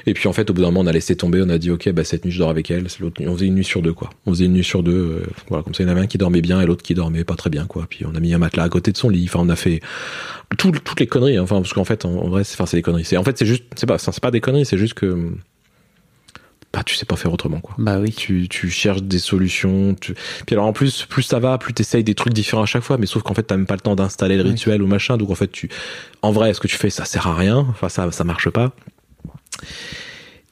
et 0.06 0.14
puis 0.14 0.26
en 0.26 0.32
fait 0.32 0.50
au 0.50 0.54
bout 0.54 0.62
d'un 0.62 0.68
moment 0.68 0.80
on 0.80 0.86
a 0.88 0.92
laissé 0.92 1.14
tomber. 1.14 1.40
On 1.40 1.50
a 1.50 1.58
dit 1.58 1.70
ok 1.70 1.88
bah 1.92 2.02
cette 2.02 2.24
nuit 2.24 2.32
je 2.32 2.38
dors 2.40 2.50
avec 2.50 2.68
elle. 2.72 2.90
C'est 2.90 3.00
l'autre 3.00 3.22
nuit. 3.22 3.28
on 3.28 3.34
faisait 3.34 3.46
une 3.46 3.54
nuit 3.54 3.64
sur 3.64 3.80
deux 3.80 3.92
quoi. 3.92 4.10
On 4.26 4.32
faisait 4.32 4.46
une 4.46 4.54
nuit 4.54 4.64
sur 4.64 4.82
deux 4.82 4.92
euh, 4.92 5.22
voilà 5.48 5.62
comme 5.62 5.72
ça 5.74 5.84
il 5.84 5.86
y 5.86 5.88
en 5.88 5.92
avait 5.92 6.00
un 6.02 6.08
qui 6.08 6.18
dormait 6.18 6.42
bien 6.42 6.60
et 6.60 6.66
l'autre 6.66 6.82
qui 6.82 6.94
dormait 6.94 7.22
pas 7.22 7.36
très 7.36 7.50
bien 7.50 7.66
quoi. 7.66 7.86
Puis 7.88 8.04
on 8.04 8.16
a 8.16 8.20
mis 8.20 8.34
un 8.34 8.38
matelas 8.38 8.64
à 8.64 8.68
côté 8.68 8.90
de 8.90 8.96
son 8.96 9.08
lit. 9.08 9.26
Enfin 9.28 9.38
on 9.40 9.50
a 9.50 9.56
fait 9.56 9.78
tout, 10.58 10.72
toutes 10.72 10.98
les 10.98 11.06
conneries 11.06 11.36
hein. 11.36 11.46
parce 11.48 11.72
qu'en 11.72 11.84
fait 11.84 12.04
en, 12.04 12.10
en 12.10 12.28
vrai 12.28 12.42
c'est 12.42 12.54
enfin 12.56 12.66
c'est 12.66 12.76
des 12.76 12.82
conneries. 12.82 13.04
C'est 13.04 13.16
en 13.16 13.22
fait 13.22 13.38
c'est 13.38 13.46
juste 13.46 13.62
c'est 13.76 13.86
pas 13.86 13.98
c'est 13.98 14.18
pas 14.20 14.32
des 14.32 14.40
conneries. 14.40 14.66
C'est 14.66 14.78
juste 14.78 14.94
que 14.94 15.30
bah 16.74 16.82
tu 16.84 16.96
sais 16.96 17.04
pas 17.06 17.14
faire 17.14 17.32
autrement 17.32 17.60
quoi 17.60 17.76
Bah 17.78 17.98
oui. 18.00 18.10
tu, 18.10 18.48
tu 18.48 18.68
cherches 18.68 19.02
des 19.02 19.20
solutions. 19.20 19.94
Tu... 20.00 20.14
Puis 20.44 20.54
alors 20.56 20.66
en 20.66 20.72
plus, 20.72 21.06
plus 21.08 21.22
ça 21.22 21.38
va, 21.38 21.56
plus 21.56 21.72
t'essayes 21.72 22.02
des 22.02 22.16
trucs 22.16 22.32
différents 22.32 22.64
à 22.64 22.66
chaque 22.66 22.82
fois. 22.82 22.98
Mais 22.98 23.06
sauf 23.06 23.22
qu'en 23.22 23.32
fait, 23.34 23.44
t'as 23.44 23.56
même 23.56 23.66
pas 23.66 23.74
le 23.76 23.80
temps 23.80 23.94
d'installer 23.94 24.36
le 24.36 24.42
Oui. 24.42 24.50
rituel 24.50 24.82
ou 24.82 24.88
machin. 24.88 25.16
Donc 25.16 25.30
en 25.30 25.36
fait, 25.36 25.52
tu, 25.52 25.68
en 26.22 26.32
vrai, 26.32 26.52
ce 26.52 26.58
que 26.58 26.66
tu 26.66 26.76
fais, 26.76 26.90
ça 26.90 27.04
sert 27.04 27.28
à 27.28 27.36
rien. 27.36 27.58
Enfin, 27.70 27.88
ça, 27.88 28.10
ça 28.10 28.24
marche 28.24 28.50
pas. 28.50 28.72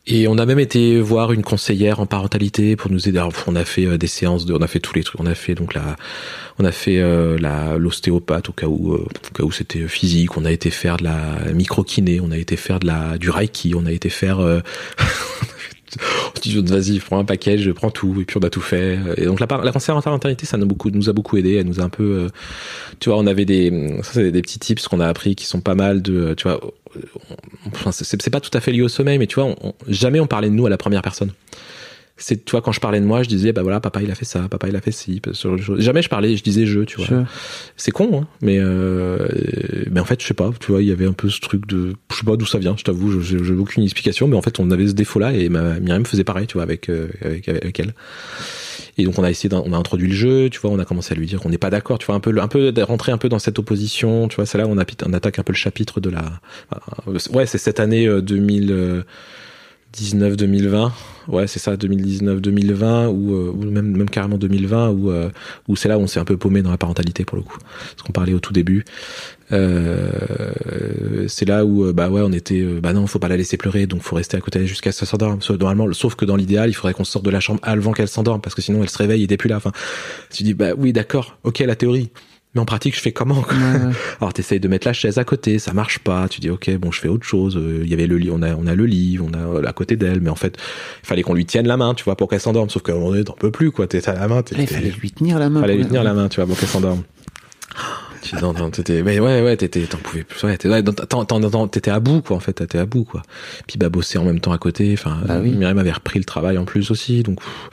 Et 0.04 0.26
on 0.26 0.36
a 0.36 0.46
même 0.46 0.58
été 0.58 1.00
voir 1.00 1.30
une 1.32 1.42
conseillère 1.42 2.00
en 2.00 2.06
parentalité 2.06 2.74
pour 2.74 2.90
nous 2.90 3.08
aider. 3.08 3.18
Alors, 3.18 3.32
on 3.46 3.54
a 3.54 3.64
fait 3.64 3.86
euh, 3.86 3.98
des 3.98 4.08
séances 4.08 4.46
de, 4.46 4.52
on 4.52 4.60
a 4.60 4.66
fait 4.66 4.80
tous 4.80 4.94
les 4.94 5.04
trucs. 5.04 5.20
On 5.20 5.26
a 5.26 5.34
fait 5.36 5.54
donc 5.54 5.74
la, 5.74 5.96
on 6.58 6.64
a 6.64 6.72
fait 6.72 6.98
euh, 6.98 7.38
la 7.38 7.76
l'ostéopathe 7.78 8.48
au 8.48 8.52
cas 8.52 8.66
où, 8.66 8.94
euh, 8.94 8.98
au 9.06 9.32
cas 9.32 9.44
où 9.44 9.52
c'était 9.52 9.86
physique. 9.86 10.36
On 10.36 10.44
a 10.44 10.50
été 10.50 10.70
faire 10.70 10.96
de 10.96 11.04
la 11.04 11.52
micro-kiné. 11.52 12.20
On 12.20 12.32
a 12.32 12.36
été 12.38 12.56
faire 12.56 12.80
de 12.80 12.88
la 12.88 13.16
du 13.16 13.30
reiki. 13.30 13.74
On 13.76 13.86
a 13.86 13.92
été 13.92 14.08
faire 14.08 14.40
euh, 14.40 14.60
on 16.00 16.40
dit 16.40 16.62
vas-y 16.62 16.98
prends 16.98 17.18
un 17.18 17.24
package 17.24 17.60
je 17.60 17.70
prends 17.70 17.90
tout 17.90 18.20
et 18.20 18.24
puis 18.24 18.36
on 18.38 18.44
a 18.44 18.50
tout 18.50 18.60
fait. 18.60 18.98
Et 19.16 19.24
donc 19.26 19.40
la, 19.40 19.46
la 19.62 19.72
parentalité 19.72 20.46
ça 20.46 20.56
nous 20.56 20.64
a 20.64 20.66
beaucoup 20.66 20.88
a 20.88 21.12
beaucoup 21.12 21.36
aidé 21.36 21.54
elle 21.54 21.66
nous 21.66 21.80
a 21.80 21.84
un 21.84 21.88
peu 21.88 22.02
euh, 22.02 22.28
tu 23.00 23.08
vois 23.08 23.18
on 23.18 23.26
avait 23.26 23.44
des 23.44 23.70
ça 24.02 24.12
c'est 24.14 24.30
des 24.30 24.42
petits 24.42 24.58
tips 24.58 24.88
qu'on 24.88 25.00
a 25.00 25.06
appris 25.06 25.34
qui 25.34 25.46
sont 25.46 25.60
pas 25.60 25.74
mal 25.74 26.02
de 26.02 26.34
tu 26.34 26.48
vois 26.48 26.60
enfin 27.72 27.92
c'est 27.92 28.30
pas 28.30 28.40
tout 28.40 28.56
à 28.56 28.60
fait 28.60 28.72
lié 28.72 28.82
au 28.82 28.88
sommeil 28.88 29.18
mais 29.18 29.26
tu 29.26 29.40
vois 29.40 29.54
jamais 29.88 30.20
on 30.20 30.26
parlait 30.26 30.50
de 30.50 30.54
nous 30.54 30.66
à 30.66 30.70
la 30.70 30.78
première 30.78 31.02
personne 31.02 31.32
c'est 32.22 32.44
toi 32.44 32.62
quand 32.62 32.72
je 32.72 32.80
parlais 32.80 33.00
de 33.00 33.04
moi, 33.04 33.22
je 33.22 33.28
disais 33.28 33.52
bah 33.52 33.62
voilà, 33.62 33.80
papa 33.80 34.00
il 34.02 34.10
a 34.10 34.14
fait 34.14 34.24
ça, 34.24 34.48
papa 34.48 34.68
il 34.68 34.76
a 34.76 34.80
fait 34.80 34.92
ci. 34.92 35.20
Jamais 35.78 36.02
je 36.02 36.08
parlais, 36.08 36.36
je 36.36 36.42
disais 36.42 36.64
je, 36.66 36.80
tu 36.80 36.96
vois. 36.96 37.06
C'est 37.76 37.90
con, 37.90 38.20
hein, 38.22 38.26
mais 38.40 38.58
euh, 38.60 39.26
mais 39.90 40.00
en 40.00 40.04
fait 40.04 40.20
je 40.22 40.26
sais 40.26 40.34
pas, 40.34 40.50
tu 40.60 40.70
vois, 40.72 40.82
il 40.82 40.88
y 40.88 40.92
avait 40.92 41.06
un 41.06 41.12
peu 41.12 41.28
ce 41.28 41.40
truc 41.40 41.66
de, 41.66 41.94
je 42.10 42.16
sais 42.16 42.24
pas 42.24 42.36
d'où 42.36 42.46
ça 42.46 42.58
vient, 42.58 42.76
je 42.78 42.84
t'avoue, 42.84 43.10
je- 43.12 43.20
j'ai 43.20 43.42
j'ai 43.44 43.54
aucune 43.54 43.82
explication, 43.82 44.28
mais 44.28 44.36
en 44.36 44.42
fait 44.42 44.58
on 44.60 44.70
avait 44.70 44.86
ce 44.86 44.92
défaut-là 44.92 45.32
et 45.32 45.48
ma 45.48 45.80
Myriam 45.80 46.06
faisait 46.06 46.24
pareil, 46.24 46.46
tu 46.46 46.54
vois, 46.54 46.62
avec 46.62 46.88
euh, 46.88 47.08
avec, 47.22 47.48
avec 47.48 47.80
elle. 47.80 47.92
Et 48.98 49.04
donc 49.04 49.18
on 49.18 49.24
a 49.24 49.30
essayé, 49.30 49.52
on 49.54 49.72
a 49.72 49.76
introduit 49.76 50.08
le 50.08 50.14
jeu, 50.14 50.50
tu 50.50 50.60
vois, 50.60 50.70
on 50.70 50.78
a 50.78 50.84
commencé 50.84 51.14
à 51.14 51.16
lui 51.16 51.26
dire 51.26 51.40
qu'on 51.40 51.48
n'est 51.48 51.56
pas 51.58 51.70
d'accord, 51.70 51.98
tu 51.98 52.06
vois, 52.06 52.14
un 52.14 52.20
peu, 52.20 52.38
un 52.38 52.48
peu 52.48 52.72
rentrer 52.82 53.10
un 53.10 53.16
peu 53.18 53.28
dans 53.30 53.38
cette 53.38 53.58
opposition, 53.58 54.28
tu 54.28 54.36
vois, 54.36 54.44
c'est 54.46 54.58
là 54.58 54.66
où 54.66 54.70
on, 54.70 54.78
a, 54.78 54.84
on 55.06 55.12
attaque 55.14 55.38
un 55.38 55.42
peu 55.42 55.52
le 55.52 55.56
chapitre 55.58 56.00
de 56.00 56.10
la, 56.10 56.22
ouais, 57.32 57.46
c'est 57.46 57.56
cette 57.58 57.80
année 57.80 58.06
euh, 58.06 58.20
2019-2020, 59.94 60.90
ouais, 61.28 61.46
c'est 61.46 61.58
ça, 61.58 61.76
2019-2020 61.76 63.08
ou, 63.08 63.34
euh, 63.34 63.52
ou 63.52 63.64
même, 63.64 63.96
même 63.96 64.10
carrément 64.10 64.38
2020 64.38 64.90
où, 64.90 65.10
euh, 65.10 65.30
où 65.68 65.76
c'est 65.76 65.88
là 65.88 65.98
où 65.98 66.02
on 66.02 66.06
s'est 66.06 66.20
un 66.20 66.24
peu 66.24 66.36
paumé 66.36 66.62
dans 66.62 66.70
la 66.70 66.78
parentalité 66.78 67.24
pour 67.24 67.36
le 67.36 67.42
coup, 67.42 67.58
parce 67.60 68.02
qu'on 68.02 68.12
parlait 68.12 68.34
au 68.34 68.40
tout 68.40 68.52
début. 68.52 68.84
Euh, 69.52 71.24
c'est 71.28 71.46
là 71.46 71.64
où 71.64 71.84
euh, 71.84 71.92
bah 71.92 72.08
ouais 72.08 72.22
on 72.24 72.32
était 72.32 72.60
euh, 72.60 72.80
bah 72.80 72.94
non 72.94 73.06
faut 73.06 73.18
pas 73.18 73.28
la 73.28 73.36
laisser 73.36 73.58
pleurer 73.58 73.86
donc 73.86 74.00
faut 74.00 74.16
rester 74.16 74.36
à 74.36 74.40
côté 74.40 74.66
jusqu'à 74.66 74.92
ce 74.92 75.00
qu'elle 75.00 75.08
s'endorme. 75.08 75.40
Normalement 75.50 75.92
sauf 75.92 76.14
que 76.14 76.24
dans 76.24 76.36
l'idéal 76.36 76.70
il 76.70 76.72
faudrait 76.72 76.94
qu'on 76.94 77.04
sorte 77.04 77.24
de 77.24 77.30
la 77.30 77.40
chambre 77.40 77.60
avant 77.62 77.92
qu'elle 77.92 78.08
s'endorme 78.08 78.40
parce 78.40 78.54
que 78.54 78.62
sinon 78.62 78.82
elle 78.82 78.88
se 78.88 78.96
réveille 78.96 79.22
et 79.22 79.26
t'es 79.26 79.36
plus 79.36 79.48
là. 79.48 79.56
Enfin 79.56 79.72
tu 80.30 80.42
dis 80.42 80.54
bah 80.54 80.70
oui 80.76 80.92
d'accord 80.94 81.36
ok 81.44 81.58
la 81.58 81.76
théorie 81.76 82.10
mais 82.54 82.60
en 82.60 82.64
pratique 82.64 82.94
je 82.96 83.00
fais 83.00 83.12
comment 83.12 83.42
quoi 83.42 83.54
Ouais, 83.56 83.92
alors 84.20 84.32
t'essayes 84.32 84.60
de 84.60 84.68
mettre 84.68 84.86
la 84.86 84.92
chaise 84.92 85.18
à 85.18 85.24
côté 85.24 85.58
ça 85.58 85.72
marche 85.72 85.98
pas 86.00 86.28
tu 86.28 86.40
dis 86.40 86.50
ok 86.50 86.70
bon 86.78 86.90
je 86.92 87.00
fais 87.00 87.08
autre 87.08 87.26
chose 87.26 87.56
Euh, 87.56 87.80
il 87.82 87.90
y 87.90 87.94
avait 87.94 88.06
le 88.06 88.18
lit 88.18 88.30
on 88.30 88.42
a 88.42 88.54
on 88.54 88.66
a 88.66 88.74
le 88.74 88.84
lit 88.86 89.18
on 89.22 89.32
a 89.34 89.38
euh, 89.38 89.64
à 89.66 89.72
côté 89.72 89.96
d'elle 89.96 90.20
mais 90.20 90.30
en 90.30 90.36
fait 90.36 90.56
il 91.02 91.06
fallait 91.06 91.22
qu'on 91.22 91.34
lui 91.34 91.46
tienne 91.46 91.66
la 91.66 91.76
main 91.76 91.94
tu 91.94 92.04
vois 92.04 92.16
pour 92.16 92.28
qu'elle 92.28 92.40
s'endorme 92.40 92.68
sauf 92.70 92.82
qu'à 92.82 92.92
un 92.92 92.96
moment 92.96 93.10
donné 93.10 93.24
t'en 93.24 93.34
peux 93.34 93.50
plus 93.50 93.70
quoi 93.70 93.86
t'es 93.86 94.06
à 94.08 94.14
la 94.14 94.28
main 94.28 94.42
il 94.58 94.66
fallait 94.66 94.90
lui 94.90 95.10
tenir 95.10 95.38
la 95.38 95.48
main. 95.48 95.60
fallait 95.60 95.76
lui 95.76 95.86
tenir 95.86 96.02
la 96.04 96.14
main, 96.14 96.28
tu 96.28 96.36
vois, 96.36 96.46
pour 96.46 96.58
qu'elle 96.58 96.68
s'endorme. 96.68 97.02
Tu 98.22 98.36
non, 98.36 98.52
non, 98.52 98.70
t'étais, 98.70 99.02
mais 99.02 99.18
ouais, 99.18 99.42
ouais, 99.42 99.56
t'étais, 99.56 99.80
t'en 99.82 99.98
pouvais 99.98 100.22
plus, 100.22 100.40
ouais, 100.44 100.56
t'étais, 100.56 101.90
à 101.90 102.00
bout, 102.00 102.22
quoi, 102.22 102.36
en 102.36 102.40
fait, 102.40 102.52
t'étais 102.52 102.78
à 102.78 102.86
bout, 102.86 103.04
quoi. 103.04 103.22
Puis, 103.66 103.78
bah, 103.78 103.88
bosser 103.88 104.18
en 104.18 104.24
même 104.24 104.38
temps 104.40 104.52
à 104.52 104.58
côté, 104.58 104.94
enfin, 104.96 105.18
Bah 105.26 105.40
oui. 105.42 105.50
Myriam 105.50 105.78
avait 105.78 105.90
repris 105.92 106.18
le 106.20 106.24
travail 106.24 106.56
en 106.58 106.64
plus 106.64 106.90
aussi, 106.92 107.22
donc, 107.22 107.40
pff. 107.40 107.70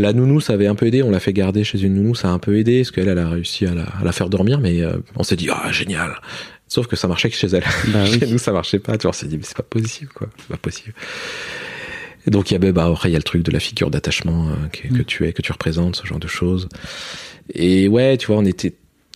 La 0.00 0.12
nounou, 0.12 0.40
ça 0.40 0.54
avait 0.54 0.66
un 0.66 0.74
peu 0.74 0.86
aidé, 0.86 1.02
on 1.02 1.10
l'a 1.10 1.20
fait 1.20 1.32
garder 1.32 1.64
chez 1.64 1.82
une 1.82 1.94
nounou, 1.94 2.14
ça 2.14 2.28
a 2.28 2.30
un 2.30 2.38
peu 2.38 2.58
aidé, 2.58 2.80
parce 2.80 2.90
qu'elle, 2.90 3.08
elle 3.08 3.18
a 3.18 3.28
réussi 3.28 3.66
à 3.66 3.74
la, 3.74 3.82
à 3.82 4.04
la 4.04 4.12
faire 4.12 4.28
dormir, 4.28 4.60
mais 4.60 4.80
euh, 4.80 4.96
on 5.16 5.22
s'est 5.22 5.36
dit, 5.36 5.48
ah, 5.50 5.70
génial. 5.72 6.14
Sauf 6.68 6.86
que 6.86 6.96
ça 6.96 7.08
marchait 7.08 7.30
que 7.30 7.36
chez 7.36 7.48
elle. 7.48 7.64
Bah 7.88 8.04
oui. 8.10 8.18
chez 8.18 8.26
nous, 8.26 8.38
ça 8.38 8.52
marchait 8.52 8.78
pas, 8.78 8.96
tu 8.96 9.02
vois, 9.02 9.10
on 9.10 9.12
s'est 9.12 9.26
dit, 9.26 9.36
mais 9.36 9.42
c'est 9.44 9.56
pas 9.56 9.62
possible, 9.62 10.10
quoi, 10.12 10.28
c'est 10.38 10.48
pas 10.48 10.56
possible. 10.56 10.94
Et 12.26 12.30
donc 12.30 12.50
il 12.50 12.54
y 12.54 12.56
avait 12.56 12.72
bah 12.72 12.84
après 12.84 13.08
il 13.08 13.12
y 13.12 13.16
a 13.16 13.18
le 13.18 13.24
truc 13.24 13.42
de 13.42 13.50
la 13.50 13.60
figure 13.60 13.90
d'attachement 13.90 14.48
euh, 14.48 14.68
que, 14.72 14.88
que 14.88 15.02
tu 15.02 15.26
es 15.26 15.32
que 15.32 15.40
tu 15.40 15.52
représentes 15.52 15.96
ce 15.96 16.06
genre 16.06 16.18
de 16.18 16.28
choses 16.28 16.68
et 17.54 17.88
ouais 17.88 18.18
tu 18.18 18.26
vois 18.26 18.36
on 18.36 18.44
était 18.44 18.74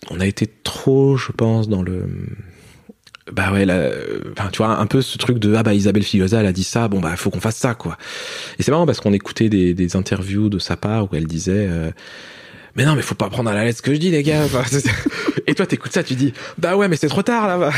on 0.09 0.19
a 0.19 0.25
été 0.25 0.49
trop 0.63 1.15
je 1.15 1.31
pense 1.31 1.69
dans 1.69 1.83
le 1.83 2.07
bah 3.31 3.51
ouais 3.51 3.65
là 3.65 3.89
enfin 4.33 4.49
tu 4.51 4.57
vois 4.57 4.77
un 4.77 4.85
peu 4.85 5.01
ce 5.01 5.17
truc 5.17 5.39
de 5.39 5.55
ah 5.55 5.63
bah 5.63 5.73
Isabelle 5.73 6.03
Filosa 6.03 6.41
elle 6.41 6.45
a 6.45 6.53
dit 6.53 6.63
ça 6.63 6.87
bon 6.87 6.99
bah 6.99 7.15
faut 7.15 7.31
qu'on 7.31 7.39
fasse 7.39 7.57
ça 7.57 7.73
quoi. 7.73 7.97
Et 8.59 8.63
c'est 8.63 8.71
marrant 8.71 8.85
parce 8.85 8.99
qu'on 8.99 9.13
écoutait 9.13 9.49
des, 9.49 9.73
des 9.73 9.95
interviews 9.95 10.49
de 10.49 10.59
sa 10.59 10.77
part 10.77 11.05
où 11.05 11.15
elle 11.15 11.25
disait 11.25 11.67
euh, 11.69 11.91
mais 12.75 12.85
non 12.85 12.95
mais 12.95 13.01
faut 13.01 13.15
pas 13.15 13.29
prendre 13.29 13.49
à 13.49 13.53
la 13.53 13.63
lettre 13.65 13.77
ce 13.77 13.81
que 13.81 13.93
je 13.93 13.99
dis 13.99 14.11
les 14.11 14.23
gars 14.23 14.43
et 15.47 15.53
toi 15.55 15.65
t'écoutes 15.65 15.93
ça 15.93 16.03
tu 16.03 16.15
dis 16.15 16.33
bah 16.57 16.75
ouais 16.75 16.87
mais 16.87 16.95
c'est 16.97 17.07
trop 17.07 17.21
tard 17.23 17.47
là 17.47 17.57
bah. 17.57 17.71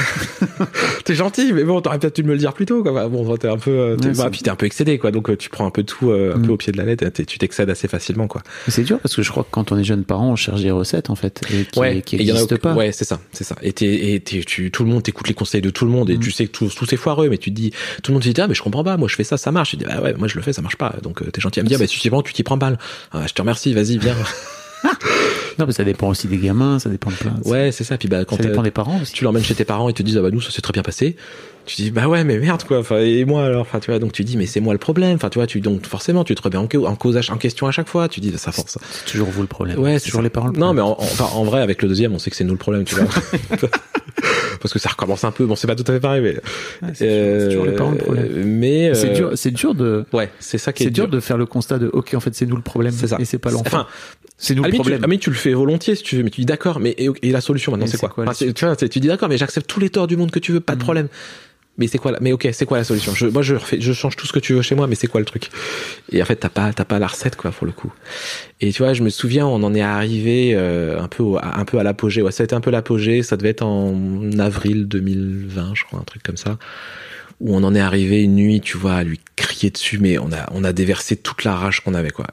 t'es 1.06 1.16
gentil 1.16 1.54
mais 1.54 1.64
bon 1.64 1.82
t'aurais 1.82 2.00
peut-être 2.00 2.16
dû 2.16 2.24
me 2.24 2.32
le 2.34 2.38
dire 2.38 2.54
plus 2.54 2.66
tôt 2.66 2.82
quoi 2.84 2.92
Bah, 2.92 3.08
bon 3.08 3.36
t'es 3.38 3.48
un 3.48 3.58
peu 3.58 3.72
euh, 3.72 3.96
t'es- 3.96 4.08
Ouais, 4.10 4.14
bah, 4.16 4.30
puis 4.32 4.42
t'es 4.42 4.50
un 4.50 4.56
peu 4.56 4.66
excédé 4.66 4.98
quoi 4.98 5.12
donc 5.12 5.30
euh, 5.30 5.36
tu 5.38 5.50
prends 5.50 5.66
un 5.66 5.72
peu 5.72 5.84
tout 5.84 6.10
euh, 6.12 6.34
un 6.36 6.38
Mm. 6.38 6.46
peu 6.46 6.52
au 6.54 6.58
pied 6.58 6.72
de 6.72 6.78
la 6.78 6.86
lettre 6.86 7.06
tu 7.24 7.38
t'excèdes 7.38 7.70
assez 7.70 7.88
facilement 7.88 8.28
quoi 8.28 8.42
Mais 8.68 8.74
C'est 8.74 8.84
dur 8.84 9.00
parce 9.00 9.16
que 9.16 9.22
je 9.22 9.30
crois 9.32 9.44
que 9.44 9.50
quand 9.52 9.72
on 9.72 9.78
est 9.78 9.84
jeune 9.84 10.04
parent, 10.04 10.32
on 10.32 10.36
cherche 10.36 10.62
des 10.62 10.72
recettes 10.72 11.10
en 11.10 11.16
fait 11.16 11.42
et 11.52 11.66
qui, 12.02 12.18
qui 12.18 12.24
y 12.24 12.32
en 12.32 12.36
a 12.44 12.58
pas. 12.58 12.74
Ouais, 12.74 12.92
c'est 12.92 13.06
ça, 13.06 13.20
c'est 13.32 13.44
ça. 13.44 13.56
Et, 13.62 13.74
t'es- 13.74 14.14
et 14.14 14.20
t'es- 14.20 14.44
tu, 14.44 14.72
tout 14.72 14.84
le 14.84 14.90
monde 14.90 15.04
t'écoute 15.04 15.28
les 15.28 15.34
conseils 15.34 15.62
de 15.62 15.70
tout 15.70 15.86
le 15.86 15.92
monde 15.92 16.10
et 16.10 16.18
Mm. 16.18 16.20
tu 16.20 16.32
sais 16.32 16.48
que 16.48 16.52
tout, 16.52 16.70
tout 16.70 16.86
c'est 16.86 16.98
foireux, 16.98 17.30
mais 17.30 17.38
tu 17.38 17.50
te 17.52 17.56
dis, 17.56 17.72
tout 18.04 18.12
le 18.12 18.14
monde 18.14 18.24
te 18.24 18.30
dit, 18.30 18.42
ah, 18.42 18.48
mais 18.48 18.56
je 18.56 18.62
comprends 18.64 18.84
pas, 18.84 18.98
moi 18.98 19.08
je 19.08 19.16
fais 19.16 19.24
ça, 19.24 19.38
ça 19.38 19.52
marche. 19.52 19.72
Je 19.72 19.78
dis, 19.78 19.86
bah 19.86 20.02
ouais, 20.02 20.14
moi 20.16 20.28
je 20.28 20.36
le 20.36 20.42
fais, 20.42 20.54
ça 20.54 20.62
marche 20.62 20.76
pas. 20.78 20.94
Donc 21.04 21.22
t'es 21.32 21.42
gentil 21.42 21.60
à 21.60 21.64
me 21.64 21.68
dire, 21.68 21.80
bah 21.80 21.88
tu 21.88 22.00
t'y 22.00 22.10
prends, 22.10 22.22
tu 22.22 22.34
t'y 22.34 22.44
prends 22.44 22.58
balle. 22.58 22.78
Ah, 23.12 23.26
je 23.28 23.34
te 23.34 23.42
remercie, 23.42 23.74
vas-y, 23.74 23.98
viens. 23.98 24.16
Non, 25.60 25.66
mais 25.66 25.72
ça 25.74 25.84
dépend 25.84 26.08
aussi 26.10 26.28
des 26.28 26.38
gamins, 26.38 26.78
ça 26.78 26.90
dépend 26.90 27.10
de 27.10 27.16
plein. 27.16 27.34
ouais, 27.46 27.72
c'est 27.72 27.84
ça. 27.84 27.98
Puis 27.98 28.08
bah 28.08 28.24
quand 28.26 28.38
ça 28.38 28.44
dépend 28.44 28.62
des 28.62 28.70
parents 28.72 29.00
aussi. 29.02 29.12
tu 29.14 29.24
l'emmènes 29.24 29.44
chez 29.44 29.56
tes 29.56 29.66
parents, 29.66 29.90
ils 29.90 29.94
te 29.96 30.04
disent, 30.04 30.18
ah 30.18 30.22
bah 30.22 30.30
nous 30.32 30.40
ça 30.42 30.52
s'est 30.52 30.62
très 30.62 30.72
bien 30.74 30.84
passé. 30.84 31.16
Tu 31.66 31.76
dis, 31.78 31.92
bah 31.92 32.08
ouais, 32.08 32.24
mais 32.24 32.38
merde 32.38 32.64
quoi. 32.64 32.80
Enfin, 32.80 33.00
et 33.00 33.26
moi 33.26 33.44
alors, 33.46 33.62
enfin 33.62 33.80
tu 33.80 33.90
vois, 33.90 34.00
donc 34.00 34.12
tu 34.14 34.24
dis, 34.24 34.38
mais 34.38 34.46
c'est 34.46 34.60
moi 34.60 34.74
le 34.74 34.80
problème. 34.80 35.16
Enfin 35.16 35.30
tu 35.30 35.40
vois, 35.40 35.48
tu 35.48 35.60
donc 35.60 35.86
forcément 35.88 36.24
tu 36.24 36.36
te 36.36 36.42
remets 36.42 36.58
en, 36.58 36.68
ca- 36.72 36.80
en 36.88 36.96
cause, 36.96 37.18
en 37.30 37.38
question 37.38 37.66
à 37.68 37.72
chaque 37.72 37.90
fois. 37.90 38.08
Tu 38.08 38.20
dis, 38.20 38.32
ça 38.38 38.52
force. 38.52 38.78
C'est 38.92 39.12
toujours 39.12 39.30
vous 39.30 39.42
le 39.42 39.48
problème. 39.48 39.80
Ouais, 39.80 39.98
c'est 40.00 40.06
toujours 40.06 40.20
ça. 40.20 40.24
les 40.24 40.30
parents. 40.30 40.48
le 40.50 40.60
Non, 40.60 40.74
mais 40.74 40.82
problème. 40.82 40.86
en, 40.86 40.92
en- 40.92 41.24
enfin, 41.24 41.30
en 41.36 41.44
vrai, 41.44 41.62
avec 41.62 41.82
le 41.82 41.88
deuxième, 41.90 42.14
on 42.14 42.20
sait 42.20 42.30
que 42.30 42.36
c'est 42.36 42.44
nous 42.44 42.54
le 42.54 42.58
problème, 42.60 42.84
tu 42.86 42.94
vois. 42.96 43.06
Parce 44.62 44.74
que 44.74 44.80
ça 44.80 44.90
recommence 44.90 45.24
un 45.24 45.32
peu. 45.32 45.46
Bon, 45.46 45.56
c'est 45.56 45.68
pas 45.68 45.76
tout 45.76 45.84
à 45.88 45.94
fait 45.94 46.00
pareil, 46.00 46.22
mais. 46.22 46.36
Ouais, 46.88 46.94
c'est 46.94 47.08
toujours- 47.08 47.40
c'est 47.42 47.48
toujours 47.50 47.66
les 47.66 47.72
parents 47.74 47.92
le 47.92 47.98
problème. 47.98 48.26
Euh, 48.32 48.44
Mais. 48.46 48.94
C'est 48.94 49.10
euh, 49.12 49.14
dur, 49.14 49.32
c'est 49.36 49.52
dur 49.52 49.76
de. 49.76 50.06
Ouais, 50.14 50.30
c'est 50.40 50.58
ça 50.58 50.74
qui 50.74 50.84
est, 50.84 50.86
C'est 50.88 50.92
dur 50.92 51.08
de 51.08 51.20
faire 51.20 51.38
le 51.38 51.46
constat 51.46 51.80
de 51.80 51.90
ok 51.92 52.14
en 52.16 52.20
fait 52.20 52.34
c'est 52.36 52.46
nous 52.46 52.56
le 52.56 52.62
problème 52.62 52.94
C'est 52.94 53.08
ça. 53.08 53.18
et 53.20 53.26
c'est 53.26 53.38
pas 53.40 53.52
l'enfant. 53.52 53.64
Enfin, 53.68 53.88
c'est 54.38 54.54
nous 54.56 54.64
le 54.64 54.70
tu, 54.70 54.76
problème. 54.76 55.02
la 55.02 55.08
limite, 55.08 55.22
tu 55.22 55.30
le 55.32 55.36
fais 55.36 55.54
volontiers 55.54 55.96
si 55.96 56.04
tu 56.04 56.18
veux, 56.18 56.24
mais 56.24 56.30
tu 56.30 56.42
dis 56.42 56.46
d'accord, 56.46 56.80
mais 56.80 56.92
et, 56.92 57.10
et 57.24 57.32
la 57.32 57.42
solution 57.42 57.72
maintenant, 57.72 57.88
c'est 57.88 57.98
quoi, 57.98 58.14
Enfin, 58.18 58.34
Tu 58.54 58.66
vois, 58.66 58.76
tu 58.76 59.00
dis 59.00 59.08
d'accord, 59.08 59.30
mais 59.30 59.38
j'accepte 59.38 59.68
tous 59.68 59.80
les 59.80 59.90
torts 59.90 60.08
du 60.08 60.16
monde 60.18 60.32
que 60.32 60.40
tu 60.40 60.52
veux, 60.52 60.60
pas 60.60 60.74
de 60.74 60.80
Mm. 60.80 60.84
problème. 60.84 61.08
Mais 61.78 61.88
c'est 61.88 61.98
quoi 61.98 62.12
la... 62.12 62.20
Mais 62.22 62.32
ok, 62.32 62.48
c'est 62.54 62.66
quoi 62.66 62.78
la 62.78 62.84
solution? 62.84 63.14
Je, 63.14 63.28
Moi, 63.28 63.42
je 63.42 63.56
refais, 63.56 63.80
je 63.80 63.94
change 63.94 64.16
tout 64.16 64.26
ce 64.26 64.34
que 64.34 64.40
tu 64.40 64.54
veux 64.54 64.62
chez 64.62 64.76
moi, 64.76 64.88
mais 64.88 64.96
c'est 64.96 65.08
quoi 65.08 65.20
le 65.20 65.26
truc? 65.26 65.50
Et 66.12 66.22
en 66.22 66.26
fait, 66.26 66.36
t'as 66.38 66.50
pas, 66.50 66.74
t'as 66.74 66.86
pas 66.86 67.00
la 67.00 67.08
recette, 67.08 67.36
quoi, 67.36 67.52
pour 67.52 67.68
le 67.68 67.74
coup. 67.74 67.92
Et 68.62 68.72
tu 68.72 68.84
vois, 68.84 68.94
je 68.94 69.04
me 69.04 69.10
souviens, 69.10 69.46
on 69.46 69.62
en 69.64 69.74
est 69.76 69.82
arrivé 69.82 70.54
euh, 70.56 71.00
un 71.00 71.08
peu, 71.08 71.24
un 71.42 71.66
peu 71.66 71.78
à 71.78 71.84
l'apogée. 71.84 72.22
Ouais, 72.22 72.32
ça 72.32 72.44
a 72.44 72.46
été 72.46 72.56
un 72.56 72.62
peu 72.62 72.72
l'apogée. 72.72 73.22
Ça 73.24 73.38
devait 73.38 73.50
être 73.50 73.64
en 73.64 73.94
avril 74.40 74.88
2020, 74.88 75.74
je 75.76 75.84
crois, 75.84 76.00
un 76.00 76.04
truc 76.04 76.24
comme 76.24 76.38
ça 76.38 76.58
où 77.40 77.56
on 77.56 77.64
en 77.64 77.76
est 77.76 77.80
arrivé 77.80 78.24
une 78.24 78.36
nuit, 78.36 78.62
tu 78.62 78.78
vois, 78.78 78.96
à 78.96 79.04
lui 79.04 79.20
crier 79.36 79.70
dessus, 79.70 80.00
mais 80.00 80.18
on 80.18 80.32
a, 80.32 80.50
on 80.54 80.64
a 80.64 80.74
déversé 80.74 81.16
toute 81.16 81.44
la 81.44 81.56
rage 81.56 81.82
qu'on 81.82 81.94
avait, 81.94 82.10
quoi. 82.10 82.26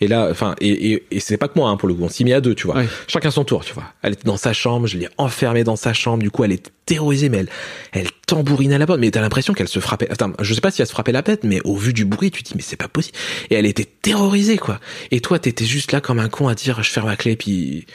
Et 0.00 0.06
là, 0.06 0.28
enfin, 0.30 0.54
et, 0.60 0.92
et, 0.92 1.06
et 1.10 1.20
c'est 1.20 1.36
pas 1.36 1.48
que 1.48 1.58
moi, 1.58 1.70
hein, 1.70 1.76
pour 1.76 1.88
le 1.88 1.94
coup, 1.94 2.04
on 2.04 2.08
s'y 2.08 2.24
met 2.24 2.32
à 2.32 2.40
deux, 2.40 2.54
tu 2.54 2.66
vois. 2.66 2.76
Ouais. 2.76 2.88
Chacun 3.08 3.32
son 3.32 3.44
tour, 3.44 3.64
tu 3.64 3.74
vois. 3.74 3.84
Elle 4.02 4.12
était 4.12 4.24
dans 4.24 4.36
sa 4.36 4.52
chambre, 4.52 4.86
je 4.86 4.96
l'ai 4.96 5.08
enfermée 5.18 5.64
dans 5.64 5.74
sa 5.74 5.92
chambre, 5.92 6.22
du 6.22 6.30
coup, 6.30 6.44
elle 6.44 6.52
est 6.52 6.70
terrorisée, 6.86 7.28
mais 7.28 7.38
elle, 7.38 7.48
elle 7.92 8.08
tambourinait 8.26 8.76
à 8.76 8.78
la 8.78 8.86
porte, 8.86 9.00
mais 9.00 9.10
t'as 9.10 9.22
l'impression 9.22 9.54
qu'elle 9.54 9.68
se 9.68 9.80
frappait, 9.80 10.08
attends, 10.08 10.32
je 10.40 10.54
sais 10.54 10.60
pas 10.60 10.70
si 10.70 10.82
elle 10.82 10.86
se 10.86 10.92
frappait 10.92 11.12
la 11.12 11.22
tête, 11.22 11.42
mais 11.42 11.60
au 11.64 11.74
vu 11.74 11.92
du 11.92 12.04
bruit, 12.04 12.30
tu 12.30 12.44
te 12.44 12.50
dis, 12.50 12.54
mais 12.54 12.62
c'est 12.62 12.76
pas 12.76 12.88
possible. 12.88 13.16
Et 13.50 13.56
elle 13.56 13.66
était 13.66 13.88
terrorisée, 14.02 14.58
quoi. 14.58 14.78
Et 15.10 15.20
toi, 15.20 15.40
t'étais 15.40 15.64
juste 15.64 15.90
là 15.90 16.00
comme 16.00 16.20
un 16.20 16.28
con 16.28 16.46
à 16.46 16.54
dire, 16.54 16.80
je 16.82 16.90
ferme 16.90 17.08
ma 17.08 17.16
clé, 17.16 17.34
puis, 17.34 17.86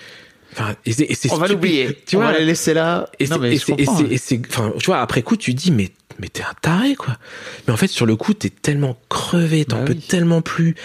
enfin, 0.53 0.75
et 0.85 0.93
c'est, 0.93 1.03
et 1.05 1.15
c'est 1.15 1.31
On 1.31 1.37
va 1.37 1.47
l'oublier. 1.47 1.97
Tu 2.05 2.15
on 2.15 2.19
vois, 2.21 2.31
va 2.31 2.39
les 2.39 2.45
laisser 2.45 2.73
là. 2.73 3.09
et 3.19 3.27
non 3.27 3.35
c'est, 3.35 3.41
mais 3.41 3.53
et 3.53 3.57
je 3.57 3.65
c'est, 3.65 3.71
comprends, 3.75 3.97
c'est, 3.97 4.03
hein. 4.03 4.07
et 4.11 4.17
c'est- 4.17 4.41
enfin, 4.49 4.73
tu 4.79 4.85
vois, 4.87 4.99
après 5.01 5.21
coup, 5.21 5.37
tu 5.37 5.53
dis, 5.53 5.71
mais, 5.71 5.89
mais 6.19 6.27
t'es 6.29 6.43
un 6.43 6.53
taré, 6.61 6.95
quoi. 6.95 7.17
Mais 7.67 7.73
en 7.73 7.77
fait, 7.77 7.87
sur 7.87 8.05
le 8.05 8.15
coup, 8.15 8.33
t'es 8.33 8.49
tellement 8.49 8.97
crevé, 9.09 9.65
t'en 9.65 9.77
Bah 9.79 9.85
peux 9.85 9.93
oui. 9.93 9.99
tellement 9.99 10.41
plus. 10.41 10.75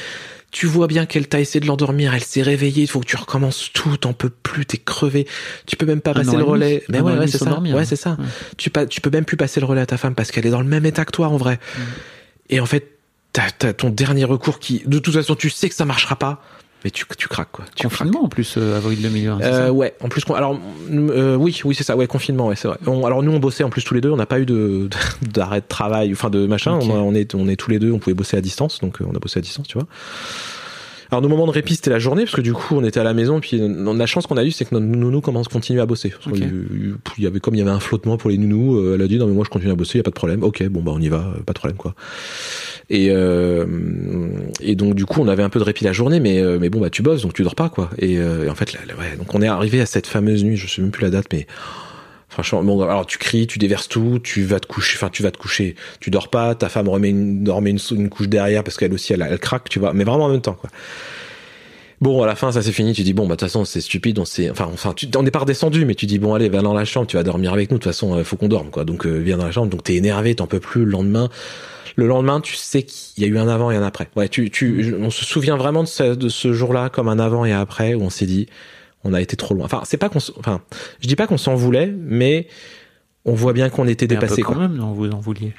Tu 0.50 0.66
vois 0.66 0.86
bien 0.86 1.04
qu'elle 1.04 1.26
t'a 1.26 1.40
essayé 1.40 1.58
de 1.58 1.66
l'endormir, 1.66 2.14
elle 2.14 2.22
s'est 2.22 2.40
réveillée, 2.42 2.82
il 2.84 2.86
faut 2.86 3.00
que 3.00 3.06
tu 3.06 3.16
recommences 3.16 3.70
tout, 3.74 3.96
t'en 3.96 4.12
peux 4.12 4.30
plus, 4.30 4.64
t'es 4.64 4.78
crevé. 4.78 5.26
Tu 5.66 5.74
peux 5.74 5.84
même 5.84 6.00
pas 6.00 6.12
Un 6.12 6.14
passer 6.14 6.36
le 6.36 6.44
relais. 6.44 6.84
Mais 6.88 7.00
ouais, 7.00 7.10
ouais, 7.10 7.18
demi 7.18 7.28
c'est 7.32 7.38
ça. 7.38 7.46
dormir. 7.46 7.74
Ouais, 7.74 7.84
c'est 7.84 7.96
ça. 7.96 8.10
Ouais. 8.10 8.26
Tu, 8.56 8.70
pas, 8.70 8.86
tu 8.86 9.00
peux 9.00 9.10
même 9.10 9.24
plus 9.24 9.36
passer 9.36 9.58
le 9.58 9.66
relais 9.66 9.80
à 9.80 9.86
ta 9.86 9.96
femme 9.96 10.14
parce 10.14 10.30
qu'elle 10.30 10.46
est 10.46 10.50
dans 10.50 10.60
le 10.60 10.68
même 10.68 10.86
état 10.86 11.04
que 11.04 11.10
toi, 11.10 11.26
en 11.26 11.36
vrai. 11.36 11.54
Mm. 11.76 11.80
Et 12.50 12.60
en 12.60 12.66
fait, 12.66 12.86
t'as, 13.32 13.50
t'as 13.50 13.72
ton 13.72 13.90
dernier 13.90 14.22
recours 14.22 14.60
qui, 14.60 14.82
de 14.86 15.00
toute 15.00 15.14
façon, 15.14 15.34
tu 15.34 15.50
sais 15.50 15.68
que 15.68 15.74
ça 15.74 15.86
marchera 15.86 16.14
pas, 16.14 16.40
mais 16.84 16.90
tu, 16.90 17.04
tu 17.16 17.28
craques, 17.28 17.48
quoi. 17.52 17.64
Tu 17.74 17.86
craques. 17.88 17.98
Confinement 17.98 18.24
en 18.24 18.28
plus 18.28 18.56
euh, 18.58 18.76
avril 18.76 19.00
2020. 19.00 19.38
c'est 19.40 19.46
Euh, 19.46 19.70
ouais, 19.70 19.94
en 20.02 20.08
plus, 20.08 20.22
alors 20.34 20.58
euh, 20.92 21.34
oui, 21.36 21.60
oui, 21.64 21.74
c'est 21.74 21.82
ça, 21.84 21.96
ouais, 21.96 22.06
confinement, 22.06 22.48
ouais, 22.48 22.56
c'est 22.56 22.68
vrai. 22.68 22.76
On- 22.86 23.06
alors 23.06 23.22
nous, 23.22 23.32
on 23.32 23.38
bossait 23.38 23.64
en 23.64 23.70
plus 23.70 23.82
tous 23.82 23.94
les 23.94 24.00
deux, 24.00 24.10
on 24.10 24.16
n'a 24.16 24.26
pas 24.26 24.38
eu 24.40 24.46
de 24.46 24.88
d'arrêt 25.22 25.60
de 25.60 25.66
travail, 25.66 26.12
enfin 26.12 26.30
de 26.30 26.46
machin. 26.46 26.72
On 26.80 27.14
est, 27.14 27.34
on 27.34 27.48
est 27.48 27.56
tous 27.56 27.70
les 27.70 27.78
deux, 27.78 27.90
on 27.92 27.98
pouvait 27.98 28.14
bosser 28.14 28.36
à 28.36 28.40
distance, 28.40 28.80
donc 28.80 29.00
euh, 29.00 29.06
on 29.10 29.14
a 29.16 29.18
bossé 29.18 29.38
à 29.38 29.42
distance, 29.42 29.66
tu 29.66 29.78
vois. 29.78 29.86
Alors 31.14 31.22
nos 31.22 31.28
moments 31.28 31.46
de 31.46 31.52
répit 31.52 31.76
c'était 31.76 31.90
la 31.90 32.00
journée 32.00 32.24
parce 32.24 32.34
que 32.34 32.40
du 32.40 32.52
coup 32.52 32.74
on 32.76 32.82
était 32.84 32.98
à 32.98 33.04
la 33.04 33.14
maison 33.14 33.38
puis 33.38 33.60
euh, 33.60 33.94
la 33.96 34.06
chance 34.06 34.26
qu'on 34.26 34.36
a 34.36 34.42
eu 34.44 34.50
c'est 34.50 34.64
que 34.64 34.74
notre 34.74 34.84
nounou 34.86 35.20
commence 35.20 35.46
à 35.46 35.50
continuer 35.52 35.80
à 35.80 35.86
bosser. 35.86 36.10
Parce 36.24 36.36
qu'il- 36.36 36.96
Il 37.18 37.22
y 37.22 37.26
avait 37.28 37.38
comme 37.38 37.54
il 37.54 37.58
y 37.58 37.60
avait 37.62 37.70
un 37.70 37.78
flottement 37.78 38.16
pour 38.16 38.30
les 38.30 38.36
nounous, 38.38 38.78
euh, 38.80 38.94
elle 38.96 39.02
a 39.02 39.06
dit 39.06 39.16
non 39.18 39.28
mais 39.28 39.32
moi 39.32 39.44
je 39.44 39.50
continue 39.50 39.70
à 39.70 39.76
bosser, 39.76 39.92
il 39.94 39.98
y 39.98 40.00
a 40.00 40.02
pas 40.02 40.10
de 40.10 40.16
problème. 40.16 40.42
OK, 40.42 40.62
bon 40.68 40.82
bah 40.82 40.90
on 40.92 41.00
y 41.00 41.08
va, 41.08 41.18
euh, 41.36 41.42
pas 41.44 41.52
de 41.52 41.58
problème 41.58 41.76
quoi. 41.76 41.94
Et 42.90 43.10
euh, 43.10 43.64
et 44.60 44.74
donc 44.74 44.94
du 44.96 45.06
coup 45.06 45.20
on 45.20 45.28
avait 45.28 45.44
un 45.44 45.50
peu 45.50 45.60
de 45.60 45.64
répit 45.64 45.84
la 45.84 45.92
journée 45.92 46.18
mais 46.18 46.40
euh, 46.40 46.58
mais 46.60 46.68
bon 46.68 46.80
bah 46.80 46.90
tu 46.90 47.02
bosses 47.02 47.22
donc 47.22 47.32
tu 47.32 47.44
dors 47.44 47.54
pas 47.54 47.68
quoi. 47.68 47.90
Et, 47.98 48.18
euh, 48.18 48.46
et 48.46 48.50
en 48.50 48.54
fait 48.56 48.72
là, 48.72 48.80
là, 48.88 48.94
ouais, 48.98 49.16
donc 49.16 49.32
on 49.34 49.40
est 49.40 49.46
arrivé 49.46 49.80
à 49.80 49.86
cette 49.86 50.08
fameuse 50.08 50.42
nuit, 50.44 50.56
je 50.56 50.66
sais 50.66 50.82
même 50.82 50.90
plus 50.90 51.02
la 51.04 51.10
date 51.10 51.26
mais 51.32 51.46
Franchement, 52.34 52.64
bon, 52.64 52.82
alors 52.82 53.06
tu 53.06 53.16
cries, 53.18 53.46
tu 53.46 53.60
déverses 53.60 53.88
tout, 53.88 54.18
tu 54.20 54.42
vas 54.42 54.58
te 54.58 54.66
coucher, 54.66 54.98
enfin 54.98 55.08
tu 55.08 55.22
vas 55.22 55.30
te 55.30 55.38
coucher, 55.38 55.76
tu 56.00 56.10
dors 56.10 56.28
pas, 56.28 56.56
ta 56.56 56.68
femme 56.68 56.88
remet 56.88 57.10
une, 57.10 57.48
une, 57.92 58.08
couche 58.08 58.28
derrière 58.28 58.64
parce 58.64 58.76
qu'elle 58.76 58.92
aussi 58.92 59.12
elle, 59.12 59.24
elle 59.28 59.38
craque, 59.38 59.68
tu 59.68 59.78
vois, 59.78 59.92
mais 59.92 60.02
vraiment 60.02 60.24
en 60.24 60.30
même 60.30 60.40
temps 60.40 60.54
quoi. 60.60 60.68
Bon, 62.00 62.22
à 62.24 62.26
la 62.26 62.34
fin, 62.34 62.50
ça 62.50 62.60
s'est 62.60 62.72
fini. 62.72 62.92
Tu 62.92 63.02
dis 63.02 63.14
bon, 63.14 63.22
bah 63.22 63.36
de 63.36 63.40
toute 63.40 63.48
façon, 63.48 63.64
c'est 63.64 63.80
stupide. 63.80 64.18
On 64.18 64.24
s'est, 64.24 64.50
enfin, 64.50 64.68
enfin, 64.70 64.92
tu, 64.94 65.06
on 65.16 65.22
n'est 65.22 65.30
pas 65.30 65.38
redescendu, 65.38 65.84
mais 65.84 65.94
tu 65.94 66.06
dis 66.06 66.18
bon, 66.18 66.34
allez, 66.34 66.48
va 66.48 66.60
dans 66.60 66.74
la 66.74 66.84
chambre. 66.84 67.06
Tu 67.06 67.16
vas 67.16 67.22
dormir 67.22 67.52
avec 67.52 67.70
nous. 67.70 67.78
De 67.78 67.82
toute 67.82 67.92
façon, 67.92 68.18
euh, 68.18 68.24
faut 68.24 68.36
qu'on 68.36 68.48
dorme, 68.48 68.70
quoi. 68.70 68.84
Donc, 68.84 69.06
euh, 69.06 69.18
viens 69.18 69.38
dans 69.38 69.46
la 69.46 69.52
chambre. 69.52 69.68
Donc, 69.68 69.84
t'es 69.84 69.94
énervé, 69.94 70.34
t'en 70.34 70.46
peux 70.46 70.60
plus. 70.60 70.84
Le 70.84 70.90
lendemain, 70.90 71.30
le 71.96 72.06
lendemain, 72.06 72.40
tu 72.40 72.56
sais 72.56 72.82
qu'il 72.82 73.22
y 73.22 73.26
a 73.26 73.30
eu 73.30 73.38
un 73.38 73.48
avant 73.48 73.70
et 73.70 73.76
un 73.76 73.82
après. 73.82 74.08
Ouais, 74.16 74.28
tu, 74.28 74.50
tu, 74.50 74.94
on 75.00 75.10
se 75.10 75.24
souvient 75.24 75.56
vraiment 75.56 75.82
de 75.82 75.88
ce, 75.88 76.14
de 76.14 76.28
ce 76.28 76.52
jour-là 76.52 76.90
comme 76.90 77.08
un 77.08 77.18
avant 77.18 77.44
et 77.44 77.52
après 77.52 77.94
où 77.94 78.02
on 78.02 78.10
s'est 78.10 78.26
dit, 78.26 78.48
on 79.04 79.12
a 79.14 79.20
été 79.20 79.36
trop 79.36 79.54
loin. 79.54 79.64
Enfin, 79.64 79.82
c'est 79.84 79.96
pas 79.96 80.08
qu'on, 80.08 80.18
enfin, 80.38 80.60
je 81.00 81.06
dis 81.08 81.16
pas 81.16 81.26
qu'on 81.26 81.38
s'en 81.38 81.54
voulait, 81.54 81.86
mais 81.86 82.48
on 83.24 83.34
voit 83.34 83.52
bien 83.52 83.70
qu'on 83.70 83.86
était 83.86 84.06
Mais 84.06 84.16
un 84.16 84.20
peu 84.20 84.26
dépassé. 84.26 84.42
quand 84.42 84.54
quoi. 84.54 84.62
même, 84.62 84.74
non, 84.76 84.92
vous 84.92 85.08
en 85.10 85.20
vouliez. 85.20 85.52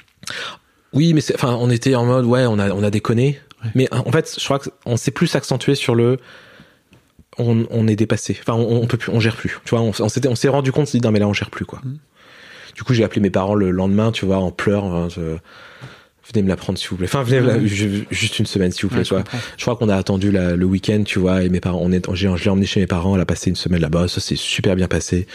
Oui, 0.94 1.14
mais 1.14 1.22
enfin, 1.34 1.58
on 1.60 1.70
était 1.70 1.96
en 1.96 2.06
mode, 2.06 2.26
ouais, 2.26 2.46
on 2.46 2.60
a, 2.60 2.70
on 2.72 2.84
a 2.84 2.90
déconné. 2.90 3.40
Ouais. 3.64 3.72
Mais 3.76 3.94
en 3.94 4.12
fait, 4.12 4.36
je 4.40 4.44
crois 4.46 4.60
qu'on 4.60 4.98
s'est 4.98 5.12
plus 5.12 5.36
accentué 5.36 5.76
sur 5.76 5.96
le, 5.96 6.18
on, 7.38 7.66
on 7.70 7.88
est 7.88 7.96
dépassé. 7.96 8.38
Enfin, 8.42 8.54
on, 8.54 8.82
on 8.82 8.88
peut 8.88 8.98
plus, 8.98 9.12
on 9.12 9.20
gère 9.20 9.36
plus. 9.36 9.60
Tu 9.66 9.72
vois, 9.72 9.82
on, 9.82 9.92
on 10.00 10.36
s'est 10.36 10.48
rendu 10.50 10.72
compte, 10.72 10.84
on 10.84 10.86
s'est 10.86 11.00
dit, 11.00 11.06
non, 11.06 11.12
mais 11.12 11.20
là, 11.20 11.28
on 11.28 11.34
gère 11.34 11.50
plus, 11.50 11.66
quoi. 11.66 11.80
Mm. 11.84 11.98
Du 12.76 12.84
coup, 12.84 12.94
j'ai 12.94 13.04
appelé 13.04 13.22
mes 13.22 13.30
parents 13.30 13.56
le 13.56 13.72
lendemain, 13.72 14.12
tu 14.12 14.26
vois, 14.26 14.38
en 14.38 14.52
pleurs. 14.52 14.84
hein, 14.86 15.08
je- 15.10 15.38
venez 16.34 16.44
me 16.44 16.50
la 16.50 16.56
prendre, 16.56 16.78
s'il 16.80 16.90
vous 16.90 16.96
plaît. 16.98 17.06
Enfin, 17.08 17.24
venez, 17.24 17.42
me 17.42 17.48
la- 17.48 17.66
ju- 17.66 18.08
juste 18.12 18.40
une 18.40 18.46
semaine, 18.46 18.72
s'il 18.72 18.84
vous 18.84 18.90
plaît, 18.90 19.00
Ouais, 19.00 19.04
tu 19.04 19.14
je. 19.14 19.24
Je 19.58 19.62
crois 19.64 19.76
qu'on 19.76 19.90
a 19.90 19.96
attendu 19.96 20.32
la- 20.32 20.56
le 20.56 20.66
week-end, 20.66 21.04
tu 21.06 21.20
vois, 21.20 21.44
et 21.44 21.50
mes 21.50 21.60
parents, 21.60 21.80
on 21.82 21.92
est, 21.92 22.06
j'ai, 22.14 22.30
je 22.36 22.44
l'ai 22.44 22.50
emmené 22.50 22.66
chez 22.66 22.80
mes 22.80 22.88
parents, 22.88 23.16
elle 23.16 23.22
a 23.22 23.26
passé 23.26 23.50
une 23.50 23.56
semaine 23.56 23.82
là-bas, 23.82 24.08
ça 24.08 24.20
s'est 24.22 24.36
super 24.36 24.76
bien 24.76 24.88
passé. 24.88 25.28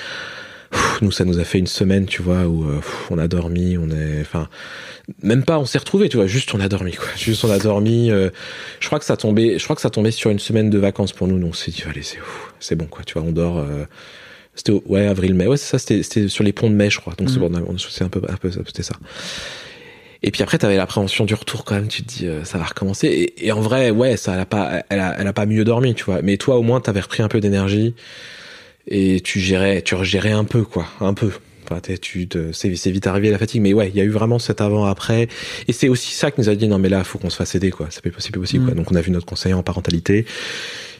Pff, 0.70 1.02
Nous, 1.02 1.10
ça 1.10 1.24
nous 1.24 1.38
a 1.40 1.44
fait 1.44 1.58
une 1.58 1.66
semaine, 1.66 2.06
tu 2.06 2.22
vois, 2.22 2.44
où 2.46 2.64
euh, 2.68 2.76
pff, 2.76 3.10
on 3.10 3.18
a 3.18 3.26
dormi, 3.26 3.76
on 3.76 3.90
est, 3.90 4.20
enfin, 4.20 4.48
même 5.22 5.42
pas, 5.44 5.58
on 5.58 5.64
s'est 5.64 5.78
retrouvés, 5.78 6.08
tu 6.08 6.16
vois, 6.16 6.28
juste 6.28 6.54
on 6.54 6.60
a 6.60 6.68
dormi, 6.68 6.92
quoi. 6.92 7.08
Juste 7.16 7.44
on 7.44 7.50
a 7.50 7.58
dormi. 7.58 8.10
euh, 8.12 8.30
je 8.78 8.86
crois 8.86 9.00
que 9.00 9.04
ça 9.04 9.16
tombait, 9.16 9.58
je 9.58 9.64
crois 9.64 9.74
que 9.74 9.82
ça 9.82 9.90
tombait 9.90 10.12
sur 10.12 10.30
une 10.30 10.38
semaine 10.38 10.70
de 10.70 10.78
vacances 10.78 11.12
pour 11.12 11.26
nous, 11.26 11.38
donc 11.40 11.50
on 11.50 11.52
s'est 11.54 11.72
dit, 11.72 11.82
allez, 11.90 12.02
c'est, 12.02 12.18
c'est 12.60 12.76
bon, 12.76 12.84
quoi, 12.86 13.02
tu 13.04 13.14
vois, 13.14 13.22
on 13.22 13.32
dort. 13.32 13.58
euh, 13.58 13.84
c'était 14.54 14.72
ouais 14.86 15.06
avril 15.06 15.34
mai, 15.34 15.46
ouais 15.48 15.56
c'est 15.56 15.70
ça, 15.70 15.78
c'était, 15.78 16.02
c'était 16.04 16.28
sur 16.28 16.44
les 16.44 16.52
ponts 16.52 16.68
de 16.70 16.74
mai, 16.74 16.90
je 16.90 17.00
crois, 17.00 17.14
donc 17.16 17.30
c'est 17.30 17.38
bon, 17.38 17.50
on 17.52 17.74
a- 17.74 17.78
c'est 17.88 18.04
un 18.04 18.08
peu, 18.08 18.20
un 18.28 18.36
peu, 18.36 18.50
c'était 18.50 18.82
ça. 18.82 18.94
Et 20.22 20.30
puis 20.30 20.42
après, 20.42 20.58
t'avais 20.58 20.76
l'appréhension 20.76 21.24
du 21.24 21.34
retour 21.34 21.64
quand 21.64 21.74
même. 21.74 21.88
Tu 21.88 22.02
te 22.02 22.08
dis, 22.08 22.26
euh, 22.26 22.44
ça 22.44 22.58
va 22.58 22.64
recommencer. 22.64 23.06
Et, 23.06 23.46
et 23.46 23.52
en 23.52 23.60
vrai, 23.60 23.90
ouais, 23.90 24.16
ça, 24.16 24.34
elle 24.34 24.40
a 24.40 24.46
pas, 24.46 24.82
elle 24.88 25.00
a, 25.00 25.16
elle 25.18 25.26
a 25.26 25.32
pas 25.32 25.46
mieux 25.46 25.64
dormi, 25.64 25.94
tu 25.94 26.04
vois. 26.04 26.20
Mais 26.22 26.36
toi, 26.36 26.56
au 26.58 26.62
moins, 26.62 26.80
t'avais 26.80 27.00
repris 27.00 27.22
un 27.22 27.28
peu 27.28 27.40
d'énergie 27.40 27.94
et 28.86 29.20
tu 29.20 29.40
gérais, 29.40 29.82
tu 29.82 29.94
regérais 29.94 30.32
un 30.32 30.44
peu, 30.44 30.62
quoi, 30.62 30.86
un 31.00 31.14
peu. 31.14 31.30
Enfin, 31.64 31.80
tu 32.00 32.26
te, 32.26 32.52
c'est, 32.52 32.74
c'est 32.74 32.90
vite 32.90 33.06
arrivé 33.06 33.30
la 33.30 33.38
fatigue. 33.38 33.62
Mais 33.62 33.72
ouais, 33.72 33.88
il 33.88 33.96
y 33.96 34.00
a 34.00 34.04
eu 34.04 34.10
vraiment 34.10 34.38
cet 34.38 34.60
avant-après. 34.60 35.28
Et 35.68 35.72
c'est 35.72 35.88
aussi 35.88 36.12
ça 36.12 36.30
qui 36.30 36.40
nous 36.40 36.50
a 36.50 36.54
dit, 36.54 36.68
non, 36.68 36.78
mais 36.78 36.88
là, 36.88 37.02
faut 37.04 37.18
qu'on 37.18 37.30
se 37.30 37.36
fasse 37.36 37.54
aider, 37.54 37.70
quoi. 37.70 37.86
C'est 37.90 38.02
pas 38.02 38.10
possible, 38.10 38.40
possible, 38.40 38.64
quoi. 38.64 38.74
Mm. 38.74 38.78
Donc, 38.78 38.92
on 38.92 38.96
a 38.96 39.00
vu 39.00 39.10
notre 39.12 39.26
conseiller 39.26 39.54
en 39.54 39.62
parentalité 39.62 40.26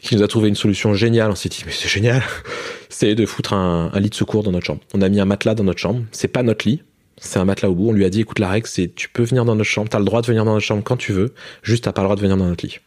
qui 0.01 0.15
nous 0.15 0.23
a 0.23 0.27
trouvé 0.27 0.49
une 0.49 0.55
solution 0.55 0.95
géniale. 0.95 1.29
On 1.29 1.35
s'est 1.35 1.49
dit, 1.49 1.61
mais 1.65 1.73
c'est 1.73 1.89
génial. 1.89 2.23
C'est 2.89 3.15
de 3.15 3.25
foutre 3.25 3.53
un, 3.53 3.89
un 3.93 3.99
lit 3.99 4.09
de 4.09 4.15
secours 4.15 4.43
dans 4.43 4.51
notre 4.51 4.65
chambre. 4.65 4.81
On 4.93 5.01
a 5.01 5.09
mis 5.09 5.19
un 5.19 5.25
matelas 5.25 5.55
dans 5.55 5.63
notre 5.63 5.79
chambre. 5.79 6.03
C'est 6.11 6.27
pas 6.27 6.43
notre 6.43 6.67
lit. 6.67 6.83
C'est 7.23 7.39
un 7.39 7.45
matelas 7.45 7.69
au 7.69 7.75
bout. 7.75 7.89
On 7.89 7.93
lui 7.93 8.03
a 8.03 8.09
dit, 8.09 8.21
écoute, 8.21 8.39
la 8.39 8.49
règle, 8.49 8.67
c'est 8.67 8.93
tu 8.93 9.07
peux 9.07 9.23
venir 9.23 9.45
dans 9.45 9.55
notre 9.55 9.69
chambre. 9.69 9.87
T'as 9.87 9.99
le 9.99 10.05
droit 10.05 10.21
de 10.21 10.27
venir 10.27 10.43
dans 10.43 10.53
notre 10.53 10.65
chambre 10.65 10.83
quand 10.83 10.97
tu 10.97 11.13
veux. 11.13 11.33
Juste, 11.61 11.85
t'as 11.85 11.93
pas 11.93 12.01
le 12.01 12.07
droit 12.07 12.15
de 12.15 12.21
venir 12.21 12.35
dans 12.35 12.47
notre 12.47 12.65
lit. 12.65 12.79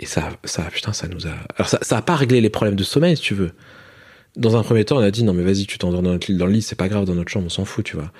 Et 0.00 0.06
ça, 0.06 0.30
ça, 0.42 0.64
putain, 0.64 0.92
ça 0.92 1.06
nous 1.06 1.26
a. 1.26 1.30
Alors, 1.56 1.68
ça, 1.68 1.78
ça 1.80 1.96
a 1.96 2.02
pas 2.02 2.16
réglé 2.16 2.40
les 2.40 2.50
problèmes 2.50 2.74
de 2.74 2.82
sommeil, 2.82 3.16
si 3.16 3.22
tu 3.22 3.34
veux. 3.34 3.52
Dans 4.36 4.56
un 4.56 4.64
premier 4.64 4.84
temps, 4.84 4.96
on 4.96 5.00
a 5.00 5.12
dit, 5.12 5.22
non, 5.22 5.32
mais 5.32 5.44
vas-y, 5.44 5.64
tu 5.64 5.78
t'endors 5.78 6.02
dans, 6.02 6.10
notre 6.10 6.30
lit- 6.30 6.36
dans 6.36 6.46
le 6.46 6.52
lit, 6.52 6.62
c'est 6.62 6.74
pas 6.74 6.88
grave, 6.88 7.04
dans 7.04 7.14
notre 7.14 7.30
chambre, 7.30 7.46
on 7.46 7.50
s'en 7.50 7.64
fout, 7.64 7.84
tu 7.84 7.96
vois. 7.96 8.10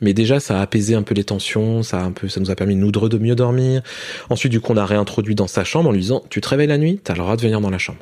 Mais 0.00 0.14
déjà, 0.14 0.40
ça 0.40 0.58
a 0.58 0.62
apaisé 0.62 0.94
un 0.94 1.02
peu 1.02 1.14
les 1.14 1.24
tensions, 1.24 1.82
ça 1.82 2.00
a 2.00 2.02
un 2.04 2.12
peu, 2.12 2.28
ça 2.28 2.40
nous 2.40 2.50
a 2.50 2.54
permis 2.54 2.74
nous 2.74 2.90
de, 2.90 3.18
mieux 3.18 3.34
dormir. 3.34 3.82
Ensuite, 4.30 4.50
du 4.50 4.60
coup, 4.60 4.72
on 4.72 4.78
a 4.78 4.86
réintroduit 4.86 5.34
dans 5.34 5.46
sa 5.46 5.64
chambre 5.64 5.90
en 5.90 5.92
lui 5.92 6.00
disant, 6.00 6.24
tu 6.30 6.40
te 6.40 6.48
réveilles 6.48 6.68
la 6.68 6.78
nuit, 6.78 7.00
t'as 7.04 7.12
le 7.12 7.18
droit 7.18 7.36
de 7.36 7.42
venir 7.42 7.60
dans 7.60 7.68
la 7.70 7.78
chambre. 7.78 7.98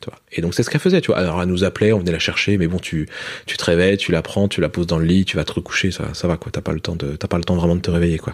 Tu 0.00 0.08
vois. 0.08 0.18
Et 0.32 0.40
donc 0.40 0.54
c'est 0.54 0.62
ce 0.62 0.70
qu'elle 0.70 0.80
faisait, 0.80 1.00
tu 1.02 1.08
vois. 1.08 1.18
Alors 1.18 1.42
elle 1.42 1.48
nous 1.48 1.62
appelait, 1.64 1.92
on 1.92 1.98
venait 1.98 2.12
la 2.12 2.18
chercher, 2.18 2.56
mais 2.56 2.68
bon, 2.68 2.78
tu, 2.78 3.06
tu 3.46 3.56
te 3.58 3.64
réveilles, 3.64 3.98
tu 3.98 4.12
la 4.12 4.22
prends, 4.22 4.48
tu 4.48 4.60
la 4.62 4.68
poses 4.70 4.86
dans 4.86 4.98
le 4.98 5.04
lit, 5.04 5.24
tu 5.26 5.36
vas 5.36 5.44
te 5.44 5.52
recoucher, 5.52 5.90
ça, 5.90 6.04
ça 6.14 6.26
va 6.26 6.36
quoi. 6.38 6.50
T'as 6.50 6.62
pas 6.62 6.72
le 6.72 6.80
temps 6.80 6.96
de, 6.96 7.16
t'as 7.16 7.28
pas 7.28 7.36
le 7.36 7.44
temps 7.44 7.54
vraiment 7.56 7.76
de 7.76 7.80
te 7.82 7.90
réveiller 7.90 8.18
quoi. 8.18 8.32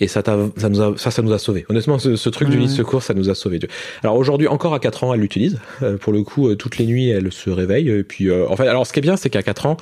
Et 0.00 0.06
ça, 0.08 0.22
t'a- 0.22 0.38
ça 0.56 0.68
nous 0.68 0.80
a, 0.80 0.94
ça, 0.96 1.10
ça 1.10 1.22
nous 1.22 1.32
a 1.32 1.38
sauvé. 1.38 1.66
Honnêtement, 1.68 1.98
ce, 1.98 2.14
ce 2.16 2.28
truc 2.30 2.48
du 2.48 2.56
lit 2.56 2.66
de 2.66 2.70
secours, 2.70 3.02
ça 3.02 3.14
nous 3.14 3.28
a 3.30 3.34
sauvé. 3.34 3.58
Alors 4.02 4.16
aujourd'hui, 4.16 4.46
encore 4.46 4.72
à 4.72 4.78
4 4.78 5.02
ans, 5.04 5.12
elle 5.12 5.20
l'utilise. 5.20 5.58
Euh, 5.82 5.96
pour 5.98 6.12
le 6.12 6.22
coup, 6.22 6.48
euh, 6.48 6.54
toutes 6.54 6.78
les 6.78 6.86
nuits, 6.86 7.10
elle 7.10 7.32
se 7.32 7.50
réveille. 7.50 7.90
Et 7.90 8.04
puis, 8.04 8.30
euh, 8.30 8.46
en 8.48 8.54
fait, 8.56 8.68
alors 8.68 8.86
ce 8.86 8.92
qui 8.92 9.00
est 9.00 9.02
bien, 9.02 9.16
c'est 9.16 9.28
qu'à 9.28 9.42
4 9.42 9.66
ans, 9.66 9.76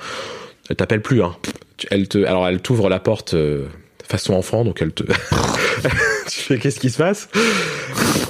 elle 0.71 0.75
t'appelle 0.75 1.01
plus. 1.03 1.21
Hein. 1.21 1.35
Elle 1.91 2.07
te, 2.07 2.17
alors 2.25 2.47
elle 2.47 2.59
t'ouvre 2.61 2.89
la 2.89 2.99
porte 2.99 3.35
euh, 3.35 3.67
façon 4.03 4.33
enfant, 4.33 4.65
donc 4.65 4.81
elle 4.81 4.91
te, 4.91 5.03
tu 6.27 6.39
fais 6.41 6.57
qu'est-ce 6.57 6.79
qui 6.79 6.89
se 6.89 6.97
passe? 6.97 7.29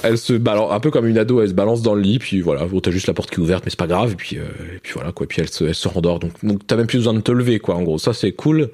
Elle 0.02 0.18
se 0.18 0.32
balance 0.34 0.72
un 0.72 0.80
peu 0.80 0.90
comme 0.90 1.06
une 1.06 1.18
ado, 1.18 1.40
elle 1.40 1.48
se 1.48 1.54
balance 1.54 1.82
dans 1.82 1.94
le 1.94 2.02
lit, 2.02 2.18
puis 2.18 2.40
voilà, 2.40 2.66
t'as 2.82 2.90
juste 2.90 3.06
la 3.06 3.14
porte 3.14 3.30
qui 3.30 3.36
est 3.36 3.42
ouverte, 3.42 3.64
mais 3.64 3.70
c'est 3.70 3.78
pas 3.78 3.86
grave. 3.86 4.12
Et 4.12 4.16
puis, 4.16 4.38
euh, 4.38 4.42
et 4.76 4.78
puis 4.82 4.92
voilà 4.94 5.12
quoi. 5.12 5.26
Puis 5.26 5.40
elle 5.40 5.48
se, 5.48 5.64
elle 5.64 5.74
se 5.74 5.88
rendort. 5.88 6.18
Donc, 6.20 6.32
donc 6.42 6.66
t'as 6.66 6.76
même 6.76 6.86
plus 6.86 6.98
besoin 6.98 7.14
de 7.14 7.20
te 7.20 7.32
lever 7.32 7.58
quoi. 7.58 7.74
En 7.76 7.82
gros, 7.82 7.98
ça 7.98 8.12
c'est 8.12 8.32
cool. 8.32 8.70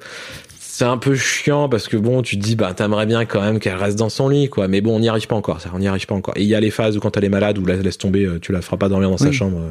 C'est 0.59 0.83
un 0.83 0.97
peu 0.97 1.15
chiant 1.15 1.69
parce 1.69 1.87
que 1.87 1.95
bon, 1.95 2.21
tu 2.21 2.37
te 2.37 2.43
dis 2.43 2.57
bah 2.57 2.73
t'aimerais 2.73 3.05
bien 3.05 3.23
quand 3.23 3.39
même 3.39 3.59
qu'elle 3.59 3.77
reste 3.77 3.97
dans 3.97 4.09
son 4.09 4.27
lit 4.27 4.49
quoi. 4.49 4.67
Mais 4.67 4.81
bon, 4.81 4.93
on 4.97 4.99
n'y 4.99 5.07
arrive 5.07 5.25
pas 5.25 5.35
encore. 5.37 5.61
Ça, 5.61 5.69
on 5.73 5.79
n'y 5.79 5.87
arrive 5.87 6.05
pas 6.05 6.15
encore. 6.15 6.33
Et 6.37 6.41
il 6.41 6.47
y 6.49 6.53
a 6.55 6.59
les 6.59 6.69
phases 6.69 6.97
où 6.97 6.99
quand 6.99 7.15
elle 7.15 7.23
est 7.23 7.29
malade, 7.29 7.57
où 7.57 7.65
la 7.65 7.77
laisse 7.77 7.97
tomber, 7.97 8.25
euh, 8.25 8.39
tu 8.41 8.51
la 8.51 8.61
feras 8.61 8.75
pas 8.75 8.89
dormir 8.89 9.09
dans 9.09 9.17
sa 9.17 9.31
chambre. 9.31 9.57
euh, 9.57 9.69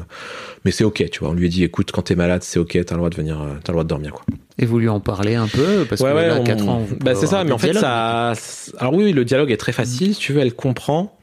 Mais 0.65 0.71
c'est 0.71 0.83
ok, 0.83 1.07
tu 1.11 1.19
vois. 1.19 1.29
On 1.29 1.33
lui 1.33 1.47
dit 1.47 1.63
écoute, 1.63 1.91
quand 1.91 2.01
t'es 2.01 2.15
malade, 2.15 2.41
c'est 2.41 2.57
ok, 2.57 2.71
t'as 2.83 2.95
le 2.95 2.97
droit 2.97 3.11
de 3.11 3.15
venir, 3.15 3.39
euh, 3.39 3.53
t'as 3.63 3.71
le 3.71 3.75
droit 3.75 3.83
de 3.83 3.89
dormir 3.89 4.13
quoi. 4.13 4.25
Et 4.57 4.65
vous 4.65 4.79
lui 4.79 4.89
en 4.89 4.99
parlez 4.99 5.35
un 5.35 5.47
peu 5.47 5.85
parce 5.87 6.01
que 6.01 6.07
là, 6.07 6.35
à 6.35 6.39
4 6.39 6.67
ans, 6.69 6.81
bah 7.03 7.13
c'est 7.13 7.27
ça, 7.27 7.43
mais 7.43 7.51
en 7.51 7.59
fait, 7.59 7.67
dialogue. 7.71 7.83
ça. 7.83 8.33
Alors 8.79 8.95
oui, 8.95 9.03
oui, 9.03 9.13
le 9.13 9.25
dialogue 9.25 9.51
est 9.51 9.57
très 9.57 9.73
facile, 9.73 10.15
si 10.15 10.19
tu 10.19 10.33
veux, 10.33 10.39
elle 10.41 10.55
comprend. 10.55 11.15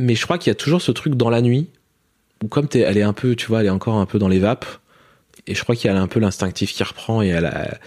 Mais 0.00 0.14
je 0.14 0.24
crois 0.24 0.38
qu'il 0.38 0.50
y 0.50 0.52
a 0.52 0.54
toujours 0.54 0.80
ce 0.80 0.92
truc 0.92 1.14
dans 1.14 1.28
la 1.28 1.42
nuit, 1.42 1.68
où 2.42 2.48
comme 2.48 2.68
t'es, 2.68 2.80
elle 2.80 2.96
est 2.96 3.02
un 3.02 3.12
peu, 3.12 3.36
tu 3.36 3.48
vois, 3.48 3.60
elle 3.60 3.66
est 3.66 3.70
encore 3.70 3.96
un 3.96 4.06
peu 4.06 4.18
dans 4.18 4.28
les 4.28 4.38
vapes. 4.38 4.64
Et 5.46 5.54
je 5.54 5.62
crois 5.62 5.76
qu'il 5.76 5.90
y 5.90 5.94
a 5.94 6.00
un 6.00 6.06
peu 6.06 6.20
l'instinctif 6.20 6.72
qui 6.72 6.82
reprend 6.82 7.22
et 7.22 7.28
elle 7.28 7.44
a. 7.44 7.78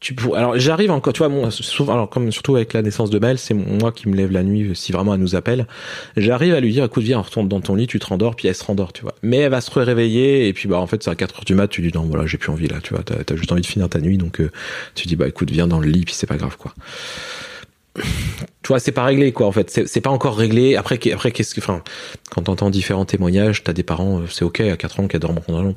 Tu 0.00 0.14
pour... 0.14 0.36
Alors 0.36 0.58
j'arrive 0.58 0.90
encore, 0.90 1.12
tu 1.12 1.22
vois, 1.22 1.50
souvent, 1.52 1.92
alors 1.92 2.10
comme 2.10 2.32
surtout 2.32 2.56
avec 2.56 2.72
la 2.72 2.82
naissance 2.82 3.10
de 3.10 3.20
Mel, 3.20 3.38
c'est 3.38 3.54
moi 3.54 3.92
qui 3.92 4.08
me 4.08 4.16
lève 4.16 4.32
la 4.32 4.42
nuit 4.42 4.74
si 4.74 4.90
vraiment 4.90 5.14
elle 5.14 5.20
nous 5.20 5.36
appelle. 5.36 5.68
J'arrive 6.16 6.54
à 6.54 6.60
lui 6.60 6.72
dire, 6.72 6.84
écoute, 6.84 7.04
viens, 7.04 7.20
on 7.20 7.22
retourne 7.22 7.46
dans 7.46 7.60
ton 7.60 7.76
lit, 7.76 7.86
tu 7.86 8.00
te 8.00 8.06
rendors, 8.06 8.34
puis 8.34 8.48
elle 8.48 8.56
se 8.56 8.64
rendort, 8.64 8.92
tu 8.92 9.02
vois. 9.02 9.14
Mais 9.22 9.36
elle 9.36 9.52
va 9.52 9.60
se 9.60 9.70
réveiller 9.78 10.48
et 10.48 10.52
puis 10.52 10.68
bah 10.68 10.78
en 10.78 10.88
fait 10.88 11.04
c'est 11.04 11.10
à 11.10 11.14
4 11.14 11.36
heures 11.36 11.44
du 11.44 11.54
mat, 11.54 11.68
tu 11.68 11.80
dis 11.82 11.92
non 11.94 12.02
voilà 12.02 12.26
j'ai 12.26 12.38
plus 12.38 12.50
envie 12.50 12.66
là, 12.66 12.80
tu 12.82 12.94
vois, 12.94 13.04
t'as 13.04 13.14
as 13.32 13.36
juste 13.36 13.52
envie 13.52 13.62
de 13.62 13.66
finir 13.66 13.88
ta 13.88 14.00
nuit, 14.00 14.18
donc 14.18 14.40
euh, 14.40 14.50
tu 14.96 15.06
dis 15.06 15.14
bah 15.14 15.28
écoute 15.28 15.52
viens 15.52 15.68
dans 15.68 15.78
le 15.78 15.88
lit 15.88 16.04
puis 16.04 16.14
c'est 16.14 16.26
pas 16.26 16.36
grave 16.36 16.56
quoi. 16.56 16.74
Tu 17.94 18.68
vois, 18.68 18.78
c'est 18.78 18.92
pas 18.92 19.04
réglé 19.04 19.32
quoi 19.32 19.48
en 19.48 19.52
fait, 19.52 19.82
c'est 19.86 20.00
pas 20.00 20.10
encore 20.10 20.36
réglé. 20.36 20.76
Après 20.76 20.98
après 21.12 21.32
qu'est-ce 21.32 21.54
que, 21.54 21.60
enfin, 21.60 21.82
quand 22.30 22.42
t'entends 22.42 22.70
différents 22.70 23.04
témoignages, 23.04 23.64
t'as 23.64 23.72
des 23.72 23.82
parents, 23.82 24.20
euh, 24.20 24.26
c'est 24.30 24.44
ok 24.44 24.60
à 24.60 24.76
4 24.76 25.00
ans 25.00 25.08
qu'elles 25.08 25.20
dorment 25.20 25.38
en 25.38 25.40
condamnation. 25.40 25.74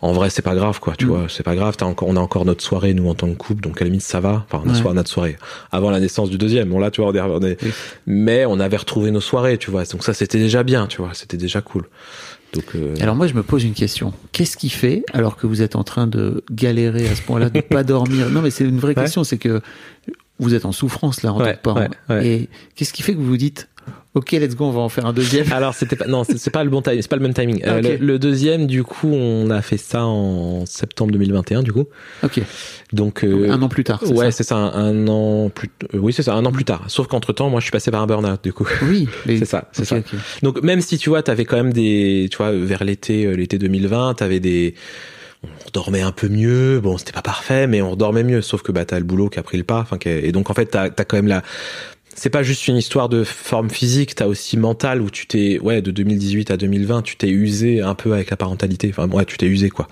En 0.00 0.12
vrai, 0.12 0.30
c'est 0.30 0.42
pas 0.42 0.54
grave 0.54 0.80
quoi, 0.80 0.94
tu 0.96 1.04
Mm. 1.04 1.08
vois, 1.08 1.26
c'est 1.28 1.42
pas 1.42 1.54
grave. 1.54 1.76
T'as 1.76 1.84
encore, 1.86 2.08
on 2.08 2.16
a 2.16 2.20
encore 2.20 2.44
notre 2.46 2.64
soirée 2.64 2.94
nous 2.94 3.08
en 3.08 3.14
tant 3.14 3.28
que 3.28 3.34
couple, 3.36 3.62
donc 3.62 3.80
à 3.80 3.84
la 3.84 3.90
limite 3.90 4.02
ça 4.02 4.18
va. 4.18 4.44
Enfin, 4.50 4.62
notre 4.64 4.76
Ouais. 4.76 4.80
soirée, 4.82 4.94
notre 4.96 5.10
soirée 5.10 5.36
avant 5.70 5.90
la 5.90 6.00
naissance 6.00 6.30
du 6.30 6.38
deuxième. 6.38 6.70
Bon 6.70 6.78
là, 6.78 6.90
tu 6.90 7.02
vois, 7.02 7.10
on 7.10 7.14
est, 7.14 7.20
on 7.20 7.42
est- 7.42 7.62
Oui. 7.62 7.70
mais 8.06 8.46
on 8.46 8.58
avait 8.60 8.78
retrouvé 8.78 9.10
nos 9.10 9.20
soirées, 9.20 9.58
tu 9.58 9.70
vois. 9.70 9.84
Donc 9.84 10.02
ça, 10.02 10.14
c'était 10.14 10.38
déjà 10.38 10.62
bien, 10.62 10.86
tu 10.86 10.96
vois, 11.02 11.10
c'était 11.12 11.36
déjà 11.36 11.60
cool. 11.60 11.84
Donc 12.54 12.64
euh, 12.74 12.94
Alors 13.00 13.14
moi, 13.14 13.26
je 13.26 13.34
me 13.34 13.42
pose 13.42 13.62
une 13.64 13.74
question. 13.74 14.12
Qu'est-ce 14.32 14.56
qui 14.56 14.68
fait, 14.70 15.04
alors 15.12 15.36
que 15.36 15.46
vous 15.46 15.60
êtes 15.62 15.76
en 15.76 15.84
train 15.84 16.06
de 16.06 16.42
galérer 16.50 17.08
à 17.08 17.14
ce 17.14 17.22
point-là, 17.22 17.50
de 17.50 17.60
pas 17.60 17.82
dormir? 17.84 18.30
Non, 18.30 18.40
mais 18.42 18.50
c'est 18.50 18.64
une 18.64 18.78
vraie 18.78 18.88
Ouais. 18.96 19.02
question. 19.02 19.22
C'est 19.22 19.38
que 19.38 19.60
vous 20.42 20.54
êtes 20.54 20.64
en 20.66 20.72
souffrance 20.72 21.22
là 21.22 21.32
en 21.32 21.38
tant 21.38 21.44
Ouais, 21.44 21.54
que 21.54 21.60
parent. 21.60 21.80
ouais, 21.80 21.88
ouais. 22.10 22.26
Et 22.26 22.48
qu'est-ce 22.74 22.92
qui 22.92 23.02
fait 23.02 23.12
que 23.14 23.18
vous 23.18 23.26
vous 23.26 23.36
dites, 23.36 23.68
ok, 24.14 24.32
let's 24.32 24.54
go, 24.54 24.66
on 24.66 24.70
va 24.70 24.80
en 24.80 24.88
faire 24.88 25.06
un 25.06 25.12
deuxième? 25.12 25.50
Alors 25.52 25.74
c'était 25.74 25.96
pas 25.96 26.06
non 26.06 26.22
c'est 26.24 26.50
pas 26.50 26.62
le 26.64 26.70
bon 26.70 26.82
timing 26.82 27.00
c'est 27.02 27.08
pas 27.10 27.16
le 27.16 27.22
même 27.22 27.34
timing. 27.34 27.62
Euh, 27.66 27.78
Ok. 27.78 27.84
le, 28.00 28.06
le 28.06 28.18
deuxième 28.18 28.66
du 28.66 28.84
coup 28.84 29.08
on 29.12 29.50
a 29.50 29.62
fait 29.62 29.78
ça 29.78 30.04
en 30.04 30.66
septembre 30.66 31.12
2021 31.12 31.62
du 31.62 31.72
coup 31.72 31.86
Ok. 32.22 32.40
donc 32.92 33.24
euh, 33.24 33.50
un 33.50 33.60
an 33.62 33.68
plus 33.68 33.84
tard. 33.84 34.02
ouais 34.10 34.30
c'est 34.30 34.44
ça 34.44 34.56
un, 34.56 35.08
an 35.08 35.48
plus 35.48 35.70
euh, 35.94 35.98
oui 35.98 36.12
c'est 36.12 36.22
ça 36.22 36.34
un 36.34 36.44
an 36.44 36.52
plus 36.52 36.64
tard 36.64 36.84
sauf 36.88 37.06
qu'entre 37.08 37.32
temps 37.32 37.48
moi 37.50 37.60
je 37.60 37.64
suis 37.64 37.72
passé 37.72 37.90
par 37.90 38.02
un 38.02 38.06
burn-out 38.06 38.42
du 38.44 38.52
coup 38.52 38.66
Oui. 38.82 39.08
mais- 39.26 39.38
c'est 39.38 39.44
ça 39.46 39.68
c'est 39.72 39.84
ça 39.84 39.96
donc 40.42 40.62
même 40.62 40.80
si 40.80 40.98
tu 40.98 41.08
vois 41.08 41.22
t'avais 41.22 41.44
quand 41.44 41.56
même 41.56 41.72
des 41.72 42.28
tu 42.30 42.36
vois 42.36 42.52
vers 42.52 42.84
l'été 42.84 43.34
l'été 43.34 43.58
2020 43.58 44.14
t'avais 44.14 44.40
des 44.40 44.74
on 45.44 45.70
dormait 45.72 46.02
un 46.02 46.12
peu 46.12 46.28
mieux 46.28 46.80
bon 46.80 46.98
c'était 46.98 47.12
pas 47.12 47.22
parfait 47.22 47.66
mais 47.66 47.82
on 47.82 47.96
dormait 47.96 48.24
mieux 48.24 48.42
sauf 48.42 48.62
que 48.62 48.72
bah 48.72 48.84
t'as 48.84 48.98
le 48.98 49.04
boulot 49.04 49.28
qui 49.28 49.38
a 49.38 49.42
pris 49.42 49.58
le 49.58 49.64
pas 49.64 49.80
enfin 49.80 49.98
et 50.04 50.32
donc 50.32 50.50
en 50.50 50.54
fait 50.54 50.66
t'as 50.66 50.84
as 50.84 51.04
quand 51.04 51.16
même 51.16 51.28
la 51.28 51.42
c'est 52.14 52.30
pas 52.30 52.42
juste 52.42 52.68
une 52.68 52.76
histoire 52.76 53.08
de 53.08 53.24
forme 53.24 53.70
physique, 53.70 54.14
t'as 54.14 54.26
aussi 54.26 54.56
mental 54.56 55.00
où 55.00 55.10
tu 55.10 55.26
t'es, 55.26 55.58
ouais, 55.60 55.80
de 55.80 55.90
2018 55.90 56.50
à 56.50 56.56
2020, 56.56 57.02
tu 57.02 57.16
t'es 57.16 57.28
usé 57.28 57.80
un 57.80 57.94
peu 57.94 58.12
avec 58.12 58.30
la 58.30 58.36
parentalité. 58.36 58.90
Enfin, 58.90 59.08
ouais, 59.08 59.24
tu 59.24 59.38
t'es 59.38 59.46
usé, 59.46 59.70
quoi. 59.70 59.88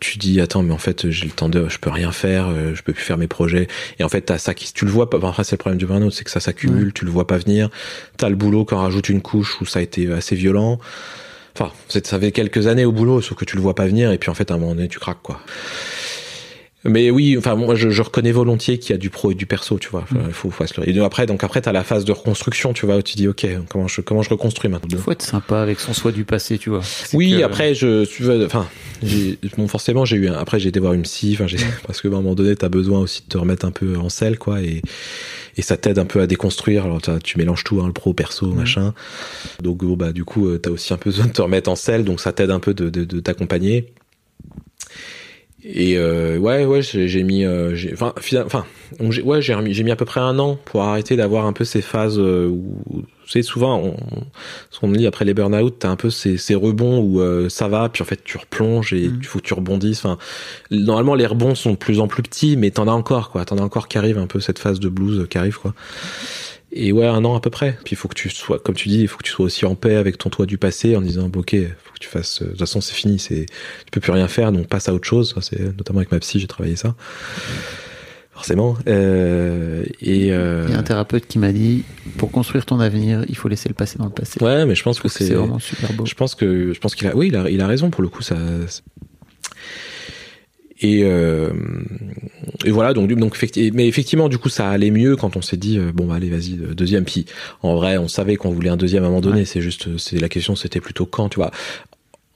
Tu 0.00 0.18
dis, 0.18 0.40
attends, 0.40 0.62
mais 0.62 0.72
en 0.72 0.78
fait, 0.78 1.10
j'ai 1.10 1.26
le 1.26 1.30
temps 1.30 1.48
de, 1.48 1.68
je 1.68 1.78
peux 1.78 1.90
rien 1.90 2.10
faire, 2.10 2.48
euh, 2.48 2.74
je 2.74 2.82
peux 2.82 2.92
plus 2.92 3.04
faire 3.04 3.18
mes 3.18 3.28
projets. 3.28 3.68
Et 3.98 4.04
en 4.04 4.08
fait, 4.08 4.22
t'as 4.22 4.38
ça 4.38 4.54
qui, 4.54 4.72
tu 4.72 4.84
le 4.84 4.90
vois 4.90 5.08
pas, 5.08 5.18
enfin, 5.22 5.44
c'est 5.44 5.54
le 5.54 5.58
problème 5.58 5.78
du 5.78 5.86
burn-out, 5.86 6.12
c'est 6.12 6.24
que 6.24 6.30
ça 6.30 6.40
s'accumule, 6.40 6.92
tu 6.92 7.04
le 7.04 7.10
vois 7.10 7.26
pas 7.26 7.38
venir. 7.38 7.70
T'as 8.16 8.28
le 8.28 8.36
boulot 8.36 8.64
qui 8.64 8.74
en 8.74 8.80
rajoute 8.80 9.08
une 9.08 9.22
couche 9.22 9.60
où 9.60 9.66
ça 9.66 9.78
a 9.78 9.82
été 9.82 10.10
assez 10.12 10.34
violent. 10.34 10.80
Enfin, 11.54 11.70
ça 11.88 12.18
fait 12.18 12.32
quelques 12.32 12.66
années 12.66 12.84
au 12.84 12.92
boulot, 12.92 13.20
sauf 13.20 13.36
que 13.36 13.44
tu 13.44 13.56
le 13.56 13.62
vois 13.62 13.74
pas 13.74 13.86
venir, 13.86 14.10
et 14.12 14.18
puis 14.18 14.30
en 14.30 14.34
fait, 14.34 14.50
à 14.50 14.54
un 14.54 14.58
moment 14.58 14.74
donné, 14.74 14.88
tu 14.88 14.98
craques, 14.98 15.22
quoi. 15.22 15.40
Mais 16.84 17.10
oui, 17.12 17.36
enfin 17.38 17.54
moi 17.54 17.76
je, 17.76 17.90
je 17.90 18.02
reconnais 18.02 18.32
volontiers 18.32 18.76
qu'il 18.80 18.90
y 18.90 18.94
a 18.94 18.98
du 18.98 19.08
pro 19.08 19.30
et 19.30 19.36
du 19.36 19.46
perso, 19.46 19.78
tu 19.78 19.88
vois. 19.88 20.00
Enfin, 20.02 20.16
Il 20.26 20.32
faut, 20.32 20.50
faut 20.50 20.66
se 20.66 20.80
le- 20.80 20.88
Et 20.88 20.98
après, 20.98 21.26
donc 21.26 21.44
après 21.44 21.60
t'as 21.60 21.70
la 21.70 21.84
phase 21.84 22.04
de 22.04 22.10
reconstruction, 22.10 22.72
tu 22.72 22.86
vois, 22.86 22.96
où 22.96 23.02
tu 23.02 23.14
dis 23.14 23.28
ok, 23.28 23.46
comment 23.68 23.86
je 23.86 24.00
comment 24.00 24.22
je 24.22 24.30
reconstruis 24.30 24.68
maintenant? 24.68 24.88
Il 24.90 24.98
faut 24.98 25.12
être 25.12 25.22
sympa 25.22 25.60
avec 25.60 25.78
son 25.78 25.92
soi 25.92 26.10
du 26.10 26.24
passé, 26.24 26.58
tu 26.58 26.70
vois. 26.70 26.80
Oui, 27.12 27.36
que- 27.38 27.44
après 27.44 27.76
je 27.76 28.04
tu 28.04 28.24
veux, 28.24 28.44
enfin, 28.44 28.66
bon 29.56 29.68
forcément 29.68 30.04
j'ai 30.04 30.16
eu 30.16 30.28
un, 30.28 30.32
après 30.34 30.58
j'ai 30.58 30.70
été 30.70 30.80
voir 30.80 30.92
une 30.94 31.02
psy, 31.02 31.34
enfin 31.34 31.46
j'ai 31.46 31.56
parce 31.86 32.00
que 32.00 32.08
à 32.08 32.10
un 32.10 32.14
moment 32.14 32.34
donné 32.34 32.56
t'as 32.56 32.68
besoin 32.68 32.98
aussi 32.98 33.22
de 33.22 33.28
te 33.28 33.38
remettre 33.38 33.64
un 33.64 33.70
peu 33.70 33.96
en 33.96 34.08
selle 34.08 34.36
quoi 34.36 34.60
et 34.60 34.82
et 35.56 35.62
ça 35.62 35.76
t'aide 35.76 35.98
un 35.98 36.04
peu 36.04 36.20
à 36.20 36.26
déconstruire. 36.26 36.84
Alors 36.84 37.00
tu 37.22 37.38
mélanges 37.38 37.64
tout, 37.64 37.80
hein, 37.80 37.86
le 37.86 37.92
pro, 37.92 38.14
perso, 38.14 38.52
machin. 38.52 38.94
Donc 39.60 39.78
bon, 39.78 39.96
bah 39.96 40.12
du 40.12 40.24
coup 40.24 40.48
euh, 40.48 40.58
t'as 40.58 40.70
aussi 40.70 40.92
un 40.92 40.98
peu 40.98 41.10
besoin 41.10 41.26
de 41.26 41.32
te 41.32 41.42
remettre 41.42 41.70
en 41.70 41.76
selle, 41.76 42.04
donc 42.04 42.20
ça 42.20 42.32
t'aide 42.32 42.50
un 42.50 42.60
peu 42.60 42.74
de, 42.74 42.90
de, 42.90 43.04
de 43.04 43.20
t'accompagner. 43.20 43.92
Et 45.64 45.96
euh, 45.96 46.38
ouais, 46.38 46.64
ouais, 46.64 46.82
j'ai 46.82 47.22
mis, 47.22 47.44
euh, 47.44 47.76
enfin, 47.92 48.12
enfin, 48.44 48.64
ouais, 49.00 49.40
j'ai 49.40 49.56
j'ai 49.72 49.84
mis 49.84 49.92
à 49.92 49.96
peu 49.96 50.04
près 50.04 50.18
un 50.18 50.38
an 50.40 50.58
pour 50.64 50.82
arrêter 50.82 51.14
d'avoir 51.14 51.46
un 51.46 51.52
peu 51.52 51.64
ces 51.64 51.82
phases 51.82 52.18
euh, 52.18 52.48
où, 52.48 53.04
tu 53.26 53.30
sais, 53.30 53.42
souvent, 53.42 53.78
on, 53.78 53.96
ce 54.70 54.80
qu'on 54.80 54.90
dit 54.90 55.06
après 55.06 55.24
les 55.24 55.34
burn-out, 55.34 55.76
t'as 55.78 55.88
un 55.88 55.94
peu 55.94 56.10
ces, 56.10 56.36
ces 56.36 56.56
rebonds 56.56 56.98
où 56.98 57.20
euh, 57.20 57.48
ça 57.48 57.68
va, 57.68 57.88
puis 57.88 58.02
en 58.02 58.04
fait 58.04 58.24
tu 58.24 58.38
replonges 58.38 58.92
et 58.92 59.04
il 59.04 59.24
faut 59.24 59.38
que 59.38 59.44
tu 59.44 59.54
rebondisses. 59.54 60.04
Enfin, 60.04 60.18
normalement 60.72 61.14
les 61.14 61.26
rebonds 61.26 61.54
sont 61.54 61.70
de 61.72 61.76
plus 61.76 62.00
en 62.00 62.08
plus 62.08 62.24
petits, 62.24 62.56
mais 62.56 62.72
t'en 62.72 62.88
as 62.88 62.92
encore, 62.92 63.30
quoi. 63.30 63.44
T'en 63.44 63.58
as 63.58 63.62
encore 63.62 63.86
qui 63.86 63.98
arrive 63.98 64.18
un 64.18 64.26
peu 64.26 64.40
cette 64.40 64.58
phase 64.58 64.80
de 64.80 64.88
blues 64.88 65.28
qui 65.30 65.38
arrive, 65.38 65.58
quoi. 65.58 65.74
Et 66.74 66.90
ouais, 66.92 67.06
un 67.06 67.24
an 67.24 67.34
à 67.34 67.40
peu 67.40 67.50
près. 67.50 67.76
Puis 67.84 67.92
il 67.92 67.96
faut 67.96 68.08
que 68.08 68.14
tu 68.14 68.30
sois, 68.30 68.58
comme 68.58 68.74
tu 68.74 68.88
dis, 68.88 69.00
il 69.00 69.08
faut 69.08 69.18
que 69.18 69.24
tu 69.24 69.30
sois 69.30 69.44
aussi 69.44 69.66
en 69.66 69.74
paix 69.74 69.94
avec 69.96 70.16
ton 70.16 70.30
toi 70.30 70.46
du 70.46 70.56
passé 70.56 70.96
en 70.96 71.02
disant, 71.02 71.28
bon, 71.28 71.40
ok, 71.40 71.50
faut 71.50 71.92
que 71.92 71.98
tu 72.00 72.08
fasses, 72.08 72.40
euh, 72.40 72.46
de 72.46 72.50
toute 72.50 72.60
façon 72.60 72.80
c'est 72.80 72.94
fini, 72.94 73.18
c'est, 73.18 73.44
tu 73.46 73.90
peux 73.92 74.00
plus 74.00 74.12
rien 74.12 74.26
faire, 74.28 74.52
donc 74.52 74.68
passe 74.68 74.88
à 74.88 74.94
autre 74.94 75.06
chose. 75.06 75.34
C'est 75.42 75.60
notamment 75.76 75.98
avec 75.98 76.10
ma 76.12 76.18
psy, 76.20 76.40
j'ai 76.40 76.46
travaillé 76.46 76.76
ça. 76.76 76.94
Forcément. 78.32 78.76
Euh, 78.88 79.84
et 80.00 80.32
euh, 80.32 80.64
Il 80.66 80.72
y 80.72 80.74
a 80.74 80.78
un 80.78 80.82
thérapeute 80.82 81.26
qui 81.26 81.38
m'a 81.38 81.52
dit 81.52 81.84
pour 82.16 82.30
construire 82.30 82.64
ton 82.64 82.80
avenir, 82.80 83.24
il 83.28 83.36
faut 83.36 83.48
laisser 83.48 83.68
le 83.68 83.74
passé 83.74 83.98
dans 83.98 84.06
le 84.06 84.10
passé. 84.10 84.42
ouais, 84.42 84.64
mais 84.64 84.74
je 84.74 84.82
pense 84.82 84.98
que 84.98 85.08
C'est 85.08 85.26
c'est, 85.26 85.34
vraiment 85.34 85.58
super 85.58 85.92
beau. 85.92 86.06
je 86.06 86.14
pense 86.14 86.34
que, 86.34 86.72
je 86.72 86.80
pense 86.80 86.94
qu'il 86.94 87.06
a, 87.06 87.14
oui, 87.14 87.28
il 87.28 87.36
a, 87.36 87.50
il 87.50 87.60
a 87.60 87.66
raison 87.66 87.90
pour 87.90 88.02
le 88.02 88.08
coup, 88.08 88.22
ça. 88.22 88.36
Et, 90.82 91.02
euh, 91.04 91.50
et 92.64 92.70
voilà, 92.70 92.92
donc, 92.92 93.10
donc 93.14 93.38
mais 93.72 93.86
effectivement, 93.86 94.28
du 94.28 94.36
coup, 94.38 94.48
ça 94.48 94.68
allait 94.68 94.90
mieux 94.90 95.16
quand 95.16 95.36
on 95.36 95.42
s'est 95.42 95.56
dit, 95.56 95.78
euh, 95.78 95.92
bon, 95.94 96.06
bah, 96.06 96.16
allez, 96.16 96.28
vas-y, 96.28 96.58
euh, 96.60 96.74
deuxième. 96.74 97.04
Puis, 97.04 97.24
en 97.62 97.76
vrai, 97.76 97.98
on 97.98 98.08
savait 98.08 98.36
qu'on 98.36 98.50
voulait 98.50 98.70
un 98.70 98.76
deuxième 98.76 99.04
à 99.04 99.06
un 99.06 99.10
moment 99.10 99.20
donné. 99.20 99.40
Ouais. 99.40 99.44
C'est 99.44 99.60
juste, 99.60 99.96
c'est 99.98 100.18
la 100.18 100.28
question, 100.28 100.56
c'était 100.56 100.80
plutôt 100.80 101.06
quand, 101.06 101.28
tu 101.28 101.36
vois. 101.36 101.50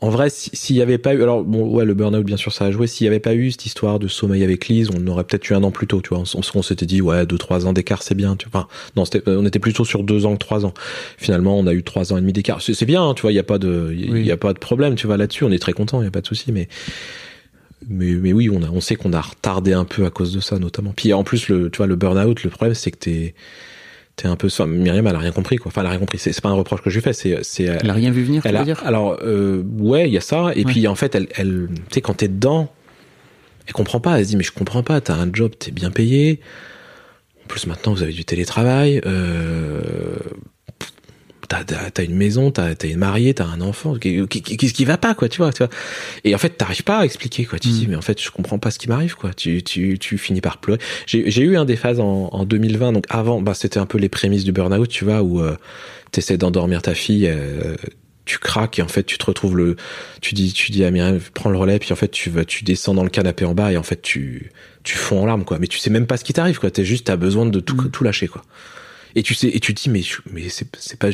En 0.02 0.10
vrai, 0.10 0.28
si- 0.28 0.50
s'il 0.52 0.76
y 0.76 0.82
avait 0.82 0.98
pas 0.98 1.14
eu, 1.14 1.22
alors 1.22 1.42
bon, 1.42 1.68
ouais, 1.74 1.84
le 1.86 1.94
burn-out, 1.94 2.24
bien 2.24 2.36
sûr, 2.36 2.52
ça 2.52 2.66
a 2.66 2.70
joué. 2.70 2.86
S'il 2.86 3.06
y 3.06 3.08
avait 3.08 3.18
pas 3.18 3.34
eu 3.34 3.50
cette 3.50 3.64
histoire 3.66 3.98
de 3.98 4.08
sommeil 4.08 4.44
avec 4.44 4.68
Lise, 4.68 4.90
on 4.94 5.04
aurait 5.06 5.24
peut-être 5.24 5.48
eu 5.48 5.54
un 5.54 5.62
an 5.64 5.70
plus 5.70 5.86
tôt, 5.86 6.02
tu 6.02 6.10
vois. 6.10 6.18
On, 6.34 6.40
on 6.54 6.62
s'était 6.62 6.84
dit, 6.86 7.00
ouais, 7.00 7.24
deux, 7.24 7.38
trois 7.38 7.66
ans 7.66 7.72
d'écart, 7.72 8.02
c'est 8.02 8.14
bien, 8.14 8.36
tu 8.36 8.46
vois. 8.50 8.60
Enfin, 8.60 8.68
non, 8.94 9.06
c'était, 9.06 9.28
euh, 9.28 9.38
on 9.40 9.46
était 9.46 9.58
plutôt 9.58 9.86
sur 9.86 10.02
deux 10.04 10.26
ans 10.26 10.34
que 10.34 10.38
trois 10.38 10.66
ans. 10.66 10.74
Finalement, 11.16 11.58
on 11.58 11.66
a 11.66 11.72
eu 11.72 11.82
trois 11.82 12.12
ans 12.12 12.18
et 12.18 12.20
demi 12.20 12.34
d'écart. 12.34 12.60
C'est, 12.60 12.84
bien, 12.84 13.02
hein, 13.08 13.14
tu 13.14 13.22
vois. 13.22 13.32
Il 13.32 13.36
y 13.36 13.40
a 13.40 13.42
pas 13.42 13.58
de, 13.58 13.92
il 13.98 14.12
Oui. 14.12 14.30
a 14.30 14.36
pas 14.36 14.52
de 14.52 14.58
problème, 14.58 14.94
tu 14.96 15.06
vois, 15.06 15.16
là-dessus. 15.16 15.44
On 15.44 15.50
est 15.50 15.58
très 15.58 15.72
content, 15.72 16.02
il 16.02 16.04
y 16.04 16.08
a 16.08 16.12
pas 16.12 16.20
de 16.20 16.26
souci, 16.26 16.52
mais. 16.52 16.68
Mais, 17.88 18.12
mais 18.12 18.32
oui, 18.32 18.48
on, 18.50 18.62
a, 18.62 18.68
on 18.70 18.80
sait 18.80 18.96
qu'on 18.96 19.12
a 19.12 19.20
retardé 19.20 19.72
un 19.72 19.84
peu 19.84 20.04
à 20.06 20.10
cause 20.10 20.32
de 20.32 20.40
ça, 20.40 20.58
notamment. 20.58 20.92
Puis 20.96 21.12
en 21.12 21.24
plus, 21.24 21.48
le, 21.48 21.70
tu 21.70 21.76
vois, 21.78 21.86
le 21.86 21.96
burn-out, 21.96 22.42
le 22.42 22.50
problème, 22.50 22.74
c'est 22.74 22.90
que 22.90 22.96
t'es, 22.96 23.34
t'es 24.16 24.26
un 24.28 24.36
peu. 24.36 24.46
Enfin, 24.46 24.66
Myriam, 24.66 25.06
elle 25.06 25.14
a 25.14 25.18
rien 25.18 25.32
compris, 25.32 25.56
quoi. 25.56 25.68
Enfin, 25.68 25.82
elle 25.82 25.88
a 25.88 25.90
rien 25.90 25.98
compris. 25.98 26.18
C'est, 26.18 26.32
c'est 26.32 26.40
pas 26.40 26.48
un 26.48 26.54
reproche 26.54 26.80
que 26.82 26.90
je 26.90 26.96
lui 26.96 27.02
fais, 27.02 27.12
c'est, 27.12 27.38
c'est. 27.42 27.64
Elle 27.64 27.90
a 27.90 27.92
rien 27.92 28.10
vu 28.10 28.24
venir, 28.24 28.42
Elle 28.46 28.54
veux 28.54 28.60
a, 28.60 28.64
dire? 28.64 28.82
Alors, 28.86 29.18
euh, 29.22 29.62
ouais, 29.78 30.08
il 30.08 30.12
y 30.14 30.18
a 30.18 30.22
ça. 30.22 30.52
Et 30.54 30.64
Ouais. 30.64 30.72
puis, 30.72 30.86
en 30.88 30.94
fait, 30.94 31.14
elle, 31.14 31.28
elle 31.36 31.68
tu 31.90 31.94
sais, 31.94 32.00
quand 32.00 32.14
t'es 32.14 32.28
dedans, 32.28 32.72
elle 33.66 33.74
comprend 33.74 34.00
pas. 34.00 34.18
Elle 34.18 34.24
se 34.24 34.30
dit, 34.30 34.36
mais 34.36 34.44
je 34.44 34.52
comprends 34.52 34.82
pas. 34.82 35.00
T'as 35.00 35.14
un 35.16 35.28
job, 35.32 35.52
t'es 35.58 35.70
bien 35.70 35.90
payé. 35.90 36.40
En 37.44 37.48
plus, 37.48 37.66
maintenant, 37.66 37.92
vous 37.92 38.02
avez 38.02 38.12
du 38.12 38.24
télétravail. 38.24 39.00
Euh, 39.06 40.14
t'as, 41.48 42.04
une 42.04 42.14
maison, 42.16 42.50
t'as, 42.50 42.74
t'es 42.74 42.94
marié, 42.96 43.34
t'as 43.34 43.46
un 43.46 43.60
enfant. 43.60 43.94
Qu'est- 43.96 44.26
Qu'est-ce 44.28 44.74
qui 44.74 44.84
va 44.84 44.98
pas, 44.98 45.14
quoi, 45.14 45.28
tu 45.28 45.38
vois, 45.38 45.52
tu 45.52 45.58
vois. 45.58 45.68
Et 46.24 46.34
en 46.34 46.38
fait, 46.38 46.50
t'arrives 46.50 46.84
pas 46.84 46.98
à 46.98 47.04
expliquer, 47.04 47.44
quoi. 47.44 47.58
Tu 47.58 47.68
te 47.68 47.74
Mm. 47.74 47.78
dis, 47.78 47.86
mais 47.88 47.96
en 47.96 48.02
fait, 48.02 48.20
je 48.22 48.30
comprends 48.30 48.58
pas 48.58 48.70
ce 48.70 48.78
qui 48.78 48.88
m'arrive, 48.88 49.14
quoi. 49.16 49.32
Tu, 49.34 49.62
tu, 49.62 49.98
tu 49.98 50.18
finis 50.18 50.40
par 50.40 50.58
pleurer. 50.58 50.80
J'ai, 51.06 51.30
j'ai 51.30 51.42
eu 51.42 51.56
un 51.56 51.64
des 51.64 51.76
phases 51.76 52.00
en, 52.00 52.28
en 52.32 52.44
2020, 52.44 52.92
donc 52.92 53.04
avant, 53.08 53.40
bah, 53.40 53.54
c'était 53.54 53.78
un 53.78 53.86
peu 53.86 53.98
les 53.98 54.08
prémices 54.08 54.44
du 54.44 54.52
burn-out, 54.52 54.88
tu 54.88 55.04
vois, 55.04 55.22
où 55.22 55.40
euh, 55.40 55.56
t'essaies 56.12 56.38
d'endormir 56.38 56.82
ta 56.82 56.94
fille, 56.94 57.26
euh, 57.28 57.76
tu 58.24 58.38
craques 58.38 58.78
et 58.80 58.82
en 58.82 58.88
fait, 58.88 59.04
tu 59.04 59.18
te 59.18 59.24
retrouves 59.24 59.56
le, 59.56 59.76
tu 60.20 60.34
dis, 60.34 60.52
tu 60.52 60.72
dis 60.72 60.84
à 60.84 60.90
Myriam, 60.90 61.20
prends 61.32 61.50
le 61.50 61.58
relais, 61.58 61.78
puis 61.78 61.92
en 61.92 61.96
fait, 61.96 62.08
tu 62.10 62.28
vas, 62.28 62.44
tu 62.44 62.64
descends 62.64 62.92
dans 62.94 63.04
le 63.04 63.10
canapé 63.10 63.44
en 63.44 63.54
bas 63.54 63.70
et 63.70 63.76
en 63.76 63.84
fait, 63.84 64.02
tu, 64.02 64.50
tu 64.82 64.96
fonds 64.96 65.22
en 65.22 65.26
larmes, 65.26 65.44
quoi. 65.44 65.58
Mais 65.60 65.68
tu 65.68 65.78
sais 65.78 65.90
même 65.90 66.06
pas 66.08 66.16
ce 66.16 66.24
qui 66.24 66.32
t'arrive, 66.32 66.58
quoi. 66.58 66.70
T'es 66.72 66.84
juste, 66.84 67.06
t'as 67.06 67.14
besoin 67.16 67.46
de 67.46 67.60
tout, 67.60 67.76
Mm. 67.76 67.90
tout 67.92 68.02
lâcher, 68.02 68.26
quoi. 68.26 68.42
Et 69.16 69.22
tu 69.22 69.34
sais, 69.34 69.48
et 69.48 69.60
tu 69.60 69.72
dis, 69.72 69.88
mais, 69.88 70.02
mais 70.30 70.48
c'est, 70.50 70.68
pas, 70.98 71.08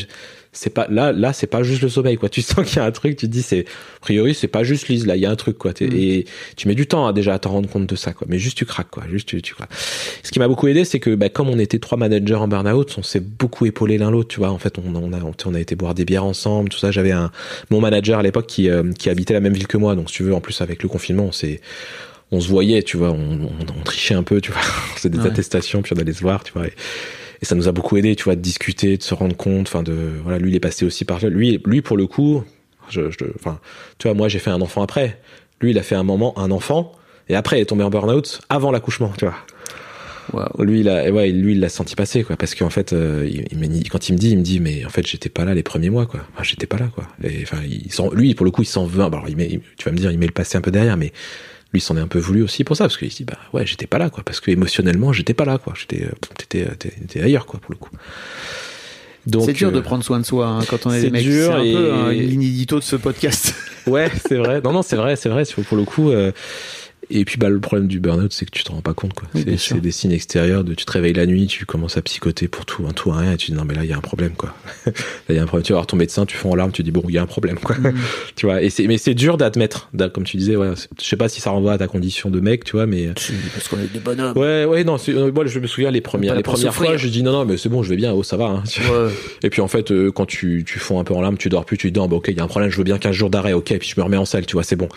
c'est 0.53 0.71
pas, 0.71 0.89
là, 0.91 1.13
là, 1.13 1.33
c'est 1.33 1.47
pas 1.47 1.63
juste 1.63 1.83
le 1.83 1.89
sommeil, 1.89 2.17
quoi. 2.17 2.29
Tu 2.33 2.43
sens 2.43 2.67
qu'il 2.67 2.77
y 2.77 2.81
a 2.81 2.85
un 2.85 2.91
truc, 2.91 3.17
tu 3.17 3.27
te 3.27 3.31
dis, 3.33 3.43
c'est, 3.43 3.61
a 3.61 4.01
priori, 4.01 4.35
c'est 4.35 4.49
pas 4.49 4.65
juste 4.65 4.89
Lise, 4.89 5.07
là, 5.07 5.15
il 5.15 5.23
y 5.23 5.27
a 5.27 5.31
un 5.31 5.37
truc, 5.37 5.57
quoi. 5.57 5.71
Mm. 5.71 5.89
Et 5.95 6.25
tu 6.57 6.67
mets 6.67 6.75
du 6.75 6.89
temps, 6.89 7.07
hein, 7.07 7.13
déjà, 7.13 7.35
à 7.35 7.39
t'en 7.39 7.51
rendre 7.51 7.69
compte 7.69 7.87
de 7.87 7.95
ça, 7.95 8.13
quoi. 8.13 8.27
Mais 8.29 8.41
juste, 8.41 8.59
tu 8.59 8.67
craques, 8.67 8.91
quoi. 8.91 9.05
Juste, 9.09 9.29
tu, 9.29 9.41
tu 9.41 9.55
craques. 9.55 9.71
Ce 10.25 10.33
qui 10.33 10.41
m'a 10.41 10.49
beaucoup 10.49 10.67
aidé, 10.67 10.85
c'est 10.85 10.99
que, 10.99 11.15
bah, 11.15 11.29
comme 11.29 11.49
on 11.49 11.61
était 11.61 11.79
trois 11.79 11.97
managers 11.97 12.35
en 12.35 12.49
burn-out, 12.49 12.93
on 12.99 13.05
s'est 13.05 13.21
beaucoup 13.21 13.67
épaulé 13.67 13.99
l'un 13.99 14.11
l'autre, 14.11 14.29
tu 14.29 14.41
vois. 14.41 14.51
En 14.51 14.59
fait, 14.59 14.79
on, 14.79 14.95
on 14.97 15.13
a, 15.13 15.21
on 15.47 15.55
a 15.55 15.61
été 15.61 15.77
boire 15.77 15.95
des 15.95 16.05
bières 16.05 16.25
ensemble, 16.25 16.71
tout 16.71 16.79
ça. 16.79 16.91
J'avais 16.91 17.13
un, 17.13 17.31
mon 17.71 17.81
manager 17.81 18.19
à 18.19 18.23
l'époque 18.25 18.49
qui, 18.49 18.69
euh, 18.69 18.91
qui 18.99 19.11
habitait 19.11 19.35
la 19.35 19.41
même 19.41 19.55
ville 19.55 19.69
que 19.69 19.77
moi. 19.77 19.95
Donc, 19.95 20.11
si 20.11 20.17
tu 20.17 20.23
veux, 20.25 20.35
en 20.35 20.41
plus, 20.41 20.61
avec 20.61 20.83
le 20.83 20.89
confinement, 20.89 21.27
on 21.27 21.33
s'est, 21.33 21.61
on 22.33 22.41
se 22.41 22.49
voyait, 22.49 22.83
tu 22.83 22.97
vois, 22.97 23.11
on, 23.13 23.45
on, 23.45 23.79
on 23.79 23.83
trichait 23.85 24.15
un 24.15 24.25
peu, 24.25 24.41
tu 24.41 24.51
vois. 24.51 24.61
On 24.93 24.97
faisait 24.97 25.09
des 25.09 25.19
Ouais. 25.19 25.29
attestations, 25.29 25.83
puis 25.83 25.93
on 25.97 26.01
allait 26.01 26.13
se 26.13 26.21
voir, 26.23 26.43
tu 26.43 26.53
vois. 26.53 26.67
Et, 26.67 26.73
et 27.43 27.45
ça 27.45 27.55
nous 27.55 27.69
a 27.69 27.73
beaucoup 27.73 27.97
aidé, 27.97 28.17
tu 28.17 28.25
vois, 28.25 28.37
de 28.37 28.41
discuter, 28.41 28.97
de 28.97 29.03
se 29.03 29.13
rendre 29.13 29.37
compte, 29.37 29.69
enfin 29.69 29.83
de, 29.83 29.93
voilà, 30.23 30.39
lui 30.39 30.51
il 30.53 30.57
est 30.57 30.61
passé 30.61 30.87
aussi 30.87 31.05
par 31.05 31.21
là. 31.21 31.29
Lui, 31.29 31.61
lui 31.67 31.83
pour 31.83 31.97
le 31.97 32.07
coup, 32.07 32.45
je, 32.89 33.11
je, 33.11 33.27
enfin, 33.35 33.61
tu 33.99 34.09
vois, 34.09 34.15
moi 34.15 34.29
j'ai 34.29 34.39
fait 34.39 34.51
un 34.51 34.61
enfant 34.61 34.83
après. 34.83 35.21
Lui, 35.61 35.71
il 35.71 35.79
a 35.79 35.83
fait 35.83 35.95
un 35.95 36.03
moment 36.03 36.37
un 36.39 36.51
enfant, 36.51 36.93
et 37.29 37.37
après 37.37 37.59
il 37.59 37.63
est 37.63 37.67
tombé 37.67 37.85
en 37.85 37.91
burn-out 37.91 38.41
avant 38.49 38.73
l'accouchement, 38.73 39.13
tu 39.17 39.27
vois. 39.27 39.37
Waouh. 40.33 40.65
Lui, 40.65 40.81
il 40.81 40.89
a, 40.89 41.11
ouais, 41.11 41.31
lui, 41.31 41.53
il 41.53 41.61
l'a 41.61 41.69
senti 41.69 41.95
passer, 41.95 42.25
quoi, 42.25 42.37
parce 42.37 42.55
qu'en 42.55 42.71
fait, 42.71 42.93
euh, 42.93 43.29
il, 43.29 43.47
il 43.53 43.89
quand 43.89 44.09
il 44.09 44.13
me 44.13 44.19
dit, 44.19 44.31
il 44.31 44.39
me 44.39 44.43
dit, 44.43 44.61
mais 44.61 44.85
en 44.85 44.89
fait, 44.89 45.07
j'étais 45.07 45.29
pas 45.29 45.45
là 45.45 45.55
les 45.55 45.63
premiers 45.63 45.91
mois, 45.91 46.07
quoi. 46.07 46.21
Enfin, 46.33 46.43
j'étais 46.43 46.67
pas 46.67 46.79
là, 46.79 46.89
quoi. 46.95 47.07
Et 47.23 47.43
enfin, 47.43 47.59
il 47.65 47.91
lui, 48.15 48.35
pour 48.35 48.45
le 48.45 48.51
coup, 48.51 48.63
il 48.63 48.67
s'en 48.67 48.87
veut. 48.87 49.03
Alors, 49.03 49.29
il 49.29 49.37
met, 49.37 49.61
tu 49.77 49.85
vas 49.85 49.93
me 49.93 49.97
dire, 49.97 50.11
il 50.11 50.19
met 50.19 50.27
le 50.27 50.33
passé 50.33 50.57
un 50.57 50.61
peu 50.61 50.71
derrière, 50.71 50.97
mais 50.97 51.13
lui, 51.73 51.81
s'en 51.81 51.97
est 51.97 52.01
un 52.01 52.07
peu 52.09 52.19
voulu 52.19 52.43
aussi 52.43 52.65
pour 52.65 52.77
ça, 52.77 52.85
parce 52.85 52.97
qu'il 52.99 53.11
se 53.11 53.17
dit, 53.19 53.25
bah 53.25 53.39
ouais, 53.53 53.67
j'étais 53.67 53.87
pas 53.87 53.99
là, 53.99 54.11
quoi, 54.11 54.23
parce 54.25 54.41
que 54.41 54.51
émotionnellement, 54.51 55.13
j'étais 55.13 55.35
pas 55.35 55.45
là, 55.45 55.59
quoi. 55.59 55.73
J'étais, 55.79 56.05
euh, 56.05 56.11
t'étais, 56.37 56.67
euh, 56.67 56.75
t'étais 56.79 57.23
ailleurs, 57.23 57.47
quoi, 57.47 57.61
pour 57.61 57.73
le 57.73 57.79
coup. 57.79 57.91
Donc, 59.27 59.45
C'est 59.47 59.53
dur 59.53 59.71
de 59.73 59.79
euh, 59.79 59.83
prendre 59.83 60.03
soin 60.05 60.19
de 60.19 60.25
soi 60.27 60.47
hein, 60.49 60.61
quand 60.69 60.85
on 60.87 60.93
est 60.93 61.01
des 61.01 61.11
mecs. 61.11 61.23
dur 61.23 61.53
C'est 61.53 61.59
un 61.59 61.63
et- 61.63 61.73
peu 61.73 61.93
hein, 61.95 62.11
une 62.11 62.21
ligne 62.29 62.43
édito 62.43 62.79
de 62.79 62.85
ce 62.85 62.97
podcast. 62.97 63.55
Ouais, 63.87 64.11
c'est 64.29 64.37
vrai. 64.37 64.61
Non, 64.63 64.73
non, 64.73 64.83
c'est 64.83 64.97
vrai, 64.97 65.17
c'est 65.17 65.29
vrai. 65.29 65.45
Pour 65.69 65.77
le 65.77 65.85
coup. 65.85 66.11
euh, 66.11 66.33
Et 67.15 67.25
puis 67.25 67.37
bah 67.39 67.49
le 67.49 67.61
problème 67.61 67.89
du 67.89 68.01
burn-out, 68.01 68.33
c'est 68.33 68.45
que 68.47 68.51
tu 68.51 68.65
te 68.65 68.71
rends 68.73 68.81
pas 68.81 68.95
compte 68.95 69.13
quoi. 69.15 69.29
Oui, 69.35 69.45
c'est 69.59 69.81
des 69.81 69.91
signes 69.91 70.13
extérieurs 70.13 70.65
de 70.65 70.75
tu 70.75 70.85
te 70.85 70.93
réveilles 70.93 71.13
la 71.13 71.27
nuit, 71.27 71.47
tu 71.47 71.67
commences 71.67 71.97
à 71.97 72.03
psychoter 72.03 72.49
pour 72.49 72.65
tout, 72.67 72.85
un 72.89 72.93
tout, 72.93 73.13
un 73.13 73.19
rien, 73.19 73.33
et 73.33 73.37
tu 73.37 73.51
dis 73.51 73.57
non 73.57 73.65
mais 73.65 73.75
là 73.75 73.85
il 73.85 73.91
y 73.91 73.93
a 73.93 73.97
un 73.97 74.01
problème 74.01 74.33
quoi. 74.33 74.55
là 74.87 74.93
il 75.29 75.37
y 75.37 75.39
a 75.39 75.43
un 75.43 75.47
problème. 75.47 75.65
Tu 75.65 75.73
vas 75.73 75.79
voir 75.79 75.87
ton 75.87 75.97
médecin, 75.97 76.25
tu 76.27 76.37
fonds 76.37 76.53
en 76.53 76.55
larmes, 76.57 76.73
tu 76.73 76.83
dis 76.83 76.91
bon 76.91 77.03
il 77.09 77.15
y 77.15 77.19
a 77.19 77.23
un 77.23 77.27
problème 77.27 77.59
quoi. 77.59 77.77
Mm. 77.77 77.95
tu 78.37 78.47
vois. 78.47 78.63
Et 78.63 78.71
c'est 78.71 78.87
mais 78.87 78.99
c'est 78.99 79.15
dur 79.15 79.37
d'admettre, 79.37 79.89
d'a- 79.93 80.09
comme 80.09 80.25
tu 80.25 80.37
disais. 80.37 80.57
Ouais, 80.57 80.71
je 81.01 81.05
sais 81.07 81.17
pas 81.17 81.29
si 81.29 81.41
ça 81.41 81.51
renvoie 81.51 81.73
à 81.75 81.79
ta 81.79 81.87
condition 81.87 82.31
de 82.31 82.41
mec, 82.41 82.65
tu 82.65 82.73
vois, 82.73 82.87
mais 82.87 83.09
Parce 83.55 83.69
qu'on 83.69 83.79
est 83.79 83.93
des 83.93 83.99
bonhommes. 84.01 84.37
ouais 84.37 84.65
ouais 84.65 84.85
non. 84.85 84.97
euh, 85.09 85.31
Moi 85.33 85.47
je 85.47 85.59
me 85.59 85.67
souviens 85.67 85.91
les 85.91 86.01
premières 86.01 86.35
les 86.35 86.43
premières 86.43 86.75
fois, 86.75 86.97
je 86.97 87.09
dis 87.09 87.23
non 87.23 87.33
non 87.33 87.45
mais 87.45 87.57
c'est 87.57 87.69
bon, 87.69 87.83
je 87.83 87.91
vais 87.91 87.97
bien, 87.97 88.13
oh 88.13 88.23
ça 88.23 88.37
va. 88.37 88.47
Hein. 88.47 88.63
Ouais. 88.79 89.13
Et 89.43 89.51
puis 89.51 89.61
en 89.61 89.69
fait, 89.69 89.91
euh, 89.93 90.11
quand 90.11 90.27
tu, 90.27 90.65
tu 90.67 90.79
fonds 90.79 90.99
un 90.99 91.05
peu 91.05 91.15
en 91.15 91.21
larmes, 91.21 91.37
tu 91.39 91.49
dors 91.49 91.65
plus, 91.65 91.77
tu 91.77 91.91
dis 91.91 91.99
non, 91.99 92.09
bah 92.09 92.17
ok, 92.17 92.29
il 92.29 92.37
y 92.37 92.41
a 92.41 92.45
un 92.45 92.49
problème, 92.49 92.71
je 92.71 92.77
veux 92.79 92.85
bien 92.85 92.99
15 92.99 93.13
jours 93.15 93.31
d'arrêt, 93.31 93.53
ok, 93.53 93.71
et 93.73 93.79
puis 93.79 93.89
je 93.95 94.01
me 94.01 94.05
remets 94.05 94.17
en 94.17 94.25
salle, 94.25 94.47
tu 94.47 94.55
vois, 94.55 94.63
c'est 94.63 94.77
bon. 94.77 94.89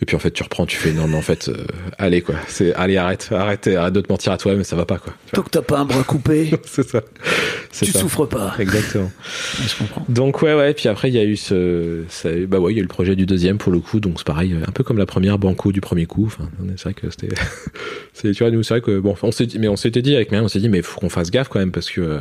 Et 0.00 0.04
puis 0.04 0.16
en 0.16 0.18
fait, 0.18 0.32
tu 0.32 0.42
reprends, 0.42 0.66
tu 0.66 0.76
fais 0.76 0.92
non, 0.92 1.06
mais 1.06 1.16
en 1.16 1.22
fait, 1.22 1.48
euh, 1.52 1.64
allez 1.98 2.22
quoi, 2.22 2.36
c'est 2.48 2.74
allez 2.74 2.96
arrête, 2.96 3.28
arrête, 3.30 3.66
arrête 3.66 3.92
de 3.92 4.00
te 4.00 4.10
mentir 4.10 4.32
à 4.32 4.38
toi, 4.38 4.54
mais 4.54 4.64
ça 4.64 4.76
va 4.76 4.84
pas 4.84 4.98
quoi. 4.98 5.12
Tant 5.32 5.42
que 5.42 5.50
t'as 5.50 5.62
pas 5.62 5.78
un 5.78 5.84
bras 5.84 6.02
coupé, 6.02 6.50
c'est 6.64 6.88
ça. 6.88 7.02
Tu 7.72 7.86
ça. 7.86 8.00
souffres 8.00 8.26
pas. 8.26 8.54
Exactement. 8.58 9.04
Ouais, 9.04 9.66
je 9.68 9.78
comprends. 9.78 10.04
Donc 10.08 10.42
ouais 10.42 10.54
ouais, 10.54 10.74
puis 10.74 10.88
après 10.88 11.08
il 11.08 11.14
y 11.14 11.18
a 11.18 11.24
eu 11.24 11.36
ce, 11.36 12.04
ça, 12.08 12.30
bah 12.48 12.58
ouais, 12.58 12.72
il 12.72 12.76
y 12.76 12.78
a 12.78 12.80
eu 12.80 12.82
le 12.82 12.88
projet 12.88 13.16
du 13.16 13.26
deuxième 13.26 13.58
pour 13.58 13.72
le 13.72 13.80
coup, 13.80 14.00
donc 14.00 14.14
c'est 14.18 14.26
pareil, 14.26 14.54
un 14.66 14.72
peu 14.72 14.84
comme 14.84 14.98
la 14.98 15.06
première 15.06 15.38
banco 15.38 15.72
du 15.72 15.80
premier 15.80 16.06
coup. 16.06 16.26
Enfin, 16.26 16.48
c'est 16.76 16.82
vrai 16.84 16.94
que 16.94 17.10
c'était, 17.10 17.34
c'est 18.12 18.32
tu 18.32 18.42
vois 18.42 18.50
nous 18.50 18.62
c'est 18.62 18.74
vrai 18.74 18.80
que 18.80 18.98
bon, 18.98 19.14
on 19.22 19.32
s'est 19.32 19.46
dit, 19.46 19.58
mais 19.58 19.68
on 19.68 19.76
s'était 19.76 20.02
dit 20.02 20.14
avec 20.14 20.30
Myriam, 20.30 20.44
on 20.46 20.48
s'est 20.48 20.60
dit 20.60 20.68
mais 20.68 20.82
faut 20.82 21.00
qu'on 21.00 21.08
fasse 21.08 21.30
gaffe 21.30 21.48
quand 21.48 21.58
même 21.58 21.72
parce 21.72 21.90
que, 21.90 22.00
euh, 22.00 22.18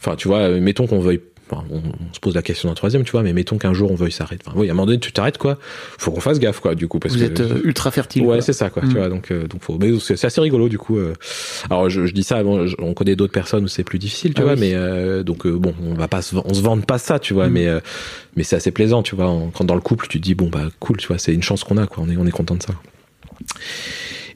enfin 0.00 0.16
tu 0.16 0.28
vois, 0.28 0.40
euh, 0.40 0.60
mettons 0.60 0.86
qu'on 0.86 1.00
veuille, 1.00 1.20
enfin, 1.50 1.64
on, 1.70 1.76
on 1.78 2.14
se 2.14 2.20
pose 2.20 2.34
la 2.34 2.42
question 2.42 2.68
d'un 2.68 2.74
troisième, 2.74 3.04
tu 3.04 3.12
vois, 3.12 3.22
mais 3.22 3.32
mettons 3.32 3.58
qu'un 3.58 3.72
jour 3.74 3.90
on 3.90 3.94
veuille 3.94 4.12
s'arrêter. 4.12 4.42
Enfin 4.46 4.56
oui, 4.58 4.68
à 4.68 4.72
un 4.72 4.74
moment 4.74 4.86
donné 4.86 4.98
tu 5.00 5.12
t'arrêtes 5.12 5.38
quoi, 5.38 5.58
faut 5.98 6.10
qu'on 6.10 6.20
fasse 6.20 6.38
gaffe 6.38 6.60
quoi 6.60 6.74
du 6.74 6.88
coup 6.88 6.98
parce 6.98 7.14
Vous 7.14 7.20
que 7.20 7.24
êtes 7.26 7.40
euh, 7.40 7.60
ultra 7.64 7.90
fertile. 7.90 8.22
Ouais, 8.22 8.40
c'est 8.40 8.52
ça, 8.52 8.70
quoi. 8.70 8.82
Mm. 8.82 8.88
Tu 8.88 8.94
vois, 8.96 9.08
donc, 9.08 9.30
euh, 9.30 9.46
donc 9.46 9.62
faut. 9.62 9.78
Mais 9.80 9.90
c'est 10.00 10.24
assez 10.24 10.40
rigolo, 10.40 10.68
du 10.68 10.78
coup. 10.78 10.96
euh. 10.98 11.14
Alors, 11.70 11.88
je, 11.90 12.06
je 12.06 12.12
dis 12.14 12.22
ça. 12.22 12.42
Bon, 12.42 12.66
je- 12.66 12.76
on 12.78 12.94
connaît 12.94 13.16
d'autres 13.16 13.32
personnes 13.32 13.64
où 13.64 13.68
c'est 13.68 13.84
plus 13.84 13.98
difficile, 13.98 14.34
tu 14.34 14.40
Ah 14.42 14.44
vois. 14.44 14.54
oui. 14.54 14.60
Mais 14.60 15.24
donc, 15.24 15.46
bon, 15.46 15.74
on 15.82 15.94
va 15.94 16.08
pas, 16.08 16.22
se, 16.22 16.36
on 16.36 16.54
se 16.54 16.60
vante 16.60 16.84
pas 16.86 16.98
ça, 16.98 17.18
tu 17.18 17.34
vois. 17.34 17.48
Mm. 17.48 17.52
Mais, 17.52 17.68
mais 18.36 18.42
c'est 18.44 18.56
assez 18.56 18.70
plaisant, 18.70 19.02
tu 19.02 19.16
vois. 19.16 19.26
En- 19.28 19.50
quand 19.50 19.64
dans 19.64 19.74
le 19.74 19.80
couple, 19.80 20.06
tu 20.08 20.18
te 20.20 20.24
dis 20.24 20.34
bon 20.34 20.48
bah 20.48 20.68
cool, 20.80 20.96
tu 20.98 21.06
vois, 21.08 21.18
c'est 21.18 21.32
une 21.34 21.42
chance 21.42 21.64
qu'on 21.64 21.76
a, 21.76 21.86
quoi. 21.86 22.04
On 22.06 22.10
est, 22.10 22.16
on 22.16 22.26
est 22.26 22.30
content 22.30 22.54
de 22.56 22.62
ça. 22.62 22.74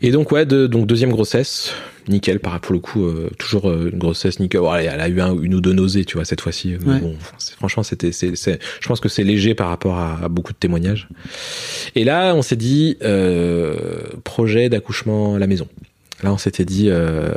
Et 0.02 0.10
donc 0.10 0.32
ouais, 0.32 0.44
de, 0.46 0.66
donc 0.66 0.86
deuxième 0.86 1.10
grossesse, 1.10 1.72
nickel. 2.08 2.40
Par 2.40 2.58
pour 2.60 2.72
le 2.72 2.80
coup, 2.80 3.04
euh, 3.04 3.30
toujours 3.38 3.70
euh, 3.70 3.88
une 3.92 3.98
grossesse 3.98 4.40
nickel. 4.40 4.60
Bon, 4.60 4.74
elle, 4.74 4.90
elle 4.92 5.00
a 5.00 5.08
eu 5.08 5.20
un- 5.20 5.38
une 5.40 5.54
ou 5.54 5.60
deux 5.60 5.72
nausées, 5.72 6.04
tu 6.04 6.16
vois, 6.16 6.24
cette 6.24 6.40
fois-ci. 6.40 6.74
Mais 6.84 6.94
Ouais. 6.94 7.00
bon, 7.00 7.14
franchement, 7.56 7.82
c'était, 7.84 8.10
c'est, 8.12 8.34
c'est- 8.34 8.58
je 8.80 8.88
pense 8.88 8.98
que 9.00 9.08
c'est 9.08 9.22
léger 9.22 9.54
par 9.54 9.68
rapport 9.68 9.96
à, 9.98 10.18
à 10.24 10.28
beaucoup 10.28 10.52
de 10.52 10.58
témoignages. 10.58 11.08
Et 11.94 12.02
là, 12.04 12.34
on 12.34 12.42
s'est 12.42 12.56
dit 12.56 12.96
euh, 13.02 13.76
projet 14.24 14.68
d'accouchement 14.68 15.36
à 15.36 15.38
la 15.38 15.46
maison. 15.46 15.68
Là, 16.24 16.32
on 16.32 16.38
s'était 16.38 16.64
dit, 16.64 16.86
euh, 16.90 17.30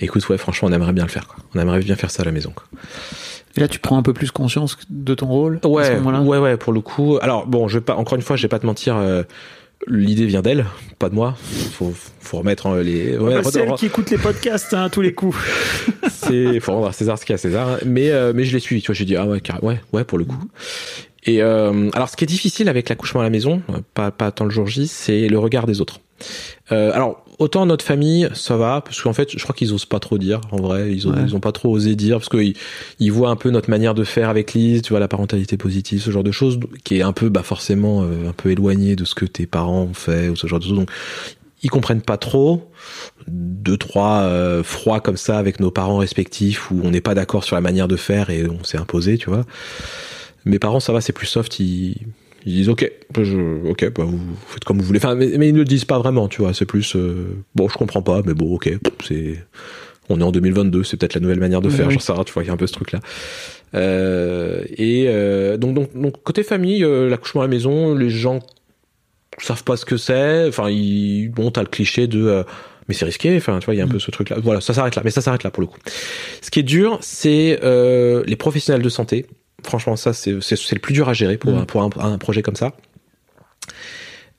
écoute, 0.00 0.26
ouais, 0.30 0.38
franchement, 0.38 0.68
on 0.68 0.72
aimerait 0.72 0.92
bien 0.94 1.04
le 1.04 1.10
faire. 1.10 1.26
Quoi. 1.26 1.36
On 1.54 1.60
aimerait 1.60 1.80
bien 1.80 1.96
faire 1.96 2.10
ça 2.10 2.22
à 2.22 2.24
la 2.24 2.32
maison. 2.32 2.52
Quoi. 2.54 2.64
Et 3.56 3.60
là, 3.60 3.68
tu 3.68 3.78
prends 3.78 3.98
un 3.98 4.02
peu 4.02 4.14
plus 4.14 4.30
conscience 4.30 4.78
de 4.88 5.14
ton 5.14 5.26
rôle 5.26 5.56
à 5.56 5.60
ce 5.62 5.68
Ouais, 5.68 5.94
moment-là? 5.96 6.22
ouais, 6.22 6.38
ouais, 6.38 6.56
pour 6.56 6.72
le 6.72 6.80
coup. 6.80 7.18
Alors 7.20 7.46
bon, 7.46 7.68
je 7.68 7.78
vais 7.78 7.84
pas, 7.84 7.96
encore 7.96 8.16
une 8.16 8.22
fois, 8.22 8.36
je 8.36 8.42
vais 8.42 8.48
pas 8.48 8.58
te 8.58 8.64
mentir. 8.64 8.96
L'idée 9.88 10.26
vient 10.26 10.42
d'elle, 10.42 10.66
pas 10.98 11.08
de 11.08 11.14
moi. 11.14 11.36
Faut, 11.72 11.92
faut 12.20 12.38
remettre 12.38 12.66
euh, 12.66 12.82
les. 12.82 13.16
ouais, 13.18 13.42
Bah, 13.42 13.50
c'est 13.50 13.60
elle 13.60 13.72
qui 13.74 13.86
écoute 13.86 14.10
les 14.10 14.18
podcasts 14.18 14.72
hein, 14.74 14.84
à 14.84 14.90
tous 14.90 15.00
les 15.00 15.12
coups. 15.12 15.36
c'est 16.08 16.60
faut 16.60 16.72
rendre 16.72 16.88
à 16.88 16.92
César 16.92 17.18
ce 17.18 17.24
qu'il 17.24 17.32
y 17.32 17.34
a 17.34 17.36
à 17.36 17.38
César 17.38 17.78
mais 17.84 18.10
euh, 18.10 18.32
mais 18.34 18.44
je 18.44 18.52
l'ai 18.52 18.60
suivi 18.60 18.80
tu 18.80 18.86
vois 18.86 18.94
j'ai 18.94 19.04
dit 19.04 19.16
ah 19.16 19.26
ouais 19.26 19.40
ouais 19.62 19.80
ouais 19.92 20.04
pour 20.04 20.18
le 20.18 20.24
coup 20.24 20.38
et 21.24 21.42
euh, 21.42 21.90
alors 21.94 22.08
ce 22.08 22.16
qui 22.16 22.24
est 22.24 22.28
difficile 22.28 22.68
avec 22.68 22.88
l'accouchement 22.88 23.20
à 23.20 23.24
la 23.24 23.30
maison 23.30 23.62
pas 23.94 24.10
pas 24.10 24.30
tant 24.30 24.44
le 24.44 24.50
jour 24.50 24.66
J 24.66 24.86
c'est 24.86 25.28
le 25.28 25.38
regard 25.38 25.66
des 25.66 25.80
autres 25.80 26.00
euh, 26.72 26.90
alors 26.92 27.24
autant 27.38 27.66
notre 27.66 27.84
famille 27.84 28.28
ça 28.34 28.56
va 28.56 28.80
parce 28.80 29.00
qu'en 29.00 29.12
fait 29.12 29.30
je 29.36 29.42
crois 29.42 29.54
qu'ils 29.54 29.72
osent 29.72 29.84
pas 29.86 30.00
trop 30.00 30.18
dire 30.18 30.40
en 30.50 30.56
vrai. 30.56 30.92
Ils 30.92 31.06
ont, 31.08 31.12
Ouais. 31.12 31.22
ils 31.26 31.34
ont 31.36 31.40
pas 31.40 31.52
trop 31.52 31.70
osé 31.70 31.94
dire 31.96 32.18
parce 32.18 32.28
qu'ils 32.28 32.54
ils 32.98 33.12
voient 33.12 33.30
un 33.30 33.36
peu 33.36 33.50
notre 33.50 33.68
manière 33.70 33.94
de 33.94 34.04
faire 34.04 34.28
avec 34.28 34.52
Lise 34.54 34.82
tu 34.82 34.90
vois 34.90 35.00
la 35.00 35.08
parentalité 35.08 35.56
positive 35.56 36.00
ce 36.00 36.10
genre 36.10 36.24
de 36.24 36.32
choses 36.32 36.58
qui 36.84 36.98
est 36.98 37.02
un 37.02 37.12
peu 37.12 37.28
bah 37.28 37.42
forcément 37.42 38.02
euh, 38.02 38.28
un 38.28 38.32
peu 38.32 38.50
éloigné 38.50 38.96
de 38.96 39.04
ce 39.04 39.14
que 39.14 39.24
tes 39.24 39.46
parents 39.46 39.82
ont 39.82 39.94
fait 39.94 40.28
ou 40.28 40.36
ce 40.36 40.46
genre 40.46 40.58
de 40.60 40.64
choses. 40.64 40.76
Donc 40.76 40.90
ils 41.64 41.70
comprennent 41.70 42.02
pas 42.02 42.16
trop 42.16 42.70
deux 43.28 43.76
trois 43.76 44.22
euh, 44.22 44.62
froids 44.64 45.00
comme 45.00 45.16
ça 45.16 45.38
avec 45.38 45.60
nos 45.60 45.70
parents 45.70 45.98
respectifs 45.98 46.70
où 46.70 46.80
on 46.82 46.90
n'est 46.90 47.00
pas 47.00 47.14
d'accord 47.14 47.44
sur 47.44 47.54
la 47.56 47.60
manière 47.62 47.86
de 47.88 47.96
faire 47.96 48.30
et 48.30 48.48
on 48.48 48.64
s'est 48.64 48.78
imposé 48.78 49.18
tu 49.18 49.30
vois. 49.30 49.44
Mes 50.44 50.58
parents 50.58 50.80
ça 50.80 50.92
va 50.92 51.00
c'est 51.00 51.12
plus 51.12 51.26
soft 51.28 51.60
ils, 51.60 51.96
ils 52.46 52.54
disent 52.54 52.68
ok 52.68 52.90
je, 53.20 53.68
ok 53.68 53.92
bah, 53.94 54.04
vous 54.04 54.18
faites 54.48 54.64
comme 54.64 54.78
vous 54.78 54.84
voulez 54.84 54.98
enfin 54.98 55.14
mais, 55.14 55.30
mais 55.38 55.48
ils 55.48 55.54
ne 55.54 55.58
le 55.58 55.64
disent 55.64 55.84
pas 55.84 55.98
vraiment 55.98 56.28
tu 56.28 56.42
vois 56.42 56.54
c'est 56.54 56.66
plus 56.66 56.96
euh, 56.96 57.36
bon 57.54 57.68
je 57.68 57.76
comprends 57.76 58.02
pas 58.02 58.22
mais 58.24 58.34
bon 58.34 58.54
ok 58.54 58.72
c'est 59.04 59.44
on 60.08 60.20
est 60.20 60.24
en 60.24 60.32
2022 60.32 60.84
c'est 60.84 60.96
peut-être 60.96 61.14
la 61.14 61.20
nouvelle 61.20 61.40
manière 61.40 61.60
de 61.60 61.70
faire 61.70 61.88
oui. 61.88 62.00
sais 62.00 62.12
rien 62.12 62.24
tu 62.24 62.32
vois 62.32 62.42
il 62.42 62.46
y 62.46 62.50
a 62.50 62.52
un 62.52 62.56
peu 62.56 62.66
ce 62.66 62.72
truc 62.72 62.92
là 62.92 63.00
euh, 63.74 64.64
et 64.76 65.06
euh, 65.08 65.56
donc, 65.56 65.74
donc 65.74 65.96
donc 65.96 66.22
côté 66.22 66.42
famille 66.42 66.84
euh, 66.84 67.08
l'accouchement 67.08 67.42
à 67.42 67.44
la 67.44 67.50
maison 67.50 67.94
les 67.94 68.10
gens 68.10 68.40
savent 69.38 69.64
pas 69.64 69.76
ce 69.76 69.84
que 69.84 69.96
c'est. 69.96 70.48
Enfin, 70.48 70.70
ils, 70.70 71.28
bon, 71.28 71.50
t'as 71.50 71.62
le 71.62 71.68
cliché 71.68 72.06
de, 72.06 72.24
euh, 72.24 72.42
mais 72.88 72.94
c'est 72.94 73.04
risqué. 73.04 73.36
Enfin, 73.36 73.58
tu 73.58 73.66
vois, 73.66 73.74
il 73.74 73.78
y 73.78 73.80
a 73.80 73.84
un 73.84 73.88
peu 73.88 73.98
ce 73.98 74.10
truc-là. 74.10 74.36
Voilà, 74.42 74.60
ça 74.60 74.74
s'arrête 74.74 74.96
là. 74.96 75.02
Mais 75.04 75.10
ça 75.10 75.20
s'arrête 75.20 75.42
là 75.42 75.50
pour 75.50 75.60
le 75.60 75.66
coup. 75.66 75.78
Ce 76.40 76.50
qui 76.50 76.60
est 76.60 76.64
dur, 76.64 76.98
c'est 77.00 77.60
euh, 77.62 78.22
les 78.26 78.36
professionnels 78.36 78.82
de 78.82 78.88
santé. 78.88 79.26
Franchement, 79.64 79.96
ça, 79.96 80.12
c'est 80.12 80.30
le 80.32 80.78
plus 80.78 80.94
dur 80.94 81.08
à 81.08 81.12
gérer 81.12 81.36
pour 81.38 81.52
Mm. 81.52 81.58
un, 81.58 81.64
pour 81.64 81.82
un, 81.82 81.90
un 82.12 82.18
projet 82.18 82.42
comme 82.42 82.56
ça. 82.56 82.72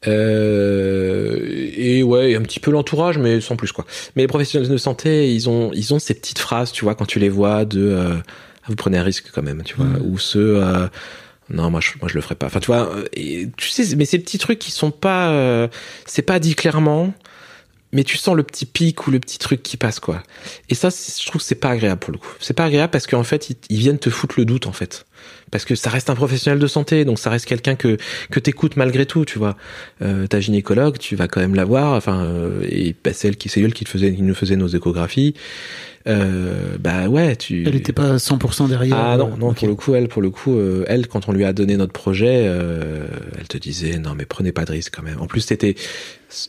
Euh, 0.07 1.69
et 1.75 2.03
ouais, 2.03 2.35
un 2.35 2.41
petit 2.41 2.59
peu 2.59 2.71
l'entourage, 2.71 3.17
mais 3.17 3.39
sans 3.41 3.55
plus 3.55 3.71
quoi. 3.71 3.85
Mais 4.15 4.23
les 4.23 4.27
professionnels 4.27 4.69
de 4.69 4.77
santé, 4.77 5.33
ils 5.33 5.49
ont, 5.49 5.71
ils 5.73 5.93
ont 5.93 5.99
ces 5.99 6.13
petites 6.13 6.39
phrases, 6.39 6.71
tu 6.71 6.83
vois, 6.83 6.95
quand 6.95 7.05
tu 7.05 7.19
les 7.19 7.29
vois 7.29 7.65
de, 7.65 7.81
euh, 7.81 8.15
vous 8.67 8.75
prenez 8.75 8.97
un 8.97 9.03
risque 9.03 9.27
quand 9.33 9.41
même, 9.43 9.63
tu 9.63 9.75
vois, 9.75 9.85
Mm. 9.85 10.01
ou 10.05 10.17
ce, 10.19 10.39
euh, 10.39 10.87
non, 11.49 11.69
moi 11.69 11.79
je, 11.81 11.91
moi 12.01 12.09
je 12.09 12.15
le 12.15 12.21
ferai 12.21 12.35
pas. 12.35 12.47
Enfin, 12.47 12.59
tu 12.59 12.67
vois, 12.67 12.89
et, 13.13 13.47
tu 13.57 13.69
sais, 13.69 13.95
mais 13.95 14.05
ces 14.05 14.19
petits 14.19 14.37
trucs 14.37 14.59
qui 14.59 14.71
sont 14.71 14.91
pas, 14.91 15.69
c'est 16.05 16.21
pas 16.21 16.39
dit 16.39 16.55
clairement, 16.55 17.13
mais 17.93 18.03
tu 18.03 18.17
sens 18.17 18.35
le 18.35 18.43
petit 18.43 18.65
pic 18.65 19.07
ou 19.07 19.11
le 19.11 19.19
petit 19.19 19.37
truc 19.37 19.63
qui 19.63 19.77
passe 19.77 19.99
quoi. 19.99 20.21
Et 20.69 20.75
ça, 20.75 20.89
je 20.89 21.25
trouve 21.27 21.41
que 21.41 21.47
c'est 21.47 21.55
pas 21.55 21.69
agréable 21.69 21.99
pour 21.99 22.11
le 22.11 22.17
coup. 22.17 22.31
C'est 22.39 22.53
pas 22.53 22.65
agréable 22.65 22.91
parce 22.91 23.07
qu'en 23.07 23.23
fait, 23.23 23.49
ils, 23.49 23.55
ils 23.69 23.77
viennent 23.77 23.99
te 23.99 24.09
foutre 24.09 24.35
le 24.37 24.45
doute 24.45 24.67
en 24.67 24.73
fait. 24.73 25.05
Parce 25.53 25.65
que 25.65 25.75
ça 25.75 25.89
reste 25.89 26.09
un 26.09 26.15
professionnel 26.15 26.59
de 26.59 26.67
santé, 26.67 27.05
donc 27.05 27.19
ça 27.19 27.29
reste 27.29 27.45
quelqu'un 27.45 27.75
que 27.75 27.97
que 28.31 28.39
t'écoutes 28.39 28.75
malgré 28.75 29.05
tout, 29.05 29.23
tu 29.23 29.37
vois. 29.37 29.55
Euh, 30.01 30.25
ta 30.27 30.39
gynécologue, 30.39 30.97
tu 30.97 31.15
vas 31.15 31.27
quand 31.27 31.41
même 31.41 31.55
la 31.55 31.63
voir, 31.63 31.93
enfin, 31.93 32.25
euh, 32.25 32.65
et 32.67 32.95
bah, 33.03 33.11
c'est 33.13 33.27
elle 33.27 33.37
qui 33.37 33.49
c'est 33.49 33.61
elle 33.61 33.73
qui 33.73 33.85
te 33.85 33.89
faisait, 33.89 34.13
qui 34.13 34.23
nous 34.23 34.35
faisait 34.35 34.55
nos 34.55 34.67
échographies. 34.67 35.35
Euh, 36.07 36.77
bah 36.79 37.07
ouais, 37.07 37.35
tu. 37.35 37.63
Elle 37.65 37.75
était 37.75 37.93
pas 37.93 38.17
100% 38.17 38.67
derrière. 38.67 38.97
Ah 38.97 39.17
non, 39.17 39.31
euh, 39.33 39.37
non, 39.37 39.49
ok. 39.49 39.59
pour 39.59 39.67
le 39.67 39.75
coup, 39.75 39.95
elle, 39.95 40.07
pour 40.07 40.21
le 40.21 40.29
coup, 40.31 40.57
euh, 40.57 40.83
elle, 40.87 41.07
quand 41.07 41.29
on 41.29 41.31
lui 41.31 41.45
a 41.45 41.53
donné 41.53 41.77
notre 41.77 41.93
projet, 41.93 42.45
euh, 42.47 43.05
elle 43.39 43.47
te 43.47 43.57
disait 43.57 43.99
non 43.99 44.15
mais 44.15 44.25
prenez 44.25 44.51
pas 44.51 44.65
de 44.65 44.71
risque 44.71 44.93
quand 44.95 45.03
même. 45.03 45.21
En 45.21 45.27
plus, 45.27 45.41
c'était, 45.41 45.75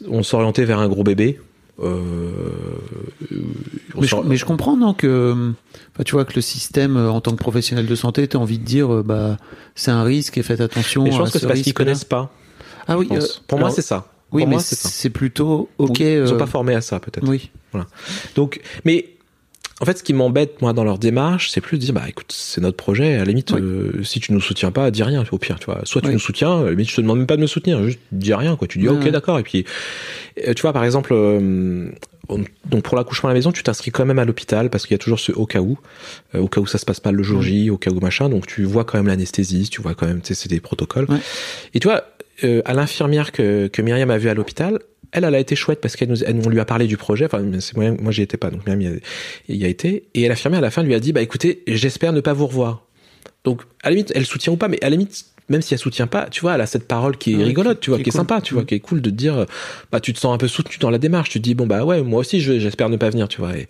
on 0.09 0.23
s'orientait 0.23 0.65
vers 0.65 0.81
un 0.81 0.89
gros 0.89 1.05
bébé. 1.05 1.39
Euh, 1.81 2.41
Mais 3.97 4.07
je, 4.07 4.17
mais 4.25 4.37
je 4.37 4.45
comprends, 4.45 4.77
non, 4.77 4.95
que 4.95 5.53
bah, 5.97 6.05
tu 6.05 6.13
vois 6.13 6.25
que 6.25 6.35
le 6.35 6.41
système, 6.41 6.97
euh, 6.97 7.11
en 7.11 7.21
tant 7.21 7.33
que 7.33 7.37
professionnel 7.37 7.87
de 7.87 7.95
santé, 7.95 8.27
tu 8.29 8.37
as 8.37 8.41
envie 8.41 8.59
de 8.59 8.65
dire, 8.65 8.93
euh, 8.93 9.03
bah, 9.03 9.37
c'est 9.75 9.91
un 9.91 10.05
risque 10.05 10.39
et 10.39 10.43
faites 10.43 10.61
attention. 10.61 11.05
Mais 11.05 11.11
je 11.11 11.17
à 11.17 11.19
pense 11.21 11.31
que 11.31 11.39
ce 11.39 11.41
c'est 11.41 11.47
parce 11.49 11.61
qu'ils 11.61 11.75
connaissent 11.75 12.05
pas. 12.05 12.31
Ah 12.87 12.99
oui, 12.99 13.09
Pour 13.49 13.59
moi, 13.59 13.71
c'est 13.71 13.83
ça. 13.83 14.07
Oui, 14.33 14.43
Pour 14.43 14.51
mais 14.51 14.59
c'est 14.59 15.11
plutôt 15.11 15.69
ok. 15.79 16.01
Ils 16.01 16.07
euh, 16.07 16.27
sont 16.27 16.37
pas 16.37 16.47
formés 16.47 16.75
à 16.75 16.81
ça, 16.81 16.99
peut-être. 16.99 17.27
Oui. 17.27 17.51
Donc, 18.35 18.61
mais 18.85 19.14
en 19.81 19.85
fait, 19.85 19.99
ce 19.99 20.03
qui 20.03 20.13
m'embête 20.15 20.63
moi 20.63 20.73
dans 20.73 20.85
leur 20.85 20.99
démarche, 20.99 21.51
c'est 21.51 21.61
plus 21.61 21.79
de 21.79 21.83
dire 21.85 21.95
bah 21.95 22.05
écoute, 22.09 22.33
c'est 22.33 22.61
notre 22.61 22.77
projet. 22.77 23.15
À 23.15 23.19
la 23.19 23.25
limite, 23.25 23.51
Oui. 23.53 23.61
euh, 23.61 24.03
si 24.05 24.21
tu 24.21 24.33
nous 24.33 24.41
soutiens 24.41 24.71
pas, 24.71 24.91
dis 24.91 25.03
rien. 25.03 25.25
Au 25.33 25.39
pire, 25.39 25.59
tu 25.59 25.67
vois. 25.67 25.81
Soit 25.85 26.01
tu 26.01 26.09
Oui. 26.09 26.13
nous 26.15 26.21
soutiens, 26.21 26.63
la 26.65 26.71
limite, 26.71 26.91
je 26.91 26.97
te 26.97 27.01
demande 27.01 27.19
même 27.19 27.27
pas 27.27 27.37
de 27.37 27.43
me 27.43 27.47
soutenir, 27.47 27.83
juste 27.85 27.99
dis 28.13 28.35
rien 28.35 28.57
quoi. 28.57 28.69
Tu 28.69 28.79
dis 28.79 28.89
ok 28.89 29.03
ouais. 29.05 29.11
d'accord. 29.11 29.39
Et 29.39 29.43
puis, 29.43 29.65
euh, 30.47 30.55
tu 30.55 30.63
vois, 30.63 30.73
par 30.73 30.85
exemple, 30.85 31.13
euh, 31.13 31.91
on- 32.29 32.45
donc 32.71 32.83
pour 32.85 32.97
l'accouchement 32.97 33.29
à 33.29 33.33
la 33.33 33.39
maison, 33.39 33.53
tu 33.53 33.63
t'inscris 33.63 33.91
quand 33.91 34.07
même 34.07 34.19
à 34.19 34.25
l'hôpital 34.25 34.71
parce 34.71 34.87
qu'il 34.87 34.95
y 34.95 34.97
a 34.97 34.99
toujours 34.99 35.19
ce 35.21 35.33
au 35.33 35.45
cas 35.47 35.61
où, 35.61 35.77
euh, 36.35 36.39
au 36.41 36.49
cas 36.49 36.61
où 36.61 36.67
ça 36.67 36.79
se 36.79 36.85
passe 36.87 37.01
pas 37.01 37.13
le 37.13 37.23
jour 37.23 37.43
J, 37.43 37.69
au 37.71 37.77
cas 37.77 37.91
où 37.91 38.01
machin. 38.01 38.29
Donc 38.29 38.47
tu 38.47 38.63
vois 38.65 38.85
quand 38.85 38.97
même 38.99 39.09
l'anesthésiste, 39.09 39.73
tu 39.73 39.83
vois 39.83 39.95
quand 39.95 40.07
même, 40.07 40.21
tu 40.21 40.29
sais, 40.29 40.35
c'est 40.35 40.49
des 40.49 40.61
protocoles. 40.61 41.07
Ouais. 41.11 41.19
Et 41.75 41.81
tu 41.81 41.89
vois, 41.89 42.05
euh, 42.45 42.63
à 42.65 42.73
l'infirmière 42.75 43.33
que, 43.33 43.67
que 43.67 43.83
Myriam 43.83 44.11
a 44.11 44.19
vue 44.19 44.29
à 44.29 44.35
l'hôpital, 44.35 44.79
elle, 45.15 45.25
elle 45.25 45.35
a 45.35 45.39
été 45.39 45.57
chouette 45.57 45.81
parce 45.81 45.97
qu'elle 45.97 46.11
nous, 46.11 46.23
elle- 46.23 46.41
on 46.45 46.51
lui 46.51 46.61
a 46.61 46.65
parlé 46.67 46.87
du 46.87 46.97
projet. 46.99 47.25
Enfin, 47.25 47.43
c'est 47.61 47.77
moi, 47.77 47.91
moi 47.93 48.13
j'y 48.13 48.21
étais 48.23 48.37
pas, 48.37 48.51
donc 48.51 48.61
y 48.67 48.71
a, 48.71 48.91
y 49.49 49.65
a 49.65 49.69
été. 49.69 50.05
Et 50.15 50.29
l'infirmière 50.29 50.59
à 50.59 50.63
la 50.63 50.71
fin 50.71 50.83
lui 50.83 50.95
a 50.95 51.01
dit, 51.01 51.13
bah 51.13 51.23
écoutez, 51.23 51.63
j'espère 51.67 52.13
ne 52.13 52.21
pas 52.21 52.33
vous 52.35 52.47
revoir. 52.47 52.85
Donc 53.45 53.63
à 53.83 53.89
la 53.89 53.97
limite, 53.97 54.13
elle 54.15 54.27
soutient 54.27 54.53
ou 54.53 54.57
pas, 54.57 54.69
mais 54.69 54.79
à 54.83 54.87
la 54.87 54.91
limite, 54.97 55.25
même 55.49 55.61
si 55.63 55.75
elle 55.75 55.79
soutient 55.79 56.07
pas, 56.07 56.29
tu 56.31 56.41
vois, 56.41 56.55
elle 56.55 56.61
a 56.63 56.67
cette 56.67 56.89
parole 56.89 57.19
qui 57.19 57.33
est 57.35 57.37
Ouais, 57.37 57.45
rigolote, 57.45 57.79
qui- 57.79 57.85
tu 57.85 57.91
vois, 57.91 57.99
qui 57.99 58.01
est 58.01 58.05
qui 58.05 58.09
est 58.11 58.13
cool. 58.13 58.19
sympa, 58.21 58.41
tu 58.41 58.55
vois, 58.55 58.63
Mm. 58.63 58.67
qui 58.67 58.75
est 58.77 58.81
cool 58.81 59.01
de 59.03 59.11
te 59.11 59.15
dire, 59.15 59.47
bah 59.93 60.01
tu 60.01 60.13
te 60.13 60.19
sens 60.19 60.35
un 60.35 60.39
peu 60.39 60.49
soutenu 60.49 60.77
dans 60.81 60.91
la 60.91 60.99
démarche. 60.99 61.29
Tu 61.31 61.39
te 61.39 61.45
dis 61.45 61.55
bon 61.55 61.67
bah 61.67 61.85
ouais, 61.85 62.03
moi 62.03 62.21
aussi, 62.21 62.41
je- 62.41 62.59
j'espère 62.59 62.89
ne 62.89 62.97
pas 62.97 63.11
venir, 63.11 63.29
tu 63.29 63.41
vois. 63.43 63.55
Et 63.57 63.69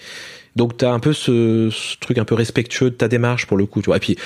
donc 0.55 0.77
t'as 0.77 0.93
un 0.93 1.01
peu 1.01 1.13
ce, 1.13 1.69
ce 1.73 1.97
truc 1.99 2.19
un 2.19 2.25
peu 2.25 2.37
respectueux 2.37 2.91
de 2.91 2.95
ta 2.95 3.09
démarche 3.09 3.47
pour 3.49 3.57
le 3.57 3.67
coup, 3.67 3.83
tu 3.83 3.87
vois. 3.87 3.97
Et 3.97 4.01
puis 4.01 4.17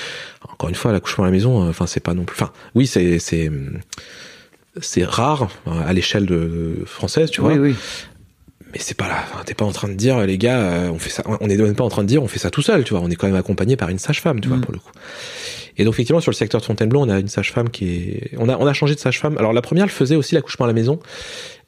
encore 0.47 0.69
une 0.69 0.75
fois, 0.75 0.91
l'accouchement 0.91 1.23
à 1.23 1.27
la 1.27 1.31
maison, 1.33 1.63
euh, 1.65 1.69
enfin 1.69 1.87
c'est 1.87 1.99
pas 2.03 2.13
non 2.13 2.23
plus, 2.25 2.35
enfin 2.39 2.51
oui 2.75 2.85
c'est 2.85 3.17
c'est 3.17 3.49
c'est 4.81 5.03
rare 5.03 5.49
euh, 5.67 5.71
à 5.85 5.93
l'échelle 5.93 6.25
de 6.25 6.83
française, 6.85 7.29
tu 7.31 7.41
vois. 7.41 7.53
Oui, 7.53 7.59
oui. 7.59 7.75
Mais 8.71 8.79
c'est 8.79 8.95
pas 8.95 9.07
là. 9.07 9.23
T'es 9.45 9.55
pas 9.55 9.65
en 9.65 9.71
train 9.71 9.87
de 9.87 9.95
dire, 9.95 10.19
les 10.27 10.37
gars, 10.37 10.59
euh, 10.59 10.89
on 10.89 10.99
fait 10.99 11.09
ça. 11.09 11.23
On 11.25 11.49
est 11.49 11.57
même 11.57 11.75
pas 11.75 11.83
en 11.83 11.89
train 11.89 12.03
de 12.03 12.07
dire, 12.07 12.21
on 12.21 12.27
fait 12.27 12.37
ça 12.37 12.51
tout 12.51 12.61
seul, 12.61 12.83
tu 12.83 12.93
vois. 12.93 13.01
On 13.03 13.09
est 13.09 13.15
quand 13.15 13.25
même 13.27 13.35
accompagné 13.35 13.75
par 13.75 13.89
une 13.89 13.97
sage-femme, 13.97 14.39
tu 14.41 14.47
vois, 14.47 14.57
Mm. 14.57 14.61
pour 14.61 14.73
le 14.73 14.79
coup. 14.79 14.91
Et 15.77 15.85
donc 15.85 15.93
effectivement, 15.95 16.19
sur 16.19 16.29
le 16.29 16.35
secteur 16.35 16.59
de 16.61 16.65
Fontainebleau, 16.65 16.99
on 17.01 17.09
a 17.09 17.19
une 17.19 17.29
sage-femme 17.29 17.69
qui 17.69 17.89
est. 17.89 18.31
On 18.37 18.47
a 18.49 18.57
on 18.57 18.67
a 18.67 18.73
changé 18.73 18.93
de 18.95 18.99
sage-femme. 18.99 19.37
Alors 19.37 19.53
la 19.53 19.61
première, 19.61 19.85
elle 19.85 19.89
faisait 19.89 20.15
aussi 20.17 20.35
l'accouchement 20.35 20.65
à 20.65 20.67
la 20.67 20.73
maison, 20.73 20.99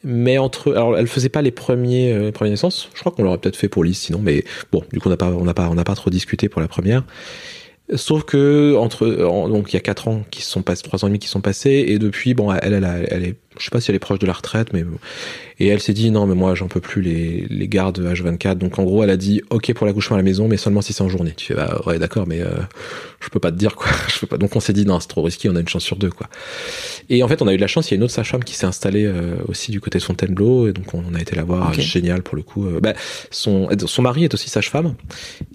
mais 0.03 0.37
entre. 0.37 0.73
Alors 0.73 0.97
elle 0.97 1.07
faisait 1.07 1.29
pas 1.29 1.41
les 1.41 1.51
premiers 1.51 2.11
euh, 2.13 2.25
les 2.25 2.31
premières 2.31 2.51
naissances. 2.51 2.89
Je 2.93 2.99
crois 2.99 3.13
qu'on 3.13 3.23
l'aurait 3.23 3.37
peut-être 3.39 3.55
fait 3.55 3.69
pour 3.69 3.83
Lise, 3.83 3.97
sinon. 3.97 4.19
Mais 4.21 4.43
bon, 4.71 4.83
du 4.91 4.99
coup, 4.99 5.07
on 5.07 5.11
n'a 5.11 5.17
pas 5.17 5.29
on 5.29 5.45
n'a 5.45 5.53
pas 5.53 5.69
on 5.69 5.75
n'a 5.75 5.85
pas 5.85 5.95
trop 5.95 6.09
discuté 6.09 6.49
pour 6.49 6.61
la 6.61 6.67
première. 6.67 7.03
Sauf 7.95 8.23
que 8.23 8.75
entre 8.77 9.23
en- 9.25 9.49
donc 9.49 9.71
il 9.71 9.75
y 9.75 9.77
a 9.77 9.81
quatre 9.81 10.07
ans 10.07 10.23
qui 10.31 10.41
se 10.41 10.49
sont 10.49 10.61
passés, 10.61 10.83
trois 10.83 11.03
ans 11.03 11.07
et 11.07 11.09
demi 11.09 11.19
qui 11.19 11.27
sont 11.27 11.41
passés, 11.41 11.85
et 11.87 11.99
depuis 11.99 12.33
bon 12.33 12.51
elle 12.53 12.73
elle, 12.73 13.07
elle 13.09 13.23
est 13.25 13.35
je 13.57 13.65
sais 13.65 13.69
pas 13.69 13.81
si 13.81 13.91
elle 13.91 13.95
est 13.95 13.99
proche 13.99 14.19
de 14.19 14.27
la 14.27 14.33
retraite, 14.33 14.73
mais 14.73 14.85
et 15.59 15.67
elle 15.67 15.79
s'est 15.79 15.93
dit 15.93 16.09
non 16.09 16.25
mais 16.25 16.33
moi 16.33 16.55
j'en 16.55 16.67
peux 16.67 16.79
plus 16.79 17.01
les 17.01 17.45
les 17.49 17.67
gardes 17.67 17.99
H24, 17.99 18.55
donc 18.55 18.79
en 18.79 18.83
gros 18.83 19.03
elle 19.03 19.09
a 19.09 19.17
dit 19.17 19.41
ok 19.49 19.73
pour 19.73 19.85
l'accouchement 19.85 20.15
à 20.15 20.19
la 20.19 20.23
maison, 20.23 20.47
mais 20.47 20.57
seulement 20.57 20.81
si 20.81 20.93
c'est 20.93 21.03
en 21.03 21.09
journée. 21.09 21.33
Tu 21.35 21.47
fais 21.47 21.53
bah 21.53 21.81
ouais 21.85 21.99
d'accord, 21.99 22.25
mais 22.27 22.41
euh, 22.41 22.49
je 23.19 23.29
peux 23.29 23.39
pas 23.39 23.51
te 23.51 23.57
dire 23.57 23.75
quoi, 23.75 23.91
je 24.07 24.19
peux 24.19 24.27
pas. 24.27 24.37
Donc 24.37 24.55
on 24.55 24.59
s'est 24.59 24.73
dit 24.73 24.85
non 24.85 24.99
c'est 24.99 25.07
trop 25.07 25.21
risqué, 25.21 25.49
on 25.49 25.55
a 25.55 25.59
une 25.59 25.67
chance 25.67 25.83
sur 25.83 25.97
deux 25.97 26.09
quoi. 26.09 26.27
Et 27.09 27.21
en 27.23 27.27
fait 27.27 27.41
on 27.41 27.47
a 27.47 27.53
eu 27.53 27.57
de 27.57 27.61
la 27.61 27.67
chance, 27.67 27.89
il 27.89 27.93
y 27.93 27.95
a 27.95 27.97
une 27.97 28.03
autre 28.03 28.13
sage-femme 28.13 28.43
qui 28.43 28.55
s'est 28.55 28.65
installée 28.65 29.05
euh, 29.05 29.35
aussi 29.47 29.71
du 29.71 29.79
côté 29.79 29.99
de 29.99 30.03
Fontainebleau, 30.03 30.67
et 30.67 30.73
donc 30.73 30.93
on 30.93 31.13
a 31.13 31.21
été 31.21 31.35
la 31.35 31.43
voir, 31.43 31.73
génial 31.73 32.23
pour 32.23 32.35
le 32.35 32.41
coup. 32.41 32.65
Euh, 32.65 32.79
bah, 32.79 32.93
son 33.29 33.69
son 33.85 34.01
mari 34.01 34.23
est 34.23 34.33
aussi 34.33 34.49
sage-femme. 34.49 34.95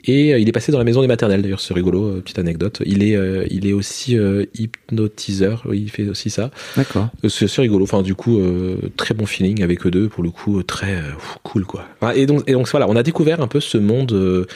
Et 0.05 0.35
euh, 0.35 0.39
il 0.39 0.49
est 0.49 0.53
passé 0.53 0.71
dans 0.71 0.79
la 0.79 0.85
maison 0.85 1.01
des 1.01 1.09
maternelles, 1.09 1.43
d'ailleurs, 1.43 1.61
c'est 1.61 1.75
rigolo, 1.75 2.21
petite 2.21 2.39
anecdote. 2.39 2.83
Il 2.87 3.03
est, 3.03 3.19
il 3.51 3.67
est 3.67 3.73
aussi 3.73 4.17
hypnotiseur, 4.55 5.63
oui, 5.67 5.83
il 5.83 5.91
fait 5.91 6.09
aussi 6.09 6.31
ça. 6.31 6.51
D'accord. 6.77 7.09
C'est 7.29 7.51
rigolo, 7.57 7.86
enfin, 7.87 8.03
du 8.03 8.15
coup, 8.15 8.39
euh, 8.39 8.77
très 8.97 9.15
bon 9.15 9.27
feeling 9.27 9.63
avec 9.63 9.87
eux 9.87 9.91
deux, 9.91 10.09
pour 10.09 10.23
le 10.23 10.31
coup, 10.31 10.63
très 10.63 10.95
euh, 10.95 11.13
cool, 11.43 11.65
quoi. 11.65 11.87
Et 12.15 12.27
donc, 12.27 12.45
voilà, 12.71 12.89
on 12.89 12.97
a 12.97 13.03
découvert 13.03 13.41
un 13.41 13.49
peu 13.49 13.61
ce 13.61 13.79
monde, 13.79 14.13
euh, 14.13 14.47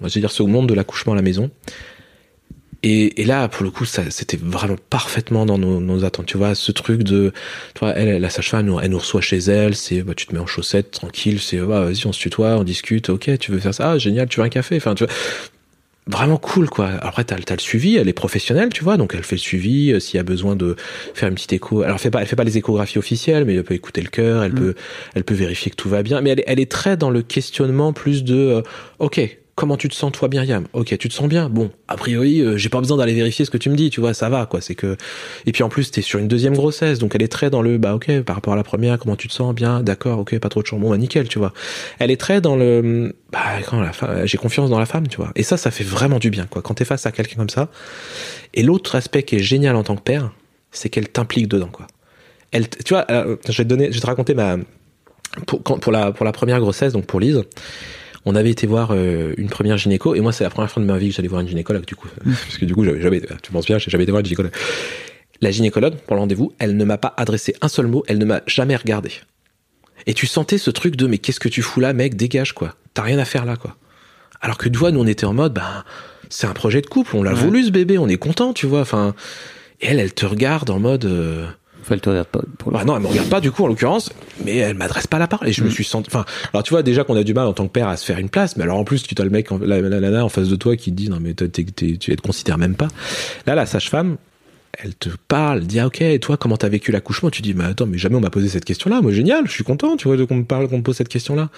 je 0.00 0.14
vais 0.14 0.20
dire, 0.20 0.30
ce 0.30 0.42
monde 0.42 0.68
de 0.68 0.74
l'accouchement 0.74 1.12
à 1.12 1.16
la 1.16 1.22
maison. 1.22 1.50
Et, 2.86 3.24
là, 3.24 3.48
pour 3.48 3.64
le 3.64 3.70
coup, 3.70 3.86
c'était 3.86 4.36
vraiment 4.36 4.76
parfaitement 4.90 5.46
dans 5.46 5.56
nos, 5.56 6.04
attentes. 6.04 6.26
Tu 6.26 6.36
vois, 6.36 6.54
ce 6.54 6.70
truc 6.70 7.02
de, 7.02 7.32
tu 7.74 7.80
vois, 7.80 7.94
elle, 7.96 8.20
la 8.20 8.28
sage-femme, 8.28 8.78
elle 8.82 8.90
nous 8.90 8.98
reçoit 8.98 9.22
chez 9.22 9.38
elle, 9.38 9.74
c'est, 9.74 10.02
bah, 10.02 10.12
tu 10.14 10.26
te 10.26 10.34
mets 10.34 10.40
en 10.40 10.46
chaussettes, 10.46 10.90
tranquille, 10.90 11.40
c'est, 11.40 11.56
bah, 11.58 11.86
vas-y, 11.86 12.06
on 12.06 12.12
se 12.12 12.20
tutoie, 12.20 12.58
on 12.58 12.62
discute, 12.62 13.08
ok, 13.08 13.38
tu 13.38 13.52
veux 13.52 13.58
faire 13.58 13.72
ça, 13.72 13.92
ah, 13.92 13.98
génial, 13.98 14.28
tu 14.28 14.40
veux 14.40 14.44
un 14.44 14.50
café, 14.50 14.76
enfin, 14.76 14.94
tu 14.94 15.04
vois, 15.04 15.14
vraiment 16.06 16.36
cool, 16.36 16.68
quoi. 16.68 16.90
Après, 17.00 17.24
t'as, 17.24 17.36
t'as 17.36 17.54
le 17.54 17.60
suivi, 17.60 17.96
elle 17.96 18.08
est 18.08 18.12
professionnelle, 18.12 18.68
tu 18.70 18.84
vois, 18.84 18.96
donc 18.96 19.14
elle 19.14 19.22
fait 19.24 19.36
le 19.36 19.40
suivi, 19.40 19.92
euh, 19.92 20.00
s'il 20.00 20.16
y 20.16 20.20
a 20.20 20.22
besoin 20.22 20.54
de 20.56 20.76
faire 21.14 21.28
une 21.28 21.34
petite 21.34 21.52
écho. 21.54 21.82
Alors, 21.82 21.94
elle 21.96 22.00
fait 22.00 22.10
pas, 22.10 22.20
elle 22.20 22.26
fait 22.26 22.36
pas 22.36 22.44
les 22.44 22.58
échographies 22.58 22.98
officielles, 22.98 23.44
mais 23.44 23.54
elle 23.54 23.64
peut 23.64 23.74
écouter 23.74 24.02
le 24.02 24.08
cœur, 24.08 24.42
elle 24.44 24.52
peut, 24.52 24.74
elle 25.14 25.24
peut 25.24 25.34
vérifier 25.34 25.70
que 25.70 25.76
tout 25.76 25.88
va 25.88 26.02
bien, 26.02 26.20
mais 26.20 26.30
elle, 26.30 26.40
est- 26.40 26.44
elle 26.46 26.60
est 26.60 26.70
très 26.70 26.96
dans 26.96 27.10
le 27.10 27.22
questionnement 27.22 27.92
plus 27.92 28.22
de, 28.24 28.34
euh, 28.36 28.62
ok, 28.98 29.38
comment 29.54 29.76
tu 29.76 29.88
te 29.88 29.94
sens 29.94 30.12
toi 30.12 30.28
Myriam? 30.28 30.66
Ok, 30.72 30.96
tu 30.98 31.08
te 31.08 31.14
sens 31.14 31.28
bien 31.28 31.48
Bon, 31.48 31.70
a 31.88 31.96
priori, 31.96 32.40
euh, 32.40 32.56
j'ai 32.56 32.68
pas 32.68 32.80
besoin 32.80 32.96
d'aller 32.96 33.14
vérifier 33.14 33.44
ce 33.44 33.50
que 33.50 33.58
tu 33.58 33.70
me 33.70 33.76
dis, 33.76 33.90
tu 33.90 34.00
vois, 34.00 34.14
ça 34.14 34.28
va 34.28 34.46
quoi, 34.46 34.60
c'est 34.60 34.74
que 34.74 34.96
et 35.46 35.52
puis 35.52 35.62
en 35.62 35.68
plus 35.68 35.90
t'es 35.90 36.02
sur 36.02 36.18
une 36.18 36.28
deuxième 36.28 36.54
grossesse, 36.54 36.98
donc 36.98 37.14
elle 37.14 37.22
est 37.22 37.28
très 37.28 37.50
dans 37.50 37.62
le 37.62 37.78
bah 37.78 37.94
OK, 37.94 38.20
par 38.20 38.36
rapport 38.36 38.52
à 38.52 38.56
la 38.56 38.64
première, 38.64 38.98
comment 38.98 39.16
tu 39.16 39.28
te 39.28 39.32
sens? 39.32 39.54
Bien, 39.54 39.82
d'accord, 39.82 40.20
OK, 40.20 40.38
pas 40.38 40.48
trop 40.48 40.62
de 40.62 40.66
chambon, 40.66 40.90
bah 40.90 40.98
nickel, 40.98 41.28
tu 41.28 41.38
vois. 41.38 41.52
Elle 41.98 42.10
est 42.10 42.20
très 42.20 42.40
dans 42.40 42.56
le 42.56 43.14
bah 43.32 43.40
quand 43.68 43.80
la 43.80 43.92
femme, 43.92 44.26
j'ai 44.26 44.38
confiance 44.38 44.70
dans 44.70 44.78
la 44.78 44.86
femme, 44.86 45.08
tu 45.08 45.16
vois. 45.16 45.32
Et 45.36 45.42
ça 45.42 45.56
ça 45.56 45.70
fait 45.70 45.84
vraiment 45.84 46.18
du 46.18 46.30
bien 46.30 46.46
quoi 46.46 46.62
quand 46.62 46.74
t'es 46.74 46.84
face 46.84 47.06
à 47.06 47.12
quelqu'un 47.12 47.36
comme 47.36 47.50
ça. 47.50 47.68
Et 48.54 48.62
l'autre 48.62 48.94
aspect 48.94 49.22
qui 49.22 49.36
est 49.36 49.42
génial 49.42 49.76
en 49.76 49.82
tant 49.82 49.96
que 49.96 50.02
père, 50.02 50.32
c'est 50.70 50.88
qu'elle 50.88 51.08
t'implique 51.08 51.48
dedans 51.48 51.68
quoi. 51.68 51.86
Elle 52.50 52.68
tu 52.68 52.94
vois, 52.94 53.04
euh, 53.10 53.36
je 53.48 53.56
vais 53.56 53.64
te 53.64 53.68
donner 53.68 53.86
je 53.88 53.94
vais 53.94 54.00
te 54.00 54.06
raconter 54.06 54.34
ma 54.34 54.56
pour 55.46 55.92
la 55.92 56.12
pour 56.12 56.24
la 56.24 56.32
première 56.32 56.60
grossesse 56.60 56.92
donc 56.92 57.06
pour 57.06 57.18
Lise 57.18 57.42
on 58.26 58.34
avait 58.34 58.50
été 58.50 58.66
voir 58.66 58.90
euh, 58.92 59.34
une 59.36 59.48
première 59.48 59.76
gynéco 59.76 60.14
et 60.14 60.20
moi 60.20 60.32
c'est 60.32 60.44
la 60.44 60.50
première 60.50 60.70
fois 60.70 60.82
de 60.82 60.86
ma 60.86 60.96
vie 60.98 61.08
que 61.10 61.14
j'allais 61.14 61.28
voir 61.28 61.40
une 61.40 61.48
gynécologue 61.48 61.84
du 61.84 61.94
coup. 61.96 62.08
Parce 62.24 62.58
que 62.58 62.64
du 62.64 62.74
coup 62.74 62.84
j'avais 62.84 63.00
jamais 63.00 63.20
tu 63.42 63.52
penses 63.52 63.66
bien 63.66 63.78
j'ai 63.78 63.90
jamais 63.90 64.04
été 64.04 64.10
voir 64.12 64.20
une 64.20 64.26
gynécologue. 64.26 64.52
La 65.40 65.50
gynécologue 65.50 65.96
pour 66.06 66.16
le 66.16 66.20
rendez-vous 66.20 66.52
elle 66.58 66.76
ne 66.76 66.84
m'a 66.84 66.98
pas 66.98 67.12
adressé 67.16 67.54
un 67.60 67.68
seul 67.68 67.86
mot 67.86 68.02
elle 68.06 68.18
ne 68.18 68.24
m'a 68.24 68.42
jamais 68.46 68.76
regardé. 68.76 69.10
Et 70.06 70.14
tu 70.14 70.26
sentais 70.26 70.58
ce 70.58 70.70
truc 70.70 70.96
de 70.96 71.06
mais 71.06 71.18
qu'est-ce 71.18 71.40
que 71.40 71.48
tu 71.48 71.62
fous 71.62 71.80
là 71.80 71.92
mec 71.92 72.14
dégage 72.16 72.52
quoi. 72.52 72.74
T'as 72.94 73.02
rien 73.02 73.18
à 73.18 73.24
faire 73.24 73.44
là 73.44 73.56
quoi. 73.56 73.76
Alors 74.40 74.58
que 74.58 74.68
tu 74.68 74.78
vois 74.78 74.90
nous 74.90 75.00
on 75.00 75.06
était 75.06 75.24
en 75.26 75.34
mode 75.34 75.54
ben 75.54 75.84
c'est 76.30 76.46
un 76.46 76.52
projet 76.54 76.80
de 76.80 76.86
couple 76.86 77.16
on 77.16 77.22
l'a 77.22 77.32
Ouais. 77.32 77.38
voulu 77.40 77.64
ce 77.64 77.70
bébé 77.70 77.98
on 77.98 78.08
est 78.08 78.16
content 78.16 78.52
tu 78.52 78.66
vois 78.66 78.80
enfin. 78.80 79.14
Et 79.80 79.86
elle 79.88 79.98
elle 80.00 80.14
te 80.14 80.24
regarde 80.24 80.70
en 80.70 80.78
mode 80.78 81.04
euh, 81.04 81.46
Enfin, 81.84 81.94
elle 81.96 82.00
te 82.00 82.08
regarde 82.08 82.28
pas. 82.28 82.40
Pour 82.58 82.70
le 82.70 82.78
bah 82.78 82.84
non, 82.84 82.96
elle 82.96 83.02
me 83.02 83.06
regarde 83.08 83.28
pas 83.28 83.40
du 83.42 83.50
coup 83.52 83.62
en 83.64 83.66
l'occurrence, 83.66 84.10
mais 84.44 84.56
elle 84.56 84.74
m'adresse 84.74 85.06
pas 85.06 85.18
la 85.18 85.28
parole 85.28 85.46
et 85.48 85.52
je 85.52 85.62
me 85.62 85.68
suis 85.68 85.84
senti. 85.84 86.08
Enfin, 86.10 86.24
alors 86.52 86.62
tu 86.62 86.70
vois 86.72 86.82
déjà 86.82 87.04
qu'on 87.04 87.16
a 87.16 87.22
du 87.22 87.34
mal 87.34 87.46
en 87.46 87.52
tant 87.52 87.66
que 87.66 87.72
père 87.72 87.88
à 87.88 87.96
se 87.98 88.04
faire 88.06 88.18
une 88.18 88.30
place, 88.30 88.56
mais 88.56 88.62
alors 88.64 88.78
en 88.78 88.84
plus 88.84 89.02
tu 89.02 89.14
as 89.18 89.24
le 89.24 89.30
mec, 89.30 89.52
en- 89.52 89.58
la, 89.58 89.80
la, 89.82 89.88
la 89.88 90.00
nana 90.00 90.24
en 90.24 90.28
face 90.30 90.48
de 90.48 90.56
toi 90.56 90.76
qui 90.76 90.90
te 90.92 90.96
dit 90.96 91.10
non 91.10 91.18
mais 91.20 91.34
tu 91.34 91.44
ne 91.44 91.48
te 91.48 92.20
considères 92.22 92.56
même 92.58 92.74
pas. 92.74 92.88
Là, 93.46 93.54
la 93.54 93.66
sage-femme, 93.66 94.16
elle 94.82 94.94
te 94.94 95.08
parle, 95.28 95.60
dit 95.60 95.78
ah 95.78 95.86
ok, 95.86 96.00
et 96.00 96.18
toi 96.18 96.36
comment 96.36 96.56
t'as 96.56 96.68
vécu 96.68 96.90
l'accouchement? 96.90 97.28
Tu 97.30 97.42
dis 97.42 97.54
mais 97.54 97.64
attends, 97.64 97.86
mais 97.86 97.98
jamais 97.98 98.16
on 98.16 98.20
m'a 98.20 98.30
posé 98.30 98.48
cette 98.48 98.64
question-là. 98.64 99.02
Moi 99.02 99.12
génial, 99.12 99.46
je 99.46 99.52
suis 99.52 99.62
content, 99.64 99.96
tu 99.96 100.08
vois, 100.08 100.26
qu'on 100.26 100.34
me 100.36 100.44
parle, 100.44 100.68
qu'on 100.68 100.78
me 100.78 100.82
pose 100.82 100.96
cette 100.96 101.08
question-là. 101.08 101.50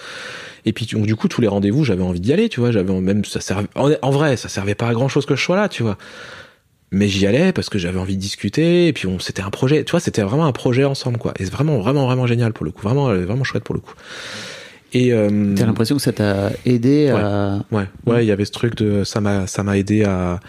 Et 0.65 0.73
puis 0.73 0.85
donc, 0.85 1.05
du 1.05 1.15
coup 1.15 1.27
tous 1.29 1.39
les 1.41 1.47
rendez-vous, 1.47 1.83
j'avais 1.85 2.03
envie 2.03 2.19
d'y 2.19 2.33
aller, 2.33 2.49
tu 2.49 2.59
vois, 2.59 2.71
j'avais 2.71 2.93
même 2.99 3.23
ça 3.25 3.39
servait 3.39 3.67
en, 3.75 3.89
en 4.01 4.11
vrai, 4.11 4.35
ça 4.37 4.49
servait 4.49 4.75
pas 4.75 4.87
à 4.89 4.93
grand 4.93 5.07
chose 5.07 5.25
que 5.25 5.35
je 5.35 5.41
sois 5.43 5.55
là, 5.55 5.69
tu 5.69 5.83
vois 5.83 5.97
mais 6.91 7.07
j'y 7.07 7.25
allais 7.27 7.51
parce 7.51 7.69
que 7.69 7.77
j'avais 7.77 7.99
envie 7.99 8.15
de 8.15 8.21
discuter 8.21 8.87
et 8.87 8.93
puis 8.93 9.07
on 9.07 9.19
c'était 9.19 9.41
un 9.41 9.49
projet 9.49 9.83
tu 9.83 9.91
vois 9.91 9.99
c'était 9.99 10.21
vraiment 10.21 10.45
un 10.45 10.51
projet 10.53 10.85
ensemble 10.85 11.17
quoi. 11.17 11.33
Et 11.39 11.45
c'est 11.45 11.51
vraiment 11.51 11.79
vraiment 11.79 12.05
vraiment 12.05 12.27
génial 12.27 12.53
pour 12.53 12.65
le 12.65 12.71
coup 12.71 12.81
vraiment 12.81 13.09
euh, 13.09 13.25
vraiment 13.25 13.43
chouette 13.43 13.63
pour 13.63 13.75
le 13.75 13.81
coup. 13.81 13.93
Et 14.93 15.11
euh, 15.11 15.53
T'as 15.55 15.65
l'impression 15.65 15.97
que 15.97 16.01
ça 16.01 16.13
t'a 16.13 16.51
aidé 16.65 17.09
à. 17.09 17.61
ouais. 17.71 17.83
Ouais. 18.05 18.23
Il 18.23 18.27
y 18.27 18.31
avait 18.31 18.45
ce 18.45 18.51
truc 18.51 18.75
de 18.75 19.03
ça 19.03 19.19
m'a 19.19 19.45
ça 19.47 19.63
m'a 19.63 19.77
aidé 19.77 20.05
à 20.05 20.39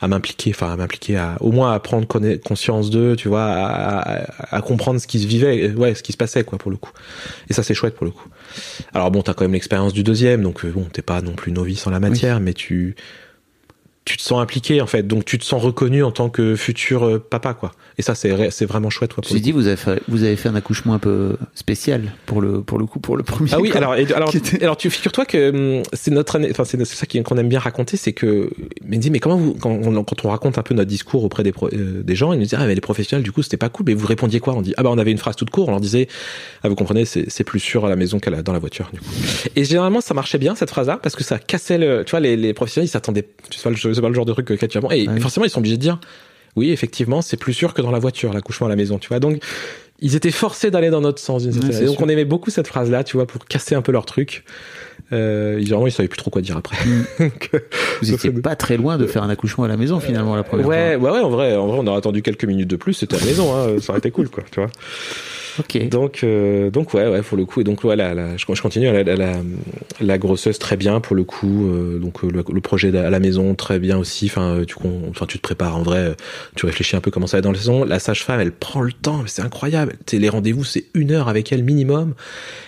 à 0.00 0.06
m'impliquer 0.06 0.50
enfin 0.54 0.70
à 0.72 0.76
m'impliquer 0.76 1.16
à 1.16 1.36
au 1.40 1.50
moins 1.50 1.72
à 1.72 1.80
prendre 1.80 2.06
conna- 2.06 2.36
conscience 2.38 2.90
d'eux 2.90 3.16
tu 3.16 3.26
vois 3.28 3.46
à, 3.46 3.98
à, 4.52 4.56
à 4.56 4.60
comprendre 4.60 5.00
ce 5.00 5.06
qui 5.08 5.18
se 5.18 5.26
vivait 5.26 5.70
euh, 5.70 5.74
ouais 5.74 5.94
ce 5.94 6.02
qui 6.04 6.12
se 6.12 6.16
passait 6.18 6.44
quoi 6.44 6.58
pour 6.58 6.70
le 6.70 6.76
coup. 6.76 6.92
Et 7.48 7.52
ça 7.54 7.62
c'est 7.62 7.74
chouette 7.74 7.94
pour 7.96 8.04
le 8.04 8.12
coup. 8.12 8.28
Alors 8.94 9.10
bon 9.10 9.22
t'as 9.22 9.32
quand 9.34 9.44
même 9.44 9.54
l'expérience 9.54 9.94
du 9.94 10.02
deuxième 10.04 10.42
donc 10.42 10.64
euh, 10.64 10.70
bon 10.70 10.84
t'es 10.92 11.02
pas 11.02 11.20
non 11.22 11.32
plus 11.32 11.50
novice 11.50 11.86
en 11.86 11.90
la 11.90 11.98
matière 11.98 12.38
mais 12.40 12.52
tu 12.52 12.94
tu 14.08 14.16
te 14.16 14.22
sens 14.22 14.40
impliqué 14.40 14.80
en 14.80 14.86
fait 14.86 15.06
donc 15.06 15.24
tu 15.26 15.38
te 15.38 15.44
sens 15.44 15.62
reconnu 15.62 16.02
en 16.02 16.10
tant 16.10 16.30
que 16.30 16.56
futur 16.56 17.04
euh, 17.06 17.18
papa 17.18 17.52
quoi 17.52 17.72
et 17.98 18.02
ça 18.02 18.14
c'est 18.14 18.50
c'est 18.50 18.64
vraiment 18.66 18.88
chouette 18.90 19.12
quoi, 19.12 19.22
dit, 19.40 19.52
vous 19.52 19.66
avez 19.66 19.76
fait, 19.76 20.00
vous 20.08 20.22
avez 20.22 20.36
fait 20.36 20.48
un 20.48 20.54
accouchement 20.54 20.94
un 20.94 20.98
peu 20.98 21.36
spécial 21.54 22.12
pour 22.26 22.40
le, 22.40 22.62
pour 22.62 22.78
le 22.78 22.86
coup, 22.86 23.00
pour 23.00 23.16
le 23.16 23.22
premier. 23.22 23.50
Ah 23.52 23.60
oui, 23.60 23.68
quoi. 23.70 23.78
alors, 23.78 23.94
et- 23.96 24.12
alors, 24.14 24.30
était- 24.34 24.62
alors 24.62 24.76
tu 24.76 24.88
figures-toi 24.88 25.26
que 25.26 25.78
hum, 25.78 25.82
c'est 25.92 26.10
notre 26.10 26.36
année, 26.36 26.48
enfin 26.50 26.64
c'est 26.64 26.82
ça 26.84 27.06
qu'on 27.06 27.36
aime 27.36 27.48
bien 27.48 27.58
raconter, 27.58 27.96
c'est 27.96 28.12
que 28.12 28.50
mais 28.84 28.96
dit 28.98 29.10
mais 29.10 29.18
comment 29.18 29.36
vous 29.36 29.54
quand 29.54 29.70
on, 29.70 30.04
quand 30.04 30.24
on 30.24 30.30
raconte 30.30 30.58
un 30.58 30.62
peu 30.62 30.74
notre 30.74 30.88
discours 30.88 31.24
auprès 31.24 31.42
des 31.42 31.52
pro- 31.52 31.68
euh, 31.72 32.02
des 32.02 32.14
gens, 32.14 32.32
ils 32.32 32.36
nous 32.38 32.44
disent 32.44 32.54
ah 32.58 32.66
mais 32.66 32.74
les 32.74 32.80
professionnels 32.80 33.22
du 33.24 33.32
coup 33.32 33.42
c'était 33.42 33.56
pas 33.56 33.68
cool, 33.68 33.84
mais 33.86 33.94
vous 33.94 34.06
répondiez 34.06 34.40
quoi? 34.40 34.54
On 34.54 34.62
dit 34.62 34.74
ah 34.76 34.82
bah 34.82 34.90
on 34.92 34.98
avait 34.98 35.10
une 35.12 35.18
phrase 35.18 35.36
toute 35.36 35.50
courte, 35.50 35.68
on 35.68 35.72
leur 35.72 35.80
disait 35.80 36.08
ah 36.62 36.68
vous 36.68 36.74
comprenez 36.76 37.04
c'est 37.04 37.28
c'est 37.28 37.44
plus 37.44 37.60
sûr 37.60 37.84
à 37.84 37.88
la 37.88 37.96
maison 37.96 38.18
qu'à 38.20 38.30
la, 38.30 38.42
dans 38.42 38.52
la 38.52 38.58
voiture 38.58 38.88
du 38.92 39.00
coup. 39.00 39.06
Et 39.56 39.64
généralement 39.64 40.00
ça 40.00 40.14
marchait 40.14 40.38
bien 40.38 40.54
cette 40.54 40.70
phrase-là 40.70 40.98
parce 41.02 41.16
que 41.16 41.24
ça 41.24 41.38
cassait 41.38 41.78
le, 41.78 42.04
tu 42.04 42.12
vois 42.12 42.20
les, 42.20 42.36
les 42.36 42.54
professionnels 42.54 42.86
ils 42.86 42.90
s'attendaient, 42.90 43.26
tu 43.50 43.58
pas 43.60 43.70
le, 43.70 43.76
c'est 43.98 44.02
pas 44.02 44.08
le 44.08 44.14
genre 44.14 44.24
de 44.26 44.32
truc 44.32 44.46
que 44.46 44.66
tu 44.66 44.78
avant 44.78 44.90
et 44.90 45.08
Ouais. 45.08 45.20
forcément 45.20 45.44
ils 45.46 45.50
sont 45.50 45.58
obligés 45.60 45.76
de 45.76 45.82
dire 45.82 45.98
oui 46.56 46.70
effectivement 46.70 47.20
c'est 47.22 47.36
plus 47.36 47.52
sûr 47.52 47.74
que 47.74 47.82
dans 47.82 47.90
la 47.90 47.98
voiture 47.98 48.32
l'accouchement 48.32 48.66
à 48.66 48.70
la 48.70 48.76
maison, 48.76 48.98
tu 48.98 49.08
vois 49.08 49.20
donc 49.20 49.42
ils 50.00 50.14
étaient 50.14 50.30
forcés 50.30 50.70
d'aller 50.70 50.90
dans 50.90 51.00
notre 51.00 51.18
sens 51.20 51.42
d'une 51.42 51.50
certaine 51.52 51.70
Ouais, 51.70 51.74
c'est 51.74 51.80
manière. 51.80 51.90
Donc 51.90 51.98
sûr. 51.98 52.06
on 52.06 52.08
aimait 52.08 52.24
beaucoup 52.24 52.50
cette 52.50 52.68
phrase-là, 52.68 53.02
tu 53.02 53.16
vois, 53.16 53.26
pour 53.26 53.44
casser 53.46 53.74
un 53.74 53.82
peu 53.82 53.90
leur 53.90 54.06
truc. 54.06 54.44
Euh, 55.12 55.58
généralement, 55.58 55.88
ils 55.88 55.92
savaient 55.92 56.08
plus 56.08 56.18
trop 56.18 56.30
quoi 56.30 56.40
dire 56.40 56.56
après. 56.56 56.76
Donc, 57.18 57.50
euh, 57.52 57.58
Vous 58.00 58.06
ça 58.06 58.12
étiez 58.14 58.30
fait- 58.30 58.40
pas 58.40 58.54
très 58.54 58.76
loin 58.76 58.96
de 58.96 59.08
faire 59.08 59.24
un 59.24 59.28
accouchement 59.28 59.64
à 59.64 59.68
la 59.68 59.76
maison 59.76 59.98
finalement 59.98 60.36
la 60.36 60.44
première 60.44 60.68
ouais, 60.68 60.94
ouais, 60.94 61.10
ouais, 61.10 61.18
en 61.18 61.30
vrai, 61.30 61.56
en 61.56 61.66
vrai, 61.66 61.78
on 61.82 61.86
aurait 61.88 61.98
attendu 61.98 62.22
quelques 62.22 62.44
minutes 62.44 62.68
de 62.68 62.76
plus, 62.76 62.92
c'était 62.94 63.16
à 63.16 63.18
la 63.18 63.26
maison, 63.26 63.52
hein, 63.56 63.80
ça 63.80 63.90
aurait 63.90 63.98
été 63.98 64.12
cool, 64.12 64.28
quoi, 64.28 64.44
tu 64.52 64.60
vois. 64.60 64.70
Donc, 65.90 66.20
euh, 66.24 66.70
donc 66.70 66.94
ouais, 66.94 67.08
ouais, 67.08 67.22
pour 67.22 67.36
le 67.36 67.44
coup. 67.44 67.60
Et 67.60 67.64
donc, 67.64 67.84
ouais, 67.84 67.96
je, 67.96 68.54
je 68.54 68.62
continue. 68.62 68.86
La, 68.86 69.02
la, 69.02 69.32
la, 70.00 70.18
grosseuse, 70.18 70.58
très 70.58 70.76
bien 70.76 71.00
pour 71.00 71.16
le 71.16 71.24
coup. 71.24 71.66
euh, 71.68 71.98
donc, 71.98 72.24
euh, 72.24 72.30
le, 72.30 72.60
projet 72.60 72.96
à 72.96 73.10
la 73.10 73.20
maison, 73.20 73.54
très 73.54 73.78
bien 73.78 73.98
aussi. 73.98 74.26
Enfin, 74.26 74.56
euh, 74.56 74.64
tu, 74.64 74.76
enfin, 75.10 75.26
tu 75.26 75.38
te 75.38 75.42
prépares 75.42 75.76
en 75.76 75.82
vrai. 75.82 76.14
Tu 76.56 76.66
réfléchis 76.66 76.96
un 76.96 77.00
peu 77.00 77.10
comment 77.10 77.26
ça 77.26 77.38
va 77.38 77.40
dans 77.40 77.52
la 77.52 77.58
saison. 77.58 77.84
La 77.84 77.98
sage-femme, 77.98 78.40
elle 78.40 78.52
prend 78.52 78.80
le 78.80 78.92
temps. 78.92 79.22
C'est 79.26 79.42
incroyable. 79.42 79.94
Les 80.12 80.28
rendez-vous, 80.28 80.64
c'est 80.64 80.86
une 80.94 81.12
heure 81.12 81.28
avec 81.28 81.52
elle 81.52 81.62
minimum. 81.62 82.14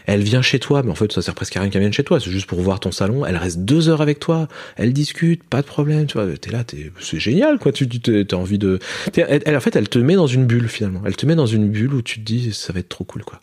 Elle 0.06 0.22
vient 0.22 0.42
chez 0.42 0.58
toi, 0.58 0.82
mais 0.82 0.90
en 0.90 0.94
fait, 0.94 1.12
ça 1.12 1.22
sert 1.22 1.34
presque 1.34 1.56
à 1.56 1.60
rien 1.60 1.70
qu'elle 1.70 1.80
vienne 1.82 1.92
chez 1.92 2.04
toi. 2.04 2.20
C'est 2.20 2.30
juste 2.30 2.46
pour 2.46 2.60
voir 2.60 2.80
ton 2.80 2.92
salon. 2.92 3.24
Elle 3.24 3.36
reste 3.36 3.60
deux 3.60 3.88
heures 3.88 4.00
avec 4.00 4.18
toi. 4.20 4.48
Elle 4.76 4.92
discute, 4.92 5.44
pas 5.44 5.62
de 5.62 5.66
problème. 5.66 6.06
Tu 6.06 6.18
vois, 6.18 6.26
t'es 6.36 6.50
là, 6.50 6.64
c'est 7.00 7.20
génial, 7.20 7.58
quoi. 7.58 7.72
Tu, 7.72 7.88
tu 7.88 8.26
envie 8.34 8.58
de. 8.58 8.78
elle, 9.16 9.56
en 9.56 9.60
fait, 9.60 9.76
elle 9.76 9.88
te 9.88 9.98
met 9.98 10.14
dans 10.14 10.26
une 10.26 10.46
bulle 10.46 10.68
finalement. 10.68 11.02
Elle 11.04 11.16
te 11.16 11.26
met 11.26 11.34
dans 11.34 11.46
une 11.46 11.68
bulle 11.68 11.94
où 11.94 12.02
tu 12.02 12.20
te 12.20 12.24
dis, 12.24 12.52
ça 12.52 12.72
va 12.72 12.79
être 12.80 12.88
trop 12.88 13.04
cool, 13.04 13.24
quoi. 13.24 13.40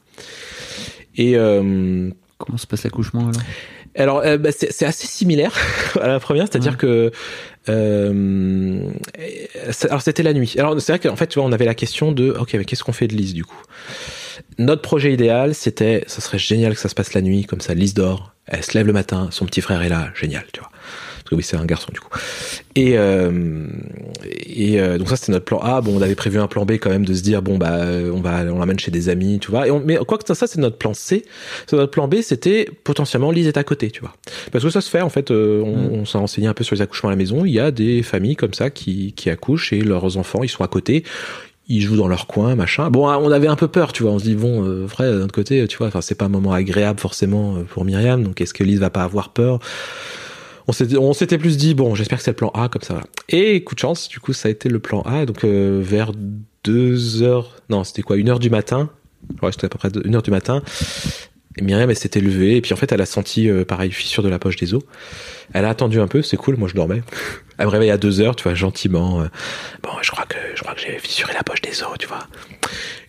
Et 1.16 1.36
euh, 1.38 2.10
Comment 2.38 2.58
se 2.58 2.68
passe 2.68 2.84
l'accouchement 2.84 3.30
alors? 3.30 3.42
Alors, 3.96 4.20
euh, 4.20 4.38
bah, 4.38 4.52
c'est 4.52 4.86
assez 4.86 5.08
similaire 5.08 5.56
à 6.02 6.08
la 6.08 6.20
première, 6.20 6.46
c'est-à-dire 6.46 6.74
Ouais. 6.74 6.78
que 6.78 7.12
euh, 7.70 8.90
alors 9.90 10.02
c'était 10.02 10.22
la 10.24 10.34
nuit. 10.34 10.54
Alors 10.60 10.80
c'est 10.80 10.92
vrai 10.92 11.00
qu'en 11.00 11.16
fait, 11.16 11.28
tu 11.28 11.40
vois, 11.40 11.48
on 11.48 11.52
avait 11.52 11.66
la 11.66 11.74
question 11.74 12.12
de 12.12 12.30
ok, 12.32 12.54
mais 12.54 12.66
qu'est-ce 12.66 12.84
qu'on 12.84 12.94
fait 12.94 13.08
de 13.08 13.16
Lise 13.16 13.34
du 13.34 13.44
coup? 13.44 13.58
Notre 14.60 14.84
projet 14.84 15.12
idéal, 15.14 15.56
c'était, 15.56 16.04
ça 16.08 16.22
serait 16.22 16.38
génial 16.38 16.76
que 16.76 16.80
ça 16.80 16.90
se 16.90 16.96
passe 16.96 17.14
la 17.14 17.22
nuit, 17.22 17.46
comme 17.46 17.60
ça, 17.62 17.74
Lise 17.74 17.96
dort, 17.96 18.34
elle 18.46 18.64
se 18.64 18.78
lève 18.78 18.86
le 18.86 18.94
matin, 18.94 19.30
son 19.32 19.46
petit 19.46 19.62
frère 19.62 19.82
est 19.82 19.90
là, 19.90 20.10
génial, 20.14 20.46
tu 20.54 20.60
vois. 20.60 20.70
Parce 21.28 21.32
que 21.32 21.36
oui, 21.36 21.44
c'est 21.44 21.58
un 21.58 21.66
garçon 21.66 21.90
du 21.94 22.00
coup. 22.00 22.08
Et, 22.76 22.98
euh, 22.98 23.68
et 24.24 24.80
euh, 24.80 24.98
donc 24.98 25.10
ça 25.10 25.18
c'était 25.18 25.34
notre 25.34 25.44
plan 25.44 25.60
A. 25.60 25.82
Bon, 25.82 25.98
on 25.98 26.02
avait 26.02 26.16
prévu 26.16 26.40
un 26.40 26.48
plan 26.48 26.66
B 26.66 26.74
quand 26.74 26.90
même 26.90 27.04
de 27.04 27.14
se 27.14 27.22
dire 27.22 27.42
bon 27.42 27.58
bah 27.58 27.82
on 28.14 28.22
va 28.22 28.46
on 28.46 28.60
l'amène 28.60 28.80
chez 28.80 28.92
des 28.92 29.10
amis, 29.10 29.38
tu 29.40 29.52
vois. 29.52 29.68
Et 29.68 29.72
on, 29.72 29.82
mais 29.84 29.98
quoi 30.08 30.18
que 30.18 30.24
ça, 30.26 30.36
ça 30.36 30.48
c'est 30.48 30.62
notre 30.62 30.78
plan 30.78 30.94
C. 30.94 31.26
C'est 31.66 31.76
notre 31.76 31.92
plan 31.92 32.08
B, 32.08 32.22
c'était 32.22 32.70
potentiellement 32.86 33.32
Lise 33.32 33.48
est 33.48 33.58
à 33.58 33.66
côté, 33.66 33.92
tu 33.92 34.00
vois. 34.00 34.14
Parce 34.54 34.64
que 34.64 34.70
ça 34.70 34.80
se 34.80 34.90
fait 34.90 35.02
en 35.02 35.10
fait. 35.10 35.32
euh, 35.32 35.62
on, 35.66 36.00
on 36.00 36.06
s'est 36.06 36.18
renseigné 36.18 36.48
un 36.48 36.54
peu 36.54 36.64
sur 36.64 36.76
les 36.78 36.82
accouchements 36.82 37.10
à 37.10 37.12
la 37.12 37.18
maison. 37.18 37.44
Il 37.44 37.52
y 37.52 37.60
a 37.60 37.72
des 37.72 38.04
familles 38.04 38.38
comme 38.38 38.54
ça 38.54 38.70
qui 38.70 39.12
qui 39.12 39.30
accouchent 39.30 39.74
et 39.74 39.82
leurs 39.82 40.16
enfants 40.16 40.44
ils 40.44 40.50
sont 40.50 40.64
à 40.64 40.70
côté. 40.70 41.04
Ils 41.68 41.82
jouent 41.82 41.98
dans 41.98 42.08
leur 42.08 42.28
coin, 42.28 42.56
machin. 42.56 42.90
Bon, 42.90 43.10
on 43.10 43.30
avait 43.30 43.50
un 43.50 43.58
peu 43.58 43.68
peur, 43.68 43.92
tu 43.92 44.04
vois. 44.04 44.14
On 44.14 44.20
se 44.20 44.24
dit 44.24 44.36
bon, 44.36 44.64
euh, 44.64 44.86
vrai 44.86 45.12
d'un 45.12 45.24
autre 45.24 45.34
côté, 45.34 45.68
tu 45.68 45.78
vois. 45.78 45.88
Enfin, 45.88 46.00
c'est 46.00 46.16
pas 46.16 46.24
un 46.24 46.30
moment 46.30 46.54
agréable 46.54 47.02
forcément 47.02 47.56
pour 47.68 47.84
Myriam. 47.84 48.24
Donc, 48.24 48.40
est-ce 48.40 48.54
que 48.54 48.64
Lise 48.64 48.80
va 48.80 48.90
pas 48.90 49.04
avoir 49.04 49.34
peur? 49.34 49.60
On 50.68 51.14
s'était, 51.14 51.38
plus 51.38 51.58
dit 51.58 51.74
bon, 51.74 51.96
j'espère 51.96 52.18
que 52.18 52.24
c'est 52.24 52.32
le 52.32 52.36
plan 52.36 52.50
A 52.50 52.68
comme 52.68 52.82
ça. 52.82 53.02
Et 53.30 53.64
coup 53.64 53.76
de 53.76 53.80
chance, 53.80 54.10
du 54.10 54.20
coup, 54.20 54.34
ça 54.34 54.50
a 54.50 54.52
été 54.52 54.70
le 54.70 54.80
plan 54.80 55.02
A. 55.02 55.26
Donc 55.26 55.44
euh, 55.44 55.80
vers 55.82 56.12
deux 56.64 57.22
heures, 57.24 57.56
non, 57.70 57.84
c'était 57.84 58.02
quoi, 58.02 58.18
une 58.18 58.30
heure 58.30 58.40
du 58.40 58.50
matin? 58.50 58.90
Ouais, 59.42 59.52
c'était 59.52 59.66
à 59.66 59.70
peu 59.70 59.78
près 59.78 59.90
deux- 59.90 60.04
une 60.06 60.16
heure 60.16 60.24
du 60.24 60.32
matin. 60.32 60.62
Et 61.58 61.64
Myriam, 61.64 61.90
elle 61.90 61.98
s'était 61.98 62.20
levée 62.20 62.58
et 62.58 62.62
puis 62.62 62.74
en 62.74 62.76
fait, 62.76 62.92
elle 62.92 63.02
a 63.02 63.06
senti 63.06 63.50
euh, 63.50 63.66
pareil 63.66 63.92
fissure 63.92 64.22
de 64.24 64.30
la 64.30 64.40
poche 64.40 64.58
des 64.58 64.74
os. 64.74 64.84
Elle 65.54 65.66
a 65.66 65.70
attendu 65.70 66.00
un 66.00 66.08
peu, 66.08 66.22
c'est 66.22 66.38
cool. 66.38 66.58
Moi, 66.58 66.68
je 66.68 66.76
dormais. 66.76 67.02
Elle 67.58 67.66
me 67.66 67.72
réveille 67.72 67.90
à 67.90 67.98
deux 67.98 68.20
heures, 68.20 68.36
tu 68.36 68.44
vois, 68.44 68.54
gentiment. 68.54 69.22
euh, 69.22 69.28
bon, 69.82 69.90
je 70.02 70.12
crois 70.12 70.26
que 70.26 70.38
je 70.54 70.62
crois 70.62 70.76
que 70.76 70.82
j'ai 70.82 71.00
fissuré 71.00 71.34
la 71.34 71.44
poche 71.44 71.62
des 71.62 71.82
os, 71.82 71.98
tu 71.98 72.08
vois. 72.08 72.28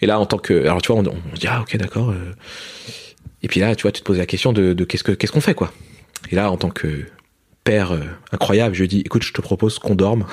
Et 0.01 0.07
là, 0.07 0.19
en 0.19 0.27
tant 0.27 0.39
que, 0.39 0.63
alors 0.63 0.81
tu 0.81 0.93
vois, 0.93 1.03
on, 1.03 1.35
se 1.35 1.41
dit 1.41 1.49
ah 1.49 1.61
ok 1.61 1.77
d'accord. 1.77 2.15
Et 3.43 3.49
puis 3.49 3.61
là, 3.61 3.75
tu 3.75 3.83
vois, 3.83 3.93
tu 3.93 4.01
te 4.01 4.07
poses 4.07 4.19
la 4.19 4.27
question 4.27 4.53
de, 4.53 4.73
que 4.73 5.13
qu'est-ce 5.13 5.32
qu'on 5.32 5.41
fait 5.41 5.55
quoi. 5.55 5.73
Et 6.31 6.37
là, 6.37 6.51
en 6.51 6.57
tant 6.57 6.70
que 6.70 7.05
père 7.69 7.93
euh, 7.93 7.99
incroyable, 8.32 8.74
je 8.74 8.81
lui 8.81 8.89
dis 8.89 9.01
écoute, 9.05 9.23
je 9.23 9.32
te 9.35 9.43
propose 9.43 9.78
qu'on 9.78 9.95
dorme. 9.95 10.24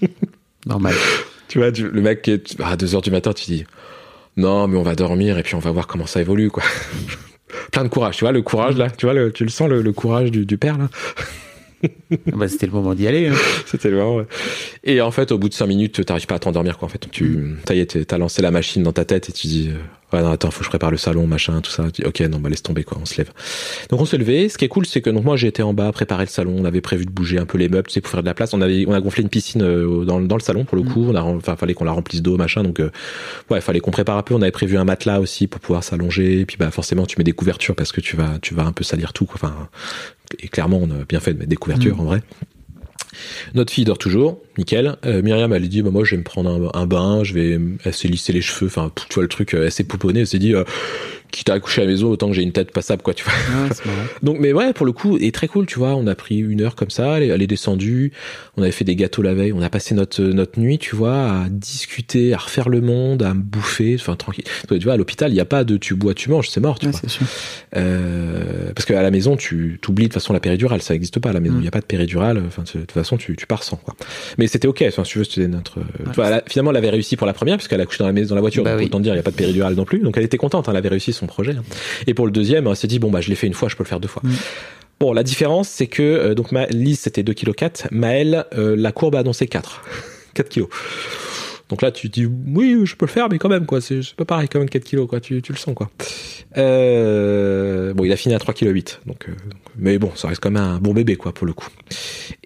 Normal. 0.66 0.94
Tu 1.48 1.58
vois, 1.58 1.72
tu- 1.72 1.88
le 1.88 2.00
mec 2.02 2.20
qui 2.22 2.32
est 2.32 2.60
à 2.62 2.76
2 2.76 2.94
heures 2.94 3.00
du 3.00 3.10
matin, 3.10 3.32
tu 3.32 3.46
dis 3.46 3.64
non, 4.36 4.68
mais 4.68 4.76
on 4.78 4.82
va 4.82 4.94
dormir 4.94 5.38
et 5.38 5.42
puis 5.42 5.54
on 5.54 5.58
va 5.58 5.70
voir 5.70 5.86
comment 5.86 6.06
ça 6.06 6.20
évolue, 6.20 6.50
quoi. 6.50 6.62
Plein 7.72 7.84
de 7.84 7.88
courage, 7.88 8.16
tu 8.16 8.24
vois, 8.24 8.32
le 8.32 8.42
courage 8.42 8.76
là, 8.76 8.90
tu 8.90 9.06
vois, 9.06 9.14
le, 9.14 9.32
tu 9.32 9.44
le 9.44 9.50
sens, 9.50 9.68
le, 9.68 9.80
le 9.82 9.92
courage 9.92 10.30
du, 10.30 10.44
du 10.46 10.58
père 10.58 10.76
là? 10.78 10.88
bah, 12.34 12.46
c'était 12.48 12.66
le 12.66 12.72
moment 12.72 12.94
d'y 12.94 13.06
aller. 13.06 13.28
hein. 13.28 13.34
C'était 13.66 13.90
vraiment. 13.90 14.16
ouais. 14.16 14.26
Et 14.84 15.00
en 15.00 15.10
fait, 15.10 15.32
au 15.32 15.38
bout 15.38 15.48
de 15.48 15.54
5 15.54 15.66
minutes, 15.66 16.04
t'arrives 16.04 16.26
pas 16.26 16.36
à 16.36 16.38
t'endormir, 16.38 16.78
quoi. 16.78 16.86
En 16.86 16.88
fait, 16.90 17.08
tu, 17.10 17.56
ça 17.66 17.74
y 17.74 17.80
est, 17.80 18.06
t'as 18.06 18.18
lancé 18.18 18.40
la 18.42 18.50
machine 18.52 18.82
dans 18.84 18.92
ta 18.92 19.04
tête 19.04 19.28
et 19.28 19.32
tu 19.32 19.46
dis, 19.48 19.70
euh, 19.70 19.78
ouais, 20.12 20.22
non, 20.22 20.30
attends, 20.30 20.50
faut 20.50 20.60
que 20.60 20.64
je 20.64 20.70
prépare 20.70 20.90
le 20.90 20.96
salon, 20.96 21.26
machin, 21.26 21.60
tout 21.60 21.70
ça. 21.70 21.86
Ok, 22.04 22.20
non, 22.20 22.38
bah 22.38 22.48
laisse 22.48 22.62
tomber, 22.62 22.84
quoi. 22.84 22.98
On 23.00 23.06
se 23.06 23.16
lève. 23.18 23.30
Donc 23.90 24.00
on 24.00 24.04
s'est 24.04 24.18
levé. 24.18 24.48
Ce 24.48 24.58
qui 24.58 24.64
est 24.64 24.68
cool, 24.68 24.86
c'est 24.86 25.00
que 25.00 25.10
donc 25.10 25.24
moi 25.24 25.36
j'étais 25.36 25.62
en 25.62 25.74
bas, 25.74 25.90
préparer 25.92 26.24
le 26.24 26.30
salon. 26.30 26.54
On 26.58 26.64
avait 26.64 26.80
prévu 26.80 27.04
de 27.04 27.10
bouger 27.10 27.38
un 27.38 27.46
peu 27.46 27.58
les 27.58 27.68
meubles, 27.68 27.88
tu 27.88 27.94
sais, 27.94 28.00
pour 28.00 28.10
faire 28.10 28.22
de 28.22 28.26
la 28.26 28.34
place. 28.34 28.54
On 28.54 28.60
avait, 28.60 28.84
on 28.86 28.92
a 28.92 29.00
gonflé 29.00 29.22
une 29.22 29.28
piscine 29.28 29.62
euh, 29.62 30.04
dans, 30.04 30.20
dans 30.20 30.36
le 30.36 30.42
salon 30.42 30.64
pour 30.64 30.76
le 30.76 30.82
coup. 30.82 31.06
On 31.08 31.14
a, 31.14 31.22
enfin, 31.22 31.56
fallait 31.56 31.74
qu'on 31.74 31.84
la 31.84 31.92
remplisse 31.92 32.22
d'eau, 32.22 32.36
machin. 32.36 32.62
Donc, 32.62 32.80
euh, 32.80 32.90
ouais, 33.50 33.60
fallait 33.60 33.80
qu'on 33.80 33.90
prépare 33.90 34.16
un 34.16 34.22
peu. 34.22 34.34
On 34.34 34.42
avait 34.42 34.50
prévu 34.50 34.76
un 34.76 34.84
matelas 34.84 35.20
aussi 35.20 35.46
pour 35.46 35.60
pouvoir 35.60 35.84
s'allonger. 35.84 36.40
Et 36.40 36.46
puis, 36.46 36.56
bah, 36.58 36.70
forcément, 36.70 37.06
tu 37.06 37.16
mets 37.18 37.24
des 37.24 37.32
couvertures 37.32 37.74
parce 37.74 37.92
que 37.92 38.00
tu 38.00 38.16
vas, 38.16 38.38
tu 38.40 38.54
vas 38.54 38.64
un 38.64 38.72
peu 38.72 38.84
salir 38.84 39.12
tout, 39.12 39.24
quoi. 39.24 39.36
Enfin, 39.42 39.68
et 40.38 40.48
clairement, 40.48 40.78
on 40.82 40.90
a 40.90 41.04
bien 41.08 41.20
fait 41.20 41.34
de 41.34 41.38
mettre 41.38 41.50
des 41.50 41.56
couvertures 41.56 42.00
en 42.00 42.04
vrai. 42.04 42.22
Notre 43.54 43.72
fille 43.72 43.84
dort 43.84 43.98
toujours, 43.98 44.40
nickel. 44.58 44.96
Euh, 45.06 45.22
Myriam, 45.22 45.52
elle 45.52 45.68
dit, 45.68 45.82
bah, 45.82 45.90
moi, 45.90 46.04
je 46.04 46.12
vais 46.12 46.18
me 46.18 46.22
prendre 46.24 46.70
un, 46.74 46.80
un 46.80 46.86
bain, 46.86 47.24
je 47.24 47.34
vais, 47.34 47.58
elle 47.84 47.94
s'est 47.94 48.08
lissé 48.08 48.32
les 48.32 48.40
cheveux, 48.42 48.66
enfin, 48.66 48.90
tu 49.08 49.14
vois 49.14 49.22
le 49.22 49.28
truc, 49.28 49.54
euh, 49.54 49.64
elle 49.64 49.72
s'est 49.72 49.84
pouponnée, 49.84 50.20
elle 50.20 50.26
s'est 50.26 50.38
dit, 50.38 50.54
euh, 50.54 50.64
quitte 51.30 51.48
à 51.48 51.54
accoucher 51.54 51.80
à 51.80 51.84
la 51.86 51.90
maison, 51.90 52.10
autant 52.10 52.28
que 52.28 52.34
j'ai 52.34 52.42
une 52.42 52.52
tête 52.52 52.72
passable, 52.72 53.00
quoi, 53.02 53.14
tu 53.14 53.24
vois. 53.24 53.32
Ouais. 53.32 53.70
Donc, 54.22 54.36
mais 54.38 54.52
ouais, 54.52 54.74
pour 54.74 54.84
le 54.84 54.92
coup, 54.92 55.16
et 55.18 55.32
très 55.32 55.48
cool, 55.48 55.64
tu 55.64 55.78
vois, 55.78 55.94
on 55.94 56.06
a 56.06 56.14
pris 56.14 56.36
une 56.38 56.60
heure 56.60 56.74
comme 56.76 56.90
ça, 56.90 57.16
elle 57.16 57.22
est, 57.22 57.28
elle 57.28 57.40
est 57.40 57.46
descendue, 57.46 58.12
on 58.58 58.62
avait 58.62 58.70
fait 58.72 58.84
des 58.84 58.96
gâteaux 58.96 59.22
la 59.22 59.32
veille, 59.32 59.54
on 59.54 59.62
a 59.62 59.70
passé 59.70 59.94
notre, 59.94 60.22
notre 60.22 60.60
nuit, 60.60 60.76
tu 60.78 60.94
vois, 60.94 61.30
à 61.44 61.46
discuter, 61.48 62.34
à 62.34 62.36
refaire 62.36 62.68
le 62.68 62.82
monde, 62.82 63.22
à 63.22 63.32
me 63.32 63.40
bouffer, 63.40 63.96
enfin, 63.98 64.14
tranquille. 64.16 64.44
Tu 64.68 64.78
vois, 64.80 64.92
à 64.92 64.96
l'hôpital, 64.98 65.30
il 65.30 65.34
n'y 65.34 65.40
a 65.40 65.46
pas 65.46 65.64
de 65.64 65.78
tu 65.78 65.94
bois, 65.94 66.12
tu 66.12 66.28
manges, 66.28 66.50
c'est 66.50 66.60
mort, 66.60 66.78
tu 66.78 66.86
Ouais, 66.86 66.92
vois. 66.92 67.08
sûr. 67.08 67.26
Euh, 67.76 68.72
parce 68.74 68.84
qu'à 68.84 69.00
la 69.02 69.10
maison, 69.10 69.36
tu 69.36 69.78
t'oublies 69.80 70.04
de 70.04 70.08
toute 70.08 70.20
façon 70.20 70.32
la 70.32 70.40
péridurale, 70.40 70.82
ça 70.82 70.94
n'existe 70.94 71.18
pas 71.18 71.30
à 71.30 71.32
la 71.32 71.40
maison. 71.40 71.54
Il 71.54 71.58
Mm. 71.58 71.62
n'y 71.62 71.68
a 71.68 71.72
pas 71.72 71.80
de 71.80 71.86
péridurale. 71.86 72.42
Enfin, 72.46 72.62
de 72.62 72.80
toute 72.80 72.92
façon, 72.92 73.16
tu, 73.16 73.36
tu 73.36 73.46
pars 73.46 73.62
sans 73.62 73.76
quoi. 73.76 73.94
Mais 74.38 74.41
c'était 74.46 74.68
ok. 74.68 74.84
Enfin, 74.86 75.04
si 75.04 75.12
tu 75.12 75.18
veux, 75.18 75.24
c'était 75.24 75.48
notre. 75.48 75.78
euh, 75.80 75.82
tu 76.06 76.12
vois, 76.16 76.26
elle 76.28 76.32
a- 76.34 76.42
finalement, 76.48 76.70
elle 76.70 76.76
avait 76.78 76.90
réussi 76.90 77.16
pour 77.16 77.26
la 77.26 77.32
première 77.32 77.56
parce 77.56 77.68
qu'elle 77.68 77.80
a 77.80 77.86
couché 77.86 77.98
dans 77.98 78.06
la 78.06 78.12
maison, 78.12 78.30
dans 78.30 78.34
la 78.36 78.40
voiture. 78.40 78.64
Bah 78.64 78.70
donc 78.72 78.80
oui. 78.80 78.86
autant 78.86 79.00
dire, 79.00 79.12
il 79.12 79.16
n'y 79.16 79.20
a 79.20 79.22
pas 79.22 79.30
de 79.30 79.36
péridurale 79.36 79.74
non 79.74 79.84
plus. 79.84 79.98
Donc 80.00 80.16
elle 80.16 80.24
était 80.24 80.36
contente. 80.38 80.68
hein, 80.68 80.72
elle 80.72 80.78
avait 80.78 80.88
réussi 80.88 81.12
son 81.12 81.26
projet. 81.26 81.52
hein. 81.52 81.62
Et 82.06 82.14
pour 82.14 82.26
le 82.26 82.32
deuxième, 82.32 82.66
elle 82.66 82.76
s'est 82.76 82.86
dit 82.86 82.98
bon 82.98 83.10
bah 83.10 83.20
je 83.20 83.28
l'ai 83.28 83.34
fait 83.34 83.46
une 83.46 83.54
fois, 83.54 83.68
je 83.68 83.76
peux 83.76 83.84
le 83.84 83.88
faire 83.88 84.00
deux 84.00 84.08
fois. 84.08 84.22
Mm. 84.24 84.30
Bon, 85.00 85.12
la 85.12 85.22
différence, 85.24 85.68
c'est 85.68 85.88
que 85.88 86.02
euh, 86.02 86.34
donc 86.34 86.52
ma 86.52 86.66
Lise 86.66 87.00
c'était 87.00 87.22
2 87.24 87.34
kg 87.34 87.52
4, 87.54 87.88
Maëlle 87.90 88.44
euh, 88.56 88.76
la 88.76 88.92
courbe 88.92 89.16
a 89.16 89.20
annoncé 89.20 89.46
4. 89.48 89.82
4 90.34 90.48
kilos. 90.48 90.68
Donc 91.72 91.80
là, 91.80 91.90
tu 91.90 92.10
dis, 92.10 92.26
oui, 92.26 92.82
je 92.84 92.94
peux 92.96 93.06
le 93.06 93.10
faire, 93.10 93.30
mais 93.30 93.38
quand 93.38 93.48
même, 93.48 93.64
quoi. 93.64 93.80
C'est 93.80 94.02
pas 94.14 94.26
pareil, 94.26 94.46
quand 94.46 94.58
même, 94.58 94.68
4 94.68 94.84
kilos, 94.84 95.08
quoi. 95.08 95.20
Tu, 95.20 95.40
tu 95.40 95.52
le 95.52 95.56
sens, 95.56 95.74
quoi. 95.74 95.90
Euh, 96.58 97.94
bon, 97.94 98.04
il 98.04 98.12
a 98.12 98.16
fini 98.16 98.34
à 98.34 98.38
3 98.38 98.52
kg 98.52 98.66
8. 98.66 99.00
Donc, 99.06 99.26
euh, 99.26 99.32
mais 99.78 99.96
bon, 99.96 100.12
ça 100.14 100.28
reste 100.28 100.42
quand 100.42 100.50
même 100.50 100.62
un 100.62 100.78
bon 100.80 100.92
bébé, 100.92 101.16
quoi, 101.16 101.32
pour 101.32 101.46
le 101.46 101.54
coup. 101.54 101.68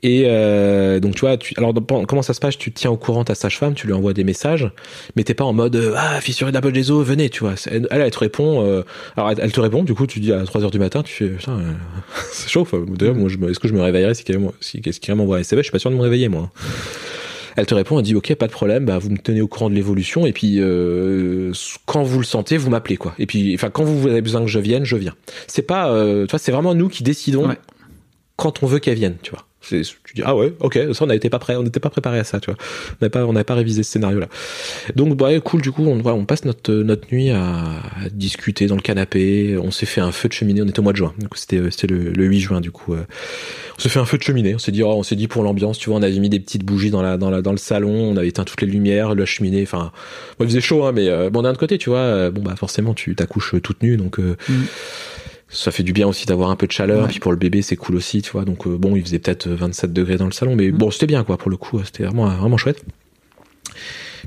Et 0.04 0.26
euh, 0.26 1.00
donc, 1.00 1.16
tu 1.16 1.22
vois, 1.22 1.36
tu, 1.38 1.54
alors, 1.56 1.74
comment 2.06 2.22
ça 2.22 2.34
se 2.34 2.38
passe? 2.38 2.56
Tu 2.56 2.70
tiens 2.70 2.92
au 2.92 2.96
courant 2.96 3.24
ta 3.24 3.34
sage-femme, 3.34 3.74
tu 3.74 3.88
lui 3.88 3.94
envoies 3.94 4.12
des 4.12 4.22
messages, 4.22 4.70
mais 5.16 5.24
t'es 5.24 5.34
pas 5.34 5.42
en 5.42 5.52
mode, 5.52 5.74
euh, 5.74 5.94
ah, 5.96 6.20
fissuré 6.20 6.52
de 6.52 6.54
la 6.54 6.60
poche 6.60 6.74
des 6.74 6.92
os, 6.92 7.04
venez, 7.04 7.28
tu 7.28 7.40
vois. 7.40 7.54
Elle, 7.68 7.88
elle 7.90 8.10
te 8.12 8.18
répond, 8.20 8.64
euh, 8.64 8.82
alors, 9.16 9.32
elle, 9.36 9.50
te 9.50 9.60
répond, 9.60 9.82
du 9.82 9.94
coup, 9.94 10.06
tu 10.06 10.20
dis 10.20 10.32
à 10.32 10.44
3 10.44 10.62
heures 10.62 10.70
du 10.70 10.78
matin, 10.78 11.02
tu 11.02 11.12
fais, 11.12 11.28
putain, 11.30 11.58
euh, 11.58 11.72
c'est 12.30 12.48
chaud. 12.48 12.60
Enfin, 12.60 12.84
D'ailleurs, 12.88 13.16
moi, 13.16 13.28
est-ce 13.50 13.58
que 13.58 13.66
je 13.66 13.74
me 13.74 13.82
réveillerais 13.82 14.14
si 14.14 14.22
quelqu'un 14.22 14.52
si, 14.60 14.80
m'envoie 15.12 15.38
un 15.38 15.40
SMS 15.40 15.62
Je 15.62 15.64
suis 15.64 15.72
pas 15.72 15.80
sûr 15.80 15.90
de 15.90 15.96
me 15.96 16.02
réveiller, 16.02 16.28
moi. 16.28 16.52
Elle 17.56 17.66
te 17.66 17.74
répond, 17.74 17.98
elle 17.98 18.04
dit 18.04 18.14
ok, 18.14 18.34
pas 18.34 18.46
de 18.46 18.52
problème, 18.52 18.84
bah 18.84 18.98
vous 18.98 19.10
me 19.10 19.16
tenez 19.18 19.40
au 19.40 19.48
courant 19.48 19.70
de 19.70 19.74
l'évolution 19.74 20.26
et 20.26 20.32
puis 20.32 20.56
euh, 20.60 21.52
quand 21.86 22.02
vous 22.02 22.18
le 22.18 22.24
sentez, 22.24 22.56
vous 22.58 22.70
m'appelez 22.70 22.96
quoi. 22.98 23.14
Et 23.18 23.26
puis 23.26 23.54
enfin 23.54 23.70
quand 23.70 23.84
vous 23.84 24.06
avez 24.08 24.20
besoin 24.20 24.42
que 24.42 24.46
je 24.46 24.58
vienne, 24.58 24.84
je 24.84 24.96
viens. 24.96 25.14
C'est 25.46 25.62
pas, 25.62 25.90
euh, 25.90 26.26
tu 26.26 26.30
vois, 26.32 26.38
c'est 26.38 26.52
vraiment 26.52 26.74
nous 26.74 26.88
qui 26.88 27.02
décidons 27.02 27.48
Ouais. 27.48 27.56
quand 28.36 28.62
on 28.62 28.66
veut 28.66 28.78
qu'elle 28.78 28.96
vienne, 28.96 29.16
tu 29.22 29.30
vois. 29.30 29.46
Tu 29.68 30.14
dis 30.14 30.22
ah 30.24 30.36
ouais, 30.36 30.52
ok, 30.60 30.78
ça 30.92 31.04
on 31.04 31.06
n'était 31.08 31.30
pas 31.30 31.38
prêt, 31.38 31.56
on 31.56 31.62
n'était 31.62 31.80
pas 31.80 31.90
préparé 31.90 32.18
à 32.18 32.24
ça, 32.24 32.40
tu 32.40 32.50
vois. 32.50 32.58
On 32.92 32.96
n'avait 33.00 33.10
pas, 33.10 33.26
on 33.26 33.34
pas 33.34 33.54
révisé 33.54 33.82
ce 33.82 33.92
scénario 33.92 34.20
là. 34.20 34.28
Donc 34.94 35.16
bah 35.16 35.38
cool, 35.40 35.62
du 35.62 35.72
coup 35.72 35.84
on, 35.84 36.00
voilà, 36.00 36.16
on 36.16 36.24
passe 36.24 36.44
notre 36.44 36.72
notre 36.72 37.12
nuit 37.12 37.30
à, 37.30 37.82
discuter 38.12 38.66
dans 38.66 38.76
le 38.76 38.82
canapé. 38.82 39.56
On 39.62 39.70
s'est 39.70 39.86
fait 39.86 40.00
un 40.00 40.12
feu 40.12 40.28
de 40.28 40.32
cheminée. 40.32 40.62
On 40.62 40.66
était 40.66 40.80
au 40.80 40.82
mois 40.82 40.92
de 40.92 40.98
juin, 40.98 41.14
donc 41.18 41.36
c'était 41.36 41.60
c'était 41.70 41.88
le, 41.88 42.10
le 42.12 42.24
8 42.24 42.40
juin 42.40 42.60
du 42.60 42.70
coup. 42.70 42.94
euh, 42.94 43.04
on 43.78 43.80
s'est 43.82 43.88
fait 43.88 43.98
un 43.98 44.06
feu 44.06 44.16
de 44.16 44.22
cheminée. 44.22 44.54
On 44.54 44.58
s'est 44.58 44.72
dit, 44.72 44.82
oh, 44.82 44.94
on 44.96 45.02
s'est 45.02 45.16
dit 45.16 45.28
pour 45.28 45.42
l'ambiance, 45.42 45.78
tu 45.78 45.90
vois, 45.90 45.98
on 45.98 46.02
avait 46.02 46.18
mis 46.18 46.30
des 46.30 46.40
petites 46.40 46.64
bougies 46.64 46.90
dans 46.90 47.02
la, 47.02 47.18
dans 47.18 47.30
la, 47.30 47.42
dans 47.42 47.52
le 47.52 47.58
salon, 47.58 47.90
on 47.90 48.16
avait 48.16 48.28
éteint 48.28 48.44
toutes 48.44 48.62
les 48.62 48.66
lumières, 48.66 49.14
la 49.14 49.26
cheminée. 49.26 49.62
Enfin, 49.62 49.92
bon, 50.38 50.44
il 50.44 50.48
faisait 50.48 50.60
chaud, 50.62 50.84
hein, 50.84 50.92
mais 50.92 51.08
euh, 51.08 51.28
bon, 51.28 51.42
d'un 51.42 51.50
autre 51.50 51.60
côté, 51.60 51.76
tu 51.76 51.90
vois, 51.90 51.98
euh, 51.98 52.30
bon 52.30 52.42
bah 52.42 52.54
forcément, 52.56 52.94
tu 52.94 53.14
t'accouches 53.14 53.54
toute 53.62 53.82
nue, 53.82 53.96
donc 53.96 54.18
euh, 54.18 54.36
Mm. 54.48 54.64
Ça 55.56 55.70
fait 55.72 55.82
du 55.82 55.92
bien 55.92 56.06
aussi 56.06 56.26
d'avoir 56.26 56.50
un 56.50 56.56
peu 56.56 56.66
de 56.66 56.72
chaleur. 56.72 57.02
Ouais. 57.02 57.08
Puis 57.08 57.18
pour 57.20 57.32
le 57.32 57.38
bébé, 57.38 57.62
c'est 57.62 57.76
cool 57.76 57.96
aussi, 57.96 58.22
tu 58.22 58.30
vois. 58.32 58.44
Donc 58.44 58.66
euh, 58.66 58.76
bon, 58.76 58.94
il 58.96 59.02
faisait 59.02 59.18
peut-être 59.18 59.48
27 59.48 59.92
degrés 59.92 60.16
dans 60.16 60.26
le 60.26 60.32
salon, 60.32 60.54
mais 60.54 60.68
Mm. 60.68 60.76
bon, 60.76 60.90
c'était 60.90 61.06
bien, 61.06 61.24
quoi, 61.24 61.36
pour 61.38 61.50
le 61.50 61.56
coup, 61.56 61.80
c'était 61.84 62.04
vraiment, 62.04 62.26
vraiment 62.28 62.56
chouette. 62.56 62.84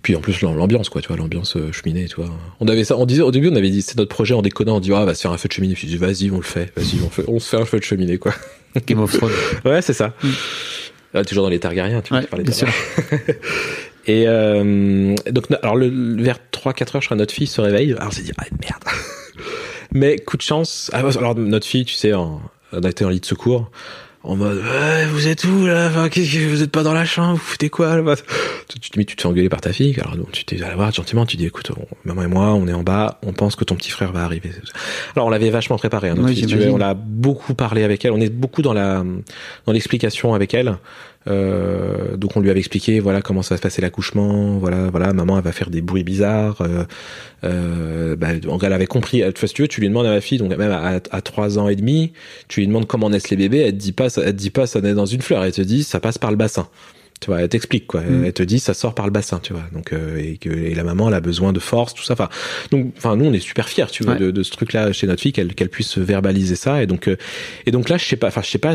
Puis 0.02 0.16
en 0.16 0.22
plus 0.22 0.40
l'ambiance 0.42 0.88
quoi, 0.88 1.02
tu 1.02 1.10
vois, 1.10 1.18
l'ambiance 1.18 1.58
euh, 1.58 1.72
cheminée, 1.74 2.06
tu 2.06 2.16
vois. 2.16 2.30
On 2.62 2.68
avait 2.70 2.86
ça, 2.86 2.96
on 2.96 3.06
disait 3.06 3.22
au 3.22 3.32
début, 3.32 3.50
on 3.50 3.56
avait 3.56 3.70
dit 3.70 3.82
c'est 3.82 3.98
notre 3.98 4.10
projet 4.10 4.34
en 4.34 4.42
déconnant, 4.42 4.78
on 4.78 4.80
dit 4.80 4.92
ah, 4.94 5.02
on 5.02 5.06
va 5.06 5.14
se 5.14 5.22
faire 5.22 5.32
un 5.32 5.38
feu 5.38 5.50
de 5.50 5.54
cheminée. 5.54 5.74
Puis 5.74 5.88
je 5.88 5.94
dis 5.94 5.98
vas-y, 5.98 6.32
on 6.32 6.38
le 6.38 6.44
fait, 6.44 6.72
vas-y, 6.78 7.02
on, 7.06 7.10
fait, 7.10 7.24
on 7.28 7.40
se 7.40 7.50
fait 7.50 7.58
un 7.58 7.66
feu 7.66 7.80
de 7.80 7.84
cheminée 7.84 8.18
quoi. 8.18 8.34
Game 8.88 9.00
of 9.00 9.12
Thrones. 9.12 9.32
Ouais, 9.66 9.82
c'est 9.82 9.94
ça. 9.94 10.14
Ah, 11.14 11.26
toujours 11.26 11.44
dans 11.44 11.50
les 11.50 11.60
Targaryens, 11.60 12.02
tu 12.02 12.10
vois, 12.10 12.20
Ouais, 12.20 12.28
parlais 12.28 12.46
l'heure. 12.46 12.70
Et 14.06 14.24
euh, 14.28 15.16
donc, 15.32 15.46
alors, 15.62 15.76
le, 15.76 15.90
vers 16.22 16.40
3-4 16.54 16.96
heures, 16.96 17.02
je 17.02 17.08
crois, 17.08 17.18
notre 17.18 17.34
fille 17.34 17.48
se 17.48 17.60
réveille. 17.62 17.94
Alors, 17.94 18.08
on 18.08 18.12
s'est 18.12 18.22
dit, 18.22 18.32
ah 18.38 18.46
merde. 18.62 18.84
Mais 19.92 20.18
coup 20.18 20.38
de 20.38 20.42
chance. 20.42 20.90
ah, 20.94 21.00
alors, 21.00 21.36
notre 21.36 21.66
fille, 21.68 21.86
tu 21.86 21.96
sais, 21.96 22.14
en, 22.14 22.42
on 22.74 22.84
a 22.84 22.90
été 22.90 23.06
en 23.06 23.10
lit 23.10 23.20
de 23.20 23.26
secours. 23.26 23.70
En 24.22 24.36
mode, 24.36 24.58
ouais, 24.58 25.06
vous 25.06 25.30
êtes 25.30 25.46
où 25.46 25.66
là? 25.66 25.88
Enfin, 25.88 26.10
qu'est-ce 26.10 26.34
que- 26.34 26.50
Vous 26.50 26.62
êtes 26.62 26.72
pas 26.72 26.84
dans 26.84 26.94
la 26.94 27.06
chambre? 27.06 27.32
Vous 27.36 27.38
foutez 27.38 27.70
quoi 27.70 27.96
là? 27.96 28.16
Tu, 28.68 28.78
tu, 28.78 28.90
te- 28.90 29.00
tu 29.02 29.16
te 29.16 29.22
fais 29.22 29.28
engueuler 29.30 29.48
par 29.48 29.62
ta 29.62 29.72
fille. 29.72 29.96
Alors 30.02 30.18
donc, 30.18 30.34
tu 30.34 30.44
t'es 30.44 30.62
allé 30.62 30.76
voir 30.76 30.92
gentiment. 30.92 31.26
Tu 31.26 31.38
dis, 31.38 31.46
écoute, 31.46 31.72
on- 31.78 31.88
maman 32.04 32.24
et 32.24 32.28
moi, 32.28 32.48
on 32.54 32.68
est 32.68 32.74
en 32.74 32.84
bas. 32.84 33.18
On 33.26 33.32
pense 33.32 33.56
que 33.56 33.64
ton 33.64 33.76
petit 33.76 33.92
frère 33.92 34.12
va 34.12 34.26
arriver. 34.26 34.52
Alors 35.16 35.28
on 35.28 35.30
l'avait 35.30 35.50
vachement 35.50 35.78
préparé. 35.78 36.10
Hein, 36.10 36.16
notre 36.16 36.28
Ouais, 36.28 36.34
fille, 36.34 36.44
tu 36.44 36.50
j'imagine. 36.50 36.70
vois, 36.72 36.76
on 36.76 36.80
l'a 36.80 36.94
beaucoup 36.96 37.54
parlé 37.54 37.84
avec 37.84 38.04
elle. 38.04 38.12
On 38.12 38.20
est 38.20 38.30
beaucoup 38.30 38.62
dans 38.62 38.74
la 38.74 39.06
dans 39.66 39.72
l'explication 39.72 40.34
avec 40.34 40.54
elle. 40.54 40.78
Euh, 41.28 42.16
donc 42.16 42.38
on 42.38 42.40
lui 42.40 42.50
avait 42.50 42.60
expliqué 42.60 43.02
voilà 43.02 43.22
comment 43.22 43.42
ça 43.42 43.54
va 43.54 43.58
se 43.58 43.62
passer 43.62 43.82
l'accouchement 43.82 44.58
voilà 44.58 44.90
voilà 44.90 45.12
maman 45.12 45.38
elle 45.38 45.44
va 45.44 45.52
faire 45.52 45.70
des 45.70 45.82
bruits 45.82 46.06
bizarres 46.06 46.62
euh, 46.62 46.86
euh, 47.44 48.16
bah, 48.16 48.28
elle 48.32 48.74
avait 48.74 48.88
compris 48.88 49.22
enfin, 49.26 49.46
si 49.46 49.54
tu 49.54 49.64
veux 49.64 49.68
tu 49.68 49.82
lui 49.82 49.90
demandes 49.90 50.06
à 50.06 50.12
ma 50.12 50.22
fille 50.22 50.38
donc 50.38 50.56
même 50.56 50.72
à, 50.72 51.02
à 51.12 51.22
3 51.22 51.60
ans 51.60 51.68
et 51.68 51.76
demi 51.76 52.14
tu 52.48 52.62
lui 52.62 52.68
demandes 52.68 52.88
comment 52.88 53.10
naissent 53.10 53.30
les 53.32 53.36
bébés 53.36 53.60
elle 53.60 53.74
te 53.74 53.78
dit 53.78 53.92
pas 53.92 54.08
elle 54.16 54.28
te 54.28 54.30
dit 54.32 54.50
pas 54.50 54.66
ça 54.66 54.80
naît 54.80 54.94
dans 54.94 55.06
une 55.06 55.22
fleur 55.22 55.44
elle 55.44 55.52
te 55.52 55.62
dit 55.62 55.84
ça 55.84 56.00
passe 56.00 56.18
par 56.18 56.32
le 56.32 56.38
bassin 56.38 56.70
tu 57.20 57.28
vois 57.28 57.42
elle 57.42 57.50
t'explique 57.50 57.86
quoi 57.88 58.02
Mm. 58.02 58.24
elle 58.26 58.34
te 58.34 58.44
dit 58.44 58.60
ça 58.60 58.74
sort 58.74 58.96
par 58.96 59.06
le 59.06 59.12
bassin 59.12 59.40
tu 59.44 59.54
vois 59.54 59.66
donc 59.74 59.92
euh, 59.94 60.18
et 60.18 60.38
que 60.38 60.50
et 60.50 60.74
la 60.74 60.84
maman 60.84 61.10
elle 61.10 61.14
a 61.16 61.20
besoin 61.22 61.52
de 61.54 61.60
force 61.60 61.94
tout 61.94 62.04
ça 62.04 62.14
enfin 62.14 62.30
donc 62.72 62.94
enfin 62.98 63.16
nous 63.18 63.26
on 63.26 63.34
est 63.34 63.40
super 63.40 63.68
fiers 63.70 63.88
tu 63.92 64.04
vois 64.04 64.14
Ouais. 64.14 64.20
de, 64.20 64.32
de 64.32 64.44
ce 64.44 64.52
truc 64.52 64.74
là 64.74 64.92
chez 64.94 65.06
notre 65.08 65.22
fille 65.22 65.34
qu'elle 65.34 65.54
qu'elle 65.54 65.70
puisse 65.70 65.98
verbaliser 65.98 66.56
ça 66.56 66.82
et 66.82 66.88
donc 66.88 67.08
euh, 67.08 67.18
et 67.66 67.72
donc 67.72 67.90
là 67.90 67.98
je 67.98 68.06
sais 68.06 68.16
pas 68.16 68.28
enfin 68.28 68.42
je 68.42 68.50
sais 68.50 68.58
pas 68.58 68.74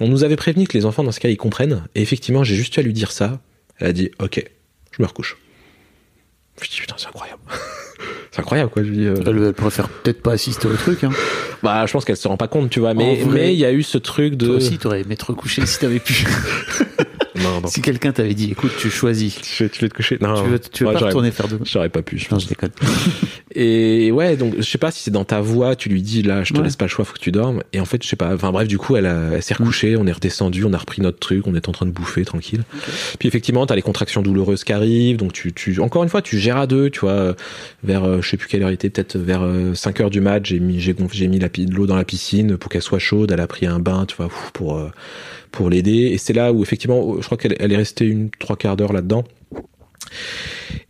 on 0.00 0.08
nous 0.08 0.24
avait 0.24 0.36
prévenu 0.36 0.66
que 0.66 0.76
les 0.76 0.84
enfants 0.84 1.04
dans 1.04 1.12
ce 1.12 1.20
cas 1.20 1.28
ils 1.28 1.36
comprennent 1.36 1.84
et 1.94 2.02
effectivement 2.02 2.42
j'ai 2.44 2.56
juste 2.56 2.76
eu 2.76 2.80
à 2.80 2.82
lui 2.82 2.92
dire 2.92 3.12
ça 3.12 3.40
elle 3.78 3.86
a 3.88 3.92
dit 3.92 4.10
ok 4.20 4.44
je 4.90 5.02
me 5.02 5.06
recouche 5.06 5.36
je 6.62 6.68
dis 6.68 6.80
putain 6.80 6.94
c'est 6.98 7.06
incroyable 7.08 7.40
c'est 8.32 8.40
incroyable 8.40 8.70
quoi 8.70 8.82
je 8.82 8.88
lui 8.88 8.96
dis 8.96 9.06
euh, 9.06 9.14
Elle, 9.26 9.42
elle 9.44 9.52
préfère 9.52 9.88
peut-être 9.88 10.22
pas 10.22 10.32
assister 10.32 10.66
au 10.66 10.74
truc. 10.74 11.04
Hein. 11.04 11.10
bah 11.62 11.84
je 11.86 11.92
pense 11.92 12.04
qu'elle 12.04 12.16
se 12.16 12.26
rend 12.28 12.36
pas 12.36 12.48
compte 12.48 12.68
tu 12.70 12.80
vois 12.80 12.94
mais 12.94 13.16
vrai, 13.22 13.32
mais 13.34 13.52
il 13.54 13.58
y 13.60 13.64
a 13.64 13.72
eu 13.72 13.82
ce 13.82 13.98
truc 13.98 14.34
de 14.36 14.46
Toi 14.46 14.56
aussi, 14.56 14.78
t'aurais 14.78 15.02
aimé 15.02 15.16
te 15.16 15.24
recoucher 15.26 15.64
si 15.66 15.78
t'avais 15.78 15.98
pu. 16.00 16.26
non, 17.42 17.60
non. 17.62 17.68
si 17.68 17.80
quelqu'un 17.82 18.12
t'avait 18.12 18.34
dit, 18.34 18.50
écoute, 18.52 18.72
tu 18.78 18.90
choisis. 18.90 19.40
Tu, 19.40 19.64
veux- 19.64 19.68
tu 19.70 19.82
veux 19.82 19.88
te 19.88 19.94
coucher 19.94 20.18
non 20.20 20.42
Tu 20.42 20.48
veux, 20.50 20.58
tu 20.58 20.84
veux 20.84 20.92
pas 20.92 20.98
retourner 20.98 21.30
faire 21.30 21.48
de. 21.48 21.58
j'aurais 21.64 21.88
pas 21.88 22.02
pu 22.02 22.18
je 22.18 22.24
Non, 22.24 22.30
pense 22.30 22.44
je 22.44 22.48
déconne. 22.48 22.70
Et 23.54 24.10
ouais, 24.12 24.36
donc 24.36 24.54
je 24.58 24.62
sais 24.62 24.78
pas 24.78 24.90
si 24.90 25.02
c'est 25.02 25.10
dans 25.10 25.24
ta 25.24 25.40
voix, 25.40 25.76
tu 25.76 25.88
lui 25.88 26.02
dis 26.02 26.22
là, 26.22 26.44
je 26.44 26.52
te 26.52 26.58
Ouais. 26.58 26.64
laisse 26.64 26.76
pas 26.76 26.84
le 26.84 26.90
choix, 26.90 27.04
faut 27.04 27.14
que 27.14 27.18
tu 27.20 27.32
dormes. 27.32 27.62
Et 27.72 27.80
en 27.80 27.84
fait, 27.84 28.02
je 28.02 28.08
sais 28.08 28.16
pas. 28.16 28.34
Enfin 28.34 28.52
bref, 28.52 28.68
du 28.68 28.78
coup, 28.78 28.96
elle, 28.96 29.06
a- 29.06 29.30
elle 29.34 29.42
s'est 29.42 29.54
recouchée, 29.54 29.96
on 29.96 30.06
est 30.06 30.12
redescendu, 30.12 30.64
on 30.64 30.72
a 30.72 30.78
repris 30.78 31.00
notre 31.02 31.18
truc, 31.18 31.46
on 31.46 31.54
est 31.54 31.68
en 31.68 31.72
train 31.72 31.86
de 31.86 31.90
bouffer 31.90 32.24
tranquille. 32.24 32.62
Puis 33.18 33.28
effectivement, 33.28 33.64
t'as 33.66 33.74
les 33.76 33.82
contractions 33.82 34.22
douloureuses 34.22 34.64
qui 34.64 34.72
arrivent, 34.72 35.16
donc 35.16 35.32
tu, 35.32 35.52
tu, 35.52 35.80
encore 35.80 36.02
une 36.02 36.08
fois, 36.10 36.22
tu 36.22 36.38
gères 36.38 36.56
à 36.58 36.66
deux, 36.66 36.90
tu 36.90 37.00
vois. 37.00 37.10
euh, 37.12 37.32
Vers, 37.84 38.04
euh, 38.04 38.20
je 38.20 38.28
sais 38.28 38.36
plus 38.36 38.48
quelle 38.48 38.62
heure 38.62 38.70
il 38.70 38.74
était, 38.74 38.90
peut-être 38.90 39.16
vers 39.16 39.42
5 39.74 40.00
heures 40.00 40.10
du 40.10 40.20
mat, 40.20 40.44
j'ai 40.44 40.58
mis, 40.60 40.80
j'ai 40.80 40.94
j'ai 41.12 41.28
mis 41.28 41.38
la, 41.38 41.48
de 41.48 41.72
l'eau 41.74 41.86
dans 41.86 41.96
la 41.96 42.04
piscine 42.04 42.56
pour 42.56 42.70
qu'elle 42.70 42.82
soit 42.82 42.98
chaude. 42.98 43.30
Elle 43.30 43.40
a 43.40 43.46
pris 43.46 43.66
un 43.66 43.78
bain, 43.78 44.04
tu 44.06 44.16
vois, 44.16 44.28
pour 44.52 44.76
euh, 44.76 44.90
pour 45.56 45.70
l'aider. 45.70 46.10
Et 46.12 46.18
c'est 46.18 46.32
là 46.32 46.52
où 46.52 46.62
effectivement, 46.62 47.20
je 47.20 47.24
crois 47.24 47.38
qu'elle 47.38 47.56
elle 47.58 47.72
est 47.72 47.76
restée 47.76 48.04
une 48.04 48.30
trois 48.30 48.56
quarts 48.56 48.76
d'heure 48.76 48.92
là-dedans. 48.92 49.24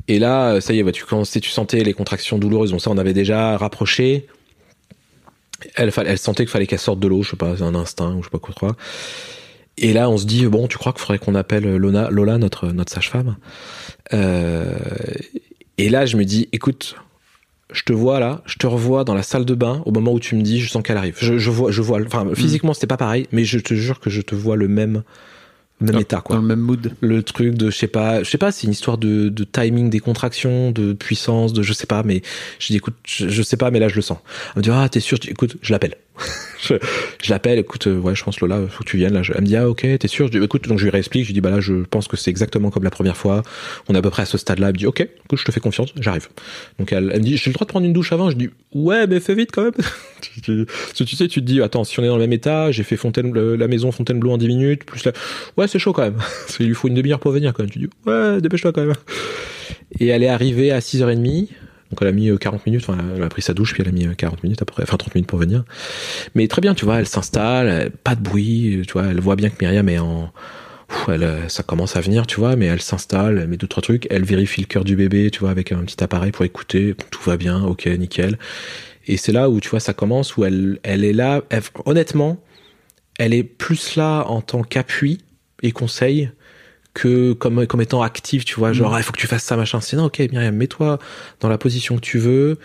Et 0.08 0.18
là, 0.18 0.60
ça 0.60 0.72
y 0.72 0.78
est, 0.78 0.82
bah, 0.82 0.92
tu 0.92 1.04
tu 1.40 1.50
sentais 1.50 1.82
les 1.82 1.94
contractions 1.94 2.38
douloureuses. 2.38 2.70
Donc 2.72 2.80
ça, 2.80 2.90
on 2.90 2.98
avait 2.98 3.14
déjà 3.14 3.56
rapproché. 3.56 4.26
Elle, 5.74 5.90
elle 6.04 6.18
sentait 6.18 6.44
qu'il 6.44 6.50
fallait 6.50 6.66
qu'elle 6.66 6.78
sorte 6.78 7.00
de 7.00 7.08
l'eau, 7.08 7.22
je 7.22 7.30
sais 7.30 7.36
pas, 7.36 7.62
un 7.62 7.74
instinct 7.74 8.14
ou 8.14 8.22
je 8.22 8.28
sais 8.28 8.30
pas 8.30 8.38
quoi. 8.38 8.76
Et 9.78 9.92
là, 9.92 10.10
on 10.10 10.18
se 10.18 10.26
dit 10.26 10.46
bon, 10.46 10.68
tu 10.68 10.78
crois 10.78 10.92
qu'il 10.92 11.00
faudrait 11.00 11.18
qu'on 11.18 11.34
appelle 11.34 11.76
Lola, 11.76 12.08
Lola 12.10 12.38
notre 12.38 12.66
notre 12.72 12.92
sage-femme? 12.92 13.36
Euh, 14.12 14.74
et 15.78 15.88
là, 15.90 16.06
je 16.06 16.16
me 16.16 16.24
dis, 16.24 16.48
écoute, 16.52 16.96
je 17.72 17.82
te 17.82 17.92
vois 17.92 18.20
là, 18.20 18.42
je 18.46 18.56
te 18.56 18.66
revois 18.66 19.04
dans 19.04 19.14
la 19.14 19.22
salle 19.22 19.44
de 19.44 19.54
bain 19.54 19.82
au 19.86 19.90
moment 19.92 20.12
où 20.12 20.20
tu 20.20 20.34
me 20.36 20.42
dis, 20.42 20.60
je 20.60 20.68
sens 20.70 20.82
qu'elle 20.82 20.96
arrive. 20.96 21.16
Je, 21.20 21.36
je 21.38 21.50
vois, 21.50 21.70
je 21.72 21.82
vois. 21.82 22.00
Enfin, 22.04 22.26
physiquement, 22.34 22.74
c'était 22.74 22.86
pas 22.86 22.96
pareil, 22.96 23.26
mais 23.32 23.44
je 23.44 23.58
te 23.58 23.74
jure 23.74 23.98
que 24.00 24.08
je 24.10 24.20
te 24.22 24.34
vois 24.34 24.56
le 24.56 24.68
même 24.68 25.02
même 25.78 25.92
Dans- 25.92 25.98
état 26.00 26.22
quoi 26.22 26.36
Dans 26.36 26.40
le 26.42 26.48
même 26.48 26.60
mood. 26.60 26.92
le 27.02 27.22
truc 27.22 27.52
de 27.54 27.68
je 27.70 27.76
sais 27.76 27.86
pas 27.86 28.22
je 28.22 28.30
sais 28.30 28.38
pas 28.38 28.50
c'est 28.50 28.66
une 28.66 28.72
histoire 28.72 28.96
de, 28.96 29.28
de 29.28 29.44
timing 29.44 29.90
des 29.90 30.00
contractions 30.00 30.70
de 30.70 30.94
puissance 30.94 31.52
de 31.52 31.60
je 31.62 31.74
sais 31.74 31.86
pas 31.86 32.02
mais 32.02 32.22
je 32.58 32.68
dis 32.68 32.76
écoute 32.76 32.94
je, 33.04 33.28
je 33.28 33.42
sais 33.42 33.58
pas 33.58 33.70
mais 33.70 33.78
là 33.78 33.88
je 33.88 33.96
le 33.96 34.00
sens 34.00 34.16
elle 34.54 34.60
me 34.60 34.62
dit 34.62 34.70
ah 34.72 34.88
t'es 34.88 35.00
sûr 35.00 35.18
Je 35.18 35.22
dis, 35.22 35.28
écoute 35.32 35.58
je 35.60 35.72
l'appelle 35.72 35.96
je, 36.60 36.74
je 37.22 37.30
l'appelle 37.30 37.58
écoute 37.58 37.86
euh, 37.86 37.98
ouais 37.98 38.14
je 38.14 38.24
pense 38.24 38.40
Lola 38.40 38.60
faut 38.68 38.84
que 38.84 38.88
tu 38.88 38.96
viennes 38.96 39.14
là. 39.14 39.22
Elle 39.34 39.42
me 39.42 39.46
dit 39.46 39.56
ah 39.56 39.68
ok 39.68 39.86
t'es 39.98 40.08
sûr? 40.08 40.26
Je 40.26 40.38
dis 40.38 40.44
écoute 40.44 40.68
donc 40.68 40.78
je 40.78 40.84
lui 40.84 40.90
réexplique 40.90 41.22
je 41.22 41.28
lui 41.28 41.34
dis 41.34 41.40
bah 41.40 41.50
là 41.50 41.60
je 41.60 41.74
pense 41.84 42.08
que 42.08 42.16
c'est 42.16 42.30
exactement 42.30 42.70
comme 42.70 42.84
la 42.84 42.90
première 42.90 43.16
fois. 43.16 43.42
On 43.88 43.94
est 43.94 43.98
à 43.98 44.02
peu 44.02 44.10
près 44.10 44.22
à 44.22 44.26
ce 44.26 44.38
stade 44.38 44.58
là 44.58 44.68
elle 44.68 44.74
me 44.74 44.78
dit 44.78 44.86
ok 44.86 45.00
écoute 45.00 45.38
je 45.38 45.44
te 45.44 45.52
fais 45.52 45.60
confiance 45.60 45.92
j'arrive. 45.98 46.28
Donc 46.78 46.92
elle, 46.92 47.10
elle 47.12 47.20
me 47.20 47.24
dit 47.24 47.36
j'ai 47.36 47.50
le 47.50 47.54
droit 47.54 47.66
de 47.66 47.70
prendre 47.70 47.86
une 47.86 47.92
douche 47.92 48.12
avant? 48.12 48.30
Je 48.30 48.36
dis 48.36 48.50
ouais 48.74 49.06
mais 49.06 49.20
fais 49.20 49.34
vite 49.34 49.50
quand 49.52 49.62
même. 49.62 49.72
Parce 49.76 50.28
que 50.38 51.04
tu 51.04 51.16
sais 51.16 51.28
tu 51.28 51.40
te 51.40 51.46
dis 51.46 51.60
attends 51.62 51.84
si 51.84 51.98
on 52.00 52.02
est 52.02 52.08
dans 52.08 52.16
le 52.16 52.22
même 52.22 52.32
état 52.32 52.70
j'ai 52.70 52.82
fait 52.82 52.96
Fontaine 52.96 53.32
la 53.34 53.68
maison 53.68 53.92
Fontainebleau 53.92 54.32
en 54.32 54.38
10 54.38 54.48
minutes 54.48 54.84
plus 54.84 55.04
la 55.04 55.12
ouais 55.56 55.68
c'est 55.68 55.78
chaud 55.78 55.92
quand 55.92 56.02
même. 56.02 56.18
Il 56.60 56.66
lui 56.66 56.74
faut 56.74 56.88
une 56.88 56.94
demi-heure 56.94 57.20
pour 57.20 57.32
venir 57.32 57.52
quand 57.52 57.62
même. 57.62 57.70
Tu 57.70 57.78
dis 57.80 57.88
ouais 58.06 58.40
dépêche-toi 58.40 58.72
quand 58.72 58.84
même. 58.84 58.94
Et 60.00 60.08
elle 60.08 60.22
est 60.22 60.28
arrivée 60.28 60.72
à 60.72 60.80
6h30 60.80 61.48
donc 61.90 61.98
elle 62.00 62.08
a 62.08 62.12
mis 62.12 62.30
euh, 62.30 62.36
40 62.36 62.66
minutes, 62.66 62.84
enfin 62.88 62.98
elle 63.14 63.22
a 63.22 63.28
pris 63.28 63.42
sa 63.42 63.54
douche 63.54 63.72
puis 63.72 63.82
elle 63.82 63.88
a 63.88 63.92
mis 63.92 64.06
euh, 64.06 64.14
40 64.14 64.42
minutes 64.42 64.62
après, 64.62 64.82
enfin 64.82 64.96
30 64.96 65.14
minutes 65.14 65.28
pour 65.28 65.38
venir. 65.38 65.64
Mais 66.34 66.48
très 66.48 66.60
bien, 66.60 66.74
tu 66.74 66.84
vois, 66.84 66.98
elle 66.98 67.06
s'installe, 67.06 67.90
pas 68.04 68.14
de 68.14 68.22
bruit, 68.22 68.82
tu 68.86 68.92
vois, 68.94 69.06
elle 69.06 69.20
voit 69.20 69.36
bien 69.36 69.50
que 69.50 69.56
Myriam 69.60 69.88
est 69.88 69.98
en... 69.98 70.32
Euh, 71.08 71.48
ça 71.48 71.62
commence 71.62 71.96
à 71.96 72.00
venir, 72.00 72.26
tu 72.26 72.38
vois, 72.38 72.56
mais 72.56 72.66
elle 72.66 72.80
s'installe, 72.80 73.38
elle 73.38 73.48
met 73.48 73.56
deux, 73.56 73.66
trois 73.66 73.82
trucs, 73.82 74.06
elle 74.10 74.24
vérifie 74.24 74.60
le 74.60 74.66
cœur 74.66 74.84
du 74.84 74.96
bébé, 74.96 75.30
tu 75.30 75.40
vois, 75.40 75.50
avec 75.50 75.72
un 75.72 75.84
petit 75.84 76.02
appareil 76.02 76.32
pour 76.32 76.44
écouter, 76.44 76.94
tout 77.10 77.22
va 77.24 77.36
bien, 77.36 77.62
ok, 77.64 77.86
nickel. 77.86 78.38
Et 79.06 79.16
c'est 79.16 79.32
là 79.32 79.50
où, 79.50 79.60
tu 79.60 79.68
vois, 79.68 79.80
ça 79.80 79.94
commence, 79.94 80.36
où 80.36 80.44
elle, 80.44 80.78
elle 80.82 81.04
est 81.04 81.12
là, 81.12 81.42
honnêtement, 81.84 82.40
elle 83.18 83.34
est 83.34 83.44
plus 83.44 83.96
là 83.96 84.24
en 84.24 84.40
tant 84.40 84.62
qu'appui 84.62 85.20
et 85.62 85.72
conseil 85.72 86.30
que 86.96 87.34
comme, 87.34 87.66
comme 87.66 87.82
étant 87.82 88.00
active, 88.00 88.44
tu 88.44 88.54
vois, 88.54 88.72
genre, 88.72 88.94
Ah, 88.94 89.00
il 89.00 89.02
faut 89.02 89.12
que 89.12 89.20
tu 89.20 89.26
fasses 89.26 89.44
ça, 89.44 89.56
machin. 89.56 89.80
C'est 89.82 89.96
non, 89.96 90.06
ok, 90.06 90.18
Myriam, 90.32 90.56
mets-toi 90.56 90.98
dans 91.40 91.48
la 91.50 91.58
position 91.58 91.96
que 91.96 92.00
tu 92.00 92.18
veux, 92.18 92.56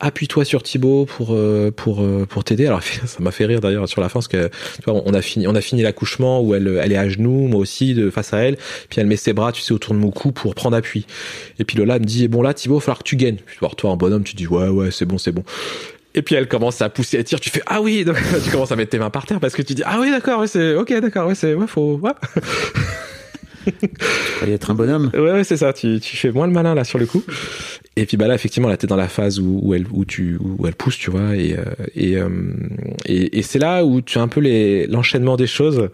appuie-toi 0.00 0.44
sur 0.44 0.62
Thibaut 0.62 1.06
pour, 1.06 1.30
euh, 1.32 1.70
pour, 1.70 2.02
euh, 2.02 2.26
pour 2.28 2.44
t'aider. 2.44 2.66
Alors, 2.66 2.82
ça 3.06 3.18
m'a 3.20 3.30
fait 3.30 3.46
rire 3.46 3.60
d'ailleurs 3.60 3.88
sur 3.88 4.02
la 4.02 4.10
fin, 4.10 4.14
parce 4.14 4.28
que, 4.28 4.48
tu 4.48 4.82
vois, 4.86 5.02
on 5.06 5.14
a 5.14 5.22
fini, 5.22 5.48
on 5.48 5.54
a 5.54 5.62
fini 5.62 5.80
l'accouchement 5.80 6.42
où 6.42 6.54
elle, 6.54 6.78
elle 6.82 6.92
est 6.92 6.98
à 6.98 7.08
genoux, 7.08 7.48
moi 7.48 7.58
aussi, 7.58 7.94
de, 7.94 8.10
face 8.10 8.34
à 8.34 8.38
elle, 8.40 8.58
puis 8.90 9.00
elle 9.00 9.06
met 9.06 9.16
ses 9.16 9.32
bras, 9.32 9.50
tu 9.50 9.62
sais, 9.62 9.72
autour 9.72 9.94
de 9.94 9.98
mon 9.98 10.10
cou 10.10 10.30
pour 10.30 10.54
prendre 10.54 10.76
appui. 10.76 11.06
Et 11.58 11.64
puis 11.64 11.78
Lola 11.78 11.98
me 11.98 12.04
dit, 12.04 12.28
bon 12.28 12.42
là, 12.42 12.52
Thibaut, 12.52 12.76
il 12.76 12.78
va 12.78 12.84
falloir 12.84 12.98
que 12.98 13.04
tu 13.04 13.16
gagnes. 13.16 13.38
Puis, 13.46 13.56
toi, 13.78 13.90
en 13.90 13.96
bonhomme, 13.96 14.24
tu 14.24 14.36
dis, 14.36 14.46
ouais, 14.46 14.68
ouais, 14.68 14.90
c'est 14.90 15.06
bon, 15.06 15.16
c'est 15.16 15.32
bon. 15.32 15.42
Et 16.14 16.22
puis 16.22 16.34
elle 16.34 16.48
commence 16.48 16.82
à 16.82 16.90
pousser, 16.90 17.18
à 17.18 17.24
tirer, 17.24 17.40
tu 17.40 17.50
fais 17.50 17.62
ah 17.66 17.80
oui, 17.80 18.04
donc, 18.04 18.16
tu 18.44 18.50
commences 18.50 18.72
à 18.72 18.76
mettre 18.76 18.90
tes 18.90 18.98
mains 18.98 19.10
par 19.10 19.26
terre 19.26 19.38
parce 19.38 19.54
que 19.54 19.62
tu 19.62 19.74
dis 19.74 19.82
ah 19.86 19.98
oui 20.00 20.10
d'accord, 20.10 20.40
ouais, 20.40 20.48
c'est 20.48 20.74
ok 20.74 20.92
d'accord, 21.00 21.28
ouais 21.28 21.36
c'est 21.36 21.54
ouais 21.54 21.68
faut 21.68 22.00
ouais. 22.02 22.10
Fallait 24.38 24.52
être 24.52 24.70
un 24.70 24.74
bonhomme. 24.74 25.10
Ouais, 25.14 25.32
ouais, 25.32 25.44
c'est 25.44 25.56
ça. 25.56 25.72
Tu, 25.72 26.00
tu 26.00 26.16
fais 26.16 26.30
moins 26.30 26.46
le 26.46 26.52
malin 26.52 26.74
là 26.74 26.84
sur 26.84 26.98
le 26.98 27.06
coup. 27.06 27.22
Et 27.96 28.06
puis 28.06 28.16
bah 28.16 28.26
là, 28.28 28.34
effectivement, 28.34 28.68
là, 28.68 28.76
t'es 28.76 28.86
dans 28.86 28.96
la 28.96 29.08
phase 29.08 29.40
où, 29.40 29.60
où 29.62 29.74
elle, 29.74 29.86
où 29.92 30.04
tu, 30.04 30.38
où 30.40 30.66
elle 30.66 30.74
pousse, 30.74 30.96
tu 30.96 31.10
vois. 31.10 31.36
Et, 31.36 31.56
euh, 31.56 31.64
et, 31.94 32.16
euh, 32.16 32.28
et, 33.04 33.38
et 33.38 33.42
c'est 33.42 33.58
là 33.58 33.84
où 33.84 34.00
tu 34.00 34.18
as 34.18 34.22
un 34.22 34.28
peu 34.28 34.40
l'enchaînement 34.88 35.36
des 35.36 35.46
choses, 35.46 35.88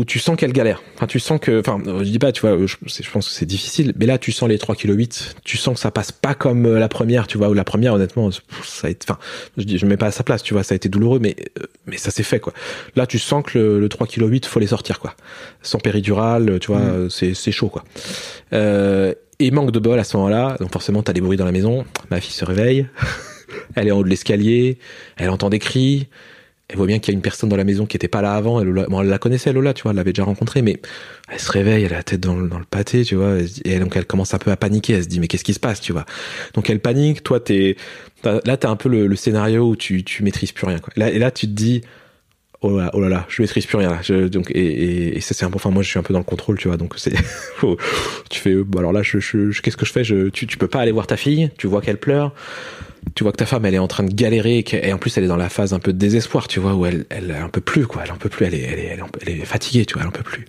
où 0.00 0.04
tu 0.06 0.18
sens 0.18 0.34
qu'elle 0.34 0.54
galère. 0.54 0.82
Enfin, 0.96 1.06
tu 1.06 1.20
sens 1.20 1.38
que, 1.38 1.60
enfin, 1.60 1.78
je 1.84 2.04
dis 2.04 2.18
pas, 2.18 2.32
tu 2.32 2.40
vois, 2.40 2.56
je, 2.64 3.10
pense 3.10 3.28
que 3.28 3.34
c'est 3.34 3.44
difficile, 3.44 3.92
mais 3.98 4.06
là, 4.06 4.16
tu 4.16 4.32
sens 4.32 4.48
les 4.48 4.56
3 4.56 4.74
kg 4.74 4.94
8. 4.94 5.36
Tu 5.44 5.58
sens 5.58 5.74
que 5.74 5.80
ça 5.80 5.90
passe 5.90 6.10
pas 6.10 6.32
comme 6.32 6.64
euh, 6.64 6.78
la 6.78 6.88
première, 6.88 7.26
tu 7.26 7.36
vois, 7.36 7.50
où 7.50 7.52
la 7.52 7.64
première, 7.64 7.92
honnêtement, 7.92 8.30
ça 8.30 8.86
a 8.86 8.88
été, 8.88 9.04
enfin, 9.06 9.18
je 9.58 9.64
dis, 9.64 9.76
je 9.76 9.84
mets 9.84 9.98
pas 9.98 10.06
à 10.06 10.10
sa 10.10 10.24
place, 10.24 10.42
tu 10.42 10.54
vois, 10.54 10.62
ça 10.62 10.72
a 10.72 10.76
été 10.76 10.88
douloureux, 10.88 11.18
mais, 11.18 11.36
euh, 11.58 11.66
mais 11.84 11.98
ça 11.98 12.10
s'est 12.10 12.22
fait, 12.22 12.40
quoi. 12.40 12.54
Là, 12.96 13.06
tu 13.06 13.18
sens 13.18 13.44
que 13.44 13.58
le, 13.58 13.78
le 13.78 13.88
3 13.90 14.06
kg 14.06 14.24
8, 14.24 14.46
faut 14.46 14.58
les 14.58 14.68
sortir, 14.68 15.00
quoi. 15.00 15.14
Sans 15.60 15.78
péridurale, 15.78 16.58
tu 16.60 16.68
vois, 16.68 16.80
euh, 16.80 17.10
c'est, 17.10 17.34
c'est 17.34 17.52
chaud, 17.52 17.68
quoi. 17.68 17.84
Euh, 18.54 19.12
et 19.38 19.50
manque 19.50 19.70
de 19.70 19.78
bol 19.80 19.98
à 19.98 20.04
ce 20.04 20.16
moment-là, 20.16 20.56
donc 20.60 20.72
forcément, 20.72 21.02
t'as 21.02 21.12
des 21.12 21.20
bruits 21.20 21.36
dans 21.36 21.44
la 21.44 21.52
maison. 21.52 21.84
Ma 22.10 22.22
fille 22.22 22.32
se 22.32 22.46
réveille, 22.46 22.86
elle 23.74 23.88
est 23.88 23.90
en 23.90 23.98
haut 23.98 24.04
de 24.04 24.08
l'escalier, 24.08 24.78
elle 25.18 25.28
entend 25.28 25.50
des 25.50 25.58
cris, 25.58 26.08
elle 26.70 26.76
voit 26.76 26.86
bien 26.86 27.00
qu'il 27.00 27.12
y 27.12 27.14
a 27.14 27.16
une 27.16 27.22
personne 27.22 27.48
dans 27.48 27.56
la 27.56 27.64
maison 27.64 27.84
qui 27.84 27.96
était 27.96 28.08
pas 28.08 28.22
là 28.22 28.34
avant. 28.34 28.60
Elle, 28.60 28.72
bon, 28.88 29.00
la 29.00 29.18
connaissait, 29.18 29.52
Lola, 29.52 29.74
tu 29.74 29.82
vois, 29.82 29.90
elle 29.90 29.96
l'avait 29.96 30.12
déjà 30.12 30.24
rencontrée, 30.24 30.62
mais 30.62 30.80
elle 31.28 31.40
se 31.40 31.50
réveille, 31.50 31.84
elle 31.84 31.92
a 31.92 31.96
la 31.96 32.02
tête 32.04 32.20
dans 32.20 32.36
le, 32.36 32.48
dans 32.48 32.60
le 32.60 32.64
pâté, 32.64 33.04
tu 33.04 33.16
vois, 33.16 33.38
et 33.64 33.78
donc 33.80 33.96
elle 33.96 34.06
commence 34.06 34.32
un 34.34 34.38
peu 34.38 34.52
à 34.52 34.56
paniquer. 34.56 34.94
Elle 34.94 35.02
se 35.02 35.08
dit, 35.08 35.18
mais 35.18 35.26
qu'est-ce 35.26 35.44
qui 35.44 35.54
se 35.54 35.60
passe, 35.60 35.80
tu 35.80 35.92
vois? 35.92 36.06
Donc 36.54 36.70
elle 36.70 36.80
panique. 36.80 37.24
Toi, 37.24 37.40
t'es 37.40 37.76
là, 38.24 38.56
t'as 38.56 38.70
un 38.70 38.76
peu 38.76 38.88
le, 38.88 39.06
le 39.08 39.16
scénario 39.16 39.68
où 39.68 39.76
tu, 39.76 40.04
tu 40.04 40.22
maîtrises 40.22 40.52
plus 40.52 40.66
rien. 40.66 40.78
Et 40.96 41.18
là, 41.18 41.30
tu 41.30 41.46
te 41.46 41.52
dis, 41.52 41.82
oh 42.62 42.78
là, 42.78 42.90
oh 42.94 43.00
là 43.00 43.08
là, 43.08 43.26
je 43.28 43.42
maîtrise 43.42 43.66
plus 43.66 43.76
rien. 43.78 43.98
Je, 44.02 44.28
donc 44.28 44.50
et, 44.50 44.60
et, 44.60 45.16
et 45.16 45.20
ça 45.20 45.34
c'est 45.34 45.44
un 45.44 45.50
peu. 45.50 45.56
Enfin, 45.56 45.70
moi, 45.70 45.82
je 45.82 45.88
suis 45.88 45.98
un 45.98 46.02
peu 46.02 46.12
dans 46.12 46.18
le 46.20 46.24
contrôle, 46.24 46.58
tu 46.58 46.68
vois. 46.68 46.76
Donc 46.76 46.94
c'est, 46.96 47.12
tu 48.30 48.40
fais, 48.40 48.50
euh, 48.50 48.64
bon, 48.64 48.78
alors 48.78 48.92
là, 48.92 49.02
je, 49.02 49.18
je, 49.18 49.50
je- 49.50 49.62
qu'est-ce 49.62 49.76
que 49.76 49.86
je 49.86 49.92
fais? 49.92 50.04
Je, 50.04 50.28
tu, 50.28 50.46
tu 50.46 50.56
peux 50.58 50.68
pas 50.68 50.80
aller 50.80 50.92
voir 50.92 51.06
ta 51.06 51.16
fille. 51.16 51.50
Tu 51.58 51.66
vois 51.66 51.80
qu'elle 51.80 51.98
pleure. 51.98 52.32
Tu 53.14 53.22
vois 53.24 53.32
que 53.32 53.38
ta 53.38 53.46
femme, 53.46 53.64
elle 53.64 53.74
est 53.74 53.78
en 53.78 53.88
train 53.88 54.04
de 54.04 54.12
galérer 54.12 54.58
et, 54.58 54.88
et 54.88 54.92
en 54.92 54.98
plus, 54.98 55.16
elle 55.16 55.24
est 55.24 55.28
dans 55.28 55.36
la 55.38 55.48
phase 55.48 55.72
un 55.72 55.78
peu 55.78 55.94
de 55.94 55.98
désespoir, 55.98 56.48
tu 56.48 56.60
vois, 56.60 56.74
où 56.74 56.84
elle, 56.84 57.06
elle 57.08 57.34
en 57.42 57.48
peut 57.48 57.62
plus, 57.62 57.86
quoi. 57.86 58.02
Elle 58.04 58.12
en 58.12 58.16
peut 58.16 58.28
plus. 58.28 58.44
Elle 58.44 58.54
est, 58.54 58.60
elle 58.60 58.78
est, 58.78 58.98
elle 59.22 59.28
est, 59.30 59.38
elle 59.40 59.46
fatiguée, 59.46 59.86
tu 59.86 59.94
vois. 59.94 60.02
Elle 60.02 60.08
en 60.08 60.12
peut 60.12 60.22
plus. 60.22 60.44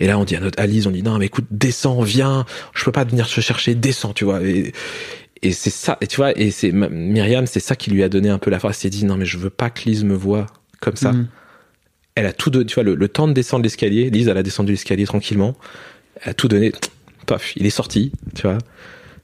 Et 0.00 0.06
là, 0.06 0.18
on 0.18 0.24
dit 0.24 0.34
à 0.34 0.40
notre 0.40 0.58
Alice, 0.60 0.86
on 0.86 0.90
dit 0.90 1.02
non, 1.02 1.18
mais 1.18 1.26
écoute, 1.26 1.44
descends, 1.50 2.00
viens. 2.00 2.46
Je 2.74 2.84
peux 2.84 2.92
pas 2.92 3.04
venir 3.04 3.28
te 3.28 3.40
chercher, 3.42 3.74
descends, 3.74 4.14
tu 4.14 4.24
vois. 4.24 4.42
Et, 4.42 4.72
et 5.42 5.52
c'est 5.52 5.70
ça, 5.70 5.98
et 6.00 6.06
tu 6.06 6.16
vois, 6.16 6.36
et 6.38 6.50
c'est 6.50 6.72
Myriam, 6.72 7.46
c'est 7.46 7.60
ça 7.60 7.76
qui 7.76 7.90
lui 7.90 8.02
a 8.02 8.08
donné 8.08 8.30
un 8.30 8.38
peu 8.38 8.50
la 8.50 8.58
force. 8.58 8.78
Elle 8.78 8.80
s'est 8.82 8.90
dit 8.90 9.04
non, 9.04 9.16
mais 9.18 9.26
je 9.26 9.36
veux 9.36 9.50
pas 9.50 9.68
que 9.70 9.82
Lise 9.84 10.04
me 10.04 10.14
voit 10.14 10.46
comme 10.80 10.96
ça. 10.96 11.12
Mhm. 11.12 11.26
Elle 12.14 12.26
a 12.26 12.32
tout 12.32 12.50
donné, 12.50 12.66
tu 12.66 12.74
vois, 12.74 12.84
le, 12.84 12.94
le 12.94 13.08
temps 13.08 13.28
de 13.28 13.32
descendre 13.32 13.62
l'escalier. 13.62 14.10
Lise, 14.10 14.28
elle 14.28 14.36
a 14.36 14.42
descendu 14.42 14.72
l'escalier 14.72 15.06
tranquillement. 15.06 15.56
Elle 16.22 16.30
a 16.30 16.34
tout 16.34 16.48
donné. 16.48 16.72
Paf, 17.26 17.56
il 17.56 17.64
est 17.66 17.70
sorti, 17.70 18.12
tu 18.34 18.42
vois. 18.42 18.58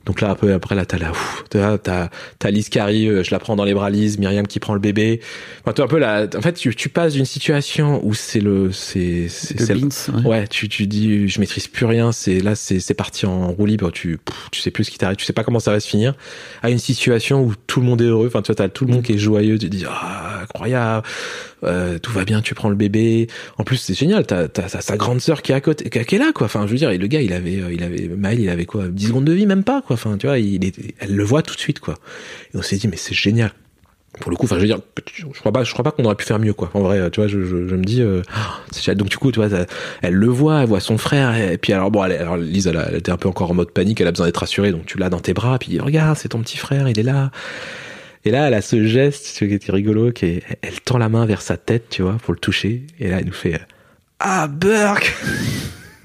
Donc 0.07 0.23
là, 0.23 0.31
un 0.31 0.35
peu 0.35 0.55
après, 0.55 0.75
là, 0.75 0.87
t'as 0.87 0.97
la, 0.97 1.11
ouf, 1.11 1.45
t'as, 1.51 1.77
t'as, 1.77 2.09
t'as 2.39 2.51
Lise 2.51 2.71
qui 2.71 2.79
arrive, 2.79 3.23
je 3.23 3.31
la 3.31 3.39
prends 3.39 3.57
dans 3.57 3.65
les 3.65 3.75
bras, 3.75 3.91
Lise, 3.91 4.19
Myriam 4.19 4.47
qui 4.47 4.59
prend 4.59 4.73
le 4.73 4.81
bébé. 4.81 5.21
Enfin, 5.61 5.75
tu 5.75 5.83
un 5.83 5.87
peu 5.87 5.99
la, 5.99 6.27
en 6.35 6.41
fait, 6.41 6.55
tu, 6.55 6.75
tu 6.75 6.89
passes 6.89 7.13
d'une 7.13 7.27
situation 7.27 8.01
où 8.03 8.15
c'est 8.15 8.41
le, 8.41 8.73
c'est, 8.73 9.29
c'est, 9.29 9.75
ouais. 9.75 10.25
Ouais, 10.25 10.49
tu, 10.49 10.71
tu 10.71 10.87
dis, 10.87 11.29
je 11.29 11.39
maîtrise 11.41 11.67
plus 11.67 11.85
rien. 11.85 12.11
C'est 12.13 12.41
là, 12.41 12.55
c'est, 12.55 12.81
c'est 12.81 12.95
parti 12.95 13.27
en 13.27 13.49
roue 13.49 13.67
libre. 13.67 13.91
Tu, 13.91 14.19
tu 14.51 14.63
sais 14.63 14.71
plus 14.71 14.85
ce 14.85 14.91
qui 14.91 14.97
t'arrive. 14.97 15.19
Tu 15.19 15.27
sais 15.27 15.35
pas 15.35 15.45
comment 15.45 15.61
ça 15.61 15.73
va 15.73 15.81
se 15.81 15.89
finir. 15.89 16.15
À 16.63 16.71
une 16.71 16.79
situation 16.79 17.43
où 17.45 17.53
tout 17.67 17.81
le 17.81 17.87
monde 17.87 18.01
est 18.01 18.07
heureux. 18.07 18.29
Enfin, 18.29 18.41
tu 18.41 18.47
vois, 18.47 18.55
t'as 18.55 18.71
tout 18.71 18.87
le 18.87 18.95
monde 18.95 19.03
qui 19.03 19.13
est 19.13 19.19
joyeux. 19.19 19.59
Tu 19.59 19.69
dis, 19.69 19.85
ah, 19.87 20.41
incroyable. 20.45 21.07
Euh, 21.65 21.99
tout 21.99 22.13
va 22.13 22.25
bien. 22.25 22.41
Tu 22.41 22.55
prends 22.55 22.69
le 22.69 22.77
bébé. 22.77 23.29
En 23.57 23.65
plus, 23.65 23.77
c'est 23.77 23.95
génial. 23.95 24.27
T'as, 24.27 24.49
t'as 24.49 24.69
sa, 24.69 24.97
grande 24.97 25.21
sœur 25.21 25.43
qui 25.43 25.53
est 25.53 25.55
à 25.55 25.61
côté, 25.61 25.89
qui 25.89 26.15
est 26.15 26.19
là, 26.19 26.33
quoi. 26.35 26.47
Enfin, 26.47 26.67
je 26.67 26.73
veux 26.73 26.79
dire, 26.79 26.91
et 26.91 26.99
le 26.99 27.07
gars, 27.07 27.21
il 27.21 27.33
avait, 27.33 27.61
euh, 27.61 27.73
il 27.73 27.83
avait, 27.83 28.09
Maël, 28.09 28.41
il 28.41 28.49
avait 28.49 28.67
quoi, 28.67 28.89
10 28.89 29.09
secondes 29.09 29.25
de 29.25 29.33
vie, 29.33 29.47
même 29.47 29.65
pas, 29.65 29.83
quoi. 29.83 29.95
Enfin, 29.95 30.17
tu 30.19 30.27
vois, 30.27 30.39
il 30.39 30.65
est, 30.65 30.75
elle 30.99 31.15
le 31.15 31.25
voit 31.25 31.43
tout 31.43 31.55
de 31.55 31.61
suite, 31.61 31.81
quoi. 31.81 31.95
Et 32.55 32.59
on 32.59 32.63
s'est 32.63 32.77
dit, 32.77 32.89
mais 32.89 32.97
c'est 32.97 33.15
génial 33.15 33.53
pour 34.21 34.31
le 34.31 34.37
coup, 34.37 34.47
enfin, 34.47 34.57
je 34.57 34.63
veux 34.63 34.67
dire, 34.67 34.81
je 35.15 35.25
crois 35.39 35.53
pas, 35.53 35.65
je 35.65 35.73
crois 35.73 35.85
pas 35.85 35.91
qu'on 35.91 36.05
aurait 36.05 36.15
pu 36.15 36.25
faire 36.25 36.39
mieux, 36.39 36.53
quoi. 36.53 36.71
En 36.75 36.81
vrai, 36.81 37.11
tu 37.11 37.21
vois, 37.21 37.29
je, 37.29 37.41
je, 37.43 37.69
je 37.69 37.75
me 37.77 37.85
dis, 37.85 38.03
euh, 38.03 38.23
ah, 38.35 38.95
donc 38.95 39.09
du 39.09 39.17
coup, 39.17 39.31
tu 39.33 39.41
vois, 39.41 39.49
elle 40.03 40.15
le 40.15 40.27
voit, 40.27 40.63
elle 40.63 40.69
voit 40.69 40.81
son 40.81 40.99
frère, 40.99 41.37
et, 41.37 41.59
puis 41.59 41.73
alors 41.73 41.91
bon, 41.91 42.05
elle, 42.05 42.13
alors 42.13 42.37
Lise, 42.37 42.67
elle, 42.67 42.85
elle 42.89 42.97
était 42.97 43.13
un 43.13 43.17
peu 43.17 43.29
encore 43.29 43.51
en 43.51 43.55
mode 43.55 43.71
panique, 43.71 44.01
elle 44.01 44.09
a 44.09 44.11
besoin 44.11 44.27
d'être 44.27 44.39
rassurée, 44.39 44.73
donc 44.73 44.87
tu 44.87 44.99
l'as 44.99 45.11
dans 45.11 45.21
tes 45.21 45.35
bras, 45.35 45.59
puis 45.59 45.79
regarde, 45.79 46.17
c'est 46.17 46.31
ton 46.31 46.41
petit 46.41 46.57
frère, 46.57 46.89
il 46.89 46.99
est 46.99 47.05
là. 47.05 47.31
Et 48.29 48.31
là, 48.31 48.49
elle 48.49 48.53
a 48.53 48.61
ce 48.61 48.85
geste, 48.85 49.39
qui 49.39 49.55
était 49.55 49.73
rigolo, 49.73 50.13
qui 50.13 50.27
est, 50.27 50.43
elle 50.61 50.79
tend 50.83 50.99
la 50.99 51.09
main 51.09 51.25
vers 51.25 51.41
sa 51.41 51.57
tête, 51.57 51.85
tu 51.89 52.03
vois, 52.03 52.19
pour 52.23 52.35
le 52.35 52.39
toucher, 52.39 52.83
et 53.01 53.09
là, 53.09 53.21
elle 53.21 53.25
nous 53.25 53.33
fait, 53.33 53.55
euh, 53.55 53.59
ah, 54.21 54.47
Burke! 54.49 55.15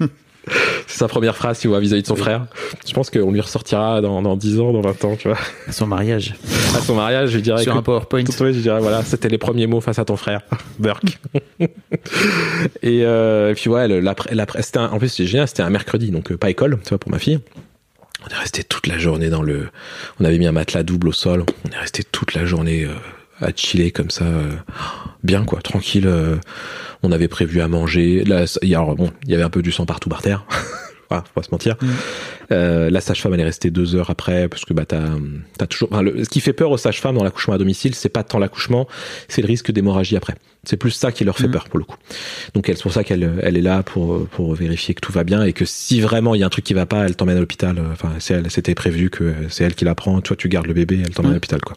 c'est 0.86 0.96
sa 0.98 1.06
première 1.06 1.36
phrase, 1.36 1.58
tu 1.58 1.68
vois, 1.68 1.80
vis-à-vis 1.80 2.00
de 2.00 2.06
son 2.06 2.16
frère. 2.16 2.46
Je 2.88 2.94
pense 2.94 3.10
qu'on 3.10 3.30
lui 3.30 3.42
ressortira 3.42 4.00
dans, 4.00 4.22
dans 4.22 4.36
10 4.38 4.58
ans, 4.58 4.72
dans 4.72 4.80
20 4.80 5.04
ans, 5.04 5.16
tu 5.16 5.28
vois. 5.28 5.36
À 5.68 5.72
son 5.72 5.86
mariage. 5.86 6.34
À 6.74 6.80
son 6.80 6.94
mariage, 6.94 7.28
je 7.28 7.38
dirais 7.40 7.62
Sur 7.62 7.74
que- 7.74 7.78
un 7.78 7.82
PowerPoint. 7.82 8.24
tout, 8.24 8.42
ouais, 8.42 8.54
je 8.54 8.60
dirais, 8.60 8.80
voilà, 8.80 9.02
c'était 9.02 9.28
les 9.28 9.36
premiers 9.36 9.66
mots 9.66 9.82
face 9.82 9.98
à 9.98 10.06
ton 10.06 10.16
frère, 10.16 10.40
Burke. 10.78 11.18
et, 11.60 13.04
euh, 13.04 13.50
et 13.50 13.54
puis 13.54 13.68
ouais, 13.68 13.86
l'après, 14.00 14.34
l'après, 14.34 14.62
c'était 14.62 14.78
un- 14.78 14.88
en 14.88 14.98
plus 14.98 15.10
c'est 15.10 15.26
génial, 15.26 15.46
c'était 15.46 15.62
un 15.62 15.68
mercredi, 15.68 16.10
donc 16.10 16.32
euh, 16.32 16.38
pas 16.38 16.48
école, 16.48 16.78
tu 16.82 16.88
vois, 16.88 16.98
pour 16.98 17.10
ma 17.10 17.18
fille. 17.18 17.40
On 18.24 18.28
est 18.28 18.38
resté 18.38 18.64
toute 18.64 18.86
la 18.86 18.98
journée 18.98 19.28
dans 19.28 19.42
le, 19.42 19.68
on 20.20 20.24
avait 20.24 20.38
mis 20.38 20.46
un 20.46 20.52
matelas 20.52 20.82
double 20.82 21.08
au 21.08 21.12
sol, 21.12 21.44
on 21.64 21.70
est 21.70 21.78
resté 21.78 22.02
toute 22.04 22.34
la 22.34 22.46
journée 22.46 22.84
euh, 22.84 22.94
à 23.40 23.50
chiller 23.54 23.90
comme 23.90 24.10
ça, 24.10 24.24
euh, 24.24 24.52
bien 25.22 25.44
quoi, 25.44 25.60
tranquille. 25.60 26.06
euh, 26.06 26.36
on 27.02 27.12
avait 27.12 27.28
prévu 27.28 27.60
à 27.60 27.68
manger. 27.68 28.24
Là, 28.24 28.44
alors, 28.62 28.96
bon, 28.96 29.12
il 29.24 29.30
y 29.30 29.34
avait 29.34 29.42
un 29.42 29.50
peu 29.50 29.60
du 29.60 29.72
sang 29.72 29.84
partout 29.84 30.08
par 30.08 30.22
terre. 30.22 30.44
Voilà, 31.10 31.24
faut 31.24 31.32
pas 31.40 31.42
se 31.42 31.50
mentir. 31.52 31.76
Euh, 32.52 32.90
la 32.90 33.00
sage-femme, 33.00 33.34
elle 33.34 33.40
est 33.40 33.44
restée 33.44 33.70
deux 33.70 33.94
heures 33.94 34.10
après 34.10 34.48
parce 34.48 34.64
que 34.64 34.72
bah 34.74 34.84
t'as 34.86 35.02
as 35.60 35.66
toujours. 35.66 35.88
Enfin, 35.92 36.02
le- 36.02 36.24
ce 36.24 36.28
qui 36.28 36.40
fait 36.40 36.52
peur 36.52 36.70
aux 36.70 36.76
sages-femmes 36.76 37.14
dans 37.16 37.24
l'accouchement 37.24 37.54
à 37.54 37.58
domicile, 37.58 37.94
c'est 37.94 38.08
pas 38.08 38.22
tant 38.22 38.38
l'accouchement, 38.38 38.86
c'est 39.28 39.42
le 39.42 39.46
risque 39.46 39.70
d'hémorragie 39.72 40.16
après. 40.16 40.34
C'est 40.66 40.76
plus 40.78 40.90
ça 40.92 41.12
qui 41.12 41.24
leur 41.24 41.36
fait 41.36 41.46
Mhm. 41.46 41.52
peur 41.52 41.68
pour 41.68 41.78
le 41.78 41.84
coup. 41.84 41.96
Donc 42.54 42.64
c'est 42.66 42.80
pour 42.82 42.92
ça 42.92 43.04
qu'elle 43.04 43.30
elle 43.42 43.56
est 43.56 43.62
là 43.62 43.82
pour 43.82 44.26
pour 44.28 44.54
vérifier 44.54 44.94
que 44.94 45.00
tout 45.00 45.12
va 45.12 45.24
bien 45.24 45.42
et 45.42 45.52
que 45.52 45.64
si 45.64 46.00
vraiment 46.00 46.34
il 46.34 46.40
y 46.40 46.42
a 46.42 46.46
un 46.46 46.50
truc 46.50 46.64
qui 46.64 46.74
va 46.74 46.86
pas, 46.86 47.04
elle 47.06 47.16
t'emmène 47.16 47.36
à 47.36 47.40
l'hôpital. 47.40 47.78
Enfin, 47.92 48.10
c'est 48.18 48.34
elle, 48.34 48.50
c'était 48.50 48.74
prévu 48.74 49.10
que 49.10 49.34
c'est 49.50 49.64
elle 49.64 49.74
qui 49.74 49.84
la 49.84 49.94
prend. 49.94 50.20
Toi, 50.20 50.36
tu 50.36 50.48
gardes 50.48 50.66
le 50.66 50.74
bébé, 50.74 51.00
elle 51.04 51.14
t'emmène 51.14 51.32
à 51.32 51.34
l'hôpital 51.34 51.60
quoi. 51.60 51.76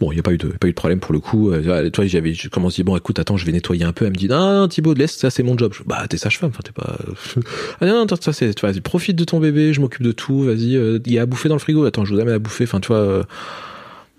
Bon, 0.00 0.12
il 0.12 0.16
n'y 0.16 0.20
a 0.20 0.22
pas 0.22 0.32
eu 0.32 0.38
de 0.38 0.48
pas 0.48 0.66
eu 0.66 0.70
de 0.70 0.76
problème 0.76 1.00
pour 1.00 1.12
le 1.12 1.20
coup. 1.20 1.50
Euh, 1.50 1.90
toi, 1.90 2.06
j'avais 2.06 2.30
à 2.30 2.32
dire 2.32 2.84
bon, 2.84 2.96
écoute, 2.96 3.18
attends, 3.18 3.36
je 3.36 3.46
vais 3.46 3.52
nettoyer 3.52 3.84
un 3.84 3.92
peu. 3.92 4.04
Elle 4.04 4.12
me 4.12 4.16
dit 4.16 4.28
non, 4.28 4.60
non 4.60 4.68
Thibaut, 4.68 4.94
laisse, 4.94 5.16
ça 5.16 5.30
c'est 5.30 5.42
mon 5.42 5.56
job. 5.56 5.72
Je, 5.76 5.82
bah, 5.84 6.06
t'es 6.08 6.16
sage-femme, 6.16 6.50
enfin 6.50 6.60
t'es 6.64 6.72
pas. 6.72 6.98
ah 7.80 7.86
non, 7.86 7.94
non, 7.94 8.02
attends, 8.04 8.16
ça 8.20 8.32
c'est, 8.32 8.58
vas-y, 8.60 8.80
profite 8.80 9.16
de 9.16 9.24
ton 9.24 9.40
bébé, 9.40 9.72
je 9.72 9.80
m'occupe 9.80 10.02
de 10.02 10.12
tout. 10.12 10.42
Vas-y, 10.42 10.76
euh, 10.76 10.98
il 11.06 11.12
y 11.12 11.18
a 11.18 11.22
à 11.22 11.26
bouffer 11.26 11.48
dans 11.48 11.54
le 11.54 11.60
frigo. 11.60 11.84
Attends, 11.84 12.04
je 12.04 12.14
vous 12.14 12.20
amène 12.20 12.34
à 12.34 12.38
bouffer. 12.38 12.64
Enfin, 12.64 12.80
tu 12.80 12.92
euh, 12.92 13.22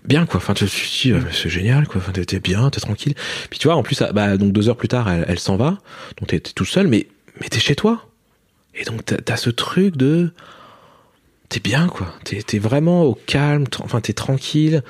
Bien 0.04 0.26
quoi, 0.26 0.38
enfin 0.38 0.52
tu 0.52 0.66
te 0.66 0.70
c'est 0.70 1.48
génial 1.48 1.86
quoi, 1.86 2.00
enfin 2.00 2.10
t'es 2.10 2.40
bien, 2.40 2.70
t'es 2.70 2.80
tranquille. 2.80 3.14
Puis 3.50 3.60
tu 3.60 3.68
vois 3.68 3.76
en 3.76 3.84
plus 3.84 4.02
ah, 4.02 4.12
bah 4.12 4.36
donc 4.36 4.52
deux 4.52 4.68
heures 4.68 4.76
plus 4.76 4.88
tard 4.88 5.08
elle, 5.08 5.38
s'en 5.38 5.56
va, 5.56 5.78
donc 6.18 6.26
t'es 6.26 6.40
tout 6.40 6.64
seul 6.64 6.88
mais 6.88 7.06
mais 7.40 7.48
t'es 7.48 7.60
chez 7.60 7.76
toi. 7.76 8.08
Et 8.74 8.82
donc 8.82 9.04
t'as 9.04 9.36
ce 9.36 9.48
truc 9.48 9.96
de 9.96 10.32
t'es 11.52 11.60
bien 11.60 11.86
quoi, 11.86 12.06
t'es 12.24 12.42
t'es 12.42 12.58
vraiment 12.58 13.02
au 13.04 13.14
calme, 13.14 13.64
enfin 13.80 14.00
t'es 14.00 14.14
tranquille. 14.14 14.82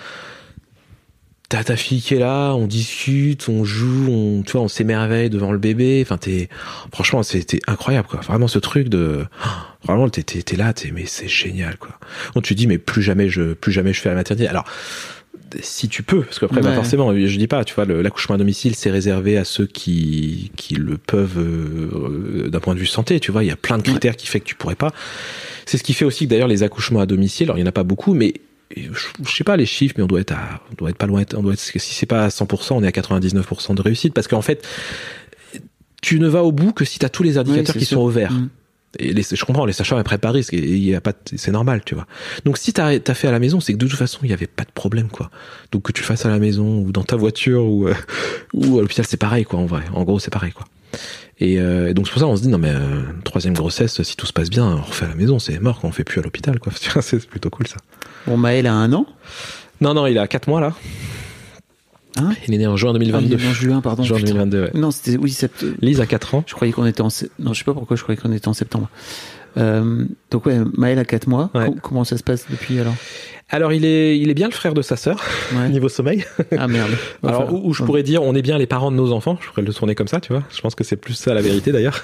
T'as 1.49 1.65
ta 1.65 1.77
fille 1.77 2.01
qui 2.01 2.15
est 2.15 2.19
là, 2.19 2.55
on 2.55 2.67
discute, 2.67 3.47
on 3.51 3.63
joue, 3.63 4.07
on, 4.09 4.43
tu 4.43 4.53
vois, 4.53 4.63
on 4.63 4.69
s'émerveille 4.69 5.29
devant 5.29 5.53
le 5.53 5.59
bébé. 5.59 6.01
Enfin, 6.03 6.17
t'es, 6.17 6.49
franchement, 6.95 7.23
c'était 7.23 7.61
incroyable, 7.67 8.09
quoi. 8.09 8.21
Vraiment, 8.21 8.49
ce 8.49 8.59
truc 8.59 8.89
de, 8.89 9.27
vraiment, 9.85 10.09
t'es 10.09 10.57
là, 10.57 10.73
t'es, 10.73 10.93
mais 10.93 11.05
c'est 11.05 11.29
génial, 11.29 11.77
quoi. 11.77 11.99
Donc, 12.35 12.45
tu 12.45 12.55
te 12.55 12.59
dis, 12.59 12.67
mais 12.67 12.79
plus 12.79 13.03
jamais 13.03 13.29
je, 13.29 13.53
plus 13.53 13.71
jamais 13.71 13.93
je 13.93 14.01
fais 14.01 14.09
la 14.09 14.15
maternité. 14.15 14.49
Alors, 14.49 14.65
si 15.61 15.89
tu 15.89 16.03
peux, 16.03 16.23
parce 16.23 16.39
qu'après, 16.39 16.61
bah, 16.61 16.73
forcément, 16.75 17.15
je 17.15 17.37
dis 17.37 17.47
pas, 17.47 17.65
tu 17.65 17.75
vois, 17.75 17.85
l'accouchement 17.85 18.35
à 18.35 18.39
domicile, 18.39 18.75
c'est 18.75 18.91
réservé 18.91 19.37
à 19.37 19.45
ceux 19.45 19.67
qui, 19.67 20.51
qui 20.57 20.75
le 20.75 20.97
peuvent 20.97 21.39
euh, 21.39 22.49
d'un 22.49 22.61
point 22.61 22.75
de 22.75 22.81
vue 22.81 22.87
santé, 22.87 23.21
tu 23.21 23.33
vois. 23.33 23.45
Il 23.45 23.49
y 23.49 23.53
a 23.53 23.57
plein 23.57 23.79
de 23.79 23.83
critères 23.83 24.17
qui 24.17 24.27
fait 24.27 24.41
que 24.41 24.47
tu 24.47 24.55
pourrais 24.55 24.75
pas. 24.75 24.93
C'est 25.67 25.79
ce 25.79 25.83
qui 25.83 25.93
fait 25.93 26.05
aussi 26.05 26.25
que 26.25 26.31
d'ailleurs 26.31 26.49
les 26.49 26.63
accouchements 26.63 27.01
à 27.01 27.07
domicile, 27.07 27.47
alors 27.47 27.59
il 27.59 27.61
y 27.61 27.65
en 27.65 27.69
a 27.69 27.73
pas 27.73 27.85
beaucoup, 27.85 28.15
mais 28.15 28.35
je, 28.77 28.91
je 29.25 29.31
sais 29.31 29.45
pas 29.45 29.57
les 29.57 29.67
chiffres, 29.67 29.95
mais 29.99 30.05
on 30.05 30.09
doit 30.09 30.21
être 30.21 30.33
à, 30.33 30.61
on 30.71 30.75
doit 30.77 30.91
être 30.91 30.97
pas 30.97 31.07
loin, 31.07 31.23
on 31.35 31.43
doit 31.43 31.53
être, 31.53 31.61
si 31.61 31.79
c'est 31.79 32.07
pas 32.07 32.25
à 32.25 32.29
100%, 32.29 32.75
on 32.75 32.83
est 32.83 32.87
à 32.87 32.91
99% 32.91 33.75
de 33.75 33.83
réussite, 33.83 34.15
parce 34.15 34.29
qu'en 34.29 34.43
fait, 34.43 34.67
tu 36.01 36.19
ne 36.19 36.29
vas 36.29 36.43
au 36.43 36.53
bout 36.53 36.73
que 36.73 36.85
si 36.85 36.99
tu 36.99 37.07
as 37.07 37.09
tous 37.09 37.23
les 37.23 37.39
indicateurs 37.39 37.77
qui 37.77 37.85
sûr. 37.85 37.99
sont 37.99 38.05
au 38.05 38.09
vert. 38.09 38.33
Mm. 38.33 38.49
Et 38.99 39.13
les, 39.13 39.23
je 39.23 39.45
comprends, 39.45 39.65
les 39.65 39.73
a 40.95 41.01
pas, 41.01 41.13
de- 41.13 41.17
c'est 41.37 41.51
normal, 41.51 41.83
tu 41.85 41.95
vois. 41.95 42.07
Donc 42.45 42.59
si 42.59 42.73
t'as 42.73 42.89
as 43.07 43.15
fait 43.15 43.29
à 43.29 43.33
la 43.33 43.39
maison, 43.39 43.61
c'est 43.61 43.73
que 43.73 43.79
de 43.79 43.87
toute 43.87 43.99
façon 43.99 44.21
il 44.23 44.31
y 44.31 44.33
avait 44.35 44.47
pas 44.47 44.65
de 44.65 44.71
problème, 44.73 45.09
quoi. 45.09 45.31
Donc 45.73 45.83
que 45.85 45.93
tu 45.93 46.03
le 46.03 46.07
fasses 46.07 46.27
à 46.27 46.29
la 46.31 46.39
maison 46.39 46.79
ou 46.81 46.93
dans 46.93 47.03
ta 47.05 47.17
voiture 47.17 47.65
ou 47.65 47.89
euh, 47.89 47.95
ou 48.53 48.79
à 48.79 48.83
l'hôpital, 48.83 49.05
c'est 49.09 49.17
pareil, 49.17 49.45
quoi. 49.45 49.59
En 49.61 49.67
vrai, 49.67 49.83
en 49.95 50.03
gros, 50.05 50.19
c'est 50.19 50.31
pareil, 50.33 50.53
quoi. 50.53 50.67
Et, 51.41 51.59
euh, 51.59 51.89
et 51.89 51.95
donc 51.95 52.07
c'est 52.07 52.13
pour 52.13 52.21
ça 52.21 52.27
on 52.27 52.37
se 52.37 52.43
dit 52.43 52.49
non 52.49 52.59
mais 52.59 52.71
euh, 52.71 53.03
troisième 53.25 53.55
grossesse, 53.55 54.03
si 54.03 54.15
tout 54.17 54.27
se 54.27 54.33
passe 54.33 54.51
bien, 54.51 54.65
on 54.67 54.83
refait 54.83 55.07
à 55.07 55.09
la 55.09 55.15
maison, 55.15 55.39
c'est 55.39 55.59
mort, 55.59 55.81
qu'on 55.81 55.91
fait 55.91 56.05
plus 56.05 56.21
à 56.21 56.23
l'hôpital, 56.23 56.59
quoi. 56.61 56.73
C'est 57.01 57.27
plutôt 57.27 57.49
cool 57.51 57.67
ça. 57.67 57.77
Bon, 58.27 58.37
Maël 58.37 58.67
a 58.67 58.75
un 58.75 58.93
an? 58.93 59.07
Non 59.81 59.95
non, 59.95 60.07
il 60.07 60.19
a 60.19 60.29
4 60.29 60.47
mois 60.49 60.61
là. 60.61 60.75
Hein 62.19 62.33
Il 62.47 62.55
est 62.55 62.59
né 62.59 62.67
en 62.67 62.77
juin 62.77 62.91
Ah, 62.91 62.99
2022. 62.99 63.27
il 63.27 63.33
est 63.45 63.49
en 63.49 63.53
juin, 63.53 63.81
pardon. 63.81 64.03
juin 64.03 64.17
putain. 64.19 64.33
2022. 64.35 64.63
Ouais. 64.65 64.71
Non, 64.75 64.91
c'était 64.91 65.17
oui, 65.17 65.31
sept- 65.31 65.65
Lise 65.81 66.01
a 66.01 66.07
4 66.07 66.35
ans. 66.35 66.45
Je 66.47 66.55
croyais 66.55 66.73
qu'on 66.73 66.85
était 66.87 67.01
en 67.01 67.09
non, 67.39 67.53
je 67.53 67.59
sais 67.59 67.65
pas 67.65 67.73
pourquoi 67.75 67.97
je 67.97 68.03
croyais 68.03 68.21
qu'on 68.21 68.33
était 68.33 68.49
en 68.49 68.53
septembre. 68.55 68.89
Euh, 69.59 70.05
donc 70.31 70.47
ouais, 70.47 70.59
Maël 70.77 70.99
a 70.99 71.05
4 71.05 71.27
mois. 71.27 71.51
Ouais. 71.55 71.67
Com- 71.67 71.81
comment 71.83 72.05
ça 72.05 72.17
se 72.17 72.23
passe 72.23 72.47
depuis 72.51 72.79
alors? 72.79 72.95
Alors 73.51 73.73
il 73.75 73.85
est 73.85 74.19
il 74.19 74.31
est 74.31 74.35
bien 74.35 74.49
le 74.49 74.55
frère 74.55 74.73
de 74.73 74.81
sa 74.81 74.97
sœur 74.97 75.23
Ouais. 75.55 75.69
niveau 75.69 75.89
sommeil. 75.91 76.25
Ah 76.59 76.69
merde. 76.69 76.91
Alors 77.23 77.53
où, 77.53 77.69
où 77.69 77.75
je 77.75 77.83
pourrais 77.85 78.03
dire 78.03 78.23
on 78.23 78.35
est 78.35 78.41
bien 78.43 78.57
les 78.59 78.67
parents 78.67 78.91
de 78.91 78.97
nos 78.97 79.13
enfants, 79.13 79.39
je 79.43 79.49
pourrais 79.49 79.63
le 79.63 79.73
tourner 79.75 79.95
comme 79.95 80.09
ça, 80.09 80.21
tu 80.21 80.33
vois. 80.33 80.43
Je 80.55 80.61
pense 80.63 80.75
que 80.75 80.85
c'est 80.85 80.97
plus 80.97 81.15
ça 81.15 81.35
la 81.35 81.43
vérité 81.43 81.71
d'ailleurs. 81.73 82.03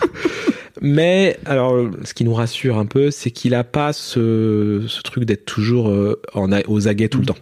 Mais 0.80 1.38
alors 1.46 1.74
ce 2.04 2.14
qui 2.14 2.24
nous 2.24 2.34
rassure 2.34 2.78
un 2.78 2.86
peu, 2.86 3.10
c'est 3.10 3.30
qu'il 3.30 3.54
a 3.54 3.64
pas 3.64 3.92
ce, 3.92 4.84
ce 4.86 5.02
truc 5.02 5.24
d'être 5.24 5.44
toujours 5.44 5.88
euh, 5.90 6.20
en 6.34 6.50
aux 6.68 6.86
aguets 6.88 7.08
tout 7.08 7.18
le 7.18 7.24
Mm. 7.24 7.26
temps. 7.26 7.36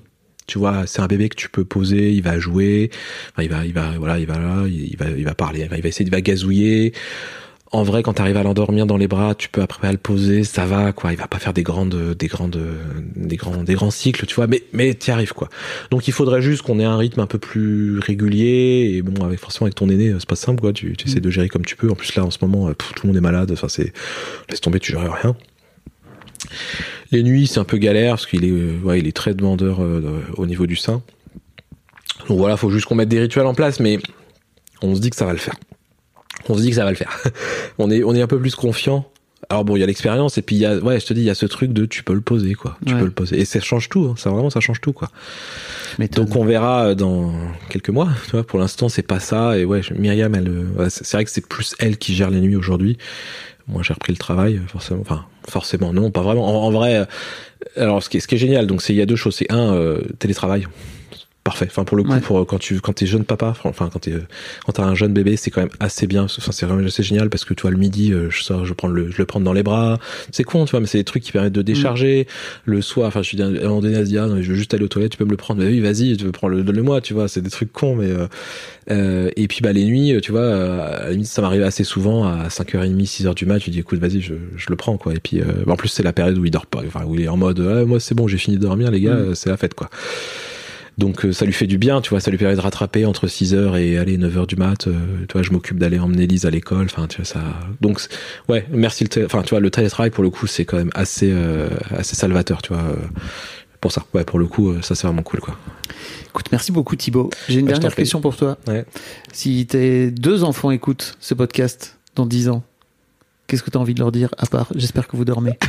Tu 0.46 0.58
vois, 0.58 0.86
c'est 0.86 1.00
un 1.00 1.06
bébé 1.06 1.28
que 1.28 1.36
tu 1.36 1.48
peux 1.48 1.64
poser, 1.64 2.12
il 2.12 2.22
va 2.22 2.38
jouer, 2.38 2.90
enfin, 3.32 3.42
il 3.42 3.50
va, 3.50 3.64
il 3.66 3.72
va, 3.72 3.98
voilà, 3.98 4.18
il 4.18 4.26
va 4.26 4.38
là, 4.38 4.64
il 4.68 4.96
va, 4.96 5.06
il 5.08 5.24
va 5.24 5.34
parler, 5.34 5.60
il 5.62 5.68
va, 5.68 5.76
il 5.76 5.82
va 5.82 5.88
essayer, 5.88 6.06
il 6.06 6.12
va 6.12 6.20
gazouiller. 6.20 6.92
En 7.72 7.82
vrai, 7.82 8.04
quand 8.04 8.14
tu 8.14 8.22
arrives 8.22 8.36
à 8.36 8.44
l'endormir 8.44 8.86
dans 8.86 8.96
les 8.96 9.08
bras, 9.08 9.34
tu 9.34 9.48
peux 9.48 9.60
après 9.60 9.88
à 9.88 9.92
le 9.92 9.98
poser, 9.98 10.44
ça 10.44 10.66
va, 10.66 10.92
quoi. 10.92 11.12
Il 11.12 11.18
va 11.18 11.26
pas 11.26 11.40
faire 11.40 11.52
des 11.52 11.64
grandes, 11.64 12.14
des 12.16 12.28
grandes, 12.28 12.60
des 13.16 13.36
grands, 13.36 13.64
des 13.64 13.74
grands 13.74 13.90
cycles, 13.90 14.24
tu 14.26 14.36
vois. 14.36 14.46
Mais, 14.46 14.62
mais 14.72 14.94
t'y 14.94 15.10
arrives, 15.10 15.32
quoi. 15.32 15.48
Donc 15.90 16.06
il 16.06 16.12
faudrait 16.12 16.40
juste 16.40 16.62
qu'on 16.62 16.78
ait 16.78 16.84
un 16.84 16.96
rythme 16.96 17.20
un 17.20 17.26
peu 17.26 17.38
plus 17.38 17.98
régulier. 17.98 18.92
Et 18.94 19.02
bon, 19.02 19.24
avec 19.24 19.40
forcément 19.40 19.66
avec 19.66 19.74
ton 19.74 19.88
aîné, 19.88 20.14
c'est 20.16 20.28
pas 20.28 20.36
simple, 20.36 20.60
quoi. 20.60 20.72
Tu, 20.72 20.96
tu 20.96 21.08
essaies 21.08 21.20
de 21.20 21.28
gérer 21.28 21.48
comme 21.48 21.64
tu 21.64 21.74
peux. 21.74 21.90
En 21.90 21.96
plus 21.96 22.14
là, 22.14 22.24
en 22.24 22.30
ce 22.30 22.38
moment, 22.40 22.68
euh, 22.68 22.74
pff, 22.74 22.92
tout 22.94 23.02
le 23.02 23.08
monde 23.08 23.16
est 23.16 23.20
malade. 23.20 23.50
Enfin, 23.50 23.68
c'est 23.68 23.92
laisse 24.48 24.60
tomber, 24.60 24.78
tu 24.78 24.92
gères 24.92 25.12
rien. 25.12 25.36
Les 27.12 27.22
nuits, 27.22 27.46
c'est 27.46 27.58
un 27.60 27.64
peu 27.64 27.76
galère 27.78 28.12
parce 28.14 28.26
qu'il 28.26 28.44
est, 28.44 28.50
euh, 28.50 28.78
ouais, 28.82 28.98
il 28.98 29.06
est 29.06 29.16
très 29.16 29.34
demandeur 29.34 29.82
euh, 29.82 30.22
au 30.36 30.46
niveau 30.46 30.66
du 30.66 30.76
sein. 30.76 31.02
Donc 32.28 32.38
voilà, 32.38 32.56
faut 32.56 32.70
juste 32.70 32.86
qu'on 32.86 32.94
mette 32.96 33.08
des 33.08 33.20
rituels 33.20 33.46
en 33.46 33.54
place, 33.54 33.78
mais 33.80 33.98
on 34.82 34.94
se 34.94 35.00
dit 35.00 35.10
que 35.10 35.16
ça 35.16 35.24
va 35.26 35.32
le 35.32 35.38
faire. 35.38 35.54
On 36.48 36.54
se 36.56 36.60
dit 36.62 36.70
que 36.70 36.76
ça 36.76 36.84
va 36.84 36.90
le 36.90 36.96
faire. 36.96 37.16
on 37.78 37.90
est, 37.90 38.02
on 38.02 38.14
est 38.14 38.22
un 38.22 38.26
peu 38.26 38.38
plus 38.40 38.54
confiant. 38.54 39.08
Alors 39.48 39.64
bon, 39.64 39.76
il 39.76 39.80
y 39.80 39.82
a 39.82 39.86
l'expérience 39.86 40.38
et 40.38 40.42
puis 40.42 40.56
il 40.56 40.60
y 40.60 40.66
a, 40.66 40.76
ouais, 40.78 40.98
je 40.98 41.06
te 41.06 41.12
dis, 41.14 41.20
il 41.20 41.26
y 41.26 41.30
a 41.30 41.34
ce 41.36 41.46
truc 41.46 41.72
de 41.72 41.84
tu 41.86 42.02
peux 42.02 42.14
le 42.14 42.20
poser, 42.20 42.54
quoi. 42.54 42.76
Tu 42.84 42.92
Ouais. 42.94 42.98
peux 42.98 43.04
le 43.04 43.12
poser 43.12 43.38
et 43.38 43.44
ça 43.44 43.60
change 43.60 43.88
tout. 43.88 44.06
hein. 44.10 44.14
Ça 44.16 44.30
vraiment, 44.30 44.50
ça 44.50 44.58
change 44.60 44.80
tout, 44.80 44.92
quoi. 44.92 45.08
Donc 46.12 46.34
on 46.34 46.44
verra 46.44 46.86
euh, 46.88 46.94
dans 46.94 47.32
quelques 47.68 47.90
mois. 47.90 48.08
Tu 48.24 48.32
vois, 48.32 48.44
pour 48.44 48.58
l'instant 48.58 48.88
c'est 48.88 49.02
pas 49.06 49.20
ça. 49.20 49.56
Et 49.56 49.64
ouais, 49.64 49.82
Myriam, 49.96 50.34
elle, 50.34 50.90
c'est 50.90 51.12
vrai 51.12 51.24
que 51.24 51.30
c'est 51.30 51.46
plus 51.46 51.76
elle 51.78 51.96
qui 51.96 52.14
gère 52.14 52.30
les 52.30 52.40
nuits 52.40 52.56
aujourd'hui. 52.56 52.98
Moi 53.68 53.82
j'ai 53.82 53.94
repris 53.94 54.12
le 54.12 54.18
travail, 54.18 54.60
forcément. 54.68 55.00
Enfin, 55.00 55.26
forcément 55.48 55.92
non, 55.92 56.10
pas 56.10 56.22
vraiment. 56.22 56.64
En, 56.64 56.70
vrai, 56.70 56.96
euh, 56.96 57.04
alors 57.76 58.02
ce 58.02 58.08
qui 58.08 58.18
est, 58.18 58.20
ce 58.20 58.28
qui 58.28 58.36
est 58.36 58.38
génial, 58.38 58.66
donc 58.66 58.82
c'est 58.82 58.92
il 58.92 58.96
y 58.96 59.02
a 59.02 59.06
deux 59.06 59.16
choses. 59.16 59.36
C'est 59.36 59.50
un 59.50 59.74
euh, 59.74 60.02
télétravail. 60.18 60.66
Parfait. 61.46 61.66
Enfin 61.70 61.84
pour 61.84 61.96
le 61.96 62.02
coup, 62.02 62.10
Ouais. 62.12 62.20
pour 62.20 62.40
euh, 62.40 62.44
quand 62.44 62.58
tu 62.58 62.80
quand 62.80 62.92
t'es 62.92 63.06
jeune 63.06 63.24
papa, 63.24 63.54
enfin 63.64 63.88
quand 63.92 64.00
t'es 64.00 64.12
euh, 64.12 64.20
quand 64.66 64.72
t'as 64.72 64.84
un 64.84 64.94
jeune 64.94 65.12
bébé, 65.12 65.36
c'est 65.36 65.50
quand 65.50 65.60
même 65.62 65.70
assez 65.80 66.06
bien. 66.06 66.24
Enfin 66.24 66.52
c'est 66.52 66.66
vraiment 66.66 66.84
assez 66.86 67.02
génial 67.02 67.30
parce 67.30 67.44
que 67.44 67.54
tu 67.54 67.62
vois 67.62 67.70
le 67.70 67.76
midi, 67.76 68.12
euh, 68.12 68.28
je 68.30 68.42
sors, 68.42 68.64
je 68.66 68.74
prends 68.74 68.88
le 68.88 69.10
je 69.10 69.16
le 69.18 69.24
prends 69.26 69.40
dans 69.40 69.52
les 69.52 69.62
bras. 69.62 69.98
C'est 70.32 70.44
con, 70.44 70.64
tu 70.64 70.72
vois, 70.72 70.80
mais 70.80 70.86
c'est 70.86 70.98
des 70.98 71.04
trucs 71.04 71.22
qui 71.22 71.32
permettent 71.32 71.52
de 71.54 71.62
décharger 71.62 72.26
le 72.64 72.82
soir. 72.82 73.08
Enfin 73.08 73.22
je 73.22 73.28
suis 73.28 73.40
à 73.40 73.46
un 73.46 73.50
moment 73.52 73.80
donné, 73.80 73.94
elle 73.96 74.04
se 74.06 74.10
dit 74.10 74.18
ah 74.18 74.26
non, 74.26 74.42
je 74.42 74.48
veux 74.48 74.54
juste 74.56 74.74
aller 74.74 74.84
aux 74.84 74.88
toilettes, 74.88 75.12
tu 75.12 75.18
peux 75.18 75.24
me 75.24 75.30
le 75.30 75.36
prendre. 75.36 75.60
Bah 75.62 75.68
oui, 75.68 75.80
vas-y, 75.80 76.16
tu 76.16 76.24
veux 76.24 76.32
prendre 76.32 76.54
le 76.54 76.62
donne-le-moi, 76.64 77.00
tu 77.00 77.14
vois. 77.14 77.28
C'est 77.28 77.40
des 77.40 77.50
trucs 77.50 77.72
cons, 77.72 77.94
mais 77.96 78.10
euh, 78.10 78.26
euh, 78.90 79.30
et 79.36 79.46
puis 79.48 79.60
bah 79.62 79.72
les 79.72 79.84
nuits, 79.84 80.18
tu 80.22 80.32
vois, 80.32 80.46
à 80.46 81.04
la 81.04 81.10
limite 81.12 81.26
ça 81.28 81.42
m'arrive 81.42 81.62
assez 81.62 81.84
souvent 81.84 82.24
à 82.26 82.48
5h30, 82.48 83.04
6h 83.06 83.34
du 83.34 83.46
mat, 83.46 83.58
tu 83.60 83.70
dis 83.70 83.78
écoute, 83.80 83.98
vas-y, 84.00 84.20
je, 84.20 84.34
je 84.56 84.66
le 84.68 84.76
prends 84.76 84.96
quoi. 84.96 85.14
Et 85.14 85.20
puis 85.20 85.40
euh, 85.40 85.44
en 85.68 85.76
plus 85.76 85.88
c'est 85.88 86.02
la 86.02 86.12
période 86.12 86.36
où 86.38 86.44
il 86.44 86.50
dort 86.50 86.66
pas, 86.66 86.82
enfin 86.86 87.04
où 87.06 87.14
il 87.14 87.20
est 87.22 87.28
en 87.28 87.36
mode 87.36 87.60
ah, 87.60 87.84
moi 87.84 88.00
c'est 88.00 88.14
bon, 88.16 88.26
j'ai 88.26 88.38
fini 88.38 88.56
de 88.56 88.62
dormir 88.62 88.90
les 88.90 89.00
gars, 89.00 89.14
Mm. 89.14 89.34
c'est 89.34 89.48
la 89.50 89.56
fête 89.56 89.74
quoi. 89.74 89.88
Donc 90.98 91.24
euh, 91.26 91.32
ça 91.32 91.44
lui 91.44 91.52
fait 91.52 91.66
du 91.66 91.76
bien, 91.76 92.00
tu 92.00 92.10
vois, 92.10 92.20
ça 92.20 92.30
lui 92.30 92.38
permet 92.38 92.56
de 92.56 92.60
rattraper 92.60 93.04
entre 93.04 93.26
6h 93.26 93.76
et 93.78 93.98
allez 93.98 94.16
9h 94.16 94.46
du 94.46 94.56
mat, 94.56 94.86
euh, 94.86 94.94
tu 95.28 95.32
vois, 95.34 95.42
je 95.42 95.50
m'occupe 95.50 95.78
d'aller 95.78 95.98
emmener 95.98 96.26
Lise 96.26 96.46
à 96.46 96.50
l'école, 96.50 96.86
enfin 96.86 97.06
tu 97.06 97.16
vois 97.18 97.26
ça. 97.26 97.40
Donc 97.82 98.00
ouais, 98.48 98.66
merci 98.70 99.04
le 99.04 99.24
enfin 99.26 99.42
tu 99.42 99.50
vois 99.50 99.60
le 99.60 99.70
télétravail 99.70 100.10
pour 100.10 100.24
le 100.24 100.30
coup, 100.30 100.46
c'est 100.46 100.64
quand 100.64 100.78
même 100.78 100.90
assez 100.94 101.30
euh, 101.30 101.68
assez 101.90 102.16
salvateur, 102.16 102.62
tu 102.62 102.72
vois. 102.72 102.82
pour 103.80 103.92
ça, 103.92 104.04
ouais, 104.14 104.24
pour 104.24 104.38
le 104.38 104.46
coup, 104.46 104.74
ça 104.82 104.94
c'est 104.94 105.06
vraiment 105.06 105.22
cool, 105.22 105.40
quoi. 105.40 105.56
Écoute, 106.28 106.46
merci 106.50 106.72
beaucoup 106.72 106.96
Thibaut. 106.96 107.30
J'ai 107.48 107.60
une 107.60 107.66
Bah, 107.66 107.72
dernière 107.72 107.94
question 107.94 108.20
pour 108.22 108.34
toi. 108.36 108.56
Ouais. 108.66 108.84
Si 109.32 109.66
tes 109.66 110.10
deux 110.10 110.44
enfants 110.44 110.70
écoutent 110.70 111.16
ce 111.20 111.34
podcast 111.34 111.98
dans 112.14 112.26
10 112.26 112.48
ans, 112.48 112.62
qu'est-ce 113.46 113.62
que 113.62 113.70
tu 113.70 113.78
as 113.78 113.80
envie 113.80 113.94
de 113.94 114.00
leur 114.00 114.12
dire 114.12 114.34
à 114.38 114.46
part 114.46 114.68
j'espère 114.74 115.08
que 115.08 115.16
vous 115.16 115.24
dormez? 115.24 115.58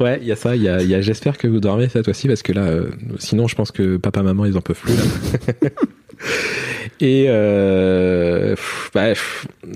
Ouais, 0.00 0.18
il 0.20 0.26
y 0.26 0.32
a 0.32 0.36
ça, 0.36 0.56
il 0.56 0.62
y 0.62 0.68
a, 0.68 0.82
il 0.82 0.88
y 0.88 0.94
a 0.94 1.00
j'espère 1.00 1.38
que 1.38 1.46
vous 1.46 1.60
dormez 1.60 1.88
cette 1.88 2.04
fois-ci 2.04 2.26
parce 2.26 2.42
que 2.42 2.52
là, 2.52 2.62
euh, 2.62 2.90
sinon 3.18 3.46
je 3.46 3.54
pense 3.54 3.70
que 3.70 3.98
papa, 3.98 4.22
maman, 4.22 4.46
ils 4.46 4.56
en 4.56 4.60
peuvent 4.60 4.80
plus 4.80 4.96
là. 4.96 5.02
Et 7.00 7.26
euh, 7.28 8.54
bah, 8.94 9.12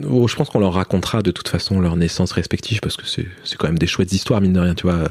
oh, 0.08 0.28
je 0.28 0.36
pense 0.36 0.48
qu'on 0.48 0.60
leur 0.60 0.74
racontera 0.74 1.22
de 1.22 1.30
toute 1.30 1.48
façon 1.48 1.80
leur 1.80 1.96
naissance 1.96 2.32
respective 2.32 2.80
parce 2.80 2.96
que 2.96 3.06
c'est 3.06 3.26
c'est 3.42 3.56
quand 3.56 3.66
même 3.66 3.78
des 3.78 3.86
chouettes 3.86 4.12
histoires 4.12 4.40
mine 4.40 4.52
de 4.52 4.60
rien, 4.60 4.74
tu 4.74 4.86
vois. 4.86 5.08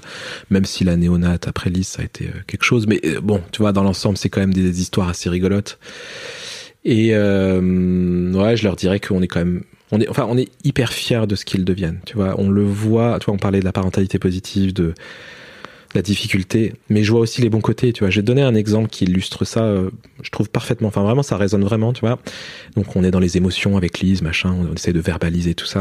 Même 0.50 0.66
si 0.66 0.84
la 0.84 0.96
néonate 0.96 1.48
après 1.48 1.70
Lise 1.70 1.88
ça 1.88 2.02
a 2.02 2.06
été 2.06 2.28
euh, 2.28 2.40
quelque 2.48 2.64
chose, 2.64 2.88
mais 2.88 3.00
euh, 3.06 3.20
bon, 3.22 3.42
tu 3.52 3.62
vois, 3.62 3.74
dans 3.74 3.84
l'ensemble 3.84 4.18
c'est 4.18 4.30
quand 4.30 4.40
même 4.40 4.54
des 4.54 4.82
histoires 4.82 5.10
assez 5.10 5.30
rigolotes. 5.30 5.78
Et 6.86 7.10
euh, 7.14 8.32
ouais, 8.32 8.56
je 8.56 8.64
leur 8.64 8.76
dirais 8.76 9.00
qu'on 9.00 9.22
est 9.22 9.28
quand 9.28 9.40
même, 9.40 9.64
on 9.92 10.00
est, 10.02 10.08
enfin, 10.10 10.26
on 10.30 10.38
est 10.38 10.50
hyper 10.64 10.94
fiers 10.94 11.28
de 11.28 11.36
ce 11.36 11.46
qu'ils 11.46 11.66
deviennent. 11.66 12.00
Tu 12.06 12.16
vois, 12.16 12.36
on 12.40 12.50
le 12.50 12.64
voit. 12.64 13.20
Tu 13.20 13.26
vois, 13.26 13.36
on 13.36 13.38
parlait 13.38 13.60
de 13.60 13.66
la 13.66 13.72
parentalité 13.72 14.20
positive, 14.20 14.74
de 14.74 14.94
la 15.94 16.02
difficulté, 16.02 16.74
mais 16.90 17.04
je 17.04 17.12
vois 17.12 17.22
aussi 17.22 17.42
les 17.42 17.50
bons 17.50 17.62
côtés. 17.62 17.94
Tu 17.94 18.04
vois, 18.04 18.10
j'ai 18.10 18.22
donné 18.22 18.42
un 18.42 18.56
exemple 18.56 18.90
qui 18.90 19.06
illustre 19.06 19.46
ça. 19.46 19.64
euh, 19.64 19.90
je 20.22 20.30
trouve 20.30 20.50
parfaitement. 20.50 20.90
Enfin, 20.90 21.04
vraiment, 21.04 21.24
ça 21.24 21.38
résonne 21.38 21.64
vraiment. 21.64 21.94
Tu 21.94 22.02
vois. 22.02 22.20
Donc, 22.76 22.96
on 22.96 23.04
est 23.04 23.12
dans 23.12 23.20
les 23.20 23.38
émotions 23.38 23.78
avec 23.78 24.00
Lise, 24.00 24.22
machin. 24.22 24.54
On 24.54 24.74
essaie 24.74 24.94
de 24.94 25.00
verbaliser 25.00 25.56
tout 25.56 25.66
ça. 25.68 25.80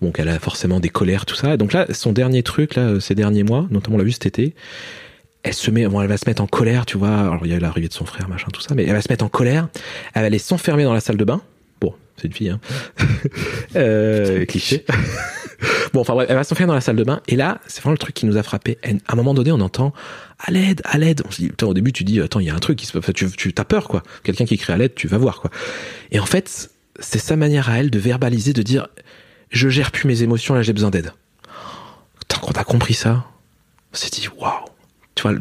Bon, 0.00 0.12
qu'elle 0.12 0.28
a 0.28 0.38
forcément 0.38 0.78
des 0.78 0.90
colères, 0.90 1.24
tout 1.24 1.34
ça. 1.34 1.54
Et 1.54 1.56
donc 1.56 1.72
là, 1.72 1.86
son 1.92 2.12
dernier 2.12 2.42
truc, 2.42 2.74
là, 2.74 2.82
euh, 2.82 3.00
ces 3.00 3.14
derniers 3.14 3.44
mois, 3.44 3.66
notamment 3.70 3.96
on 3.96 3.98
l'a 3.98 4.04
vu 4.04 4.12
cet 4.12 4.26
été, 4.26 4.54
elle 5.42 5.54
se 5.54 5.70
met, 5.70 5.86
bon, 5.86 6.02
elle 6.02 6.08
va 6.08 6.18
se 6.18 6.28
mettre 6.28 6.42
en 6.42 6.46
colère, 6.46 6.84
tu 6.84 6.98
vois. 6.98 7.18
Alors 7.18 7.46
il 7.46 7.50
y 7.50 7.54
a 7.54 7.58
l'arrivée 7.58 7.88
de 7.88 7.94
son 7.94 8.04
frère, 8.04 8.28
machin, 8.28 8.48
tout 8.52 8.60
ça, 8.60 8.74
mais 8.74 8.84
elle 8.84 8.92
va 8.92 9.00
se 9.00 9.10
mettre 9.10 9.24
en 9.24 9.30
colère. 9.30 9.68
Elle 10.12 10.20
va 10.22 10.26
aller 10.26 10.38
s'enfermer 10.38 10.84
dans 10.84 10.92
la 10.92 11.00
salle 11.00 11.16
de 11.16 11.24
bain. 11.24 11.40
C'est 12.16 12.28
une 12.28 12.32
fille, 12.32 12.50
hein. 12.50 12.60
euh, 13.76 14.44
cliché. 14.46 14.84
bon, 15.92 16.00
enfin 16.00 16.14
bref, 16.14 16.26
elle 16.30 16.36
va 16.36 16.44
s'enfermer 16.44 16.68
dans 16.68 16.74
la 16.74 16.80
salle 16.80 16.96
de 16.96 17.04
bain. 17.04 17.20
Et 17.28 17.36
là, 17.36 17.60
c'est 17.66 17.80
vraiment 17.80 17.92
le 17.92 17.98
truc 17.98 18.14
qui 18.14 18.26
nous 18.26 18.36
a 18.36 18.42
frappé. 18.42 18.78
À 18.84 19.12
un 19.12 19.16
moment 19.16 19.34
donné, 19.34 19.52
on 19.52 19.60
entend 19.60 19.92
à 20.38 20.50
l'aide, 20.50 20.80
à 20.84 20.98
l'aide. 20.98 21.22
On 21.26 21.30
se 21.30 21.42
dit, 21.42 21.48
putain, 21.48 21.66
au 21.66 21.74
début, 21.74 21.92
tu 21.92 22.04
dis, 22.04 22.20
attends, 22.20 22.40
il 22.40 22.46
y 22.46 22.50
a 22.50 22.54
un 22.54 22.58
truc 22.58 22.78
qui 22.78 22.86
se 22.86 22.96
passe. 22.98 23.12
Tu, 23.14 23.30
tu 23.30 23.52
as 23.56 23.64
peur, 23.64 23.88
quoi. 23.88 24.02
Quelqu'un 24.22 24.44
qui 24.44 24.56
crie 24.58 24.72
à 24.72 24.76
l'aide, 24.76 24.94
tu 24.94 25.08
vas 25.08 25.18
voir, 25.18 25.40
quoi. 25.40 25.50
Et 26.10 26.18
en 26.20 26.26
fait, 26.26 26.70
c'est 27.00 27.18
sa 27.18 27.36
manière 27.36 27.68
à 27.68 27.78
elle 27.78 27.90
de 27.90 27.98
verbaliser, 27.98 28.52
de 28.52 28.62
dire, 28.62 28.88
je 29.50 29.68
gère 29.68 29.90
plus 29.92 30.06
mes 30.06 30.22
émotions, 30.22 30.54
là, 30.54 30.62
j'ai 30.62 30.72
besoin 30.72 30.90
d'aide. 30.90 31.12
Tant 32.28 32.38
qu'on 32.40 32.52
a 32.52 32.64
compris 32.64 32.94
ça, 32.94 33.24
on 33.92 33.96
s'est 33.96 34.10
dit, 34.10 34.28
waouh. 34.38 34.52
Tu 35.14 35.22
vois, 35.22 35.32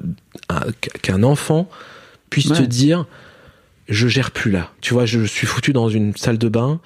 un- 0.50 0.72
qu'un 1.02 1.24
enfant 1.24 1.70
puisse 2.30 2.48
te 2.50 2.62
dire, 2.62 3.06
je 3.88 4.08
gère 4.08 4.32
plus 4.32 4.52
là. 4.52 4.72
Tu 4.82 4.94
vois, 4.94 5.06
je 5.06 5.24
suis 5.26 5.48
foutu 5.48 5.74
dans 5.74 5.90
une 5.90 6.16
salle 6.16 6.38
de 6.38 6.50
bain, 6.50 6.80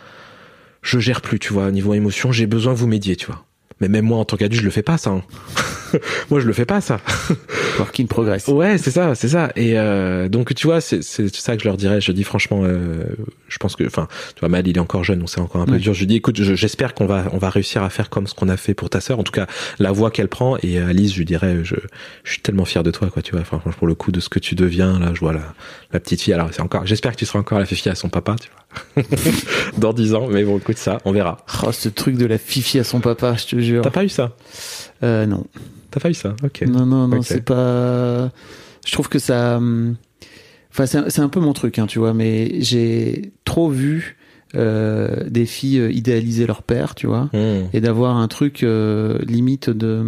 je 0.81 0.99
gère 0.99 1.21
plus, 1.21 1.39
tu 1.39 1.53
vois, 1.53 1.71
niveau 1.71 1.93
émotion, 1.93 2.31
j'ai 2.31 2.47
besoin 2.47 2.73
que 2.73 2.79
vous 2.79 2.87
m'aidiez, 2.87 3.15
tu 3.15 3.27
vois. 3.27 3.45
Mais 3.81 3.87
même 3.87 4.05
moi, 4.05 4.17
en 4.19 4.25
tant 4.25 4.35
qu'adulte, 4.37 4.59
je 4.61 4.65
le 4.65 4.71
fais 4.71 4.81
pas, 4.83 4.97
ça. 4.97 5.09
hein. 5.11 5.21
moi, 6.29 6.39
je 6.39 6.45
le 6.47 6.53
fais 6.53 6.65
pas, 6.65 6.81
ça. 6.81 6.99
Work 7.79 7.99
in 7.99 8.05
progress. 8.07 8.47
Ouais, 8.49 8.77
c'est 8.77 8.91
ça, 8.91 9.15
c'est 9.15 9.29
ça. 9.29 9.51
Et 9.55 9.79
euh, 9.79 10.27
donc, 10.27 10.53
tu 10.53 10.67
vois, 10.67 10.81
c'est 10.81 11.01
c'est 11.01 11.33
ça 11.33 11.55
que 11.55 11.63
je 11.63 11.67
leur 11.67 11.77
dirais. 11.77 12.01
Je 12.01 12.11
dis 12.11 12.23
franchement, 12.25 12.61
euh, 12.63 13.03
je 13.47 13.57
pense 13.57 13.75
que, 13.77 13.85
enfin, 13.85 14.07
tu 14.35 14.41
vois, 14.41 14.49
Mal, 14.49 14.67
il 14.67 14.75
est 14.75 14.79
encore 14.81 15.03
jeune, 15.03 15.19
donc 15.19 15.29
c'est 15.29 15.39
encore 15.39 15.61
un 15.61 15.65
peu 15.65 15.73
Ouais. 15.73 15.79
dur. 15.79 15.93
Je 15.93 16.03
dis, 16.05 16.15
écoute, 16.17 16.41
je- 16.41 16.55
j'espère 16.55 16.93
qu'on 16.93 17.05
va, 17.05 17.25
on 17.31 17.37
va 17.37 17.49
réussir 17.49 17.81
à 17.83 17.89
faire 17.89 18.09
comme 18.09 18.27
ce 18.27 18.33
qu'on 18.33 18.49
a 18.49 18.57
fait 18.57 18.73
pour 18.73 18.89
ta 18.89 18.99
sœur. 18.99 19.17
En 19.19 19.23
tout 19.23 19.31
cas, 19.31 19.47
la 19.79 19.91
voix 19.93 20.11
qu'elle 20.11 20.27
prend. 20.27 20.57
Et 20.61 20.77
euh, 20.79 20.89
Alice, 20.89 21.13
je 21.13 21.17
lui 21.19 21.25
dirais, 21.25 21.59
je, 21.63 21.75
je 22.23 22.31
suis 22.33 22.41
tellement 22.41 22.65
fier 22.65 22.83
de 22.83 22.91
toi, 22.91 23.09
quoi. 23.09 23.21
Tu 23.21 23.31
vois, 23.33 23.43
franchement, 23.45 23.71
pour 23.77 23.87
le 23.87 23.95
coup 23.95 24.11
de 24.11 24.19
ce 24.19 24.27
que 24.29 24.39
tu 24.39 24.55
deviens, 24.55 24.99
là, 24.99 25.11
je 25.13 25.19
vois 25.21 25.33
la, 25.33 25.53
la 25.93 25.99
petite 26.01 26.21
fille. 26.21 26.33
Alors, 26.33 26.49
c'est 26.51 26.61
encore. 26.61 26.85
J'espère 26.85 27.11
que 27.13 27.17
tu 27.17 27.25
seras 27.25 27.39
encore 27.39 27.59
la 27.59 27.65
fille 27.65 27.89
à 27.89 27.95
son 27.95 28.09
papa, 28.09 28.35
tu 28.41 28.49
vois, 28.53 28.58
dans 29.77 29.93
dix 29.93 30.13
ans. 30.13 30.27
Mais 30.29 30.43
bon, 30.43 30.57
écoute 30.57 30.77
ça, 30.77 30.99
on 31.05 31.11
verra. 31.11 31.37
Oh, 31.65 31.71
ce 31.71 31.89
truc 31.89 32.17
de 32.17 32.25
la 32.25 32.37
fifi 32.37 32.79
à 32.79 32.83
son 32.83 32.99
papa, 32.99 33.35
je 33.35 33.45
te 33.47 33.59
jure. 33.59 33.81
T'as 33.81 33.89
pas 33.91 34.03
eu 34.03 34.09
ça? 34.09 34.35
Euh, 35.03 35.25
non. 35.25 35.45
T'as 35.91 35.99
pas 35.99 36.09
eu 36.09 36.13
ça? 36.13 36.35
Ok. 36.43 36.61
Non, 36.67 36.85
non, 36.85 37.07
non, 37.07 37.21
c'est 37.21 37.43
pas. 37.43 38.29
Je 38.85 38.91
trouve 38.91 39.09
que 39.09 39.19
ça. 39.19 39.57
hum, 39.57 39.95
Enfin, 40.71 40.85
c'est 40.85 41.19
un- 41.19 41.29
peu 41.29 41.39
mon 41.39 41.51
truc, 41.53 41.79
hein, 41.79 41.87
tu 41.87 41.97
vois, 41.99 42.13
mais 42.13 42.61
j'ai 42.61 43.31
trop 43.43 43.69
vu 43.69 44.17
euh, 44.55 45.27
des 45.27 45.45
filles 45.47 45.79
euh, 45.79 45.91
idéaliser 45.91 46.45
leur 46.47 46.61
père, 46.63 46.93
tu 46.95 47.07
vois, 47.07 47.29
Hmm. 47.33 47.65
et 47.73 47.81
d'avoir 47.81 48.17
un 48.17 48.27
truc 48.27 48.61
euh, 48.63 49.17
limite 49.25 49.69
de. 49.71 50.03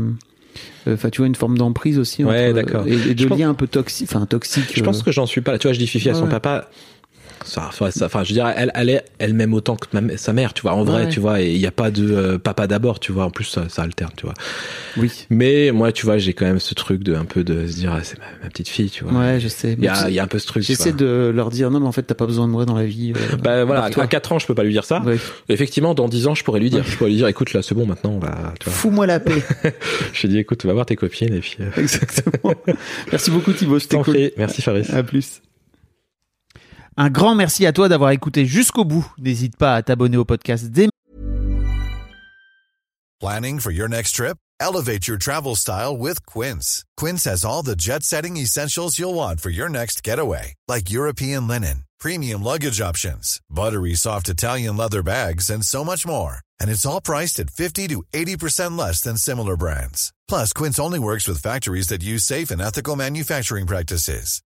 Enfin, 0.88 1.10
tu 1.10 1.18
vois, 1.20 1.28
une 1.28 1.36
forme 1.36 1.58
d'emprise 1.58 1.98
aussi. 2.00 2.24
Ouais, 2.24 2.54
d'accord. 2.54 2.86
Et, 2.88 2.94
et 2.94 3.14
de 3.16 3.20
Je 3.22 3.28
pense- 3.28 3.38
lien 3.40 3.50
un 3.50 3.54
peu 3.56 3.68
toxique. 3.68 4.08
Enfin, 4.12 4.26
toxique. 4.28 4.72
Je 4.76 4.84
pense 4.84 5.02
que 5.04 5.12
j'en 5.12 5.26
suis 5.26 5.42
pas 5.42 5.52
là. 5.52 5.58
Tu 5.60 5.68
vois, 5.68 5.74
je 5.74 5.80
dis 5.80 5.88
Fifi 5.88 6.10
à 6.10 6.14
son 6.14 6.24
ouais. 6.24 6.30
papa. 6.30 6.70
Ça, 7.46 7.70
enfin, 7.80 8.24
je 8.24 8.34
dirais, 8.34 8.54
elle, 8.58 8.72
elle 8.76 8.90
est, 8.90 9.04
elle 9.20 9.34
m'aime 9.34 9.54
autant 9.54 9.76
que 9.76 9.88
ma- 10.00 10.18
sa 10.18 10.34
mère, 10.34 10.54
tu 10.54 10.62
vois, 10.62 10.74
en 10.74 10.84
vrai, 10.84 11.04
Ouais. 11.06 11.10
tu 11.10 11.20
vois, 11.20 11.42
et 11.42 11.52
il 11.52 11.58
n'y 11.60 11.66
a 11.66 11.72
pas 11.72 11.90
de 11.92 12.10
euh, 12.12 12.38
papa 12.38 12.68
d'abord, 12.68 13.00
tu 13.00 13.12
vois, 13.12 13.26
en 13.26 13.30
plus, 13.32 13.46
ça, 13.46 13.66
ça 13.70 13.82
alterne, 13.82 14.12
tu 14.16 14.26
vois. 14.26 14.34
Oui. 14.98 15.26
Mais 15.30 15.72
moi, 15.72 15.92
tu 15.92 16.06
vois, 16.06 16.18
j'ai 16.18 16.34
quand 16.34 16.46
même 16.46 16.60
ce 16.60 16.74
truc 16.74 17.04
de 17.04 17.16
un 17.16 17.26
peu 17.26 17.44
de 17.44 17.68
se 17.68 17.74
dire, 17.76 17.92
ah, 17.94 18.00
c'est 18.04 18.18
ma, 18.20 18.26
ma 18.44 18.50
petite 18.50 18.68
fille, 18.70 18.90
tu 18.90 19.04
vois. 19.04 19.14
Ouais, 19.20 19.40
je 19.40 19.48
sais. 19.48 19.74
Il 19.78 19.84
y 19.84 19.88
a, 19.88 20.08
il 20.10 20.14
y 20.14 20.20
a 20.20 20.24
un 20.24 20.28
peu 20.28 20.40
ce 20.40 20.48
truc. 20.48 20.64
J'essaie 20.64 20.94
de 20.94 21.32
leur 21.34 21.50
dire 21.50 21.72
non, 21.72 21.80
mais 21.80 21.88
en 21.88 21.92
fait, 21.92 22.04
t'as 22.04 22.16
pas 22.16 22.26
besoin 22.28 22.48
de 22.48 22.52
moi 22.52 22.66
dans 22.66 22.76
la 22.76 22.86
vie. 22.86 23.14
euh, 23.16 23.36
Bah 23.38 23.66
voilà, 23.66 23.86
à 23.86 24.08
4 24.08 24.32
ans, 24.34 24.40
je 24.40 24.46
peux 24.48 24.56
pas 24.56 24.64
lui 24.64 24.72
dire 24.74 24.86
ça. 24.86 25.02
Ouais. 25.02 25.18
Effectivement, 25.50 25.94
dans 25.94 26.08
10 26.08 26.28
ans, 26.28 26.36
je 26.36 26.44
pourrais 26.44 26.60
lui 26.60 26.70
dire, 26.70 26.84
je 26.86 26.96
pourrais 26.98 27.10
lui 27.10 27.18
dire, 27.18 27.28
écoute, 27.28 27.54
là, 27.54 27.62
c'est 27.62 27.76
bon, 27.76 27.86
maintenant, 27.86 28.12
on 28.12 28.20
va. 28.20 28.54
Fous-moi 28.64 29.06
la 29.08 29.20
paix. 29.20 29.42
Je 30.14 30.22
lui 30.28 30.30
dis, 30.30 30.38
écoute, 30.40 30.66
va 30.66 30.74
voir 30.74 30.86
tes 30.86 30.96
copines, 30.96 31.34
et 31.34 31.40
puis, 31.40 31.58
euh, 31.62 31.70
Exactement. 31.78 32.54
Merci 33.12 33.32
beaucoup, 33.32 33.54
Thibaut. 33.54 33.80
je 33.80 33.88
prie. 33.88 34.32
Merci, 34.38 34.62
Fabrice. 34.62 34.90
À 34.94 35.04
plus. 35.04 35.42
Un 36.98 37.10
grand 37.10 37.36
merci 37.36 37.66
à 37.66 37.74
toi 37.74 37.88
d'avoir 37.90 38.12
écouté 38.12 38.46
jusqu'au 38.46 38.84
bout. 38.84 39.06
N'hésite 39.18 39.56
pas 39.56 39.76
à 39.76 39.84
t'abonner 39.84 40.18
au 40.18 40.26
podcast 40.26 40.66
dès 40.66 40.90
Planning 43.22 43.60
for 43.60 43.72
your 43.72 43.88
next 43.88 44.16
trip? 44.16 44.38
Elevate 44.60 45.08
your 45.08 45.18
travel 45.18 45.56
style 45.56 45.96
with 45.96 46.26
Quince. 46.26 46.84
Quince 46.98 47.24
has 47.26 47.46
all 47.46 47.64
the 47.64 47.76
jet 47.76 48.04
setting 48.04 48.36
essentials 48.36 48.98
you'll 48.98 49.14
want 49.14 49.40
for 49.40 49.52
your 49.52 49.70
next 49.70 50.04
getaway, 50.04 50.54
like 50.68 50.90
European 50.90 51.48
linen, 51.48 51.84
premium 52.00 52.44
luggage 52.44 52.82
options, 52.82 53.40
buttery 53.48 53.94
soft 53.94 54.28
Italian 54.28 54.76
leather 54.76 55.04
bags, 55.04 55.52
and 55.52 55.64
so 55.64 55.84
much 55.84 56.06
more. 56.06 56.38
And 56.60 56.70
it's 56.72 56.86
all 56.86 57.00
priced 57.00 57.40
at 57.40 57.52
50 57.52 57.90
to 57.90 58.04
80% 58.12 58.78
less 58.78 59.02
than 59.02 59.18
similar 59.18 59.56
brands. 59.56 60.12
Plus, 60.28 60.52
Quince 60.52 60.80
only 60.80 61.00
works 61.00 61.28
with 61.28 61.42
factories 61.42 61.90
that 61.90 62.04
use 62.04 62.24
safe 62.24 62.50
and 62.50 62.62
ethical 62.62 62.96
manufacturing 62.96 63.68
practices. 63.68 64.42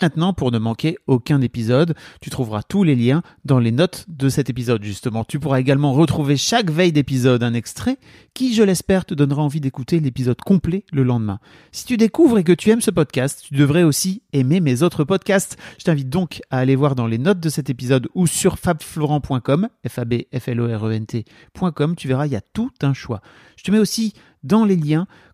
Maintenant 0.00 0.32
pour 0.32 0.52
ne 0.52 0.58
manquer 0.58 0.96
aucun 1.06 1.40
épisode. 1.40 1.94
Tu 2.20 2.30
trouveras 2.30 2.62
tous 2.62 2.84
les 2.84 2.96
liens 2.96 3.22
dans 3.44 3.58
les 3.58 3.72
notes 3.72 4.04
de 4.08 4.28
cet 4.28 4.50
épisode 4.50 4.82
justement. 4.82 5.24
Tu 5.24 5.38
pourras 5.38 5.60
également 5.60 5.92
retrouver 5.92 6.36
chaque 6.36 6.70
veille 6.70 6.92
d'épisode 6.92 7.42
un 7.42 7.54
extrait 7.54 7.98
qui, 8.34 8.54
je 8.54 8.62
l'espère, 8.62 9.04
te 9.04 9.14
donnera 9.14 9.42
envie 9.42 9.60
d'écouter 9.60 10.00
l'épisode 10.00 10.40
complet 10.40 10.84
le 10.92 11.02
lendemain. 11.02 11.40
Si 11.72 11.84
tu 11.84 11.96
découvres 11.96 12.38
et 12.38 12.44
que 12.44 12.52
tu 12.52 12.70
aimes 12.70 12.80
ce 12.80 12.90
podcast, 12.90 13.44
tu 13.46 13.54
devrais 13.54 13.82
aussi 13.82 14.22
aimer 14.32 14.60
mes 14.60 14.82
autres 14.82 15.04
podcasts. 15.04 15.56
Je 15.78 15.84
t'invite 15.84 16.08
donc 16.08 16.40
à 16.50 16.58
aller 16.58 16.76
voir 16.76 16.94
dans 16.94 17.06
les 17.06 17.18
notes 17.18 17.40
de 17.40 17.48
cet 17.48 17.70
épisode 17.70 18.08
ou 18.14 18.26
sur 18.26 18.58
fabflorent.com, 18.58 19.68
f 19.86 19.98
a 19.98 20.04
b 20.04 20.14
f 20.32 20.48
l 20.48 20.60
o 20.60 20.66
r 20.66 20.84
e 20.86 20.92
n 20.92 21.06
t.com, 21.06 21.96
tu 21.96 22.08
verras, 22.08 22.26
il 22.26 22.32
y 22.32 22.36
a 22.36 22.40
tout 22.40 22.70
un 22.82 22.94
choix. 22.94 23.20
Je 23.56 23.64
te 23.64 23.70
mets 23.70 23.78
aussi 23.78 24.12
dans 24.44 24.64
les 24.64 24.76
liens 24.76 25.06